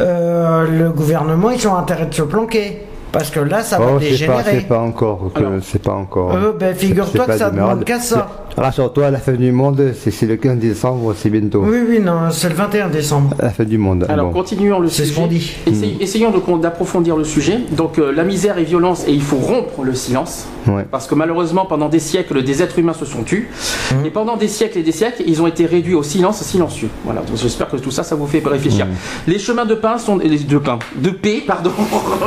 euh, 0.00 0.66
le 0.66 0.90
gouvernement, 0.90 1.50
ils 1.50 1.66
ont 1.66 1.76
intérêt 1.76 2.06
de 2.06 2.14
se 2.14 2.22
planquer. 2.22 2.82
Parce 3.12 3.30
que 3.30 3.40
là, 3.40 3.62
ça 3.62 3.78
va 3.78 3.92
oh, 3.94 3.98
dégénérer. 3.98 4.42
C'est 4.44 4.68
pas, 4.68 4.80
encore. 4.80 5.30
C'est 5.62 5.82
pas 5.82 5.94
encore. 5.94 6.34
Euh, 6.34 6.52
ben, 6.52 6.74
figure-toi 6.74 7.26
que 7.26 7.38
ça 7.38 7.50
demande 7.50 7.84
qu'à 7.84 8.00
ça. 8.00 8.28
Rassure-toi, 8.56 9.10
la 9.10 9.18
fin 9.18 9.32
du 9.32 9.52
monde, 9.52 9.92
c'est 9.94 10.26
le 10.26 10.36
15 10.36 10.58
décembre, 10.58 11.14
c'est 11.16 11.28
bientôt. 11.30 11.62
Oui, 11.64 11.78
oui, 11.88 12.00
non, 12.00 12.30
c'est 12.30 12.48
le 12.48 12.54
21 12.54 12.88
décembre. 12.88 13.34
La 13.38 13.50
fin 13.50 13.64
du 13.64 13.78
monde. 13.78 14.06
Alors, 14.08 14.32
continuons 14.32 14.80
le 14.80 14.88
sujet. 14.88 15.04
C'est 15.04 15.12
ce 15.12 15.16
qu'on 15.16 15.26
dit. 15.26 15.56
Essayons 16.00 16.32
d'approfondir 16.58 17.16
le 17.16 17.24
sujet. 17.24 17.58
Donc, 17.72 17.98
euh, 17.98 18.12
la 18.12 18.24
misère 18.24 18.58
et 18.58 18.64
violence, 18.64 19.06
et 19.06 19.12
il 19.12 19.22
faut 19.22 19.36
rompre 19.36 19.82
le 19.82 19.94
silence. 19.94 20.46
Parce 20.90 21.06
que 21.06 21.14
malheureusement, 21.14 21.66
pendant 21.66 21.88
des 21.88 21.98
siècles, 21.98 22.42
des 22.42 22.62
êtres 22.62 22.78
humains 22.78 22.94
se 22.94 23.04
sont 23.04 23.22
tus. 23.22 23.48
Mmh. 23.92 24.06
Et 24.06 24.10
pendant 24.10 24.36
des 24.36 24.48
siècles 24.48 24.78
et 24.78 24.82
des 24.82 24.92
siècles, 24.92 25.22
ils 25.26 25.42
ont 25.42 25.46
été 25.46 25.66
réduits 25.66 25.94
au 25.94 26.02
silence 26.02 26.42
silencieux. 26.42 26.88
Voilà. 27.04 27.22
Donc, 27.22 27.36
j'espère 27.36 27.68
que 27.68 27.76
tout 27.76 27.90
ça, 27.90 28.02
ça 28.02 28.14
vous 28.14 28.26
fait 28.26 28.42
réfléchir. 28.44 28.86
Mmh. 28.86 28.90
Les 29.28 29.38
chemins 29.38 29.64
de 29.64 29.74
pain 29.74 29.98
sont. 29.98 30.16
De 30.16 30.58
pain. 30.58 30.78
De 30.96 31.10
paix, 31.10 31.42
pardon. 31.46 31.72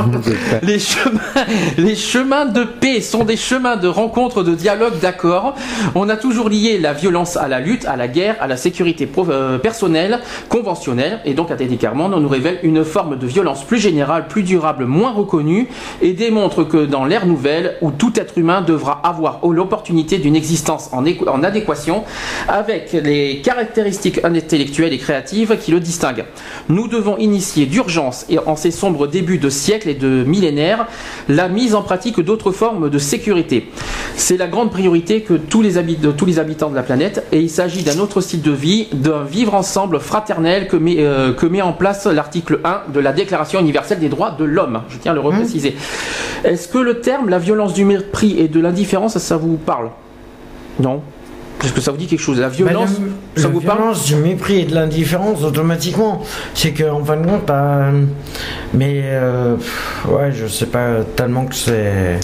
les, 0.63 0.79
chemins, 0.79 1.19
les 1.77 1.95
chemins 1.95 2.45
de 2.45 2.63
paix 2.63 3.01
sont 3.01 3.23
des 3.23 3.37
chemins 3.37 3.77
de 3.77 3.87
rencontre, 3.87 4.43
de 4.43 4.55
dialogue, 4.55 4.99
d'accord. 5.01 5.55
On 5.95 6.09
a 6.09 6.17
toujours 6.17 6.49
lié 6.49 6.77
la 6.77 6.93
violence 6.93 7.37
à 7.37 7.47
la 7.47 7.59
lutte, 7.59 7.85
à 7.85 7.95
la 7.95 8.07
guerre, 8.07 8.35
à 8.39 8.47
la 8.47 8.57
sécurité 8.57 9.09
euh, 9.17 9.57
personnelle, 9.57 10.19
conventionnelle. 10.49 11.19
Et 11.25 11.33
donc, 11.33 11.49
Carmond, 11.79 12.11
on 12.13 12.19
nous 12.19 12.29
révèle 12.29 12.59
une 12.63 12.83
forme 12.83 13.17
de 13.17 13.27
violence 13.27 13.63
plus 13.63 13.79
générale, 13.79 14.27
plus 14.27 14.43
durable, 14.43 14.85
moins 14.85 15.11
reconnue, 15.11 15.67
et 16.01 16.13
démontre 16.13 16.63
que 16.63 16.85
dans 16.85 17.05
l'ère 17.05 17.25
nouvelle, 17.25 17.77
où 17.81 17.91
tout 17.91 18.13
être 18.15 18.28
humain 18.37 18.61
devra 18.61 19.01
avoir 19.03 19.39
l'opportunité 19.47 20.17
d'une 20.17 20.35
existence 20.35 20.89
en, 20.91 21.03
en 21.05 21.43
adéquation 21.43 22.03
avec 22.47 22.93
les 22.93 23.41
caractéristiques 23.41 24.23
intellectuelles 24.23 24.93
et 24.93 24.97
créatives 24.97 25.57
qui 25.57 25.71
le 25.71 25.79
distinguent. 25.79 26.25
Nous 26.67 26.87
devons 26.87 27.17
initier 27.17 27.65
d'urgence 27.65 28.25
et 28.29 28.39
en 28.39 28.55
ces 28.55 28.71
sombres 28.71 29.07
débuts 29.07 29.37
de 29.37 29.49
siècles 29.49 29.89
et 29.89 29.93
de 29.93 30.23
millénaires 30.23 30.87
la 31.27 31.49
mise 31.49 31.75
en 31.75 31.81
pratique 31.81 32.19
d'autres 32.19 32.51
formes 32.51 32.89
de 32.89 32.97
sécurité. 32.97 33.69
C'est 34.15 34.37
la 34.37 34.47
grande 34.47 34.71
priorité 34.71 35.21
que 35.21 35.33
tous 35.33 35.61
les, 35.61 35.73
de 35.73 36.11
tous 36.11 36.25
les 36.25 36.39
habitants 36.39 36.69
de 36.69 36.75
la 36.75 36.83
planète 36.83 37.25
et 37.31 37.39
il 37.39 37.49
s'agit 37.49 37.83
d'un 37.83 37.99
autre 37.99 38.21
style 38.21 38.41
de 38.41 38.51
vie, 38.51 38.87
d'un 38.91 39.23
vivre 39.23 39.53
ensemble 39.53 39.99
fraternel 39.99 40.67
que 40.67 40.75
met, 40.75 40.97
euh, 40.99 41.33
que 41.33 41.45
met 41.45 41.61
en 41.61 41.73
place 41.73 42.05
l'article 42.05 42.59
1 42.63 42.91
de 42.93 42.99
la 42.99 43.13
Déclaration 43.13 43.59
universelle 43.59 43.99
des 43.99 44.09
droits 44.09 44.31
de 44.31 44.43
l'homme. 44.43 44.81
Je 44.89 44.97
tiens 44.97 45.11
à 45.11 45.15
le 45.15 45.21
repréciser. 45.21 45.71
Mmh. 45.71 46.47
Est-ce 46.47 46.67
que 46.67 46.77
le 46.77 46.99
terme 47.01 47.29
la 47.29 47.39
violence 47.39 47.73
du 47.73 47.85
mépris 47.85 48.18
et 48.23 48.47
de 48.47 48.59
l'indifférence, 48.59 49.17
ça 49.17 49.37
vous 49.37 49.57
parle? 49.57 49.89
Non? 50.79 51.01
Est-ce 51.63 51.73
que 51.73 51.81
ça 51.81 51.91
vous 51.91 51.97
dit 51.97 52.07
quelque 52.07 52.21
chose 52.21 52.39
La 52.39 52.47
violence, 52.47 53.01
ça 53.35 53.49
vous 53.49 53.59
parle? 53.59 53.79
La 53.79 53.83
violence, 53.85 54.05
du 54.05 54.15
mépris 54.15 54.61
et 54.61 54.65
de 54.65 54.73
l'indifférence, 54.73 55.43
automatiquement, 55.43 56.21
c'est 56.53 56.71
qu'en 56.71 57.03
fin 57.03 57.17
de 57.17 57.25
compte, 57.25 57.45
bah, 57.45 57.87
mais 58.73 59.01
euh, 59.03 59.55
ouais, 60.07 60.31
je 60.31 60.47
sais 60.47 60.67
pas 60.67 61.03
tellement 61.15 61.45
que 61.45 61.55
c'est. 61.55 62.19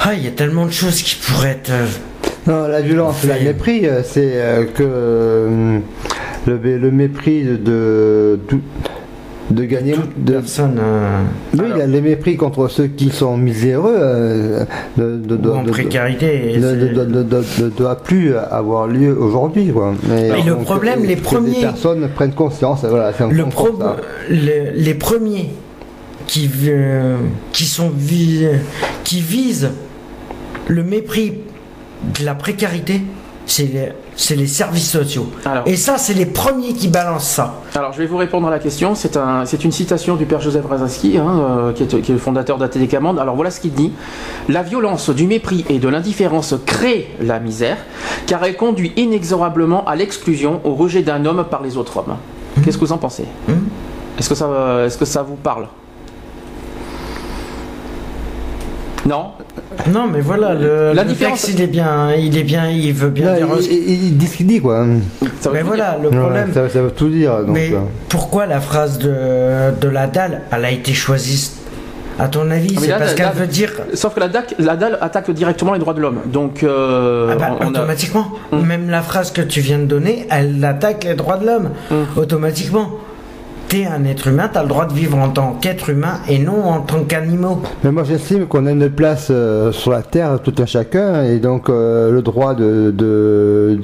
Ah, 0.00 0.14
il 0.14 0.24
y 0.24 0.26
a 0.26 0.32
tellement 0.32 0.66
de 0.66 0.72
choses 0.72 1.02
qui 1.02 1.14
pourraient 1.14 1.50
être. 1.50 1.70
Euh, 1.70 1.86
non, 2.48 2.66
la 2.66 2.80
violence, 2.80 3.22
le 3.22 3.44
mépris, 3.44 3.86
euh, 3.86 4.02
c'est 4.02 4.68
que 4.74 5.80
le, 6.46 6.56
le, 6.56 6.90
mépris 6.90 7.44
de, 7.44 7.56
de 7.56 8.38
de 9.50 9.64
gagner 9.64 9.94
de 10.16 10.32
personne. 10.32 10.78
Euh, 10.80 11.22
oui, 11.54 11.64
il 11.72 11.78
y 11.78 11.82
a 11.82 11.86
les 11.86 12.00
mépris 12.00 12.36
contre 12.36 12.68
ceux 12.68 12.86
qui 12.86 13.10
sont 13.10 13.36
miséreux. 13.36 13.94
Euh, 13.96 14.64
de, 14.96 15.50
en 15.50 15.64
précarité. 15.64 16.54
Ne 16.58 17.68
doit 17.68 17.96
plus 17.96 18.34
avoir 18.36 18.86
lieu 18.86 19.16
aujourd'hui. 19.18 19.72
Mais, 20.08 20.42
le 20.42 20.56
problème, 20.56 21.04
les 21.04 21.16
premiers. 21.16 21.56
Les 21.56 21.60
personnes 21.60 22.08
prennent 22.14 22.34
conscience. 22.34 22.84
Voilà, 22.84 23.12
le 23.30 23.44
les 24.74 24.94
premiers 24.94 25.50
qui, 26.26 26.48
euh, 26.66 27.16
qui, 27.52 27.64
sont 27.64 27.90
qui 29.04 29.20
visent 29.20 29.70
le 30.68 30.82
mépris 30.82 31.34
de 32.18 32.24
la 32.24 32.34
précarité, 32.34 33.00
c'est 33.46 33.64
les, 33.64 33.88
c'est 34.16 34.36
les 34.36 34.46
services 34.46 34.90
sociaux. 34.90 35.26
et 35.66 35.76
ça, 35.76 35.98
c'est 35.98 36.14
les 36.14 36.26
premiers 36.26 36.74
qui 36.74 36.88
balancent 36.88 37.28
ça. 37.28 37.54
Alors, 37.74 37.92
je 37.92 37.98
vais 37.98 38.06
vous 38.06 38.16
répondre 38.16 38.46
à 38.46 38.50
la 38.50 38.58
question. 38.58 38.94
C'est 38.94 39.16
un, 39.16 39.44
une 39.44 39.72
citation 39.72 40.16
du 40.16 40.26
père 40.26 40.40
Joseph 40.40 40.64
Razaski, 40.66 41.18
hein, 41.18 41.26
euh, 41.28 41.72
qui, 41.72 41.82
est, 41.82 42.08
le 42.08 42.18
fondateur 42.18 42.58
d'Atélécamande. 42.58 43.18
Alors, 43.18 43.36
voilà 43.36 43.50
ce 43.50 43.60
qu'il 43.60 43.72
dit. 43.72 43.92
La 44.48 44.62
violence 44.62 45.10
du 45.10 45.26
mépris 45.26 45.64
et 45.68 45.78
de 45.78 45.88
l'indifférence 45.88 46.54
crée 46.66 47.10
la 47.20 47.40
misère, 47.40 47.78
car 48.26 48.44
elle 48.44 48.56
conduit 48.56 48.92
inexorablement 48.96 49.84
à 49.86 49.96
l'exclusion, 49.96 50.60
au 50.64 50.74
rejet 50.74 51.02
d'un 51.02 51.24
homme 51.24 51.44
par 51.50 51.62
les 51.62 51.76
autres 51.76 51.98
hommes. 51.98 52.16
Mmh. 52.56 52.62
Qu'est-ce 52.62 52.78
que 52.78 52.84
vous 52.84 52.92
en 52.92 52.98
pensez? 52.98 53.24
Mmh. 53.48 53.52
Est-ce 54.18 54.28
que, 54.28 54.34
ça, 54.34 54.46
est 54.46 54.88
-ce 54.88 54.98
que 54.98 55.06
ça 55.06 55.22
vous 55.22 55.36
parle? 55.36 55.66
Non. 59.06 59.32
Non, 59.90 60.06
mais 60.06 60.20
voilà, 60.20 60.54
le, 60.54 60.92
la 60.92 61.04
différence, 61.04 61.48
il 61.48 61.60
est 61.60 61.66
bien, 61.66 62.14
il 62.14 62.36
est 62.36 62.44
bien, 62.44 62.68
il 62.68 62.92
veut 62.92 63.10
bien 63.10 63.34
dire. 63.34 63.48
Il, 63.68 64.16
dit 64.16 64.26
ce 64.26 64.36
qu'il 64.36 64.46
dit, 64.46 64.60
quoi. 64.60 64.84
mais 65.52 65.62
voilà, 65.62 65.98
le 66.00 66.10
problème. 66.10 66.52
ça, 66.52 66.62
veut 66.62 66.90
tout 66.90 67.08
dire. 67.08 67.40
mais 67.48 67.72
euh. 67.72 67.78
pourquoi 68.08 68.46
la 68.46 68.60
phrase 68.60 68.98
de, 68.98 69.72
de 69.80 69.88
la 69.88 70.06
dalle, 70.06 70.42
elle 70.52 70.64
a 70.64 70.70
été 70.70 70.92
choisie 70.92 71.52
à 72.18 72.28
ton 72.28 72.50
avis, 72.50 72.74
ah, 72.76 72.80
c'est 72.80 72.90
parce 72.90 73.14
qu'elle 73.14 73.32
veut 73.32 73.46
dire. 73.46 73.72
Sauf 73.94 74.14
que 74.14 74.20
la, 74.20 74.28
DAC, 74.28 74.54
la 74.58 74.76
dalle 74.76 74.98
attaque 75.00 75.30
directement 75.30 75.72
les 75.72 75.78
droits 75.78 75.94
de 75.94 76.00
l'homme. 76.00 76.20
Donc. 76.26 76.62
Euh, 76.62 77.30
ah 77.32 77.36
bah, 77.36 77.66
automatiquement. 77.66 78.26
Hum. 78.52 78.66
Même 78.66 78.90
la 78.90 79.02
phrase 79.02 79.32
que 79.32 79.40
tu 79.40 79.60
viens 79.60 79.78
de 79.78 79.86
donner, 79.86 80.26
elle 80.30 80.62
attaque 80.64 81.04
les 81.04 81.14
droits 81.14 81.38
de 81.38 81.46
l'homme. 81.46 81.70
Hum. 81.90 82.04
Automatiquement 82.16 82.90
un 83.80 84.04
être 84.04 84.28
humain, 84.28 84.50
tu 84.52 84.58
as 84.58 84.62
le 84.62 84.68
droit 84.68 84.86
de 84.86 84.92
vivre 84.92 85.16
en 85.18 85.30
tant 85.30 85.54
qu'être 85.54 85.88
humain 85.88 86.20
et 86.28 86.38
non 86.38 86.64
en 86.64 86.80
tant 86.80 87.04
qu'animaux. 87.04 87.62
Mais 87.82 87.90
moi 87.90 88.04
j'estime 88.04 88.46
qu'on 88.46 88.66
a 88.66 88.72
une 88.72 88.90
place 88.90 89.28
euh, 89.30 89.72
sur 89.72 89.90
la 89.90 90.02
terre 90.02 90.40
tout 90.42 90.54
un 90.58 90.66
chacun 90.66 91.24
et 91.24 91.38
donc 91.38 91.68
euh, 91.68 92.10
le 92.10 92.22
droit 92.22 92.54
de, 92.54 93.80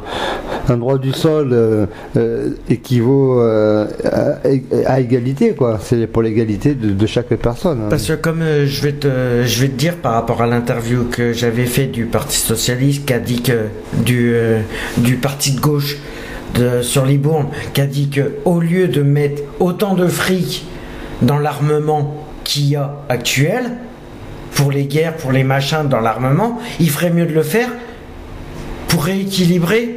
un 0.69 0.77
droit 0.77 0.99
du 0.99 1.13
sol 1.13 1.51
euh, 1.53 2.51
équivaut 2.69 3.41
à, 3.41 5.01
égalité 5.01 5.55
quoi. 5.55 5.79
C'est 5.81 6.07
pour 6.07 6.23
l'égalité 6.23 6.75
de, 6.75 7.07
chaque 7.07 7.29
personne. 7.37 7.83
Hein. 7.85 7.89
Parce 7.89 8.07
que 8.07 8.13
comme 8.13 8.43
je 8.67 8.83
vais 8.83 8.93
te 8.93 9.43
je 9.45 9.61
vais 9.63 9.69
te 9.69 9.79
dire 9.79 9.97
par 9.97 10.13
rapport 10.13 10.43
à 10.43 10.47
l'interview 10.47 11.05
que 11.05 11.33
j'avais 11.33 11.65
fait 11.65 11.87
du 11.87 12.05
Parti 12.05 12.37
socialiste 12.37 13.07
qui 13.07 13.13
a 13.15 13.19
dit 13.19 13.43
que 13.43 13.67
du 14.05 14.35
du 14.99 15.17
parti 15.17 15.53
de 15.53 15.61
gauche 15.61 15.97
sur 16.83 17.05
Libourne 17.05 17.49
qui 17.73 17.81
a 17.81 17.87
dit 17.87 18.09
que 18.09 18.37
au 18.45 18.61
lieu 18.61 18.89
de 18.89 19.03
mettre 19.03 19.43
autant 19.61 19.95
de 19.95 20.07
fric 20.09 20.67
dans 21.23 21.39
l'armement 21.39 22.25
qu'il 22.45 22.69
y 22.69 22.77
a 22.77 22.97
actuel, 23.09 23.73
pour 24.55 24.73
les 24.73 24.87
guerres, 24.87 25.17
pour 25.17 25.31
les 25.31 25.45
machins 25.45 25.87
dans 25.89 26.01
l'armement, 26.01 26.59
il 26.81 26.91
ferait 26.91 27.11
mieux 27.11 27.27
de 27.27 27.35
le 27.35 27.43
faire 27.43 27.69
pour 28.89 29.05
rééquilibrer 29.05 29.97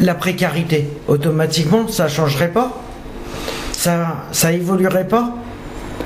la 0.00 0.14
précarité. 0.14 0.88
Automatiquement, 1.08 1.88
ça 1.88 2.08
changerait 2.08 2.50
pas? 2.52 2.82
Ça, 3.72 4.16
ça 4.32 4.52
évoluerait 4.52 5.08
pas? 5.08 5.34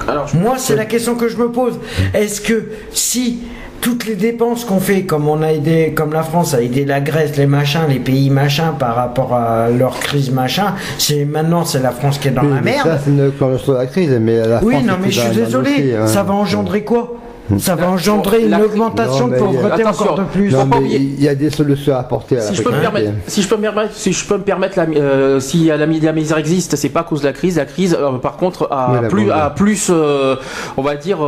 Alors, 0.07 0.35
Moi, 0.35 0.57
c'est 0.59 0.77
la 0.77 0.85
question 0.85 1.15
que 1.15 1.29
je 1.29 1.37
me 1.37 1.51
pose. 1.51 1.79
Est-ce 2.15 2.41
que 2.41 2.71
si 2.93 3.41
toutes 3.81 4.07
les 4.07 4.15
dépenses 4.15 4.65
qu'on 4.65 4.81
fait, 4.81 5.03
comme 5.03 5.29
on 5.29 5.43
a 5.43 5.53
aidé, 5.53 5.93
comme 5.95 6.13
la 6.13 6.23
France 6.23 6.55
a 6.55 6.63
aidé 6.63 6.85
la 6.85 7.01
Grèce, 7.01 7.37
les 7.37 7.47
machins, 7.47 7.83
les 7.89 7.99
pays 7.99 8.31
machins 8.31 8.73
par 8.79 8.95
rapport 8.95 9.35
à 9.35 9.69
leur 9.71 9.99
crise 10.01 10.31
machin, 10.31 10.75
c'est 10.99 11.25
maintenant 11.25 11.65
c'est 11.65 11.81
la 11.81 11.91
France 11.91 12.19
qui 12.19 12.29
est 12.29 12.33
dans 12.33 12.43
la 12.43 12.61
merde. 12.61 12.89
Ça 12.89 12.99
c'est 13.03 13.11
une 13.11 13.33
la 13.75 13.87
crise, 13.87 14.11
mais 14.21 14.47
la 14.47 14.63
Oui, 14.63 14.83
non, 14.83 14.95
mais 15.01 15.11
je 15.11 15.21
suis 15.21 15.35
désolé, 15.35 15.95
hein. 15.95 16.07
ça 16.07 16.23
va 16.23 16.35
engendrer 16.35 16.85
quoi? 16.85 17.20
ça 17.59 17.75
va 17.75 17.91
engendrer 17.91 18.45
une 18.45 18.55
augmentation 18.55 19.29
de 19.29 19.37
pauvreté 19.37 19.85
encore 19.85 20.15
de 20.17 20.25
plus. 20.25 20.55
il 20.85 21.23
y 21.23 21.29
a 21.29 21.35
des 21.35 21.51
solutions 21.51 21.95
à 21.95 22.01
apporter 22.01 22.39
à 22.39 22.43
si 22.43 22.55
je 22.55 22.63
peux 22.63 22.71
me 22.71 22.81
permettre, 22.81 23.13
Si 23.27 23.43
je 23.43 23.49
peux 23.49 23.57
me 23.57 23.63
permettre, 23.63 23.95
si, 23.95 24.13
je 24.13 24.25
peux 24.25 24.37
me 24.37 24.43
permettre 24.43 24.79
la, 24.79 24.85
euh, 24.85 25.41
si 25.41 25.67
la, 25.67 25.87
misère 25.87 26.39
existe, 26.39 26.77
c'est 26.77 26.89
pas 26.89 27.01
à 27.01 27.05
cause 27.05 27.23
de 27.23 27.27
la 27.27 27.33
crise. 27.33 27.57
La 27.57 27.65
crise, 27.65 27.97
euh, 27.99 28.13
par 28.19 28.37
contre, 28.37 28.69
a 28.71 29.03
plus, 29.09 29.31
a 29.31 29.51
plus 29.51 29.89
euh, 29.91 30.37
on 30.77 30.83
va 30.83 30.97
dire, 30.97 31.19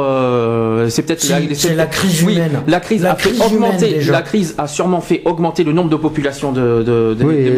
c'est 0.88 1.02
peut-être 1.02 1.28
la, 1.28 1.74
la, 1.74 1.86
crise 1.86 2.22
humaine. 2.22 2.62
La 2.66 2.80
crise 2.80 3.04
a 3.04 3.14
fait 3.14 3.40
augmenter. 3.44 4.00
La 4.04 4.22
crise 4.22 4.54
a 4.58 4.66
sûrement 4.66 5.00
fait 5.00 5.22
augmenter 5.24 5.64
le 5.64 5.72
nombre 5.72 5.90
de 5.90 5.96
populations 5.96 6.52
de, 6.52 6.82
de, 6.82 7.14
de, 7.14 7.24
oui, 7.24 7.52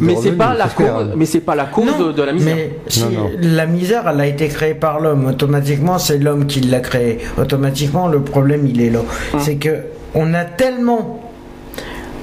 mais 0.00 0.16
c'est 0.20 0.32
pas 0.32 0.54
la 0.54 0.68
cause, 0.68 1.12
mais 1.16 1.26
c'est 1.26 1.40
pas 1.40 1.54
la 1.54 1.64
cause 1.64 2.14
de, 2.14 2.22
la 2.22 2.32
misère. 2.32 2.56
Mais 2.56 2.70
si 2.88 3.04
la 3.40 3.66
misère, 3.66 4.08
elle 4.08 4.20
a 4.20 4.26
été 4.26 4.48
créée 4.48 4.74
par 4.74 5.00
l'homme. 5.00 5.26
Automatiquement, 5.26 5.98
c'est 5.98 6.18
l'homme 6.18 6.46
qui 6.46 6.60
l'a 6.60 6.80
créée 6.80 7.18
automatiquement 7.38 7.59
le 8.08 8.20
problème 8.20 8.66
il 8.66 8.80
est 8.80 8.90
là. 8.90 9.00
C'est 9.38 9.56
que 9.56 9.82
on 10.14 10.34
a 10.34 10.44
tellement 10.44 11.20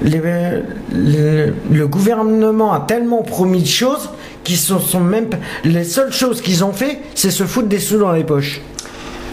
le, 0.02 1.86
gouvernement 1.86 2.72
a 2.72 2.80
tellement 2.80 3.22
promis 3.22 3.62
de 3.62 3.66
choses 3.66 4.10
qui 4.44 4.56
sont, 4.56 4.78
sont 4.78 5.00
même 5.00 5.28
les 5.64 5.84
seules 5.84 6.12
choses 6.12 6.40
qu'ils 6.40 6.64
ont 6.64 6.72
fait, 6.72 7.00
c'est 7.14 7.30
se 7.30 7.44
foutre 7.44 7.68
des 7.68 7.80
sous 7.80 7.98
dans 7.98 8.12
les 8.12 8.24
poches. 8.24 8.60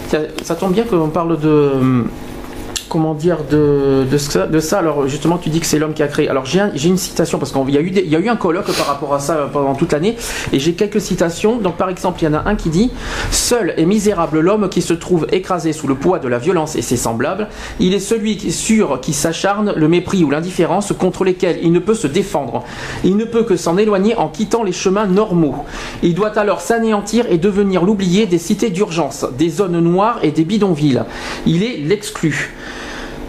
Ça, 0.09 0.19
ça 0.43 0.55
tombe 0.55 0.73
bien 0.73 0.83
qu'on 0.83 1.09
parle 1.09 1.39
de 1.39 2.05
comment 2.95 3.13
dire 3.13 3.39
de, 3.51 4.07
ça, 4.17 4.79
Alors 4.79 5.05
justement, 5.09 5.37
tu 5.37 5.49
dis 5.49 5.59
que 5.59 5.65
c'est 5.65 5.79
l'homme 5.79 5.93
qui 5.93 6.01
a 6.01 6.07
créé. 6.07 6.29
Alors 6.29 6.45
j'ai 6.45 6.87
une 6.87 6.95
citation 6.95 7.39
parce 7.39 7.51
qu'il 7.51 7.69
y, 7.71 8.15
a 8.15 8.19
eu 8.19 8.29
un 8.29 8.37
colloque 8.37 8.71
par 8.71 8.87
rapport 8.87 9.13
à 9.13 9.19
ça 9.19 9.49
pendant 9.51 9.75
toute 9.75 9.91
l'année 9.91 10.15
et 10.53 10.59
j'ai 10.59 10.75
quelques 10.75 11.01
citations. 11.01 11.57
Donc 11.57 11.75
par 11.75 11.89
exemple, 11.89 12.21
il 12.21 12.25
y 12.25 12.27
en 12.29 12.35
a 12.35 12.43
un 12.45 12.55
qui 12.55 12.69
dit 12.69 12.91
Seul 13.31 13.73
est 13.75 13.85
misérable 13.85 14.39
l'homme 14.39 14.69
qui 14.69 14.81
se 14.81 14.93
trouve 14.93 15.27
écrasé 15.33 15.73
sous 15.73 15.87
le 15.87 15.95
poids 15.95 16.19
de 16.19 16.29
la 16.29 16.37
violence 16.37 16.77
et 16.77 16.81
ses 16.81 16.95
semblables. 16.95 17.49
Il 17.81 17.93
est 17.93 17.99
celui 17.99 18.39
sûr 18.49 19.01
qui 19.01 19.11
s'acharne 19.11 19.73
le 19.75 19.89
mépris 19.89 20.23
ou 20.23 20.29
l'indifférence 20.29 20.93
contre 20.97 21.25
lesquels 21.25 21.59
il 21.61 21.73
ne 21.73 21.79
peut 21.79 21.95
se 21.95 22.07
défendre. 22.07 22.63
Il 23.03 23.17
ne 23.17 23.25
peut 23.25 23.43
que 23.43 23.57
s'en 23.57 23.77
éloigner 23.77 24.15
en 24.15 24.29
quittant 24.29 24.63
les 24.63 24.71
chemins 24.71 25.05
normaux. 25.05 25.65
Il 26.01 26.15
doit 26.15 26.39
alors 26.39 26.61
s'anéantir 26.61 27.25
et 27.29 27.39
devenir 27.39 27.83
l'oublié 27.83 28.25
des 28.25 28.37
cités 28.37 28.69
d'urgence, 28.69 29.25
des 29.37 29.49
zones 29.49 29.81
noires 29.81 30.19
et 30.23 30.31
des 30.31 30.45
bidonvilles. 30.45 31.03
Il 31.45 31.61
est 31.61 31.79
l'exclu. 31.79 32.53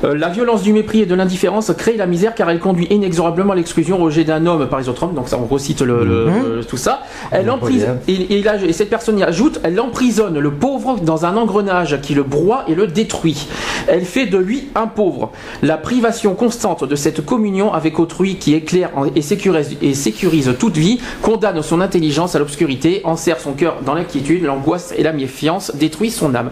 Euh, 0.06 0.14
la 0.14 0.28
violence 0.28 0.62
du 0.62 0.72
mépris 0.72 1.00
et 1.00 1.06
de 1.06 1.14
l'indifférence 1.14 1.72
crée 1.76 1.96
la 1.96 2.06
misère 2.06 2.34
car 2.34 2.48
elle 2.50 2.60
conduit 2.60 2.86
inexorablement 2.90 3.52
à 3.52 3.56
l'exclusion, 3.56 3.98
rejet 3.98 4.24
d'un 4.24 4.46
homme 4.46 4.68
par 4.68 4.78
les 4.78 4.88
autres 4.88 5.02
hommes. 5.02 5.14
Donc 5.14 5.28
ça, 5.28 5.38
on 5.38 5.46
recite 5.46 5.80
le, 5.82 6.26
mhm. 6.26 6.64
tout 6.68 6.76
ça. 6.76 7.02
Elle 7.30 7.50
emprisonne, 7.50 7.98
et, 8.08 8.38
et, 8.38 8.72
cette 8.72 8.90
personne 8.90 9.18
y 9.18 9.22
ajoute, 9.22 9.60
elle 9.62 9.78
emprisonne 9.80 10.38
le 10.38 10.50
pauvre 10.50 10.98
dans 11.00 11.24
un 11.24 11.36
engrenage 11.36 12.00
qui 12.00 12.14
le 12.14 12.22
broie 12.22 12.64
et 12.68 12.74
le 12.74 12.86
détruit. 12.86 13.48
Elle 13.88 14.04
fait 14.04 14.26
de 14.26 14.38
lui 14.38 14.68
un 14.74 14.86
pauvre. 14.86 15.32
La 15.62 15.76
privation 15.76 16.34
constante 16.34 16.84
de 16.84 16.96
cette 16.96 17.24
communion 17.24 17.72
avec 17.72 17.98
autrui 17.98 18.36
qui 18.36 18.54
éclaire 18.54 18.90
et 19.14 19.22
sécurise, 19.22 19.76
et 19.82 19.94
sécurise 19.94 20.54
toute 20.58 20.76
vie 20.76 21.00
condamne 21.22 21.62
son 21.62 21.80
intelligence 21.80 22.34
à 22.34 22.38
l'obscurité, 22.38 23.00
enserre 23.04 23.40
son 23.40 23.52
cœur 23.52 23.78
dans 23.84 23.94
l'inquiétude, 23.94 24.44
l'angoisse 24.44 24.94
et 24.96 25.02
la 25.02 25.12
méfiance, 25.12 25.72
détruit 25.74 26.10
son 26.10 26.34
âme. 26.34 26.50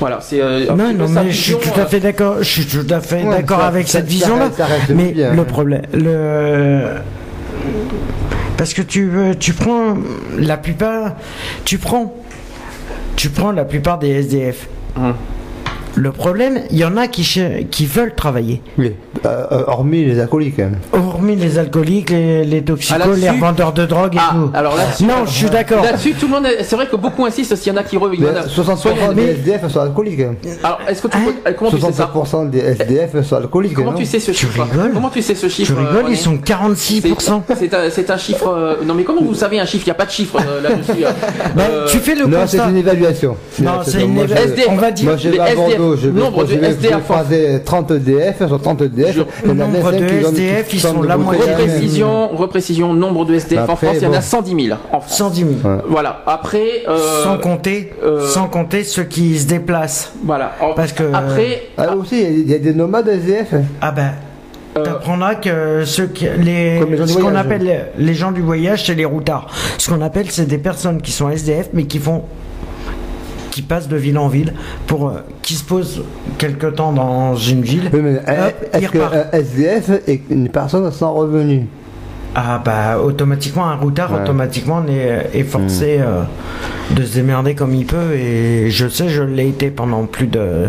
Voilà, 0.00 0.20
c'est. 0.20 0.40
Euh, 0.40 0.66
non, 0.74 0.92
non, 0.94 1.08
mais 1.08 1.30
je 1.30 1.40
suis 1.40 1.54
tout 1.54 1.80
à 1.80 1.86
fait 1.86 2.00
d'accord. 2.00 2.36
Je 2.40 2.48
suis 2.48 2.66
tout 2.66 2.86
à 2.92 3.00
fait 3.00 3.24
d'accord 3.24 3.60
avec 3.60 3.88
cette 3.88 4.06
vision-là. 4.06 4.50
Mais 4.94 5.14
le 5.14 5.44
problème, 5.44 5.82
le 5.92 6.96
parce 8.56 8.74
que 8.74 8.82
tu 8.82 9.10
tu 9.38 9.52
prends 9.54 9.96
la 10.36 10.56
plupart, 10.56 11.14
tu 11.64 11.78
prends, 11.78 12.14
tu 13.16 13.30
prends 13.30 13.52
la 13.52 13.64
plupart 13.64 13.98
des 13.98 14.10
SDF. 14.10 14.68
Hum. 14.96 15.14
Le 16.00 16.12
problème, 16.12 16.62
il 16.70 16.78
y 16.78 16.84
en 16.86 16.96
a 16.96 17.08
qui, 17.08 17.38
qui 17.70 17.84
veulent 17.84 18.14
travailler. 18.14 18.62
Oui. 18.78 18.94
Euh, 19.26 19.44
euh, 19.52 19.64
hormis 19.66 20.02
les 20.06 20.18
alcooliques. 20.18 20.58
Hein. 20.58 20.70
Hormis 20.94 21.36
les 21.36 21.58
alcooliques, 21.58 22.08
les, 22.08 22.42
les 22.42 22.62
toxicos, 22.62 23.02
ah, 23.04 23.16
les 23.16 23.38
vendeurs 23.38 23.74
de 23.74 23.84
drogue 23.84 24.14
et 24.14 24.18
ah, 24.18 24.30
tout. 24.32 24.50
Alors 24.54 24.78
non, 25.02 25.26
je 25.26 25.30
suis 25.30 25.50
d'accord. 25.50 25.82
Là-dessus, 25.84 26.14
tout 26.14 26.26
le 26.26 26.32
monde. 26.32 26.46
C'est 26.62 26.74
vrai 26.74 26.86
que 26.86 26.96
beaucoup 26.96 27.26
insistent 27.26 27.54
s'il 27.54 27.70
y 27.70 27.76
en 27.76 27.78
a 27.78 27.82
qui 27.82 27.98
reviennent. 27.98 28.32
60% 28.34 29.14
des 29.14 29.22
SDF 29.22 29.68
sont 29.68 29.80
alcooliques. 29.80 30.20
Hein. 30.20 30.36
Alors, 30.64 30.78
est-ce 30.88 31.02
que 31.02 31.08
tu 31.08 31.18
peux, 31.18 31.34
hein 31.44 31.52
comment 31.52 31.70
tu 31.70 31.80
sais 31.80 31.92
ça 31.92 32.10
60% 32.14 32.48
des 32.48 32.60
SDF 32.60 33.22
sont 33.22 33.36
alcooliques. 33.36 33.74
Comment 33.74 33.92
tu 33.92 34.06
sais 34.06 34.20
ce 34.20 34.32
chiffre 34.32 34.66
Comment 34.94 35.10
tu 35.10 35.20
sais 35.20 35.34
ce 35.34 35.48
chiffre 35.50 35.74
Tu 35.74 35.78
rigoles, 35.78 36.10
ils 36.10 36.16
sont 36.16 36.36
46%. 36.36 37.42
C'est 37.90 38.10
un, 38.10 38.16
chiffre. 38.16 38.48
Euh, 38.48 38.76
non, 38.86 38.94
mais 38.94 39.04
comment 39.04 39.20
vous 39.20 39.34
savez 39.34 39.60
un 39.60 39.66
chiffre? 39.66 39.84
Il 39.84 39.88
n'y 39.90 39.92
a 39.92 39.96
pas 39.96 40.06
de 40.06 40.10
chiffre 40.10 40.38
là-dessus. 40.62 41.04
Bah, 41.54 41.64
tu 41.90 41.98
fais 41.98 42.14
le 42.14 42.24
constat. 42.24 42.38
Non, 42.38 42.46
c'est 42.46 42.70
une 42.70 42.76
évaluation. 42.76 43.36
Non, 43.60 43.72
c'est 43.84 44.02
une 44.02 44.18
évaluation. 44.18 44.72
On 44.72 44.76
va 44.76 44.90
dire. 44.92 45.10
Je 45.96 46.08
vais 46.08 46.20
Bordeaux, 46.20 46.46
je 46.46 46.54
vais 46.56 47.58
30 47.60 47.92
DF, 47.92 48.46
sur 48.46 48.60
30 48.60 48.82
DF. 48.82 49.18
Le 49.44 49.54
nombre 49.54 49.92
de 49.92 50.04
SDF, 50.04 50.72
ils 50.72 50.80
sont 50.80 51.02
la 51.02 51.16
moitié. 51.16 51.52
Reprécision, 51.52 52.28
reprécision, 52.28 52.94
nombre 52.94 53.24
de 53.24 53.34
SDF 53.34 53.68
en 53.68 53.76
France, 53.76 53.96
il 53.96 54.02
y 54.02 54.06
en 54.06 54.12
a 54.12 54.20
110 54.20 54.66
000. 54.66 54.78
En 54.92 55.00
France. 55.00 55.16
110 55.16 55.40
000. 55.40 55.50
Voilà. 55.88 56.22
Après. 56.26 56.82
Euh, 56.88 57.24
sans 57.24 57.38
compter, 57.38 57.92
euh, 58.02 58.26
sans 58.26 58.48
compter 58.48 58.84
ceux 58.84 59.04
qui 59.04 59.38
se 59.38 59.46
déplacent. 59.46 60.12
Voilà. 60.24 60.52
Parce 60.76 60.92
que. 60.92 61.04
Après. 61.12 61.62
Ah, 61.76 61.94
aussi, 61.96 62.22
il 62.22 62.50
y 62.50 62.54
a 62.54 62.58
des 62.58 62.74
nomades 62.74 63.08
SDF. 63.08 63.54
Ah 63.80 63.92
ben. 63.92 64.12
Euh, 64.76 64.84
T'apprendras 64.84 65.34
que 65.34 65.84
ceux 65.84 66.06
qui, 66.06 66.28
les, 66.38 66.80
ce 67.06 67.18
qu'on 67.18 67.34
appelle 67.34 67.86
les 67.98 68.14
gens 68.14 68.30
du 68.30 68.40
voyage, 68.40 68.86
c'est 68.86 68.94
les 68.94 69.04
routards. 69.04 69.48
Ce 69.78 69.90
qu'on 69.90 70.00
appelle, 70.00 70.30
c'est 70.30 70.46
des 70.46 70.58
personnes 70.58 71.02
qui 71.02 71.10
sont 71.10 71.28
SDF, 71.28 71.70
mais 71.72 71.84
qui 71.84 71.98
font 71.98 72.22
qui 73.60 73.66
passent 73.66 73.88
de 73.88 73.96
ville 73.96 74.16
en 74.16 74.28
ville 74.28 74.54
pour 74.86 75.08
euh, 75.08 75.20
qui 75.42 75.54
se 75.54 75.64
posent 75.64 76.02
quelque 76.38 76.66
temps 76.66 76.92
dans 76.92 77.36
une 77.36 77.60
ville. 77.60 77.90
est-ce 78.72 78.88
qu'un 78.88 79.30
SDF 79.32 79.90
est 80.06 80.22
une 80.30 80.48
personne 80.48 80.90
sans 80.90 81.12
revenu? 81.12 81.66
Ah 82.34 82.60
bah 82.64 82.98
automatiquement 83.02 83.66
un 83.66 83.76
routard 83.76 84.12
automatiquement 84.12 84.84
est, 84.86 85.38
est 85.38 85.42
forcé. 85.42 85.98
Hmm. 85.98 86.02
Euh, 86.02 86.22
de 86.94 87.04
se 87.04 87.14
démerder 87.14 87.54
comme 87.54 87.74
il 87.74 87.86
peut 87.86 88.14
et 88.14 88.70
je 88.70 88.88
sais, 88.88 89.08
je 89.08 89.22
l'ai 89.22 89.48
été 89.48 89.70
pendant 89.70 90.06
plus 90.06 90.26
de 90.26 90.66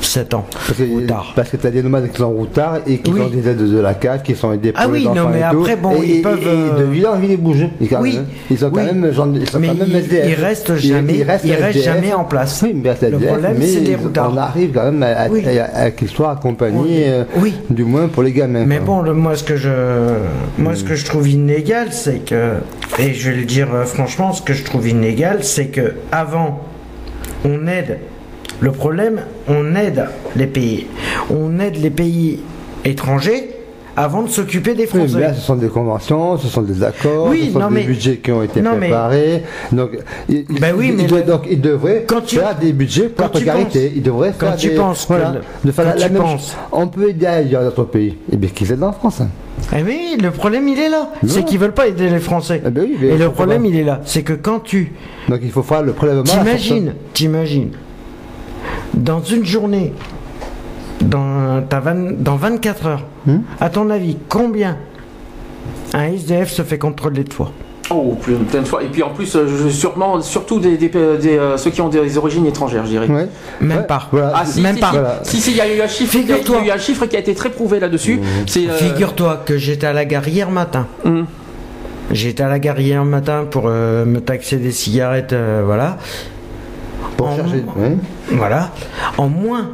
7 0.00 0.34
ans. 0.34 0.46
Parce 0.50 0.72
que, 0.78 0.82
routard. 0.84 1.32
Parce 1.34 1.50
que 1.50 1.56
tu 1.56 1.66
as 1.66 1.70
des 1.70 1.82
nomades 1.82 2.10
qui 2.10 2.18
sont 2.18 2.30
routard 2.30 2.78
et 2.86 2.98
qui 2.98 3.10
ont 3.10 3.28
des 3.28 3.48
aides 3.48 3.70
de 3.70 3.80
la 3.80 3.94
CAF, 3.94 4.22
qui 4.22 4.34
sont 4.34 4.52
aidés 4.52 4.72
pour 4.72 4.82
Ah 4.82 4.88
oui, 4.88 5.04
non, 5.04 5.28
mais 5.32 5.42
après, 5.42 5.76
bon, 5.76 6.00
ils 6.02 6.22
peuvent. 6.22 6.38
Et, 6.38 6.80
de 6.80 6.84
village, 6.84 7.18
ils 7.28 7.36
bougent. 7.36 7.68
Ils, 7.80 7.88
oui, 8.00 8.18
ils 8.50 8.58
sont 8.58 8.70
quand 8.70 8.84
même, 8.84 9.06
ils 9.08 9.14
sont 9.14 9.26
mais 9.26 9.68
quand 9.68 9.74
même 9.74 9.88
ils, 9.88 10.30
Ils 10.30 10.34
restent 10.34 10.76
jamais, 10.76 11.14
ils 11.16 11.22
restent, 11.22 11.82
jamais 11.82 12.12
en 12.12 12.24
place. 12.24 12.62
Oui, 12.62 12.74
mais 12.74 12.94
le 13.10 13.18
problème, 13.18 13.56
c'est 13.62 13.80
des 13.80 13.96
routards. 13.96 14.32
On 14.32 14.36
arrive 14.36 14.72
quand 14.72 14.90
même 14.90 15.02
à, 15.02 15.90
qu'ils 15.90 16.08
soient 16.08 16.32
accompagnés, 16.32 17.06
euh, 17.08 17.24
du 17.70 17.84
moins 17.84 18.08
pour 18.08 18.22
les 18.22 18.32
gamins. 18.32 18.64
Mais 18.64 18.80
bon, 18.80 19.02
moi, 19.12 19.34
ce 19.34 19.44
que 19.44 19.56
je, 19.56 19.70
moi, 20.58 20.74
ce 20.74 20.84
que 20.84 20.94
je 20.94 21.03
trouve 21.04 21.28
inégal, 21.28 21.92
c'est 21.92 22.24
que, 22.24 22.54
et 22.98 23.14
je 23.14 23.30
vais 23.30 23.36
le 23.36 23.44
dire 23.44 23.74
euh, 23.74 23.84
franchement, 23.84 24.32
ce 24.32 24.42
que 24.42 24.52
je 24.52 24.64
trouve 24.64 24.88
inégal, 24.88 25.44
c'est 25.44 25.66
que 25.66 25.94
avant, 26.12 26.62
on 27.44 27.66
aide. 27.66 27.98
Le 28.60 28.72
problème, 28.72 29.22
on 29.48 29.74
aide 29.74 30.06
les 30.36 30.46
pays. 30.46 30.86
On 31.30 31.58
aide 31.58 31.76
les 31.76 31.90
pays 31.90 32.40
étrangers 32.84 33.53
avant 33.96 34.22
de 34.22 34.28
s'occuper 34.28 34.74
des 34.74 34.86
Français. 34.86 35.14
Oui, 35.14 35.20
là, 35.20 35.34
ce 35.34 35.40
sont 35.40 35.56
des 35.56 35.68
conventions, 35.68 36.36
ce 36.38 36.48
sont 36.48 36.62
des 36.62 36.82
accords, 36.82 37.32
ce 37.32 37.52
sont 37.52 37.70
des 37.70 37.82
budgets 37.82 38.16
qui 38.16 38.32
ont 38.32 38.42
été 38.42 38.60
préparés. 38.60 39.42
Donc, 39.72 39.90
il, 40.28 40.44
ben 40.60 40.74
oui, 40.76 40.92
mais 40.92 41.04
donc, 41.22 41.46
il 41.50 41.60
devrait 41.60 42.06
faire 42.26 42.56
des 42.58 42.72
budgets 42.72 43.08
pour 43.08 43.24
la 43.24 43.28
précarité. 43.28 43.92
Il 43.94 44.02
devrait 44.02 44.32
quand 44.36 44.46
faire 44.48 44.56
tu 44.56 44.68
des, 44.70 44.74
penses 44.74 45.06
voilà, 45.08 45.34
de 45.64 45.72
faire 45.72 45.96
la, 45.96 46.08
même 46.08 46.22
penses. 46.22 46.56
On 46.72 46.88
peut 46.88 47.10
aider 47.10 47.26
ailleurs 47.26 47.62
dans 47.62 47.68
d'autres 47.68 47.84
pays. 47.84 48.08
Et 48.08 48.34
eh 48.34 48.36
bien 48.36 48.50
qu'ils 48.50 48.72
aident 48.72 48.82
en 48.82 48.92
France. 48.92 49.22
Eh 49.74 49.82
oui, 49.82 50.16
le 50.20 50.30
problème 50.30 50.68
il 50.68 50.78
est 50.78 50.88
là. 50.88 51.10
C'est 51.26 51.44
qu'ils 51.44 51.58
veulent 51.58 51.72
pas 51.72 51.86
aider 51.86 52.08
les 52.08 52.18
Français. 52.18 52.62
Eh 52.64 52.70
ben 52.70 52.84
oui, 52.86 53.06
Et 53.06 53.16
le 53.16 53.30
problème 53.30 53.64
il 53.64 53.76
est 53.76 53.84
là. 53.84 54.00
C'est 54.04 54.22
que 54.22 54.32
quand 54.32 54.60
tu. 54.60 54.92
Donc 55.28 55.40
il 55.42 55.50
faut 55.50 55.62
faire 55.62 55.82
le 55.82 55.92
prélèvement. 55.92 56.24
T'imagines, 56.24 56.94
t'imagines. 57.12 57.70
Dans 58.94 59.22
une 59.22 59.44
journée, 59.44 59.92
dans, 61.04 61.62
dans 62.18 62.36
24 62.36 62.86
heures, 62.86 63.04
hmm? 63.26 63.38
À 63.60 63.70
ton 63.70 63.90
avis, 63.90 64.16
combien 64.28 64.76
un 65.92 66.04
SDF 66.04 66.50
se 66.50 66.62
fait 66.62 66.78
contrôler 66.78 67.24
de 67.24 67.32
fois? 67.32 67.52
Oh, 67.90 68.16
plein 68.20 68.60
de 68.60 68.66
fois. 68.66 68.82
Et 68.82 68.86
puis 68.86 69.02
en 69.02 69.10
plus, 69.10 69.36
euh, 69.36 69.68
sûrement, 69.68 70.20
surtout 70.22 70.58
des, 70.58 70.78
euh, 70.94 71.56
ceux 71.56 71.70
qui 71.70 71.80
ont 71.80 71.88
des 71.88 72.16
origines 72.16 72.46
étrangères, 72.46 72.84
je 72.84 72.90
dirais. 72.90 73.08
Même 73.60 73.86
pas. 73.86 74.08
Ah, 74.34 74.44
si, 74.46 74.60
Même 74.60 74.76
si, 74.76 74.80
pas. 74.80 75.20
Si, 75.22 75.40
si, 75.40 75.50
il 75.50 75.56
y 75.56 75.60
a 75.60 75.72
eu 75.72 75.80
un 75.80 75.86
chiffre, 75.86 76.16
il 76.16 76.28
y 76.28 76.32
a 76.32 76.66
eu 76.66 76.70
un 76.70 76.78
chiffre 76.78 77.06
qui 77.06 77.16
a 77.16 77.18
été 77.18 77.34
très 77.34 77.50
prouvé 77.50 77.80
là-dessus. 77.80 78.16
Mmh. 78.16 78.58
Euh, 78.58 78.76
Figure-toi 78.78 79.42
que 79.44 79.58
j'étais 79.58 79.86
à 79.86 79.92
la 79.92 80.04
gare 80.04 80.26
hier 80.26 80.50
matin. 80.50 80.86
Mmh. 81.04 81.22
J'étais 82.10 82.42
à 82.42 82.48
la 82.48 82.58
gare 82.58 82.80
hier 82.80 83.04
matin 83.04 83.44
pour 83.50 83.64
me 83.64 84.18
taxer 84.18 84.56
des 84.56 84.72
cigarettes, 84.72 85.34
voilà. 85.64 85.98
Pour 87.16 87.34
chercher. 87.34 87.64
Voilà. 88.30 88.70
En 89.18 89.28
moins 89.28 89.70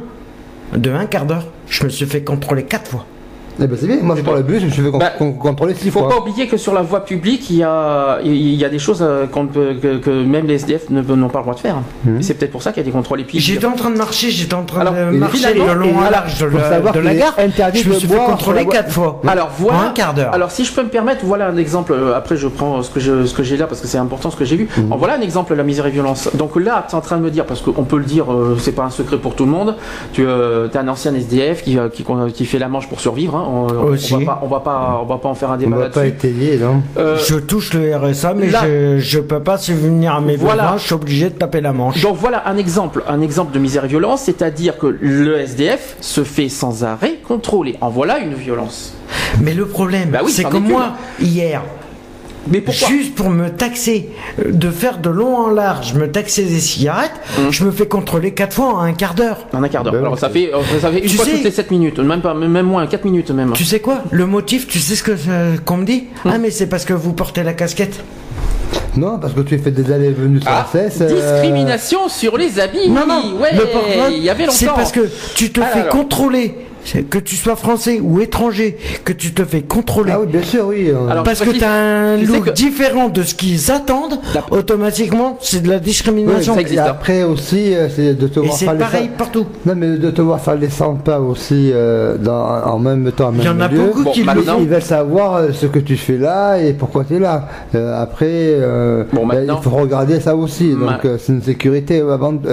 de 0.75 0.91
un 0.91 1.05
quart 1.05 1.25
d'heure, 1.25 1.47
je 1.67 1.83
me 1.83 1.89
suis 1.89 2.05
fait 2.05 2.23
contrôler 2.23 2.63
quatre 2.63 2.89
fois. 2.89 3.05
Eh 3.59 3.67
ben 3.67 3.77
c'est 3.79 3.87
bien, 3.87 3.97
moi 4.01 4.15
je 4.15 4.21
prends 4.21 4.33
le 4.33 4.43
bus, 4.43 4.61
je 4.61 4.65
me 4.65 4.71
suis 4.71 4.81
fait 4.81 4.91
bah, 4.91 5.11
contrôler 5.17 5.75
six 5.75 5.89
fois. 5.91 6.03
Il 6.03 6.05
ne 6.05 6.11
faut 6.11 6.17
pas 6.17 6.29
oublier 6.29 6.47
que 6.47 6.57
sur 6.57 6.73
la 6.73 6.81
voie 6.81 7.05
publique, 7.05 7.49
il 7.49 7.57
y 7.57 7.63
a, 7.63 8.19
il 8.23 8.55
y 8.55 8.65
a 8.65 8.69
des 8.69 8.79
choses 8.79 9.01
euh, 9.01 9.25
que, 9.27 9.97
que, 9.97 10.23
même 10.23 10.47
les 10.47 10.55
SDF 10.55 10.89
n'ont 10.89 11.29
pas 11.29 11.39
le 11.39 11.43
droit 11.43 11.53
de 11.53 11.59
faire. 11.59 11.77
Mhm. 12.05 12.21
C'est 12.21 12.35
peut-être 12.35 12.51
pour 12.51 12.63
ça 12.63 12.71
qu'il 12.71 12.81
y 12.81 12.85
a 12.85 12.85
des 12.85 12.91
contrôles. 12.91 13.19
J'étais 13.33 13.65
en 13.65 13.73
train 13.73 13.89
de 13.89 13.97
marcher, 13.97 14.31
j'étais 14.31 14.53
en 14.53 14.63
train 14.63 14.85
de 14.85 15.17
marcher 15.17 15.53
le 15.53 15.73
long 15.73 15.99
à 16.01 16.09
large 16.09 16.39
de, 16.39 16.99
la 16.99 17.15
gare. 17.15 17.35
je 17.73 17.89
me 17.89 17.93
suis 17.95 18.07
fait 18.07 18.17
contrôler 18.17 18.65
quatre 18.65 18.91
fois. 18.91 19.21
Alors 19.27 19.49
voilà. 19.57 19.89
un 19.89 19.89
quart 19.91 20.13
d'heure. 20.13 20.33
Alors 20.33 20.51
si 20.51 20.65
je 20.65 20.73
peux 20.73 20.83
me 20.83 20.89
permettre, 20.89 21.25
voilà 21.25 21.47
un 21.47 21.57
exemple. 21.57 21.93
Euh, 21.93 22.15
après, 22.15 22.37
je 22.37 22.47
prends 22.47 22.81
ce 22.81 22.89
que 22.89 22.99
j'ai 22.99 23.25
ce 23.25 23.33
que 23.33 23.41
là 23.55 23.67
parce 23.67 23.81
que 23.81 23.87
c'est 23.87 23.97
important 23.97 24.31
ce 24.31 24.35
que 24.35 24.45
j'ai 24.45 24.55
vu. 24.55 24.69
Mhm. 24.77 24.93
Voilà 24.97 25.15
un 25.15 25.21
exemple 25.21 25.51
de 25.51 25.57
la 25.57 25.63
misère 25.63 25.85
et 25.85 25.91
violence. 25.91 26.29
Donc 26.35 26.55
là, 26.55 26.85
tu 26.87 26.95
es 26.95 26.97
en 26.97 27.01
train 27.01 27.17
de 27.17 27.23
me 27.23 27.31
dire, 27.31 27.45
parce 27.45 27.61
qu'on 27.61 27.83
peut 27.83 27.97
le 27.97 28.05
dire, 28.05 28.31
euh, 28.31 28.57
c'est 28.59 28.71
pas 28.71 28.83
un 28.83 28.89
secret 28.89 29.17
pour 29.17 29.35
tout 29.35 29.45
le 29.45 29.51
monde, 29.51 29.75
tu 30.13 30.23
es 30.23 30.77
un 30.77 30.87
ancien 30.87 31.13
SDF 31.13 31.63
qui, 31.63 31.77
qui, 32.33 32.45
fait 32.45 32.59
la 32.59 32.67
manche 32.67 32.87
pour 32.87 32.99
survivre. 32.99 33.35
Hein. 33.35 33.40
Aussi 33.41 34.13
on 34.13 34.47
va 34.47 34.59
pas, 34.59 34.99
on 35.01 35.05
va 35.05 35.17
pas 35.17 35.29
en 35.29 35.35
faire 35.35 35.51
un 35.51 35.57
débat 35.57 35.77
là-dessus. 35.77 35.99
On 35.99 36.01
va 36.01 36.01
pas 36.01 36.07
étayer, 36.07 36.57
non 36.57 36.81
euh, 36.97 37.17
Je 37.17 37.35
touche 37.35 37.73
le 37.73 37.95
RSA, 37.95 38.33
mais 38.33 38.49
je, 38.49 38.99
je 38.99 39.19
peux 39.19 39.41
pas 39.41 39.57
subvenir 39.57 40.15
à 40.15 40.21
mes 40.21 40.35
voilà. 40.35 40.75
je 40.77 40.83
suis 40.83 40.93
obligé 40.93 41.29
de 41.29 41.35
taper 41.35 41.61
la 41.61 41.73
manche. 41.73 42.01
Donc 42.01 42.17
voilà 42.17 42.47
un 42.47 42.57
exemple, 42.57 43.03
un 43.07 43.21
exemple 43.21 43.53
de 43.53 43.59
misère 43.59 43.85
et 43.85 43.87
violence, 43.87 44.21
c'est-à-dire 44.23 44.77
que 44.77 44.87
le 44.87 45.39
SDF 45.39 45.97
se 46.01 46.23
fait 46.23 46.49
sans 46.49 46.83
arrêt 46.83 47.19
contrôler. 47.27 47.77
En 47.81 47.89
voilà 47.89 48.19
une 48.19 48.33
violence. 48.33 48.93
Mais 49.41 49.53
le 49.53 49.65
problème, 49.65 50.09
bah 50.09 50.19
c'est 50.27 50.43
que 50.43 50.57
moi, 50.57 50.93
hier, 51.19 51.61
mais 52.47 52.63
Juste 52.67 53.15
pour 53.15 53.29
me 53.29 53.49
taxer, 53.49 54.09
euh, 54.39 54.51
de 54.51 54.69
faire 54.71 54.97
de 54.97 55.09
long 55.09 55.35
en 55.37 55.49
large, 55.49 55.93
me 55.93 56.09
taxer 56.09 56.43
des 56.43 56.59
cigarettes, 56.59 57.13
hum. 57.37 57.51
je 57.51 57.63
me 57.63 57.71
fais 57.71 57.87
contrôler 57.87 58.33
quatre 58.33 58.55
fois 58.55 58.73
en 58.73 58.79
un 58.79 58.93
quart 58.93 59.13
d'heure. 59.13 59.47
En 59.53 59.63
un 59.63 59.67
quart 59.67 59.83
d'heure. 59.83 59.93
Ben 59.93 59.99
Alors 59.99 60.17
ça 60.17 60.29
fait, 60.29 60.51
euh, 60.53 60.59
ça 60.79 60.91
fait 60.91 60.99
une 60.99 61.09
fois 61.09 61.25
toutes 61.25 61.43
les 61.43 61.51
7 61.51 61.71
minutes, 61.71 61.99
même 61.99 62.21
pas, 62.21 62.33
même 62.33 62.65
moins, 62.65 62.87
4 62.87 63.05
minutes 63.05 63.31
même. 63.31 63.53
Tu 63.53 63.65
sais 63.65 63.79
quoi? 63.79 63.99
Le 64.11 64.25
motif, 64.25 64.67
tu 64.67 64.79
sais 64.79 64.95
ce 64.95 65.03
que 65.03 65.11
euh, 65.29 65.57
qu'on 65.63 65.77
me 65.77 65.85
dit? 65.85 66.05
Hum. 66.25 66.31
Ah 66.33 66.37
mais 66.39 66.51
c'est 66.51 66.67
parce 66.67 66.85
que 66.85 66.93
vous 66.93 67.13
portez 67.13 67.43
la 67.43 67.53
casquette. 67.53 68.03
Non, 68.97 69.19
parce 69.19 69.33
que 69.33 69.41
tu 69.41 69.57
fais 69.57 69.71
des 69.71 69.91
allées 69.91 70.07
et 70.07 70.11
venues 70.11 70.41
sans 70.41 70.49
ah, 70.49 70.67
cesse. 70.69 71.01
Discrimination 71.01 72.09
sur 72.09 72.37
les 72.37 72.59
habits. 72.59 72.89
Non, 72.89 73.07
non. 73.07 73.39
Ouais, 73.39 73.51
il 74.11 74.23
y 74.23 74.29
avait 74.29 74.45
longtemps. 74.45 74.57
C'est 74.57 74.65
parce 74.65 74.91
que 74.91 75.09
tu 75.35 75.51
te 75.51 75.61
fais 75.61 75.87
contrôler 75.89 76.55
que 77.09 77.17
tu 77.17 77.35
sois 77.35 77.55
français 77.55 77.99
ou 78.01 78.19
étranger, 78.19 78.77
que 79.05 79.13
tu 79.13 79.33
te 79.33 79.43
fais 79.43 79.61
contrôler. 79.61 80.11
Ah 80.13 80.19
oui, 80.21 80.27
bien 80.27 80.43
sûr, 80.43 80.67
oui. 80.67 80.89
Euh. 80.89 81.21
Parce 81.23 81.41
que 81.41 81.51
tu 81.51 81.63
as 81.63 81.71
un 81.71 82.17
look 82.17 82.53
différent 82.53 83.09
de 83.09 83.23
ce 83.23 83.35
qu'ils 83.35 83.71
attendent, 83.71 84.19
automatiquement, 84.49 85.37
c'est 85.41 85.61
de 85.61 85.69
la 85.69 85.79
discrimination. 85.79 86.57
et 86.57 86.77
après 86.77 87.23
aussi, 87.23 87.73
euh, 87.73 87.87
c'est 87.89 88.13
de 88.13 88.27
te 88.27 88.39
voir 88.39 88.57
faire 88.57 88.77
pareil 88.77 89.09
partout. 89.17 89.45
Non, 89.65 89.73
mais 89.75 89.97
de 89.97 90.11
te 90.11 90.21
voir 90.21 90.39
faire 90.41 90.55
les 90.55 90.69
100 90.69 90.95
pas 90.95 91.19
aussi 91.19 91.71
euh, 91.73 92.17
dans, 92.17 92.63
en 92.65 92.79
même 92.79 93.11
temps, 93.11 93.31
Il 93.35 93.43
y 93.43 93.49
en 93.49 93.59
a 93.59 93.67
beaucoup 93.67 94.05
qui 94.05 94.21
Ils 94.21 94.67
veulent 94.67 94.81
savoir 94.81 95.41
ce 95.53 95.65
que 95.65 95.79
tu 95.79 95.97
fais 95.97 96.17
là 96.17 96.57
et 96.57 96.73
pourquoi 96.73 97.03
tu 97.03 97.15
es 97.15 97.19
là. 97.19 97.47
après, 97.97 98.57
bon, 99.13 99.25
ben, 99.25 99.45
il 99.47 99.63
faut 99.63 99.69
regarder 99.71 100.19
ça 100.19 100.35
aussi. 100.35 100.73
Donc, 100.73 101.07
c'est 101.17 101.31
une 101.31 101.41
sécurité 101.41 102.03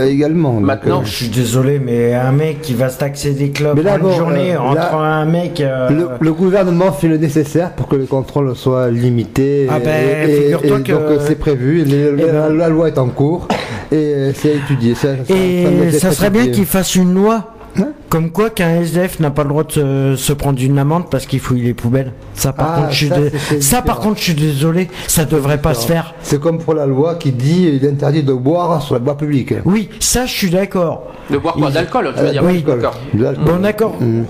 également. 0.06 0.54
Maintenant, 0.54 1.02
je 1.04 1.10
suis 1.10 1.28
désolé, 1.28 1.78
mais 1.78 2.14
un 2.14 2.32
mec 2.32 2.60
qui 2.60 2.74
va 2.74 2.88
se 2.88 2.98
taxer 2.98 3.32
des 3.32 3.50
clubs. 3.50 3.76
Mais 3.76 3.82
journée 4.18 4.54
euh, 4.54 4.60
entre 4.60 4.94
un 4.94 5.24
mec. 5.24 5.60
Euh, 5.60 6.16
le, 6.20 6.32
gouvernement 6.32 6.92
fait 6.92 7.08
le 7.08 7.16
nécessaire 7.16 7.72
pour 7.72 7.88
que 7.88 7.96
les 7.96 8.06
contrôles 8.06 8.54
soient 8.56 8.90
limités. 8.90 9.66
Ah 9.70 9.78
ben, 9.78 10.28
figure-toi 10.28 10.80
que. 10.80 10.92
Donc 10.92 11.00
euh, 11.02 11.18
c'est 11.26 11.38
prévu, 11.38 11.84
eh 11.86 12.22
ben, 12.22 12.54
la, 12.54 12.68
loi 12.68 12.88
est 12.88 12.98
en 12.98 13.08
cours 13.08 13.48
et 13.90 14.32
c'est 14.34 14.56
étudié. 14.56 14.94
Ça, 14.94 15.08
et 15.28 15.90
ça, 15.92 16.12
serait 16.12 16.30
bien 16.30 16.48
qu'il 16.48 16.66
fasse 16.66 16.94
une 16.94 17.14
loi 17.14 17.54
Hein 17.76 17.88
Comme 18.08 18.30
quoi 18.30 18.50
qu'un 18.50 18.80
SDF 18.80 19.20
n'a 19.20 19.30
pas 19.30 19.42
le 19.42 19.50
droit 19.50 19.64
de 19.64 20.14
se, 20.16 20.32
prendre 20.32 20.60
une 20.62 20.78
amende 20.78 21.10
parce 21.10 21.26
qu'il 21.26 21.40
fouille 21.40 21.62
les 21.62 21.74
poubelles. 21.74 22.12
Ça 22.34 22.52
par, 22.52 22.72
ah, 22.72 22.80
contre, 22.80 22.92
je 22.92 23.06
suis 23.06 23.62
ça, 23.62 23.82
par 23.82 24.00
contre, 24.00 24.18
je 24.18 24.24
suis 24.24 24.34
désolé, 24.34 24.88
ça 25.06 25.24
devrait 25.24 25.60
pas 25.60 25.74
se 25.74 25.86
faire. 25.86 26.14
C'est 26.22 26.40
comme 26.40 26.58
pour 26.58 26.74
la 26.74 26.86
loi 26.86 27.16
qui 27.16 27.32
dit 27.32 27.64
il 27.66 27.84
est 27.84 27.88
interdit 27.88 28.22
de 28.22 28.32
boire 28.32 28.82
sur 28.82 28.94
la 28.94 29.00
voie 29.00 29.16
publique. 29.16 29.54
Oui, 29.64 29.88
ça 30.00 30.26
je 30.26 30.32
suis 30.32 30.50
d'accord. 30.50 31.08
De 31.30 31.38
boire 31.38 31.54
quoi 31.54 31.70
D'alcool, 31.70 32.12
tu 32.16 32.22
veux 32.22 32.30
dire 32.30 32.44
Oui, 32.44 32.64
Bon 33.44 33.58
d'accord. 33.60 33.96
Mm 34.00 34.24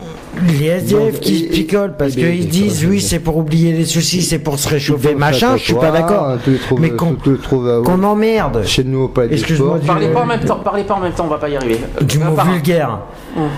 les 0.47 0.67
SDF 0.67 1.21
qui 1.21 1.39
se 1.39 1.45
picolent 1.45 1.97
parce 1.97 2.15
qu'ils 2.15 2.49
disent 2.49 2.85
oui 2.85 3.01
c'est 3.01 3.19
pour 3.19 3.37
oublier 3.37 3.73
les 3.73 3.85
soucis, 3.85 4.23
c'est 4.23 4.39
pour 4.39 4.59
se 4.59 4.69
réchauffer, 4.69 5.15
machin, 5.15 5.57
je 5.57 5.65
suis 5.65 5.75
pas 5.75 5.91
d'accord. 5.91 6.37
Mais 6.79 6.91
qu'on 6.91 8.03
emmerde. 8.03 8.65
Chez 8.65 8.85
nous 8.85 9.05
au 9.05 9.09
palais 9.09 9.35
Excuse-moi. 9.35 9.79
Parlez 9.87 10.09
pas 10.09 10.23
en 10.23 10.27
même 10.27 10.41
temps, 10.41 10.61
parlez 10.63 10.85
pas 10.85 10.95
en 10.95 11.01
même 11.01 11.13
temps, 11.13 11.25
on 11.25 11.31
va 11.31 11.39
pas 11.39 11.49
y 11.49 11.57
arriver. 11.57 11.79
Du 12.03 12.19
mot 12.19 12.35
vulgaire. 12.35 13.01
Hum. 13.37 13.49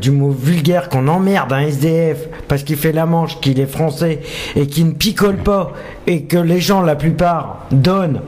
Du, 0.00 0.10
mot 0.10 0.30
vulgaire 0.30 0.88
qu'on 0.88 1.08
emmerde 1.08 1.52
un 1.52 1.60
SDF 1.60 2.28
parce 2.48 2.62
qu'il 2.62 2.76
fait 2.76 2.92
la 2.92 3.06
manche, 3.06 3.40
qu'il 3.40 3.58
est 3.60 3.66
français 3.66 4.20
et 4.54 4.66
qu'il 4.66 4.86
ne 4.86 4.92
picole 4.92 5.36
pas 5.36 5.72
et 6.06 6.22
que 6.22 6.36
les 6.36 6.60
gens 6.60 6.82
la 6.82 6.94
plupart 6.94 7.66
donnent 7.70 8.20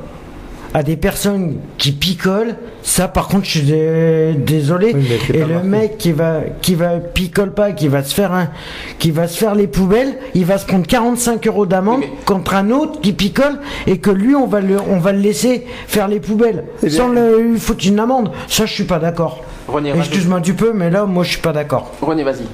à 0.74 0.82
des 0.82 0.96
personnes 0.96 1.56
qui 1.78 1.92
picolent, 1.92 2.56
ça 2.82 3.08
par 3.08 3.28
contre 3.28 3.44
je 3.44 3.58
suis 3.58 4.36
désolé. 4.36 4.94
et 5.32 5.44
le 5.44 5.62
mec 5.62 5.98
qui 5.98 6.12
va 6.12 6.40
qui 6.62 6.74
va 6.74 6.96
picole 6.98 7.52
pas, 7.52 7.72
qui 7.72 7.88
va 7.88 8.02
se 8.02 8.14
faire 8.14 8.32
un, 8.32 8.48
qui 8.98 9.10
va 9.10 9.26
se 9.28 9.38
faire 9.38 9.54
les 9.54 9.66
poubelles, 9.66 10.16
il 10.34 10.44
va 10.44 10.58
se 10.58 10.66
prendre 10.66 10.86
45 10.86 11.46
euros 11.46 11.66
d'amende 11.66 12.02
contre 12.24 12.54
un 12.54 12.70
autre 12.70 13.00
qui 13.00 13.12
picole 13.12 13.58
et 13.86 13.98
que 13.98 14.10
lui 14.10 14.34
on 14.34 14.46
va 14.46 14.60
le 14.60 14.76
on 14.80 14.98
va 14.98 15.12
le 15.12 15.20
laisser 15.20 15.66
faire 15.86 16.08
les 16.08 16.20
poubelles 16.20 16.64
sans 16.88 17.08
lui 17.08 17.58
foutre 17.58 17.86
une 17.86 17.98
amende. 17.98 18.30
Ça 18.48 18.66
je 18.66 18.72
suis 18.72 18.84
pas 18.84 18.98
d'accord. 18.98 19.42
René, 19.68 19.92
Excuse-moi 19.96 20.40
du 20.40 20.54
peu, 20.54 20.72
mais 20.74 20.90
là, 20.90 21.04
moi, 21.04 21.24
je 21.24 21.30
suis 21.30 21.40
pas 21.40 21.52
d'accord. 21.52 21.92
René, 22.00 22.24
vas-y. 22.24 22.46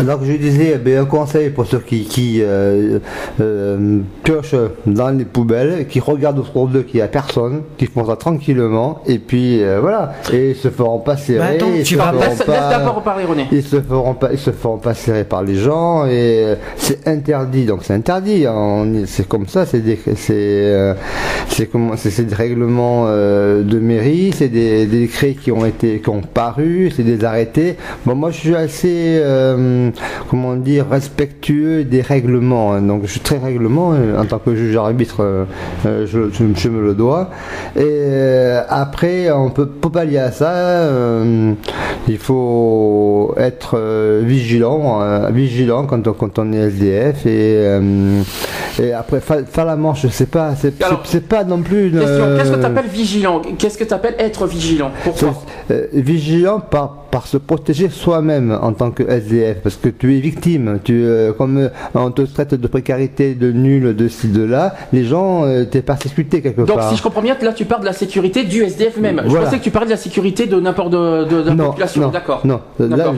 Alors 0.00 0.24
je 0.24 0.32
disais, 0.32 0.80
eh 0.82 0.96
un 0.96 1.04
conseil 1.04 1.50
pour 1.50 1.66
ceux 1.66 1.80
qui, 1.80 2.04
qui 2.04 2.38
euh, 2.40 3.00
euh, 3.38 3.98
piochent 4.22 4.54
dans 4.86 5.10
les 5.10 5.26
poubelles, 5.26 5.86
qui 5.88 6.00
regardent 6.00 6.38
autour 6.38 6.68
d'eux 6.68 6.82
qu'il 6.82 6.96
n'y 6.96 7.02
a 7.02 7.08
personne, 7.08 7.62
qui 7.76 7.84
font 7.84 8.06
ça 8.06 8.16
tranquillement, 8.16 9.02
et 9.06 9.18
puis 9.18 9.62
euh, 9.62 9.78
voilà, 9.80 10.14
et 10.32 10.50
ils 10.50 10.56
se 10.56 10.68
feront 10.70 11.00
pas 11.00 11.18
serrer. 11.18 11.38
Bah 11.38 11.46
attends, 11.54 11.74
ils 11.76 11.82
tu 11.82 11.96
vas 11.96 12.12
laisse, 12.12 12.42
d'abord 12.46 12.96
reparler 12.96 13.24
René. 13.24 13.46
Ils 13.52 13.62
se 13.62 13.78
feront 13.78 14.14
pas, 14.14 14.32
ils 14.32 14.38
se 14.38 14.52
feront 14.52 14.78
pas 14.78 14.94
serrer 14.94 15.24
par 15.24 15.42
les 15.42 15.56
gens, 15.56 16.06
et 16.06 16.54
c'est 16.76 17.06
interdit, 17.06 17.66
donc 17.66 17.80
c'est 17.82 17.94
interdit. 17.94 18.46
c'est 19.06 19.28
comme 19.28 19.48
ça, 19.48 19.66
c'est 19.66 19.80
des, 19.80 19.98
c'est, 20.16 20.94
c'est 21.48 21.66
comment, 21.66 21.92
c'est 21.96 22.24
des 22.24 22.34
règlements 22.34 23.06
de 23.06 23.78
mairie, 23.78 24.32
c'est 24.34 24.48
des, 24.48 24.86
des 24.86 25.00
décrets 25.00 25.34
qui 25.34 25.52
ont 25.52 25.66
été, 25.66 26.00
qui 26.00 26.08
ont 26.08 26.22
paru, 26.22 26.59
c'est 26.94 27.02
des 27.02 27.24
arrêtés. 27.24 27.76
Bon, 28.06 28.14
moi 28.14 28.30
je 28.30 28.38
suis 28.38 28.54
assez 28.54 29.22
comment 30.28 30.56
dire, 30.56 30.86
respectueux 30.90 31.84
des 31.84 32.00
règlements. 32.00 32.72
Hein. 32.72 32.82
Donc 32.82 33.02
je 33.04 33.10
suis 33.10 33.20
très 33.20 33.38
règlement 33.38 33.94
en 34.18 34.24
tant 34.24 34.38
que 34.38 34.54
juge 34.54 34.76
arbitre, 34.76 35.20
euh, 35.20 35.44
euh, 35.86 36.06
je, 36.06 36.68
me 36.68 36.82
le 36.82 36.94
dois. 36.94 37.30
Et 37.76 37.80
euh, 37.84 38.62
après, 38.68 39.30
on 39.30 39.50
peut 39.50 39.66
pas 39.66 39.90
pallier 39.90 40.18
à 40.18 40.32
ça. 40.32 40.86
il 42.08 42.18
faut 42.18 43.34
être 43.36 43.78
vigilant, 44.22 45.00
vigilant 45.30 45.86
quand 45.86 46.06
on, 46.06 46.12
quand 46.12 46.38
on 46.38 46.52
est 46.52 46.58
SDF 46.58 47.26
et, 47.26 47.78
et 48.82 48.92
après 48.92 49.20
faire 49.20 49.64
la 49.64 49.76
manche. 49.76 50.02
Je 50.02 50.08
sais 50.08 50.26
pas, 50.26 50.54
c'est 50.56 51.28
pas 51.28 51.44
non 51.44 51.62
plus. 51.62 51.92
Qu'est-ce 51.92 52.52
que 52.52 52.60
tu 52.60 52.66
appelles 52.66 52.90
vigilant? 52.90 53.42
Qu'est-ce 53.58 53.78
que 53.78 53.84
tu 53.84 53.94
appelles 53.94 54.16
être 54.18 54.46
vigilant? 54.46 54.90
Pourquoi 55.04 55.42
Vigilant 55.92 56.49
par 56.58 57.00
par 57.10 57.26
se 57.26 57.36
protéger 57.36 57.88
soi-même 57.88 58.56
en 58.62 58.72
tant 58.72 58.90
que 58.90 59.02
SDF, 59.02 59.58
parce 59.62 59.76
que 59.76 59.88
tu 59.88 60.16
es 60.16 60.20
victime. 60.20 60.78
Tu, 60.84 61.02
euh, 61.04 61.32
comme 61.32 61.58
euh, 61.58 61.68
on 61.94 62.10
te 62.10 62.22
traite 62.22 62.54
de 62.54 62.66
précarité, 62.66 63.34
de 63.34 63.50
nul, 63.50 63.96
de 63.96 64.08
ci, 64.08 64.28
de 64.28 64.42
là, 64.42 64.74
les 64.92 65.04
gens 65.04 65.44
euh, 65.44 65.64
t'es 65.64 65.82
persécuté 65.82 66.40
quelque 66.40 66.62
part. 66.62 66.76
Donc 66.76 66.84
si 66.90 66.96
je 66.96 67.02
comprends 67.02 67.22
bien, 67.22 67.36
là 67.40 67.52
tu 67.52 67.64
parles 67.64 67.80
de 67.80 67.86
la 67.86 67.92
sécurité 67.92 68.44
du 68.44 68.62
SDF 68.62 68.98
même. 68.98 69.22
Je 69.26 69.36
pensais 69.36 69.58
que 69.58 69.64
tu 69.64 69.70
parlais 69.70 69.86
de 69.86 69.92
la 69.92 69.96
sécurité 69.96 70.46
de 70.46 70.60
n'importe 70.60 70.92
de, 70.92 71.24
de, 71.24 71.48
la 71.50 71.64
population. 71.64 72.08
D'accord. 72.10 72.42
Non. 72.44 72.60
Là, 72.78 73.12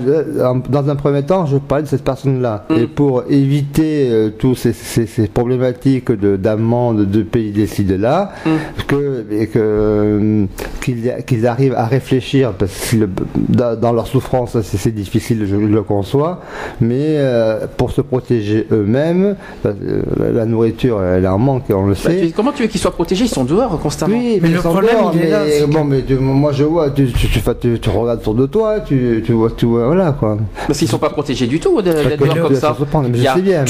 dans 0.68 0.90
un 0.90 0.96
premier 0.96 1.22
temps, 1.22 1.46
je 1.46 1.56
parlais 1.56 1.84
de 1.84 1.88
cette 1.88 2.04
personne-là. 2.04 2.64
Mm. 2.70 2.74
Et 2.74 2.86
pour 2.86 3.24
éviter 3.28 4.08
euh, 4.10 4.30
tous 4.30 4.54
ces, 4.54 4.72
ces, 4.72 5.06
ces, 5.06 5.28
problématiques 5.28 6.10
d'amende 6.12 7.10
de, 7.10 7.22
pays 7.22 7.50
décidés 7.50 7.96
de 7.96 8.02
là, 8.02 8.32
mm. 8.46 8.50
que, 8.86 9.26
et 9.30 9.46
que 9.48 10.46
qu'ils 10.80 11.46
arrivent 11.46 11.74
à 11.74 11.86
réfléchir 11.86 12.52
parce 12.52 12.90
que 12.90 13.08
dans 13.48 13.92
leur 13.92 14.06
souffrance, 14.06 14.56
c'est 14.62 14.94
difficile, 14.94 15.46
je 15.46 15.56
le 15.56 15.82
conçois, 15.82 16.40
mais 16.80 17.16
euh, 17.18 17.66
pour 17.76 17.90
se 17.90 18.00
protéger 18.00 18.66
eux-mêmes, 18.70 19.36
euh, 19.66 20.02
la 20.18 20.44
nourriture, 20.44 21.02
elle 21.02 21.24
est 21.24 21.28
en 21.28 21.38
manque, 21.38 21.64
on 21.70 21.86
le 21.86 21.94
bah, 21.94 21.98
sait. 21.98 22.32
comment 22.34 22.52
tu 22.52 22.62
veux 22.62 22.68
qu'ils 22.68 22.80
soient 22.80 22.92
protégés? 22.92 23.24
Ils 23.24 23.28
sont 23.28 23.44
dehors 23.44 23.78
constamment. 23.78 24.16
Oui, 24.16 24.38
mais, 24.42 24.48
le 24.48 24.58
problème, 24.58 24.96
il 25.14 25.22
est 25.22 25.30
là. 25.30 25.42
Bon, 25.68 25.84
mais 25.84 26.02
moi 26.20 26.52
je 26.52 26.64
vois, 26.64 26.90
tu, 26.90 27.10
tu, 27.12 27.28
tu, 27.28 27.90
regardes 27.90 28.20
autour 28.20 28.34
de 28.34 28.46
toi, 28.46 28.80
tu, 28.80 29.22
vois, 29.30 29.50
tu 29.50 29.66
vois, 29.66 29.86
voilà 29.86 30.12
quoi. 30.12 30.38
Parce 30.66 30.78
qu'ils 30.78 30.88
sont 30.88 30.98
pas 30.98 31.10
protégés 31.10 31.46
du 31.46 31.60
tout 31.60 31.80
d'être 31.82 32.18
dehors 32.18 32.48
comme 32.48 32.54
ça. 32.54 32.76
mais 33.08 33.18
je 33.18 33.24
sais 33.24 33.40
bien. 33.40 33.64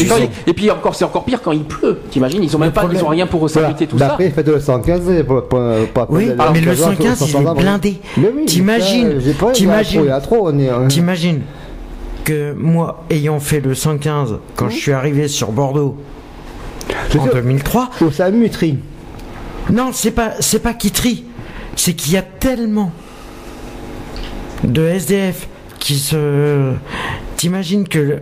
et 0.46 0.52
puis 0.52 0.70
encore, 0.70 0.94
c'est 0.94 1.04
encore 1.04 1.24
pire 1.24 1.40
quand 1.42 1.52
il 1.52 1.64
pleut. 1.64 1.98
T'imagines? 2.10 2.42
Ils 2.42 2.56
ont 2.56 2.58
même 2.58 2.72
pas, 2.72 2.88
ils 2.92 3.04
ont 3.04 3.08
rien 3.08 3.26
pour 3.26 3.48
s'habiter 3.48 3.86
tout 3.86 3.98
ça. 3.98 4.12
Après, 4.12 4.30
faites 4.30 4.48
le 4.48 4.60
115 4.60 5.24
pour, 5.26 5.42
pour, 5.44 5.60
oui, 6.10 6.30
mais 6.52 6.60
le 6.60 6.74
115 6.74 7.22
il 7.28 7.36
est 7.36 7.54
blindé. 7.54 8.00
T'imagines 8.46 9.18
T'imagines. 9.52 10.10
T'imagines 10.88 11.42
que 12.24 12.52
moi, 12.52 13.04
ayant 13.10 13.40
fait 13.40 13.60
le 13.60 13.74
115 13.74 14.36
quand 14.56 14.68
je 14.68 14.76
suis 14.76 14.92
arrivé 14.92 15.28
sur 15.28 15.52
Bordeaux 15.52 15.96
en 17.18 17.26
2003, 17.26 17.90
ça 18.12 18.30
trie. 18.50 18.78
Non, 19.70 19.90
c'est 19.92 20.10
pas 20.10 20.32
c'est 20.40 20.58
pas 20.58 20.74
qui 20.74 20.90
trie, 20.90 21.24
c'est 21.76 21.94
qu'il 21.94 22.12
y 22.12 22.16
a 22.16 22.22
tellement 22.22 22.90
de 24.64 24.82
SDF 24.82 25.48
qui 25.78 25.98
se. 25.98 26.72
T'imagines 27.36 27.86
que 27.88 28.20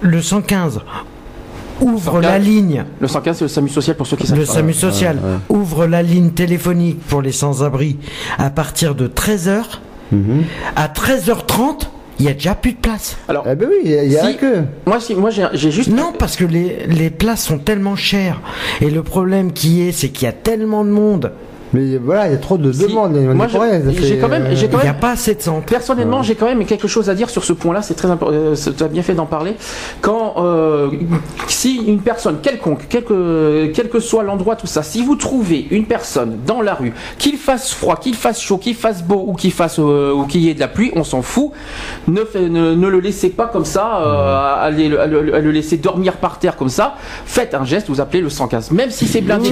le, 0.00 0.22
115 0.22 0.80
ouvre 1.80 2.20
la 2.20 2.38
ligne. 2.38 2.84
Le 3.00 3.08
115, 3.08 3.38
c'est 3.38 3.44
le 3.44 3.48
SAMU 3.48 3.68
social 3.68 3.96
pour 3.96 4.06
ceux 4.06 4.16
qui 4.16 4.26
savent. 4.26 4.38
Le 4.38 4.44
SAMU 4.44 4.72
social 4.72 5.18
ouvre 5.48 5.86
la 5.86 6.02
ligne 6.02 6.30
téléphonique 6.30 7.00
pour 7.06 7.22
les 7.22 7.32
sans-abri 7.32 7.98
à 8.38 8.50
partir 8.50 8.94
de 8.94 9.08
13h 9.08 9.64
Mhm. 10.12 10.44
À 10.76 10.88
13h30, 10.88 11.88
il 12.18 12.26
y 12.26 12.28
a 12.28 12.34
déjà 12.34 12.54
plus 12.54 12.72
de 12.72 12.76
place. 12.78 13.16
Alors, 13.28 13.44
eh 13.50 13.54
ben 13.54 13.68
oui, 13.68 13.80
il 13.84 14.12
y 14.12 14.16
a, 14.16 14.32
que. 14.34 14.62
Moi, 14.86 15.00
si, 15.00 15.14
moi 15.14 15.30
j'ai 15.30 15.70
juste. 15.70 15.90
Non, 15.90 16.12
parce 16.16 16.36
que 16.36 16.44
les, 16.44 16.86
les 16.86 17.10
places 17.10 17.44
sont 17.44 17.58
tellement 17.58 17.96
chères. 17.96 18.40
Et 18.80 18.90
le 18.90 19.02
problème 19.02 19.52
qui 19.52 19.82
est, 19.82 19.92
c'est 19.92 20.10
qu'il 20.10 20.26
y 20.26 20.28
a 20.28 20.32
tellement 20.32 20.84
de 20.84 20.90
monde 20.90 21.32
mais 21.72 21.96
voilà, 21.96 22.28
il 22.28 22.32
y 22.32 22.34
a 22.34 22.38
trop 22.38 22.58
de 22.58 22.70
demandes. 22.70 23.16
Moi, 23.34 23.46
j'ai 23.48 23.58
quand 23.58 23.64
même, 23.66 23.92
j'ai 23.96 24.18
quand 24.18 24.28
même. 24.28 24.46
Il 24.50 24.82
n'y 24.82 24.88
a 24.88 24.94
pas 24.94 25.12
assez 25.12 25.34
de 25.34 25.40
centres. 25.40 25.64
Personnellement, 25.66 26.22
j'ai 26.22 26.34
quand 26.34 26.46
même 26.46 26.64
quelque 26.66 26.88
chose 26.88 27.08
à 27.08 27.14
dire 27.14 27.30
sur 27.30 27.44
ce 27.44 27.52
point-là. 27.52 27.82
C'est 27.82 27.94
très 27.94 28.10
important. 28.10 28.34
Euh, 28.34 28.54
tu 28.54 28.82
as 28.82 28.88
bien 28.88 29.02
fait 29.02 29.14
d'en 29.14 29.26
parler. 29.26 29.54
Quand, 30.00 30.34
euh, 30.38 30.90
si 31.48 31.76
une 31.76 32.00
personne 32.00 32.40
quelconque, 32.42 32.86
quel 32.88 33.04
que, 33.04 33.70
quel 33.74 33.88
que 33.88 34.00
soit 34.00 34.22
l'endroit, 34.22 34.56
tout 34.56 34.66
ça, 34.66 34.82
si 34.82 35.02
vous 35.02 35.16
trouvez 35.16 35.66
une 35.70 35.86
personne 35.86 36.38
dans 36.46 36.60
la 36.60 36.74
rue, 36.74 36.92
qu'il 37.18 37.36
fasse 37.36 37.72
froid, 37.72 37.96
qu'il 37.96 38.14
fasse 38.14 38.40
chaud, 38.40 38.58
qu'il 38.58 38.74
fasse 38.74 39.02
beau 39.02 39.24
ou 39.26 39.34
qu'il 39.34 39.52
fasse 39.52 39.78
euh, 39.78 40.12
ou 40.12 40.26
qu'il 40.26 40.42
y 40.42 40.50
ait 40.50 40.54
de 40.54 40.60
la 40.60 40.68
pluie, 40.68 40.92
on 40.94 41.04
s'en 41.04 41.22
fout. 41.22 41.52
Ne, 42.06 42.22
ne, 42.34 42.74
ne, 42.74 42.88
le 42.88 43.00
laissez 43.00 43.30
pas 43.30 43.46
comme 43.46 43.64
ça, 43.64 44.02
euh, 44.02 44.66
aller, 44.66 44.88
le 44.88 45.50
laisser 45.50 45.78
dormir 45.78 46.16
par 46.16 46.38
terre 46.38 46.56
comme 46.56 46.68
ça. 46.68 46.96
Faites 47.24 47.54
un 47.54 47.64
geste, 47.64 47.88
vous 47.88 48.00
appelez 48.00 48.20
le 48.20 48.28
115. 48.28 48.72
Même 48.72 48.90
si 48.90 49.06
c'est 49.06 49.22
blindé, 49.22 49.50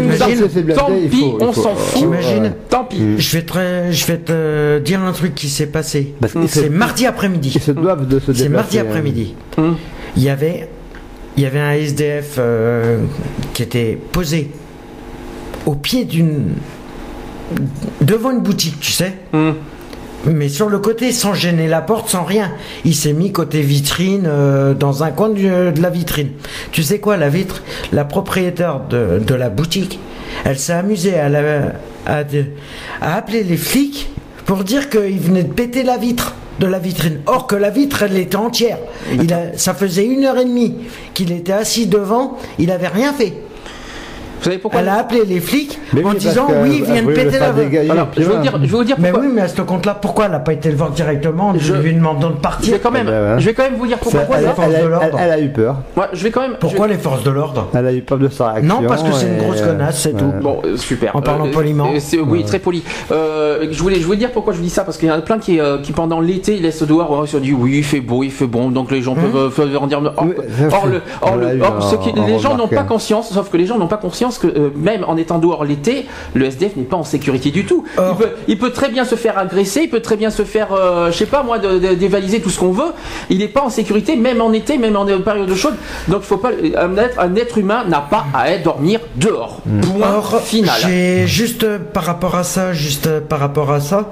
tant 0.75 0.91
pis, 1.11 1.33
on 1.41 1.53
s'en 1.53 1.75
fout. 1.75 2.10
Imagine. 2.12 2.53
Tant 2.69 2.85
pis. 2.85 3.01
Mm. 3.01 3.19
Je 3.19 3.37
vais 3.37 3.43
te, 3.43 3.91
je 3.91 4.07
vais 4.07 4.19
te 4.19 4.78
dire 4.78 5.01
un 5.01 5.12
truc 5.12 5.35
qui 5.35 5.49
s'est 5.49 5.66
passé. 5.66 6.15
C'est 6.49 6.70
mardi 6.70 7.07
après-midi. 7.07 7.53
Ils 7.55 7.61
se 7.61 7.73
doivent 7.73 8.07
de 8.07 8.19
se 8.19 8.32
C'est 8.32 8.49
mardi 8.49 8.78
hein. 8.78 8.85
après-midi. 8.89 9.35
Mm. 9.57 9.73
Il 10.16 10.23
y 10.23 10.28
avait, 10.28 10.69
il 11.37 11.43
y 11.43 11.47
avait 11.47 11.61
un 11.61 11.73
SDF 11.73 12.37
euh, 12.39 12.99
qui 13.55 13.62
était 13.62 13.99
posé 14.12 14.51
au 15.66 15.74
pied 15.74 16.05
d'une, 16.05 16.55
devant 18.01 18.31
une 18.31 18.41
boutique, 18.41 18.81
tu 18.81 18.93
sais. 18.93 19.15
Mm. 19.32 19.51
Mais 20.27 20.51
sur 20.51 20.69
le 20.69 20.78
côté, 20.78 21.12
sans 21.12 21.32
gêner 21.32 21.66
la 21.66 21.81
porte, 21.81 22.11
sans 22.11 22.24
rien. 22.24 22.53
Il 22.85 22.95
s'est 22.95 23.15
mis 23.15 23.32
côté 23.32 23.62
vitrine, 23.62 24.27
euh, 24.27 24.74
dans 24.74 25.03
un 25.03 25.11
coin 25.11 25.31
de, 25.31 25.73
la 25.81 25.91
vitrine. 25.91 26.31
Tu 26.73 26.82
sais 26.82 26.99
quoi, 26.99 27.16
la 27.16 27.31
vitre, 27.31 27.62
la 27.93 28.05
propriétaire 28.05 28.81
de, 28.91 29.19
de 29.19 29.35
la 29.35 29.49
boutique, 29.49 29.99
elle 30.45 30.59
s'est 30.59 30.73
amusée 30.73 31.19
à, 31.19 31.28
à, 32.07 32.25
appeler 33.01 33.43
les 33.43 33.57
flics 33.57 34.09
pour 34.47 34.65
dire 34.65 34.91
qu'il 34.91 35.19
venait 35.19 35.45
de 35.45 35.53
péter 35.53 35.83
la 35.83 35.97
vitre 35.97 36.35
de 36.59 36.67
la 36.67 36.79
vitrine. 36.79 37.21
Or 37.27 37.47
que 37.47 37.57
la 37.57 37.71
vitre, 37.71 38.03
elle 38.03 38.19
était 38.19 38.37
entière. 38.37 38.79
Il 39.13 39.33
a, 39.33 39.57
ça 39.57 39.73
faisait 39.73 40.05
une 40.05 40.25
heure 40.25 40.37
et 40.37 40.45
demie 40.45 40.75
qu'il 41.15 41.33
était 41.33 41.53
assis 41.53 41.87
devant, 41.87 42.37
il 42.59 42.67
n'avait 42.67 42.89
rien 42.89 43.13
fait. 43.13 43.33
Vous 44.41 44.45
savez 44.45 44.57
pourquoi 44.57 44.81
Elle 44.81 44.89
a 44.89 44.95
appelé 44.95 45.27
les 45.27 45.39
flics 45.39 45.79
en 46.03 46.15
disant 46.15 46.47
oui, 46.62 46.77
il 46.79 46.85
vient 46.85 47.03
de 47.03 47.12
péter 47.12 47.39
la 47.39 47.49
Alors, 47.93 48.09
je, 48.17 48.23
vais 48.23 48.35
vous 48.35 48.41
dire, 48.41 48.53
je 48.55 48.61
vais 48.61 48.67
vous 48.69 48.85
dire 48.85 48.97
pourquoi. 48.97 49.21
Mais 49.21 49.27
oui, 49.27 49.33
mais 49.35 49.43
à 49.43 49.49
ce 49.49 49.61
compte-là, 49.61 49.95
pourquoi 50.01 50.25
elle 50.25 50.31
n'a 50.31 50.39
pas 50.39 50.55
été 50.55 50.71
le 50.71 50.77
voir 50.77 50.91
directement 50.91 51.53
Je 51.59 51.75
lui 51.75 51.95
demandant 51.95 52.31
de 52.31 52.37
partir. 52.37 52.69
Je 52.69 52.73
vais 52.73 52.79
quand 52.79 52.91
même, 52.91 53.07
eh 53.07 53.11
ben, 53.11 53.39
je 53.39 53.45
vais 53.45 53.53
quand 53.53 53.65
même 53.65 53.75
vous 53.75 53.87
dire 53.87 53.99
pourquoi. 53.99 54.23
Elle, 54.39 54.47
les 54.47 54.53
forces 54.53 54.81
de 54.81 54.87
l'ordre. 54.87 55.19
Elle, 55.19 55.31
a 55.31 55.41
eu 55.41 55.49
peur. 55.51 55.77
Ouais, 55.95 56.05
je 56.15 56.23
vais 56.23 56.31
quand 56.31 56.41
même. 56.41 56.57
Pourquoi 56.59 56.89
les 56.89 56.97
forces 56.97 57.23
de 57.23 57.31
l'ordre 57.31 57.69
Elle 57.75 57.87
a 57.87 57.93
eu 57.93 58.01
peur 58.01 58.19
de 58.19 58.29
sa 58.29 58.53
réaction. 58.53 58.81
Non, 58.81 58.89
parce 58.89 59.03
que 59.03 59.12
c'est 59.12 59.27
une 59.27 59.39
grosse 59.39 59.61
connasse, 59.61 60.01
c'est 60.01 60.17
tout. 60.17 60.33
Bon, 60.41 60.62
euh, 60.65 60.79
super. 60.79 61.15
En 61.15 61.21
parlant 61.21 61.47
euh, 61.47 61.53
poliment. 61.53 61.91
Euh, 61.93 62.19
oui, 62.27 62.45
très 62.45 62.61
poli. 62.61 62.83
je 63.11 63.79
voulais, 63.79 64.01
je 64.01 64.07
voulais 64.07 64.17
dire 64.17 64.33
pourquoi 64.33 64.55
je 64.55 64.59
vous 64.59 64.65
dis 64.65 64.71
ça 64.71 64.85
parce 64.85 64.97
qu'il 64.97 65.09
y 65.09 65.12
en 65.12 65.17
a 65.17 65.21
plein 65.21 65.39
qui, 65.39 65.61
qui 65.83 65.93
pendant 65.93 66.21
l'été 66.21 66.57
laissent 66.59 66.83
dehors. 66.83 67.25
Ils 67.25 67.29
se 67.29 67.37
disent 67.37 67.55
oui, 67.59 67.79
il 67.79 67.85
fait 67.85 68.01
beau, 68.01 68.23
il 68.23 68.31
fait 68.31 68.47
bon, 68.47 68.71
donc 68.71 68.91
les 68.91 69.03
gens 69.03 69.17
hein 69.19 69.51
peuvent 69.53 69.79
en 69.79 69.87
dire. 69.87 70.01
Or, 71.21 71.37
les 71.37 72.39
gens 72.39 72.57
n'ont 72.57 72.69
pas 72.69 72.85
conscience, 72.85 73.33
sauf 73.33 73.51
que 73.51 73.59
les 73.59 73.67
gens 73.67 73.79
n'ont 73.79 73.87
pas 73.87 73.99
conscience 73.99 74.30
que 74.39 74.73
même 74.77 75.05
en 75.07 75.16
étant 75.16 75.39
dehors 75.39 75.65
l'été, 75.65 76.07
le 76.35 76.47
SDF 76.47 76.77
n'est 76.77 76.85
pas 76.85 76.97
en 76.97 77.05
sécurité 77.05 77.51
du 77.51 77.65
tout. 77.65 77.85
Il 78.48 78.59
peut, 78.59 78.70
très 78.70 78.90
bien 78.90 79.05
se 79.05 79.15
faire 79.15 79.39
agresser, 79.39 79.82
il 79.85 79.90
peut 79.90 80.01
très 80.01 80.16
bien 80.16 80.31
se 80.31 80.43
faire, 80.43 80.73
euh, 80.73 81.11
je 81.11 81.16
sais 81.16 81.27
pas 81.27 81.43
moi, 81.43 81.59
dévaliser 81.59 82.40
tout 82.40 82.51
ce 82.51 82.59
qu'on 82.59 82.73
veut. 82.73 82.93
Il 83.28 83.39
n'est 83.39 83.48
pas 83.48 83.62
en 83.62 83.70
sécurité, 83.70 84.16
même 84.16 84.40
en 84.40 84.52
été, 84.52 84.78
même 84.78 84.97
en 84.97 85.07
période 85.20 85.55
chaude. 85.55 85.74
Donc 86.09 86.20
il 86.23 86.27
faut 86.27 86.36
pas, 86.36 86.51
un 86.77 86.97
être, 86.97 87.19
un 87.19 87.35
être 87.36 87.59
humain 87.59 87.85
n'a 87.89 88.01
pas 88.01 88.27
à 88.35 88.51
être 88.51 88.62
dormir 88.65 89.01
dehors. 89.16 89.61
Mm. 89.66 89.81
Point 89.81 90.40
final. 90.40 90.74
J'ai 90.82 91.27
juste 91.27 91.65
euh, 91.65 91.78
par 91.78 92.05
rapport 92.05 92.35
à 92.35 92.44
ça, 92.44 92.73
juste 92.73 93.07
euh, 93.07 93.20
par 93.20 93.39
rapport 93.40 93.70
à 93.73 93.81
ça, 93.81 94.11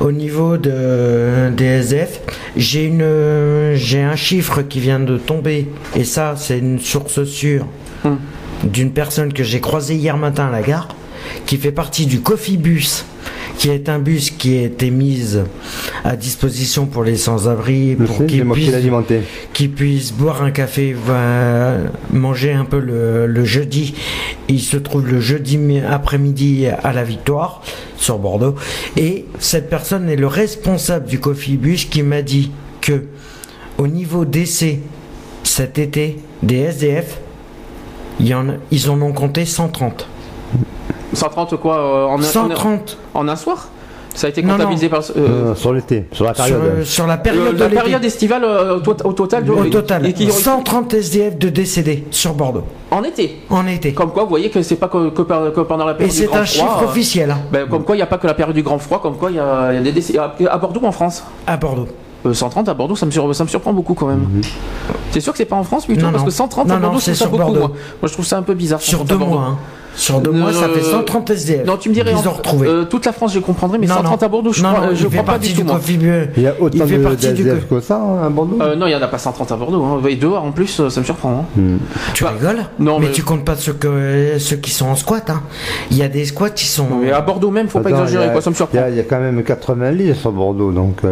au 0.00 0.12
niveau 0.12 0.56
de, 0.56 1.50
des 1.56 1.64
SDF, 1.64 2.20
j'ai 2.56 2.84
une, 2.84 3.74
j'ai 3.74 4.02
un 4.02 4.16
chiffre 4.16 4.62
qui 4.62 4.80
vient 4.80 5.00
de 5.00 5.16
tomber 5.16 5.68
et 5.96 6.04
ça 6.04 6.34
c'est 6.36 6.58
une 6.58 6.78
source 6.78 7.24
sûre. 7.24 7.66
Mm 8.04 8.16
d'une 8.64 8.90
personne 8.90 9.32
que 9.32 9.44
j'ai 9.44 9.60
croisée 9.60 9.94
hier 9.94 10.16
matin 10.16 10.46
à 10.46 10.50
la 10.50 10.62
gare, 10.62 10.88
qui 11.46 11.56
fait 11.56 11.72
partie 11.72 12.06
du 12.06 12.20
Coffee 12.20 12.56
Bus, 12.56 13.04
qui 13.58 13.70
est 13.70 13.88
un 13.88 13.98
bus 13.98 14.30
qui 14.30 14.56
a 14.58 14.62
été 14.62 14.90
mis 14.90 15.36
à 16.04 16.16
disposition 16.16 16.86
pour 16.86 17.02
les 17.02 17.16
sans-abri, 17.16 17.96
pour 17.96 18.24
qu'ils 18.26 18.44
puissent, 18.48 19.70
puissent, 19.74 20.12
boire 20.12 20.42
un 20.42 20.52
café, 20.52 20.94
manger 22.12 22.52
un 22.52 22.64
peu 22.64 22.78
le, 22.78 23.44
jeudi. 23.44 23.94
Il 24.48 24.60
se 24.60 24.76
trouve 24.76 25.06
le 25.08 25.20
jeudi 25.20 25.58
après-midi 25.80 26.66
à 26.66 26.92
la 26.92 27.02
Victoire 27.02 27.62
sur 27.96 28.18
Bordeaux. 28.18 28.54
Et 28.96 29.24
cette 29.40 29.68
personne 29.68 30.08
est 30.08 30.16
le 30.16 30.28
responsable 30.28 31.06
du 31.06 31.18
Coffee 31.18 31.56
Bus 31.56 31.84
qui 31.84 32.02
m'a 32.02 32.22
dit 32.22 32.52
que 32.80 33.04
au 33.76 33.88
niveau 33.88 34.24
d'essai 34.24 34.80
cet 35.42 35.78
été 35.78 36.18
des 36.42 36.58
SDF, 36.58 37.18
il 38.20 38.28
y 38.28 38.34
en 38.34 38.46
ils 38.70 38.90
en 38.90 39.00
ont 39.00 39.12
compté 39.12 39.44
130. 39.44 40.06
130 41.14 41.56
quoi 41.56 41.78
euh, 41.78 42.04
en, 42.06 42.20
130 42.20 42.98
en, 43.14 43.28
un 43.28 43.36
soir? 43.36 43.68
Ça 44.14 44.26
a 44.26 44.30
été 44.30 44.42
comptabilisé 44.42 44.88
par 44.88 45.02
euh, 45.16 45.54
sur 45.54 45.72
l'été, 45.72 46.06
sur 46.10 46.24
la 46.24 46.32
période. 46.32 46.82
Sur, 46.82 47.06
la 47.06 47.18
période, 47.18 47.56
la 47.56 47.68
période 47.68 48.04
estivale 48.04 48.44
au, 48.44 48.80
total. 48.80 49.48
au 49.48 49.66
total. 49.66 50.12
130 50.28 50.94
SDF 50.94 51.38
de 51.38 51.48
décédés 51.50 52.04
sur 52.10 52.34
Bordeaux. 52.34 52.64
En 52.90 53.04
été? 53.04 53.42
En 53.48 53.64
été. 53.68 53.92
Comme 53.92 54.10
quoi, 54.10 54.24
vous 54.24 54.30
voyez 54.30 54.50
que 54.50 54.60
c'est 54.62 54.76
pas 54.76 54.88
que, 54.88 55.08
pendant 55.08 55.84
la 55.84 55.94
période 55.94 56.16
du 56.16 56.26
grand 56.26 56.34
froid. 56.34 56.44
Et 56.44 56.46
c'est 56.46 56.62
un 56.62 56.68
chiffre 56.68 56.84
officiel. 56.84 57.30
Hein. 57.30 57.38
Ben, 57.52 57.68
comme 57.68 57.84
quoi, 57.84 57.94
il 57.94 57.98
n'y 57.98 58.02
a 58.02 58.06
pas 58.06 58.18
que 58.18 58.26
la 58.26 58.34
période 58.34 58.56
du 58.56 58.62
grand 58.62 58.78
froid. 58.78 59.00
Comme 59.00 59.16
quoi, 59.16 59.30
il 59.30 59.36
y, 59.36 59.40
a 59.40 59.80
des 59.80 59.92
décès 59.92 60.18
à 60.18 60.58
Bordeaux 60.58 60.80
ou 60.82 60.86
en 60.86 60.92
France? 60.92 61.22
À 61.46 61.56
Bordeaux. 61.56 61.86
130 62.30 62.68
euh, 62.68 62.70
à 62.70 62.74
Bordeaux, 62.74 62.96
ça 62.96 63.06
me, 63.06 63.10
ça 63.10 63.44
me 63.44 63.48
surprend 63.48 63.72
beaucoup 63.72 63.94
quand 63.94 64.06
même. 64.06 64.20
Mhm. 64.20 64.42
C'est 65.10 65.20
sûr 65.20 65.32
que 65.32 65.38
c'est 65.38 65.44
pas 65.44 65.56
en 65.56 65.64
France 65.64 65.86
plutôt 65.86 66.06
Parce 66.10 66.24
que 66.24 66.30
130 66.30 66.70
à 66.70 66.76
Bordeaux, 66.76 67.00
c'est 67.00 67.14
ça 67.14 67.26
beaucoup. 67.26 67.54
Moi. 67.54 67.72
je 68.02 68.12
trouve 68.12 68.26
ça 68.26 68.38
un 68.38 68.42
peu 68.42 68.54
bizarre. 68.54 68.80
Sur 68.80 69.04
deux 69.04 69.16
mois. 69.16 69.42
Hein. 69.50 69.56
Sur 69.98 70.20
deux 70.20 70.30
mois, 70.30 70.52
ça 70.52 70.68
fait 70.68 70.82
130 70.82 71.30
SDF. 71.30 71.66
Non, 71.66 71.76
tu 71.76 71.88
me 71.88 71.94
dirais, 71.94 72.12
euh, 72.62 72.84
toute 72.84 73.04
la 73.04 73.12
France, 73.12 73.34
je 73.34 73.40
comprendrais, 73.40 73.78
mais 73.78 73.88
130 73.88 74.22
à 74.22 74.28
Bordeaux, 74.28 74.52
je 74.52 74.62
non, 74.62 74.72
crois, 74.72 74.86
non, 74.86 74.94
je 74.94 75.06
crois 75.08 75.24
pas 75.24 75.38
du 75.38 75.52
tout. 75.52 75.64
Il 76.36 76.42
y 76.42 76.46
a 76.46 76.54
autant 76.60 76.86
de 76.86 77.14
SDF 77.14 77.68
que 77.68 77.80
ça 77.80 77.96
hein, 77.96 78.26
à 78.26 78.28
Bordeaux? 78.30 78.58
Euh, 78.60 78.76
Non, 78.76 78.86
il 78.86 78.90
n'y 78.90 78.94
en 78.94 79.02
a 79.02 79.08
pas 79.08 79.18
130 79.18 79.50
à 79.50 79.56
Bordeaux. 79.56 79.82
Hein. 79.82 80.00
Et 80.08 80.14
dehors, 80.14 80.44
en 80.44 80.52
plus, 80.52 80.88
ça 80.88 81.00
me 81.00 81.04
surprend. 81.04 81.40
Hein. 81.40 81.60
Hmm. 81.60 81.76
Tu 82.14 82.22
bah, 82.22 82.34
rigoles? 82.38 82.64
Non, 82.78 83.00
mais, 83.00 83.10
tu 83.10 83.24
comptes 83.24 83.44
pas 83.44 83.56
ceux, 83.56 83.72
que, 83.72 84.36
ceux 84.38 84.56
qui 84.56 84.70
sont 84.70 84.86
en 84.86 84.94
squat. 84.94 85.30
Hein. 85.30 85.42
Il 85.90 85.96
y 85.96 86.02
a 86.02 86.08
des 86.08 86.24
squats 86.26 86.50
qui 86.50 86.66
sont. 86.66 86.86
mais 87.02 87.10
à 87.10 87.20
Bordeaux 87.20 87.50
même, 87.50 87.68
faut 87.68 87.80
pas 87.80 87.90
exagérer, 87.90 88.30
quoi, 88.30 88.40
ça 88.40 88.50
me 88.50 88.54
surprend. 88.54 88.78
Il 88.88 88.96
y, 88.96 89.00
a 89.00 89.04
quand 89.04 89.20
même 89.20 89.42
80 89.42 89.90
lits 89.90 90.14
sur 90.14 90.30
Bordeaux, 90.30 90.70
donc. 90.70 91.02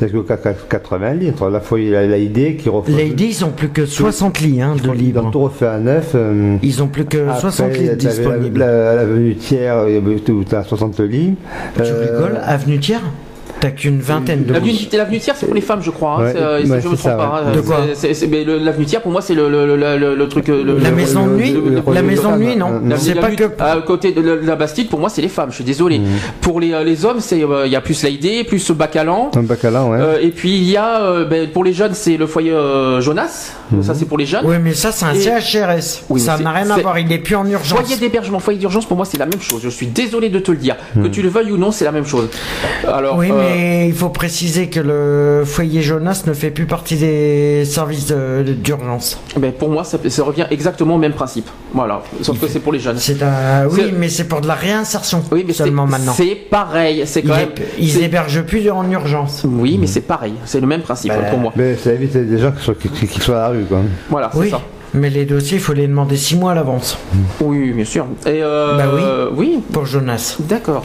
C'est 0.00 0.10
que 0.10 0.68
80 0.68 1.14
litres. 1.14 1.48
La 1.48 1.60
fois, 1.60 1.80
il 1.80 1.88
y 1.88 1.96
a 1.96 2.04
l'AID 2.06 2.56
qui 2.56 2.68
refait. 2.68 2.92
L'AID, 2.92 3.20
ils 3.20 3.44
ont 3.44 3.50
plus 3.50 3.68
que 3.68 3.86
60 3.86 4.40
lits 4.40 4.60
hein, 4.60 4.76
de 4.82 4.90
libre. 4.90 5.30
Ils 5.32 5.36
ont 5.36 5.42
refait 5.42 5.66
à 5.66 5.78
neuf. 5.78 6.12
Euh, 6.14 6.56
ils 6.62 6.82
ont 6.82 6.88
plus 6.88 7.04
que 7.04 7.26
60 7.40 7.76
lits 7.76 7.96
disponibles. 7.96 8.60
L'avenue 8.60 9.36
Thiers, 9.36 9.74
il 9.88 9.94
y 9.94 10.54
a 10.54 10.62
60 10.64 11.00
lits. 11.00 11.34
Tu 11.76 11.82
rigoles 11.82 12.36
euh, 12.36 12.44
Avenue 12.44 12.78
Thiers 12.78 12.98
T'as 13.64 13.70
qu'une 13.70 13.98
vingtaine 13.98 14.44
de 14.44 14.52
L'avenue 14.52 15.18
tiers, 15.18 15.34
c'est 15.36 15.46
pour 15.46 15.54
les 15.54 15.62
femmes, 15.62 15.80
je 15.82 15.90
crois. 15.90 16.18
Hein. 16.20 16.34
Euh, 16.36 16.60
je 16.62 16.70
me 16.70 16.82
trompe 16.82 17.16
pas. 17.16 17.44
De 17.54 17.62
quoi 17.62 17.78
L'avenue 18.62 18.84
tiers, 18.84 19.00
pour 19.00 19.10
moi, 19.10 19.22
c'est 19.22 19.32
le, 19.32 19.48
le, 19.48 19.74
le, 19.74 20.14
le, 20.14 20.28
truc. 20.28 20.48
la 20.48 20.90
maison 20.90 21.26
de 21.26 21.32
nuit 21.32 21.56
La 21.90 22.02
maison 22.02 22.36
de 22.36 22.42
nuit, 22.42 22.56
non. 22.56 22.82
C'est 22.98 23.14
pas 23.14 23.30
que. 23.30 23.44
À 23.58 23.80
côté 23.80 24.12
de 24.12 24.20
la 24.44 24.56
Bastide, 24.56 24.90
pour 24.90 25.00
moi, 25.00 25.08
c'est 25.08 25.22
les 25.22 25.28
femmes. 25.28 25.48
Je 25.48 25.54
suis 25.54 25.64
désolé. 25.64 25.98
Mm. 25.98 26.04
Pour 26.42 26.60
les, 26.60 26.74
euh, 26.74 26.84
les 26.84 27.06
hommes, 27.06 27.20
c'est 27.20 27.42
euh, 27.42 27.66
il 27.66 27.72
y 27.72 27.76
a 27.76 27.80
plus 27.80 28.02
l'AID, 28.02 28.46
plus 28.46 28.70
Bacalan. 28.70 29.30
Bacalan, 29.34 29.90
ouais. 29.92 30.24
Et 30.24 30.28
puis 30.28 30.56
il 30.56 30.70
y 30.70 30.76
a, 30.76 31.24
ben, 31.24 31.48
pour 31.48 31.64
les 31.64 31.72
jeunes, 31.72 31.94
c'est 31.94 32.18
le 32.18 32.26
foyer 32.26 32.52
Jonas. 33.00 33.52
Mm. 33.70 33.82
Ça, 33.82 33.94
c'est 33.94 34.04
pour 34.04 34.18
les 34.18 34.26
jeunes. 34.26 34.44
Oui, 34.44 34.56
mais 34.62 34.74
ça, 34.74 34.92
c'est 34.92 35.06
un 35.06 35.14
CHRS. 35.14 36.04
Ça 36.18 36.36
n'a 36.36 36.52
rien 36.52 36.68
à 36.68 36.78
voir. 36.80 36.98
Il 36.98 37.06
n'est 37.06 37.18
plus 37.18 37.36
en 37.36 37.48
urgence. 37.48 37.80
Foyer 37.80 37.96
d'hébergement, 37.96 38.40
foyer 38.40 38.58
d'urgence, 38.58 38.84
pour 38.84 38.98
moi, 38.98 39.06
c'est 39.06 39.16
la 39.18 39.26
même 39.26 39.40
chose. 39.40 39.62
Je 39.64 39.70
suis 39.70 39.86
désolé 39.86 40.28
de 40.28 40.38
te 40.38 40.50
le 40.50 40.58
dire. 40.58 40.76
Que 40.92 41.08
mm. 41.08 41.10
tu 41.10 41.22
le 41.22 41.30
veuilles 41.30 41.50
ou 41.50 41.56
non, 41.56 41.70
c'est 41.70 41.86
la 41.86 41.92
même 41.92 42.06
chose. 42.06 42.28
Alors. 42.86 43.16
Oui, 43.16 43.32
mais 43.32 43.53
il 43.54 43.92
faut 43.94 44.08
préciser 44.08 44.68
que 44.68 44.80
le 44.80 45.44
foyer 45.44 45.82
Jonas 45.82 46.24
ne 46.26 46.32
fait 46.32 46.50
plus 46.50 46.66
partie 46.66 46.96
des 46.96 47.64
services 47.64 48.12
d'urgence. 48.12 49.20
Ben 49.36 49.52
pour 49.52 49.70
moi, 49.70 49.84
ça, 49.84 49.98
revient 50.22 50.46
exactement 50.50 50.96
au 50.96 50.98
même 50.98 51.12
principe. 51.12 51.48
Voilà, 51.72 52.02
sauf 52.22 52.38
que 52.40 52.48
c'est 52.48 52.60
pour 52.60 52.72
les 52.72 52.80
jeunes. 52.80 52.98
C'est 52.98 53.22
un... 53.22 53.66
Oui, 53.66 53.92
mais 53.96 54.08
c'est 54.08 54.24
pour 54.24 54.40
de 54.40 54.46
la 54.46 54.54
réinsertion 54.54 55.22
oui, 55.30 55.44
mais 55.46 55.52
seulement 55.52 55.86
maintenant. 55.86 56.12
C'est 56.12 56.34
pareil, 56.34 57.02
c'est 57.06 57.22
quand 57.22 57.34
ils, 57.34 57.38
même. 57.38 57.50
Ils 57.78 58.02
hébergent 58.02 58.42
plus 58.42 58.70
en 58.70 58.88
urgence. 58.90 59.44
Oui, 59.44 59.78
mais 59.80 59.86
c'est 59.86 60.00
pareil, 60.02 60.34
c'est 60.44 60.60
le 60.60 60.66
même 60.66 60.82
principe 60.82 61.12
ben, 61.12 61.30
pour 61.30 61.38
moi. 61.38 61.52
Mais 61.56 61.76
ça 61.76 61.92
évite 61.92 62.16
des 62.16 62.38
gens 62.38 62.52
qui 62.52 62.64
sont, 62.64 62.74
qui, 62.74 63.20
sont 63.20 63.32
à 63.32 63.36
la 63.36 63.48
rue, 63.48 63.64
quoi. 63.64 63.80
Voilà, 64.08 64.30
c'est 64.32 64.50
ça. 64.50 64.60
Mais 64.94 65.10
les 65.10 65.24
dossiers, 65.24 65.56
il 65.56 65.62
faut 65.62 65.72
les 65.72 65.88
demander 65.88 66.16
six 66.16 66.36
mois 66.36 66.52
à 66.52 66.54
l'avance. 66.54 66.96
Oui, 67.40 67.72
bien 67.72 67.84
sûr. 67.84 68.06
Et 68.26 68.42
euh, 68.42 68.76
bah 68.76 68.84
oui, 68.94 69.02
oui. 69.36 69.60
Pour 69.72 69.86
Jonas. 69.86 70.36
D'accord. 70.38 70.84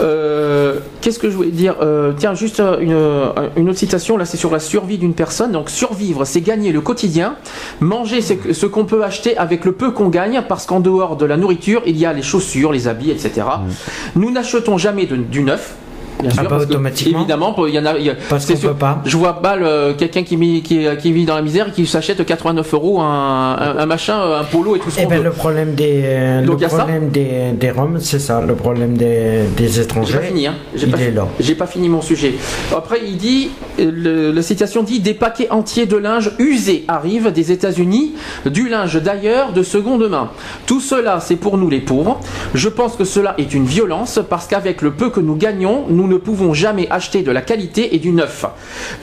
Euh, 0.00 0.78
qu'est-ce 1.00 1.18
que 1.18 1.30
je 1.30 1.36
voulais 1.36 1.50
dire 1.50 1.76
euh, 1.80 2.12
Tiens, 2.16 2.34
juste 2.34 2.60
euh, 2.60 3.32
une, 3.56 3.68
autre 3.68 3.78
citation. 3.78 4.16
Là, 4.16 4.24
c'est 4.24 4.36
sur 4.36 4.50
la 4.50 4.58
survie 4.58 4.98
d'une 4.98 5.14
personne. 5.14 5.52
Donc, 5.52 5.70
survivre, 5.70 6.24
c'est 6.24 6.40
gagner 6.40 6.72
le 6.72 6.80
quotidien. 6.80 7.36
Manger, 7.80 8.20
c'est 8.20 8.52
ce 8.52 8.66
qu'on 8.66 8.84
peut 8.84 9.04
acheter 9.04 9.36
avec 9.36 9.64
le 9.64 9.72
peu 9.72 9.90
qu'on 9.90 10.08
gagne, 10.08 10.42
parce 10.48 10.66
qu'en 10.66 10.80
dehors 10.80 11.16
de 11.16 11.24
la 11.24 11.36
nourriture, 11.36 11.82
il 11.86 11.96
y 11.96 12.06
a 12.06 12.12
les 12.12 12.22
chaussures, 12.22 12.72
les 12.72 12.88
habits, 12.88 13.10
etc. 13.10 13.32
Mmh. 13.36 14.20
Nous 14.20 14.30
n'achetons 14.30 14.78
jamais 14.78 15.06
du 15.06 15.42
neuf. 15.42 15.74
Bien 16.20 16.30
ah, 16.36 16.42
sûr, 16.42 16.52
automatiquement. 16.52 17.20
évidemment, 17.20 17.54
il 17.66 17.74
y 17.74 17.78
en 17.78 17.86
a. 17.86 17.94
parce 18.28 18.46
qu'on 18.46 18.56
peut 18.56 18.74
pas. 18.74 19.02
Je 19.04 19.16
vois 19.16 19.40
pas 19.40 19.56
quelqu'un 19.96 20.22
qui, 20.22 20.62
qui, 20.62 20.86
qui, 21.00 21.12
vit 21.12 21.24
dans 21.24 21.36
la 21.36 21.42
misère 21.42 21.68
et 21.68 21.72
qui 21.72 21.86
s'achète 21.86 22.24
89 22.24 22.74
euros 22.74 23.00
un, 23.00 23.56
un, 23.78 23.86
machin, 23.86 24.20
un 24.40 24.44
polo 24.44 24.76
et 24.76 24.78
tout 24.80 24.90
ça. 24.90 25.02
Eh 25.02 25.06
ben, 25.06 25.22
le 25.22 25.30
problème 25.30 25.74
des, 25.74 26.02
euh, 26.04 26.40
le 26.42 26.56
problème 26.56 27.10
des, 27.10 27.52
des 27.52 27.70
Roms, 27.70 27.98
c'est 28.00 28.18
ça, 28.18 28.40
le 28.40 28.54
problème 28.54 28.96
des, 28.96 29.44
des 29.56 29.80
étrangers. 29.80 30.12
J'ai 30.12 30.18
pas 30.18 30.24
fini, 30.26 30.46
hein. 30.46 30.54
J'ai 30.74 30.86
pas, 30.86 30.98
J'ai 31.40 31.54
pas 31.54 31.66
fini 31.66 31.88
mon 31.88 32.02
sujet. 32.02 32.34
Après, 32.76 33.00
il 33.06 33.16
dit, 33.16 33.50
la 33.78 34.42
citation 34.42 34.82
dit 34.82 35.00
des 35.00 35.14
paquets 35.14 35.50
entiers 35.50 35.86
de 35.86 35.96
linge 35.96 36.32
usé 36.38 36.84
arrivent 36.88 37.32
des 37.32 37.52
États-Unis, 37.52 38.14
du 38.46 38.68
linge 38.68 39.00
d'ailleurs 39.00 39.52
de 39.52 39.62
seconde 39.62 40.08
main. 40.08 40.30
Tout 40.66 40.80
cela, 40.80 41.20
c'est 41.20 41.36
pour 41.36 41.58
nous 41.58 41.70
les 41.70 41.80
pauvres. 41.80 42.20
Je 42.54 42.68
pense 42.68 42.96
que 42.96 43.04
cela 43.04 43.34
est 43.38 43.54
une 43.54 43.66
violence 43.66 44.20
parce 44.28 44.46
qu'avec 44.46 44.82
le 44.82 44.92
peu 44.92 45.10
que 45.10 45.20
nous 45.20 45.36
gagnons, 45.36 45.84
nous 45.88 46.07
ne 46.08 46.16
pouvons 46.16 46.54
jamais 46.54 46.88
acheter 46.90 47.22
de 47.22 47.30
la 47.30 47.42
qualité 47.42 47.94
et 47.94 47.98
du 47.98 48.10
neuf. 48.10 48.44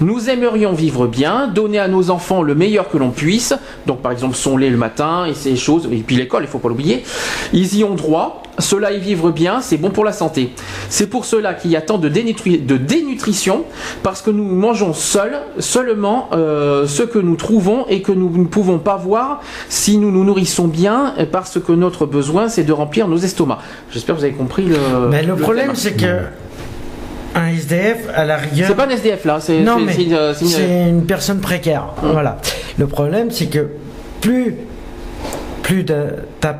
Nous 0.01 0.29
aimerions 0.29 0.73
vivre 0.73 1.07
bien, 1.07 1.47
donner 1.47 1.79
à 1.79 1.87
nos 1.87 2.09
enfants 2.09 2.41
le 2.41 2.55
meilleur 2.55 2.89
que 2.89 2.97
l'on 2.97 3.11
puisse, 3.11 3.53
donc 3.85 4.01
par 4.01 4.11
exemple 4.11 4.35
son 4.35 4.57
lait 4.57 4.69
le 4.69 4.77
matin 4.77 5.25
et 5.25 5.33
ces 5.33 5.55
choses, 5.55 5.87
et 5.91 5.97
puis 5.97 6.15
l'école, 6.15 6.43
il 6.43 6.47
faut 6.47 6.59
pas 6.59 6.69
l'oublier. 6.69 7.03
Ils 7.53 7.77
y 7.77 7.83
ont 7.83 7.95
droit, 7.95 8.43
cela 8.59 8.91
y 8.91 8.99
vivre 8.99 9.31
bien, 9.31 9.61
c'est 9.61 9.77
bon 9.77 9.89
pour 9.89 10.05
la 10.05 10.13
santé. 10.13 10.51
C'est 10.89 11.07
pour 11.07 11.25
cela 11.25 11.53
qu'il 11.53 11.71
y 11.71 11.75
a 11.75 11.81
tant 11.81 11.97
de, 11.97 12.09
de, 12.09 12.77
dénutrition, 12.77 13.65
parce 14.03 14.21
que 14.21 14.29
nous 14.29 14.43
mangeons 14.43 14.93
seuls, 14.93 15.39
seulement 15.59 16.29
euh, 16.33 16.87
ce 16.87 17.03
que 17.03 17.19
nous 17.19 17.35
trouvons 17.35 17.85
et 17.87 18.01
que 18.01 18.11
nous 18.11 18.29
ne 18.29 18.45
pouvons 18.45 18.79
pas 18.79 18.95
voir 18.95 19.41
si 19.69 19.97
nous 19.97 20.11
nous 20.11 20.23
nourrissons 20.23 20.67
bien, 20.67 21.13
parce 21.31 21.59
que 21.59 21.71
notre 21.71 22.05
besoin, 22.05 22.49
c'est 22.49 22.63
de 22.63 22.73
remplir 22.73 23.07
nos 23.07 23.17
estomacs. 23.17 23.59
J'espère 23.91 24.15
que 24.15 24.21
vous 24.21 24.25
avez 24.25 24.33
compris 24.33 24.65
le. 24.65 24.77
Mais 25.09 25.23
le 25.23 25.35
problème, 25.35 25.71
c'est 25.75 25.93
que 25.93 26.21
un 27.35 27.49
SDF, 27.49 28.07
à 28.15 28.25
la 28.25 28.37
rigueur. 28.37 28.67
C'est 28.69 28.75
pas 28.75 28.87
un 28.87 28.89
SDF 28.89 29.25
là, 29.25 29.39
c'est 29.39 29.59
mais 29.59 29.93
c'est 30.33 30.89
une... 30.89 31.05
personne 31.05 31.41
précaire. 31.41 31.87
Hum. 32.01 32.13
Voilà. 32.13 32.37
Le 32.77 32.87
problème, 32.87 33.29
c'est 33.29 33.47
que 33.47 33.67
plus 34.21 34.55
plus 35.61 35.83
t'as 35.83 36.53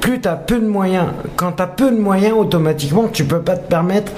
plus 0.00 0.20
as 0.24 0.36
peu 0.36 0.58
de 0.58 0.66
moyens. 0.66 1.08
Quand 1.36 1.52
tu 1.52 1.62
as 1.62 1.66
peu 1.66 1.90
de 1.90 1.98
moyens, 1.98 2.34
automatiquement, 2.36 3.08
tu 3.08 3.24
peux 3.24 3.40
pas 3.40 3.56
te 3.56 3.68
permettre 3.68 4.12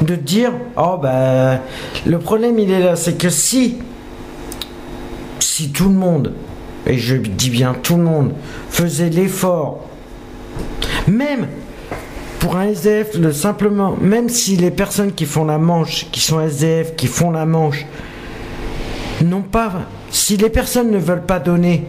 de 0.00 0.14
dire 0.14 0.52
oh 0.76 0.98
ben 1.02 1.60
le 2.06 2.18
problème 2.18 2.58
il 2.58 2.70
est 2.70 2.80
là, 2.80 2.96
c'est 2.96 3.14
que 3.14 3.30
si 3.30 3.78
si 5.38 5.70
tout 5.70 5.88
le 5.88 5.94
monde 5.94 6.34
et 6.86 6.98
je 6.98 7.16
dis 7.16 7.50
bien 7.50 7.74
tout 7.82 7.96
le 7.96 8.02
monde 8.02 8.32
faisait 8.68 9.10
l'effort 9.10 9.86
même 11.06 11.46
pour 12.40 12.56
un 12.56 12.68
SDF, 12.68 13.16
le 13.16 13.32
simplement, 13.32 13.96
même 14.00 14.28
si 14.28 14.56
les 14.56 14.70
personnes 14.70 15.12
qui 15.12 15.26
font 15.26 15.44
la 15.44 15.58
manche, 15.58 16.06
qui 16.10 16.20
sont 16.20 16.40
SDF, 16.40 16.96
qui 16.96 17.06
font 17.06 17.30
la 17.30 17.46
manche, 17.46 17.86
n'ont 19.22 19.42
pas. 19.42 19.72
Si 20.10 20.36
les 20.36 20.48
personnes 20.50 20.90
ne 20.90 20.98
veulent 20.98 21.24
pas 21.26 21.38
donner, 21.38 21.84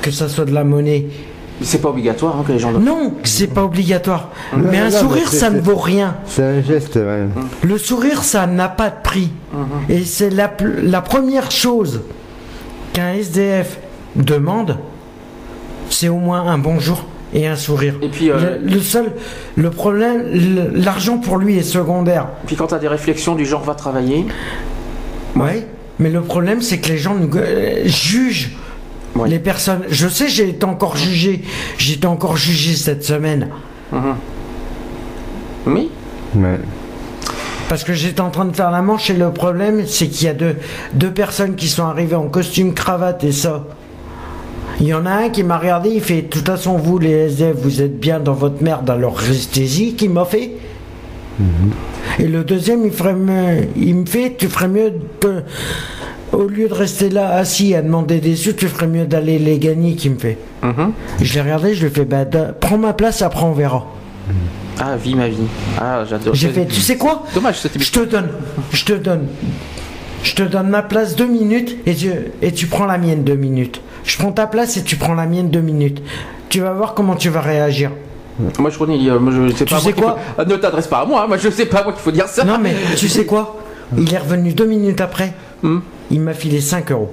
que 0.00 0.10
ça 0.10 0.28
soit 0.28 0.44
de 0.44 0.52
la 0.54 0.64
monnaie. 0.64 1.06
C'est 1.62 1.82
pas 1.82 1.90
obligatoire 1.90 2.36
hein, 2.38 2.44
que 2.46 2.52
les 2.52 2.58
gens 2.58 2.72
donnent. 2.72 2.84
Non, 2.84 3.14
c'est 3.24 3.48
pas 3.48 3.64
obligatoire. 3.64 4.30
mais 4.56 4.78
un 4.78 4.90
sourire, 4.90 5.28
ça 5.28 5.50
ne 5.50 5.60
vaut 5.60 5.76
rien. 5.76 6.16
C'est 6.26 6.44
un 6.44 6.62
geste, 6.62 6.94
ouais. 6.96 7.26
Le 7.62 7.76
sourire, 7.76 8.22
ça 8.22 8.46
n'a 8.46 8.68
pas 8.68 8.88
de 8.88 9.02
prix. 9.02 9.30
Mhm. 9.52 9.66
Et 9.90 10.04
c'est 10.04 10.30
la, 10.30 10.50
la 10.82 11.02
première 11.02 11.50
chose 11.50 12.02
qu'un 12.92 13.12
SDF 13.14 13.78
demande, 14.16 14.78
c'est 15.90 16.08
au 16.08 16.16
moins 16.16 16.46
un 16.46 16.56
bonjour 16.56 17.04
et 17.34 17.46
un 17.46 17.56
sourire. 17.56 17.94
Et 18.02 18.08
puis, 18.08 18.30
euh, 18.30 18.58
le, 18.62 18.80
seul, 18.80 19.12
le 19.56 19.70
problème, 19.70 20.24
l'argent 20.74 21.18
pour 21.18 21.38
lui 21.38 21.56
est 21.56 21.62
secondaire. 21.62 22.28
Puis 22.46 22.56
quand 22.56 22.68
tu 22.68 22.74
as 22.74 22.78
des 22.78 22.88
réflexions 22.88 23.34
du 23.34 23.44
genre 23.44 23.62
va 23.62 23.74
travailler. 23.74 24.26
Ouais, 25.36 25.66
mais 25.98 26.10
le 26.10 26.22
problème 26.22 26.60
c'est 26.60 26.78
que 26.78 26.88
les 26.88 26.98
gens 26.98 27.16
euh, 27.34 27.82
jugent 27.86 28.50
les 29.26 29.38
personnes. 29.38 29.82
Je 29.88 30.08
sais, 30.08 30.28
j'ai 30.28 30.48
été 30.48 30.64
encore 30.64 30.96
jugé. 30.96 31.42
J'ai 31.78 31.94
été 31.94 32.06
encore 32.06 32.36
jugé 32.36 32.74
cette 32.74 33.04
semaine. 33.04 33.48
Mhm. 33.92 34.14
Oui. 35.66 35.90
Parce 37.68 37.84
que 37.84 37.92
j'étais 37.92 38.20
en 38.20 38.30
train 38.30 38.46
de 38.46 38.54
faire 38.54 38.70
la 38.70 38.82
manche 38.82 39.10
et 39.10 39.14
le 39.14 39.32
problème, 39.32 39.84
c'est 39.86 40.08
qu'il 40.08 40.26
y 40.26 40.30
a 40.30 40.34
deux, 40.34 40.56
deux 40.94 41.10
personnes 41.10 41.54
qui 41.54 41.68
sont 41.68 41.84
arrivées 41.84 42.16
en 42.16 42.28
costume, 42.28 42.74
cravate 42.74 43.22
et 43.24 43.32
ça. 43.32 43.64
Il 44.80 44.86
y 44.86 44.94
en 44.94 45.04
a 45.04 45.10
un 45.10 45.28
qui 45.28 45.42
m'a 45.42 45.58
regardé, 45.58 45.90
il 45.90 46.00
fait 46.00 46.22
De 46.22 46.28
toute 46.28 46.46
façon, 46.46 46.78
vous 46.78 46.98
les 46.98 47.10
SDF, 47.10 47.56
vous 47.56 47.82
êtes 47.82 48.00
bien 48.00 48.18
dans 48.18 48.32
votre 48.32 48.62
merde, 48.62 48.88
alors 48.88 49.16
restez-y, 49.16 49.94
qui 49.94 50.08
m'a 50.08 50.24
fait. 50.24 50.52
Et 52.18 52.26
le 52.26 52.44
deuxième, 52.44 52.84
il, 52.84 52.92
ferait 52.92 53.14
il 53.76 53.94
me 53.94 54.06
fait 54.06 54.34
Tu 54.36 54.48
ferais 54.48 54.68
mieux 54.68 54.92
de. 55.20 55.42
Au 56.32 56.44
lieu 56.44 56.68
de 56.68 56.74
rester 56.74 57.10
là 57.10 57.32
assis 57.32 57.74
à 57.74 57.82
demander 57.82 58.20
des 58.20 58.36
sous, 58.36 58.52
tu 58.52 58.68
ferais 58.68 58.86
mieux 58.86 59.04
d'aller 59.04 59.38
les 59.38 59.58
gagner, 59.58 59.96
qui 59.96 60.10
me 60.10 60.18
fait. 60.18 60.38
Mhm. 60.62 60.92
Je 61.20 61.34
l'ai 61.34 61.40
regardé, 61.40 61.74
je 61.74 61.80
lui 61.80 61.86
ai 61.88 61.90
fait 61.90 62.04
bah, 62.04 62.24
Prends 62.60 62.78
ma 62.78 62.92
place, 62.92 63.22
après 63.22 63.44
on 63.44 63.52
verra. 63.52 63.86
Ah, 64.78 64.96
vie 64.96 65.14
ma 65.14 65.28
vie. 65.28 65.36
Ah, 65.78 66.04
j'adore. 66.08 66.34
J'ai 66.34 66.48
fait, 66.48 66.66
tu 66.66 66.80
sais 66.80 66.96
quoi 66.96 67.24
Dommage, 67.34 67.60
Je 67.76 67.90
te 67.90 68.00
donne, 68.00 68.28
je 68.72 68.84
te 68.84 68.92
donne. 68.92 69.26
Je 70.22 70.34
te 70.34 70.42
donne 70.42 70.68
ma 70.68 70.82
place 70.82 71.16
deux 71.16 71.26
minutes 71.26 71.76
et 71.86 71.94
tu, 71.94 72.10
et 72.42 72.52
tu 72.52 72.66
prends 72.66 72.86
la 72.86 72.98
mienne 72.98 73.24
deux 73.24 73.34
minutes. 73.34 73.80
Je 74.04 74.16
prends 74.18 74.32
ta 74.32 74.46
place 74.46 74.76
et 74.76 74.82
tu 74.82 74.96
prends 74.96 75.14
la 75.14 75.26
mienne 75.26 75.50
deux 75.50 75.60
minutes. 75.60 76.02
Tu 76.48 76.60
vas 76.60 76.72
voir 76.72 76.94
comment 76.94 77.16
tu 77.16 77.28
vas 77.28 77.40
réagir. 77.40 77.90
Moi 78.58 78.70
je 78.70 78.78
connais, 78.78 78.96
moi, 79.18 79.32
je 79.32 79.54
sais 79.54 79.64
tu 79.64 79.74
sais 79.76 79.92
quoi 79.92 80.18
ah, 80.38 80.44
Ne 80.44 80.56
t'adresse 80.56 80.86
pas 80.86 81.00
à 81.00 81.04
moi, 81.04 81.26
moi 81.26 81.36
je 81.36 81.50
sais 81.50 81.66
pas 81.66 81.82
moi 81.82 81.92
qu'il 81.92 82.02
faut 82.02 82.10
dire 82.10 82.26
ça. 82.26 82.44
Non 82.44 82.58
mais 82.58 82.74
tu 82.96 83.08
sais 83.08 83.26
quoi? 83.26 83.56
Il 83.96 84.12
est 84.12 84.18
revenu 84.18 84.52
deux 84.52 84.66
minutes 84.66 85.00
après. 85.00 85.34
Hmm? 85.62 85.80
Il 86.10 86.20
m'a 86.20 86.32
filé 86.32 86.60
5 86.60 86.90
euros. 86.92 87.12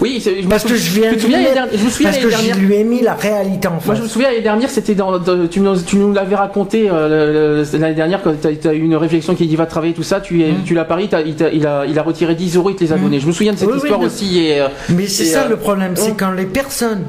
Oui, 0.00 0.22
parce 0.48 0.64
que 0.64 0.74
je 0.74 0.90
viens 0.90 1.10
je 1.10 1.14
me 1.16 1.90
souviens 1.90 2.10
parce 2.10 2.18
que 2.18 2.30
je 2.30 2.58
lui 2.58 2.74
ai 2.74 2.84
mis 2.84 3.02
la 3.02 3.14
réalité 3.14 3.68
en 3.68 3.78
face. 3.78 3.86
Moi, 3.86 3.94
je 3.96 4.02
me 4.02 4.08
souviens 4.08 4.28
l'année 4.28 4.42
dernière, 4.42 4.70
c'était 4.70 4.94
dans, 4.94 5.18
tu, 5.48 5.60
nous 5.60 6.12
l'avais 6.12 6.36
raconté 6.36 6.88
euh, 6.90 7.64
l'année 7.74 7.94
dernière 7.94 8.22
quand 8.22 8.32
tu 8.40 8.68
as, 8.68 8.74
eu 8.74 8.82
une 8.82 8.96
réflexion 8.96 9.34
qui 9.34 9.46
dit 9.46 9.56
va 9.56 9.66
travailler 9.66 9.94
tout 9.94 10.02
ça, 10.02 10.20
tu, 10.20 10.36
mmh. 10.36 10.64
tu 10.64 10.74
l'as 10.74 10.84
parié, 10.84 11.08
il, 11.52 11.66
a, 11.66 11.86
il 11.86 11.98
a 11.98 12.02
retiré 12.02 12.34
10 12.34 12.56
euros, 12.56 12.70
il 12.70 12.76
te 12.76 12.84
les 12.84 12.92
a 12.92 12.96
mmh. 12.96 13.02
donnés. 13.02 13.20
Je 13.20 13.26
me 13.26 13.32
souviens 13.32 13.52
de 13.52 13.58
cette 13.58 13.74
histoire 13.74 14.00
aussi. 14.00 14.40
Et, 14.40 14.60
euh, 14.60 14.68
mais 14.90 15.06
c'est 15.06 15.24
ça 15.24 15.44
euh, 15.44 15.48
le 15.48 15.56
problème, 15.56 15.92
c'est 15.94 16.12
mmh. 16.12 16.16
quand 16.16 16.32
les 16.32 16.46
personnes 16.46 17.04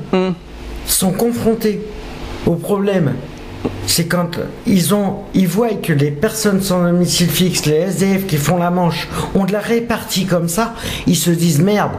sont 0.85 1.11
confrontées 1.11 1.81
au 2.45 2.55
problème 2.55 3.13
c'est 3.87 4.05
quand 4.05 4.39
ils 4.65 4.93
ont, 4.93 5.17
ils 5.33 5.47
voient 5.47 5.73
que 5.81 5.93
les 5.93 6.11
personnes 6.11 6.61
sans 6.61 6.83
domicile 6.83 7.29
fixe, 7.29 7.65
les 7.65 7.75
SDF 7.75 8.27
qui 8.27 8.37
font 8.37 8.57
la 8.57 8.69
manche, 8.69 9.07
ont 9.33 9.45
de 9.45 9.53
la 9.53 9.59
répartie 9.59 10.25
comme 10.25 10.49
ça, 10.49 10.75
ils 11.07 11.15
se 11.15 11.31
disent 11.31 11.61
merde, 11.61 11.93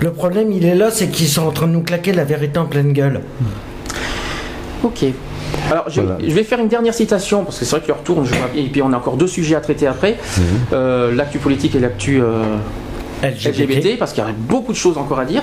le 0.00 0.10
problème, 0.10 0.52
il 0.52 0.64
est 0.64 0.74
là, 0.74 0.90
c'est 0.90 1.08
qu'ils 1.08 1.28
sont 1.28 1.42
en 1.42 1.50
train 1.50 1.66
de 1.66 1.72
nous 1.72 1.82
claquer 1.82 2.12
la 2.12 2.24
vérité 2.24 2.58
en 2.58 2.66
pleine 2.66 2.92
gueule. 2.92 3.20
Ok. 4.82 5.04
Alors, 5.70 5.88
je, 5.88 6.00
vais 6.00 6.44
faire 6.44 6.58
une 6.58 6.68
dernière 6.68 6.94
citation, 6.94 7.44
parce 7.44 7.58
que 7.58 7.64
c'est 7.64 7.76
vrai 7.76 7.84
qu'il 7.84 7.94
retourne, 7.94 8.26
je 8.26 8.34
et 8.58 8.64
puis 8.64 8.82
on 8.82 8.92
a 8.92 8.96
encore 8.96 9.16
deux 9.16 9.26
sujets 9.26 9.54
à 9.54 9.60
traiter 9.60 9.86
après. 9.86 10.18
Mhm. 10.36 10.44
Euh, 10.72 11.14
l'actu 11.14 11.38
politique 11.38 11.74
et 11.74 11.80
l'actu 11.80 12.20
euh, 12.20 12.42
LGBT. 13.30 13.98
parce 13.98 14.12
qu'il 14.12 14.22
y 14.22 14.26
a 14.26 14.32
beaucoup 14.32 14.72
de 14.72 14.76
choses 14.76 14.98
encore 14.98 15.18
à 15.18 15.24
dire. 15.24 15.42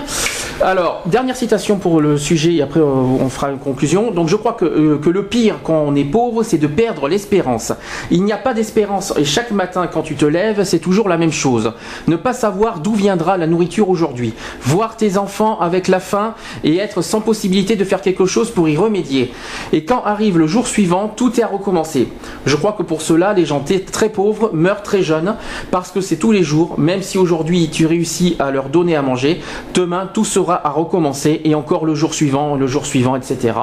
Alors, 0.62 1.02
dernière 1.06 1.36
citation 1.36 1.78
pour 1.78 2.02
le 2.02 2.18
sujet, 2.18 2.54
et 2.54 2.62
après 2.62 2.80
on 2.80 3.30
fera 3.30 3.50
une 3.52 3.58
conclusion. 3.58 4.12
Donc 4.12 4.28
je 4.30 4.36
crois 4.36 4.54
que, 4.54 4.66
euh, 4.66 4.98
que 4.98 5.10
le 5.10 5.26
pire 5.26 5.56
quand 5.64 5.84
on 5.88 5.96
est 5.96 6.04
pauvre, 6.04 6.44
c'est 6.44 6.58
de 6.58 6.68
perdre 6.68 7.08
l'espérance. 7.08 7.74
Il 8.12 8.24
n'y 8.24 8.32
a 8.32 8.38
pas 8.38 8.54
d'espérance, 8.54 9.14
et 9.18 9.26
chaque 9.26 9.52
matin 9.52 9.88
quand 9.88 10.04
tu 10.04 10.16
te 10.16 10.26
lèves, 10.26 10.64
c'est 10.64 10.80
toujours 10.80 11.10
la 11.10 11.18
même 11.18 11.32
chose. 11.32 11.74
Ne 12.08 12.16
pas 12.16 12.34
savoir 12.34 12.80
d'où 12.80 12.94
viendra 12.94 13.38
la 13.38 13.48
nourriture 13.48 13.90
aujourd'hui. 13.90 14.34
Voir 14.62 14.98
tes 14.98 15.18
enfants 15.18 15.60
avec 15.60 15.88
la 15.88 16.00
faim 16.00 16.36
et 16.64 16.78
être 16.78 17.02
sans 17.02 17.22
possibilité 17.22 17.76
de 17.76 17.84
faire 17.84 18.02
quelque 18.02 18.26
chose 18.26 18.52
pour 18.52 18.70
y 18.70 18.78
remédier. 18.78 19.34
Et 19.74 19.84
quand 19.84 20.04
arrive 20.04 20.38
le 20.38 20.48
jour 20.48 20.68
suivant, 20.68 21.08
tout 21.08 21.40
est 21.40 21.44
à 21.44 21.48
recommencer. 21.48 22.08
Je 22.46 22.56
crois 22.56 22.74
que 22.74 22.84
pour 22.84 23.02
cela, 23.02 23.34
les 23.34 23.46
gens 23.46 23.64
très 23.92 24.10
pauvres 24.10 24.52
meurent 24.54 24.84
très 24.84 25.02
jeunes, 25.02 25.36
parce 25.72 25.92
que 25.92 26.02
c'est 26.02 26.18
tous 26.18 26.32
les 26.32 26.44
jours, 26.44 26.80
même 26.80 27.02
si 27.02 27.18
aujourd'hui 27.18 27.64
tu 27.72 27.86
réussis 27.86 28.36
à 28.40 28.52
leur 28.52 28.70
donner 28.70 28.96
à 28.96 29.02
manger, 29.02 29.42
demain 29.74 30.10
tout 30.14 30.26
sera 30.26 30.66
à 30.68 30.70
recommencer 30.70 31.42
et 31.44 31.56
encore 31.56 31.86
le 31.86 31.96
jour 31.96 32.14
suivant, 32.14 32.56
le 32.56 32.68
jour 32.68 32.86
suivant, 32.86 33.16
etc. 33.16 33.54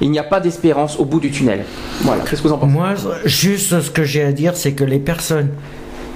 Il 0.00 0.10
n'y 0.10 0.18
a 0.18 0.24
pas 0.24 0.40
d'espérance 0.40 0.98
au 0.98 1.04
bout 1.04 1.20
du 1.20 1.30
tunnel. 1.30 1.64
Voilà, 2.02 2.22
qu'est-ce 2.22 2.42
que 2.42 2.48
vous 2.48 2.54
en 2.54 2.58
pensez? 2.58 2.72
Moi, 2.72 2.94
juste 3.24 3.80
ce 3.80 3.90
que 3.90 4.04
j'ai 4.04 4.22
à 4.22 4.32
dire, 4.32 4.56
c'est 4.56 4.72
que 4.72 4.84
les 4.84 4.98
personnes 4.98 5.50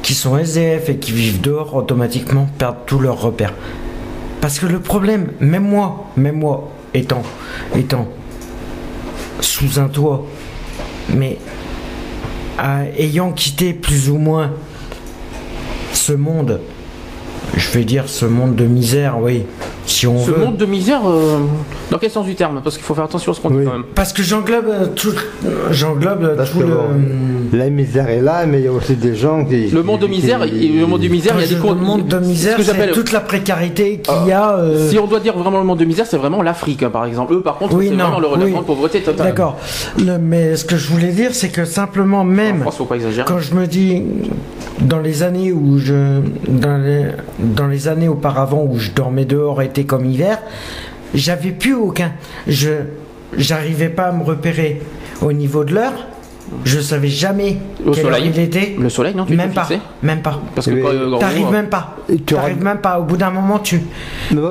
qui 0.02 0.14
sont 0.14 0.38
SDF 0.38 0.88
et 0.88 0.96
qui 0.96 1.12
vivent 1.12 1.40
dehors 1.40 1.74
automatiquement 1.74 2.46
perdent 2.58 2.86
tous 2.86 2.98
leurs 2.98 3.20
repères. 3.20 3.54
Parce 4.40 4.58
que 4.58 4.66
le 4.66 4.80
problème, 4.80 5.32
même 5.40 5.64
moi, 5.64 6.06
même 6.16 6.36
moi, 6.36 6.70
étant, 6.94 7.22
étant 7.76 8.08
sous 9.40 9.78
un 9.78 9.88
toit, 9.88 10.26
mais 11.14 11.38
ayant 12.98 13.32
quitté 13.32 13.72
plus 13.72 14.10
ou 14.10 14.18
moins 14.18 14.52
ce 15.92 16.12
monde 16.12 16.60
je 17.56 17.70
vais 17.70 17.84
dire 17.84 18.08
ce 18.08 18.24
monde 18.24 18.54
de 18.54 18.64
misère, 18.64 19.18
oui. 19.20 19.44
Si 19.90 20.06
on 20.06 20.24
ce 20.24 20.30
monde 20.30 20.56
de 20.56 20.66
misère, 20.66 21.00
euh, 21.04 21.38
dans 21.90 21.98
quel 21.98 22.10
sens 22.10 22.24
du 22.24 22.36
terme? 22.36 22.60
Parce 22.62 22.76
qu'il 22.76 22.84
faut 22.84 22.94
faire 22.94 23.04
attention 23.04 23.32
à 23.32 23.34
ce 23.34 23.40
qu'on 23.40 23.50
dit 23.50 23.64
quand 23.64 23.72
même. 23.72 23.84
Parce 23.94 24.12
que 24.12 24.22
j'englobe 24.22 24.68
euh, 24.68 24.86
tout, 24.94 25.12
j'englobe 25.72 26.22
euh, 26.22 26.46
tout 26.46 26.60
le. 26.60 27.58
La 27.58 27.68
misère 27.70 28.08
est 28.08 28.20
là, 28.20 28.46
mais 28.46 28.60
il 28.60 28.64
y 28.66 28.68
a 28.68 28.72
aussi 28.72 28.94
des 28.94 29.16
gens 29.16 29.44
qui. 29.44 29.66
Le 29.66 29.82
monde 29.82 30.00
de 30.00 30.06
misère, 30.06 30.44
le 30.44 30.86
monde 30.86 31.00
de 31.00 31.08
misère, 31.08 31.34
il 31.36 31.40
y 31.40 31.44
a 31.44 31.48
des 31.48 31.54
Le 31.56 31.74
monde 31.74 32.06
de 32.06 32.18
misère, 32.18 32.56
c'est 32.62 32.92
toute 32.92 33.10
la 33.10 33.20
précarité 33.20 33.98
qu'il 33.98 34.28
y 34.28 34.32
a. 34.32 34.60
Si 34.88 34.98
on 34.98 35.08
doit 35.08 35.20
dire 35.20 35.36
vraiment 35.36 35.58
le 35.58 35.66
monde 35.66 35.80
de 35.80 35.84
misère, 35.84 36.06
c'est 36.06 36.18
vraiment 36.18 36.42
l'Afrique, 36.42 36.84
hein, 36.84 36.90
par 36.90 37.04
exemple. 37.04 37.34
Eux, 37.34 37.40
par 37.40 37.56
contre, 37.56 37.76
c'est 37.80 37.88
vraiment 37.88 38.20
le, 38.20 38.28
oui. 38.44 38.52
de 38.52 38.60
pauvreté 38.60 39.00
totale. 39.00 39.26
D'accord. 39.26 39.58
Mais 40.20 40.54
ce 40.54 40.64
que 40.64 40.76
je 40.76 40.86
voulais 40.86 41.12
dire, 41.12 41.30
c'est 41.32 41.50
que 41.50 41.64
simplement, 41.64 42.22
même. 42.22 42.64
faut 42.70 42.84
pas 42.84 42.94
exagérer. 42.94 43.26
Quand 43.26 43.40
je 43.40 43.54
me 43.54 43.66
dis, 43.66 44.02
dans 44.80 45.00
les 45.00 45.24
années 45.24 45.52
où 45.52 45.78
je. 45.78 46.20
Dans 46.48 46.78
les, 46.78 47.06
dans 47.38 47.66
les 47.66 47.88
années 47.88 48.08
auparavant 48.08 48.64
où 48.64 48.78
je 48.78 48.92
dormais 48.92 49.24
dehors 49.24 49.60
comme 49.84 50.04
hiver, 50.04 50.38
j'avais 51.14 51.52
plus 51.52 51.74
aucun. 51.74 52.12
Je 52.46 52.84
j'arrivais 53.36 53.88
pas 53.88 54.06
à 54.06 54.12
me 54.12 54.24
repérer 54.24 54.82
au 55.22 55.32
niveau 55.32 55.64
de 55.64 55.74
l'heure 55.74 56.06
je 56.64 56.80
savais 56.80 57.08
jamais 57.08 57.56
le 57.84 57.92
soleil. 57.92 58.32
il 58.34 58.40
était. 58.40 58.76
Le 58.78 58.88
soleil, 58.88 59.14
non 59.14 59.26
Même 59.28 59.52
pas. 59.52 59.68
Même 60.02 60.22
pas. 60.22 60.40
Parce 60.54 60.66
que 60.66 60.72
euh, 60.72 61.18
t'arrives 61.18 61.50
même 61.50 61.68
pas. 61.68 61.96
Tu 62.26 62.36
arrives 62.36 62.62
même 62.62 62.78
pas. 62.78 62.98
Au 62.98 63.04
bout 63.04 63.16
d'un 63.16 63.30
moment, 63.30 63.58
tu. 63.58 63.80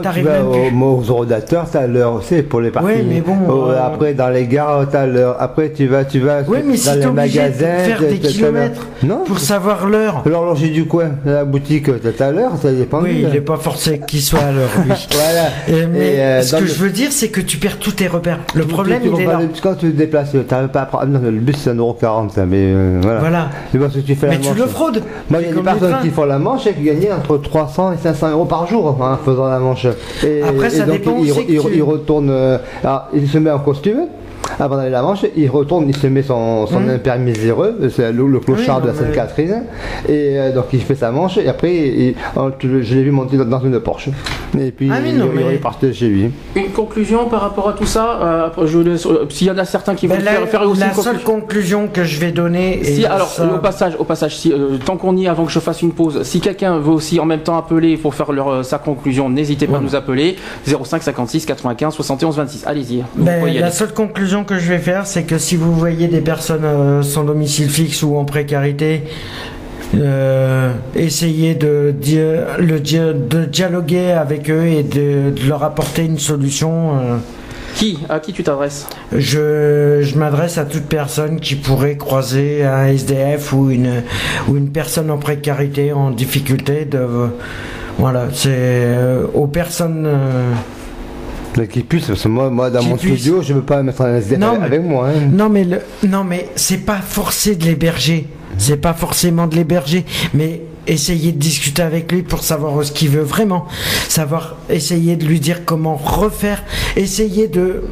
T'arrives 0.01 0.25
même 0.25 0.81
au, 0.81 0.85
aux 0.85 1.13
rodateurs, 1.13 1.69
t'as 1.69 1.87
l'heure 1.87 2.13
aussi 2.13 2.41
pour 2.41 2.61
les 2.61 2.71
parties. 2.71 2.87
Oui, 2.97 3.05
mais 3.07 3.21
bon. 3.21 3.69
Euh, 3.69 3.77
après, 3.85 4.13
dans 4.13 4.29
les 4.29 4.47
gares, 4.47 4.87
t'as 4.89 5.05
l'heure. 5.05 5.35
Après, 5.39 5.71
tu 5.71 5.87
vas, 5.87 6.05
tu 6.05 6.19
vas 6.19 6.41
oui, 6.47 6.59
mais 6.65 6.73
dans 6.73 6.77
si 6.77 6.99
les 6.99 7.05
magasins. 7.07 7.77
De 7.77 7.83
faire 7.83 7.99
des 7.99 8.19
kilomètres 8.19 8.87
non, 9.03 9.23
pour 9.25 9.39
savoir 9.39 9.87
l'heure. 9.87 10.23
L'horloger 10.25 10.69
du 10.69 10.85
coin, 10.85 11.11
la 11.25 11.45
boutique, 11.45 11.89
t'as 12.17 12.31
l'heure, 12.31 12.53
ça 12.61 12.71
dépend. 12.71 13.01
Oui, 13.01 13.21
il 13.23 13.29
n'est 13.29 13.41
pas 13.41 13.57
forcé 13.57 13.99
qu'il 14.07 14.21
soit 14.21 14.39
à 14.39 14.51
l'heure. 14.51 14.69
voilà. 15.11 15.87
mais 15.87 16.19
euh, 16.19 16.41
ce 16.41 16.55
que 16.55 16.65
je 16.65 16.75
veux 16.75 16.89
dire, 16.89 17.11
c'est 17.11 17.29
que 17.29 17.41
tu 17.41 17.57
perds 17.57 17.77
tous 17.77 17.93
tes 17.93 18.07
repères. 18.07 18.39
Le 18.55 18.65
problème, 18.65 19.01
il 19.03 19.21
est 19.21 19.25
là. 19.25 19.39
Quand 19.61 19.75
tu 19.75 19.91
te 19.91 19.97
déplaces, 19.97 20.31
t'arrives 20.47 20.69
pas 20.69 20.81
à 20.81 20.85
prendre. 20.85 21.19
Le 21.19 21.31
bus, 21.31 21.57
c'est 21.57 21.71
un 21.71 21.79
40 21.93 22.37
mais 22.47 22.57
euh, 22.57 22.99
voilà. 23.01 23.19
voilà. 23.19 23.49
parce 23.79 23.93
que 23.93 23.99
tu 23.99 24.15
fais 24.15 24.29
mais 24.29 24.39
tu 24.39 24.53
le 24.53 24.65
fraudes. 24.65 25.03
Moi, 25.29 25.41
il 25.41 25.47
y 25.47 25.51
a 25.51 25.53
des 25.53 25.61
personnes 25.61 25.95
qui 26.01 26.09
font 26.09 26.25
la 26.25 26.39
manche 26.39 26.67
et 26.67 26.73
qui 26.73 26.83
gagnent 26.83 27.13
entre 27.13 27.37
300 27.37 27.93
et 27.93 27.97
500 27.97 28.31
euros 28.31 28.45
par 28.45 28.67
jour 28.67 28.97
en 28.99 29.05
hein, 29.05 29.19
faisant 29.23 29.47
la 29.47 29.59
manche. 29.59 29.87
Et, 30.23 30.41
Après, 30.41 30.69
ça 30.69 30.85
dépend 30.85 31.17
il, 31.19 31.33
il, 31.49 31.83
retourne, 31.83 32.29
euh, 32.29 32.57
il 33.13 33.27
se 33.27 33.37
met 33.37 33.51
en 33.51 33.59
costume. 33.59 34.07
Avant 34.59 34.75
d'aller 34.75 34.89
la 34.89 35.01
manche, 35.01 35.25
il 35.37 35.49
retourne, 35.49 35.87
il 35.87 35.95
se 35.95 36.07
met 36.07 36.21
son, 36.21 36.67
son 36.67 36.81
mmh. 36.81 36.99
c'est 37.89 38.11
le, 38.11 38.39
clochard 38.39 38.81
de 38.81 38.87
la 38.87 38.93
Sainte-Catherine, 38.93 39.63
et 40.07 40.37
euh, 40.37 40.53
donc 40.53 40.65
il 40.73 40.81
fait 40.81 40.95
sa 40.95 41.11
manche, 41.11 41.37
et 41.37 41.47
après, 41.47 42.13
je 42.59 42.95
l'ai 42.95 43.03
vu 43.03 43.11
monter 43.11 43.37
dans 43.37 43.61
une 43.61 43.79
Porsche. 43.79 44.09
Et 44.59 44.71
puis, 44.71 44.89
ah 44.91 44.97
il, 45.05 45.15
mais... 45.15 45.93
chez 45.93 46.07
lui. 46.07 46.31
Une 46.55 46.71
conclusion 46.71 47.25
par 47.29 47.41
rapport 47.41 47.69
à 47.69 47.73
tout 47.73 47.85
ça 47.85 48.19
euh, 48.21 48.49
euh, 48.57 49.25
S'il 49.29 49.47
y 49.47 49.51
en 49.51 49.57
a 49.57 49.65
certains 49.65 49.95
qui 49.95 50.07
vont 50.07 50.15
ben, 50.15 50.23
faire, 50.23 50.49
faire, 50.49 50.61
aussi 50.63 50.81
La 50.81 50.93
seule 50.93 51.19
conclusion 51.19 51.87
que 51.87 52.03
je 52.03 52.19
vais 52.19 52.31
donner. 52.31 52.83
Si, 52.83 53.05
alors, 53.05 53.31
au 53.55 53.59
passage, 53.59 53.93
au 53.97 54.03
passage 54.03 54.37
si, 54.37 54.51
tant 54.85 54.97
qu'on 54.97 55.15
y 55.15 55.25
est, 55.25 55.29
avant 55.29 55.45
que 55.45 55.51
je 55.51 55.59
fasse 55.59 55.81
une 55.81 55.91
pause, 55.91 56.23
si 56.23 56.41
quelqu'un 56.41 56.79
veut 56.79 56.91
aussi 56.91 57.19
en 57.19 57.25
même 57.25 57.41
temps 57.41 57.57
appeler 57.57 57.95
pour 57.97 58.15
faire 58.15 58.31
leur, 58.31 58.65
sa 58.65 58.79
conclusion, 58.79 59.29
n'hésitez 59.29 59.67
pas 59.67 59.77
à 59.77 59.81
nous 59.81 59.95
appeler 59.95 60.35
05 60.65 61.03
56 61.03 61.45
95 61.45 61.93
71 61.93 62.35
26. 62.35 62.63
Allez-y. 62.65 63.03
Ben, 63.15 63.45
la 63.53 63.71
seule 63.71 63.93
conclusion 63.93 64.28
que 64.45 64.59
je 64.59 64.69
vais 64.69 64.79
faire, 64.79 65.07
c'est 65.07 65.23
que 65.23 65.37
si 65.37 65.55
vous 65.55 65.73
voyez 65.73 66.07
des 66.07 66.21
personnes 66.21 66.65
euh, 66.65 67.01
sans 67.01 67.23
domicile 67.23 67.69
fixe 67.69 68.03
ou 68.03 68.15
en 68.15 68.25
précarité, 68.25 69.03
euh, 69.95 70.71
essayez 70.95 71.55
de, 71.55 71.93
de 71.99 73.45
dialoguer 73.45 74.11
avec 74.11 74.49
eux 74.49 74.67
et 74.67 74.83
de, 74.83 75.33
leur 75.47 75.63
apporter 75.63 76.05
une 76.05 76.19
solution. 76.19 76.97
Euh. 76.97 77.17
Qui? 77.75 77.99
À 78.09 78.19
qui 78.19 78.33
tu 78.33 78.43
t'adresses? 78.43 78.87
Je, 79.15 79.99
je 80.01 80.17
m'adresse 80.17 80.57
à 80.57 80.65
toute 80.65 80.85
personne 80.85 81.39
qui 81.39 81.55
pourrait 81.55 81.97
croiser 81.97 82.63
un 82.63 82.85
SDF 82.85 83.53
ou 83.53 83.69
une, 83.69 84.03
ou 84.47 84.57
une 84.57 84.69
personne 84.69 85.09
en 85.11 85.17
précarité, 85.17 85.91
en 85.93 86.11
difficulté. 86.11 86.85
De, 86.85 87.07
voilà, 87.97 88.27
c'est 88.33 88.95
aux 89.33 89.47
personnes 89.47 90.07
qui 91.65 91.81
puisse, 91.81 92.07
parce 92.07 92.23
que 92.23 92.27
moi, 92.27 92.49
moi 92.49 92.69
dans 92.69 92.83
mon 92.83 92.97
studio, 92.97 93.41
je 93.41 93.53
ne 93.53 93.59
veux 93.59 93.65
pas 93.65 93.81
mettre 93.83 94.01
un 94.01 94.17
SDF 94.17 94.43
avec 94.61 94.81
moi. 94.83 95.09
Hein. 95.09 95.29
Non, 95.31 95.49
mais, 95.49 95.63
le, 95.63 95.79
non, 96.07 96.23
mais 96.23 96.49
c'est 96.55 96.85
pas 96.85 96.99
forcé 96.99 97.55
de 97.55 97.65
l'héberger. 97.65 98.27
c'est 98.57 98.77
pas 98.77 98.93
forcément 98.93 99.47
de 99.47 99.55
l'héberger, 99.55 100.05
mais 100.33 100.61
essayer 100.87 101.31
de 101.31 101.37
discuter 101.37 101.81
avec 101.81 102.11
lui 102.11 102.23
pour 102.23 102.43
savoir 102.43 102.83
ce 102.83 102.91
qu'il 102.91 103.09
veut 103.09 103.23
vraiment, 103.23 103.67
savoir 104.07 104.57
essayer 104.69 105.15
de 105.15 105.25
lui 105.25 105.39
dire 105.39 105.65
comment 105.65 105.95
refaire, 105.95 106.63
essayer 106.95 107.47
de 107.47 107.83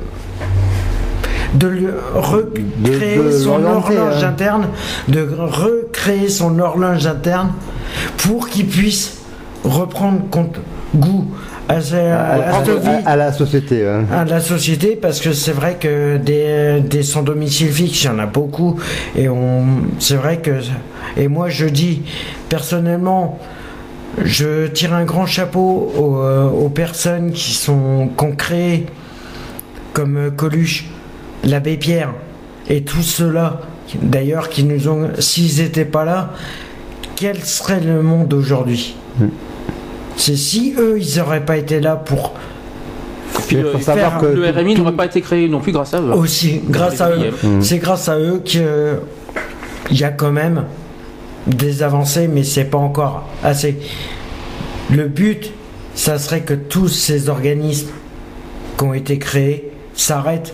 de 1.53 1.68
lui 1.68 1.88
recréer 2.14 3.31
son 3.31 3.64
horloge 3.64 4.23
hein. 4.23 4.27
interne, 4.27 4.68
de 5.07 5.27
recréer 5.39 6.30
son 6.30 6.60
horloge 6.60 7.07
interne 7.07 7.52
pour 8.18 8.49
qu'il 8.49 8.68
puisse 8.68 9.19
reprendre 9.64 10.22
compte, 10.30 10.60
goût 10.95 11.27
à, 11.69 11.73
à, 11.73 13.15
la 13.15 13.31
société. 13.34 13.85
À 14.11 14.26
la 14.26 14.39
société, 14.39 14.95
parce 14.95 15.19
que 15.19 15.34
c'est 15.34 15.52
vrai 15.52 15.77
que 15.80 16.18
des, 16.18 16.81
des 16.81 17.03
sans 17.03 17.23
domicile 17.23 17.72
fixe, 17.72 18.03
il 18.03 18.07
y 18.07 18.10
en 18.10 18.19
a 18.19 18.26
beaucoup. 18.26 18.80
Et 19.15 19.27
on, 19.30 19.65
c'est 19.99 20.15
vrai 20.15 20.38
que. 20.38 20.52
Et 21.18 21.27
moi, 21.27 21.49
je 21.49 21.65
dis, 21.65 22.03
personnellement, 22.49 23.39
je 24.23 24.68
tire 24.68 24.94
un 24.94 25.06
grand 25.06 25.26
chapeau 25.26 25.91
aux, 25.98 26.18
euh, 26.18 26.49
aux 26.49 26.69
personnes 26.69 27.31
qui 27.31 27.53
sont 27.53 28.10
concrées, 28.15 28.85
comme 29.94 30.31
Coluche, 30.35 30.85
l'abbé 31.44 31.77
Pierre, 31.77 32.14
et 32.69 32.84
tous 32.84 33.03
ceux-là, 33.03 33.61
d'ailleurs, 34.02 34.49
qui 34.49 34.64
nous 34.64 34.88
ont. 34.88 35.10
S'ils 35.19 35.61
n'étaient 35.61 35.85
pas 35.85 36.06
là, 36.06 36.34
quel 37.15 37.44
serait 37.44 37.80
le 37.80 38.02
monde 38.02 38.34
aujourd'hui? 38.34 38.95
Mm. 39.19 39.26
C'est 40.18 40.35
si 40.35 40.73
eux, 40.77 40.99
ils 40.99 41.18
n'auraient 41.18 41.45
pas 41.45 41.57
été 41.57 41.80
là 41.80 41.95
pour 41.95 42.34
puis 43.48 43.57
le, 43.57 43.80
savoir 43.80 44.19
que 44.19 44.26
le 44.26 44.49
RMI 44.49 44.76
n'aurait 44.76 44.91
pas 44.91 45.06
été 45.06 45.22
créé 45.22 45.48
non 45.48 45.61
plus 45.61 45.72
grâce 45.72 45.94
à 45.94 46.02
eux. 46.02 46.11
Aussi, 46.11 46.61
grâce 46.68 46.99
à 46.99 47.11
eux. 47.11 47.31
Mmh. 47.44 47.61
C'est 47.61 47.77
grâce 47.77 48.10
à 48.10 48.19
eux 48.19 48.41
qu'il 48.44 48.61
y 49.91 50.03
a 50.03 50.10
quand 50.10 50.31
même 50.31 50.65
des 51.45 51.81
avancées, 51.81 52.27
mais 52.27 52.44
c'est 52.44 52.65
pas 52.65 52.77
encore 52.77 53.27
assez. 53.44 53.77
Le 54.89 55.07
but, 55.07 55.52
ça 55.95 56.19
serait 56.19 56.41
que 56.41 56.53
tous 56.53 56.89
ces 56.89 57.30
organismes 57.30 57.91
qui 58.77 58.84
ont 58.84 58.94
été 58.94 59.18
créés 59.18 59.72
s'arrêtent 59.94 60.53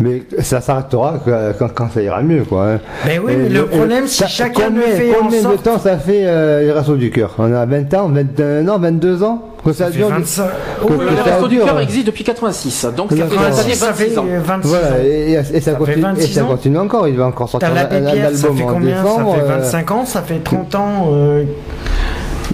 mais 0.00 0.22
ça 0.40 0.60
s'arrêtera 0.60 1.20
quand, 1.58 1.68
quand, 1.74 1.90
ça 1.92 2.02
ira 2.02 2.22
mieux, 2.22 2.44
quoi. 2.44 2.72
Hein. 2.72 2.80
Ben 3.04 3.20
oui, 3.24 3.32
mais 3.36 3.48
le 3.48 3.66
problème, 3.66 4.06
si 4.06 4.24
chacun 4.26 4.66
combien, 4.66 4.82
fait 4.82 5.12
combien 5.18 5.42
de 5.42 5.56
temps 5.56 5.78
ça 5.78 5.96
fait 5.98 6.22
euh, 6.24 6.62
les 6.62 6.72
Restos 6.72 6.96
du 6.96 7.10
Cœur? 7.10 7.34
On 7.38 7.52
a 7.52 7.64
20 7.64 7.94
ans, 7.94 8.08
21 8.08 8.68
ans, 8.68 8.78
22 8.78 9.22
ans 9.22 9.42
que 9.64 9.72
ça, 9.72 9.88
dure 9.88 10.08
25... 10.08 10.44
que, 10.80 10.92
que 10.92 10.92
les 10.92 11.20
Restos 11.20 11.48
du 11.48 11.58
Cœur 11.58 11.80
existent 11.80 12.06
depuis 12.06 12.24
86, 12.24 12.88
donc 12.96 13.10
ça 13.12 13.26
fait, 13.26 13.74
ça 13.74 13.92
fait 13.92 14.18
ans. 14.18 14.26
26 14.44 14.68
voilà, 14.68 15.02
et, 15.02 15.32
et, 15.32 15.60
ça, 15.60 15.72
ça, 15.72 15.76
continue, 15.76 16.04
et 16.18 16.26
ça 16.26 16.42
continue 16.42 16.78
encore, 16.78 17.08
il 17.08 17.16
va 17.16 17.26
encore 17.26 17.48
sortir 17.48 17.70
un, 17.70 17.76
un, 17.76 18.06
album 18.06 18.62
en 18.62 18.80
décembre. 18.80 19.36
Ça 19.36 19.40
fait 19.40 19.48
25 19.48 19.90
euh, 19.90 19.94
ans, 19.94 20.04
ça 20.04 20.22
fait 20.22 20.38
30 20.38 20.74
ans... 20.74 21.08
Euh, 21.12 21.44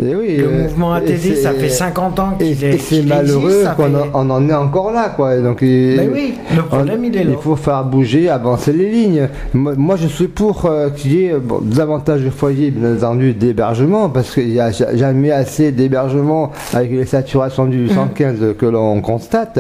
oui, 0.03 0.37
le 0.37 0.47
euh, 0.47 0.63
mouvement 0.63 0.93
ATD, 0.95 1.37
ça 1.37 1.53
fait 1.53 1.69
50 1.69 2.19
ans 2.21 2.31
qu'il 2.39 2.65
est. 2.65 2.75
Et 2.75 2.79
c'est 2.79 3.03
malheureux 3.03 3.65
qu'on 3.77 3.95
en, 3.95 4.31
en 4.31 4.49
est 4.49 4.55
encore 4.55 4.93
là, 4.93 5.13
quoi. 5.15 5.37
Donc, 5.39 5.61
ben 5.61 6.11
oui, 6.13 6.35
le 6.55 6.63
problème, 6.63 7.05
il 7.05 7.17
est 7.17 7.25
là. 7.25 7.31
Il 7.33 7.43
faut 7.43 7.57
faire 7.57 7.85
bouger, 7.85 8.29
avancer 8.29 8.73
les 8.73 8.91
lignes. 8.91 9.29
Moi, 9.53 9.97
je 9.97 10.07
suis 10.07 10.29
pour 10.29 10.65
euh, 10.65 10.91
qu'il 10.91 11.13
y 11.13 11.25
ait 11.27 11.35
bon, 11.39 11.61
davantage 11.63 12.23
de 12.23 12.31
foyers, 12.31 12.71
bien 12.71 12.97
entendu, 12.97 13.35
d'hébergement, 13.35 14.09
parce 14.09 14.33
qu'il 14.33 14.49
n'y 14.49 14.61
a 14.61 14.71
jamais 14.71 15.33
assez 15.33 15.73
d'hébergement 15.73 16.51
avec 16.73 16.91
les 16.93 17.05
saturations 17.05 17.67
du 17.67 17.89
115 17.89 18.41
mmh. 18.41 18.55
que 18.55 18.67
l'on 18.67 19.01
constate. 19.03 19.59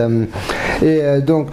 Et 0.83 1.01
euh, 1.03 1.21
donc, 1.21 1.49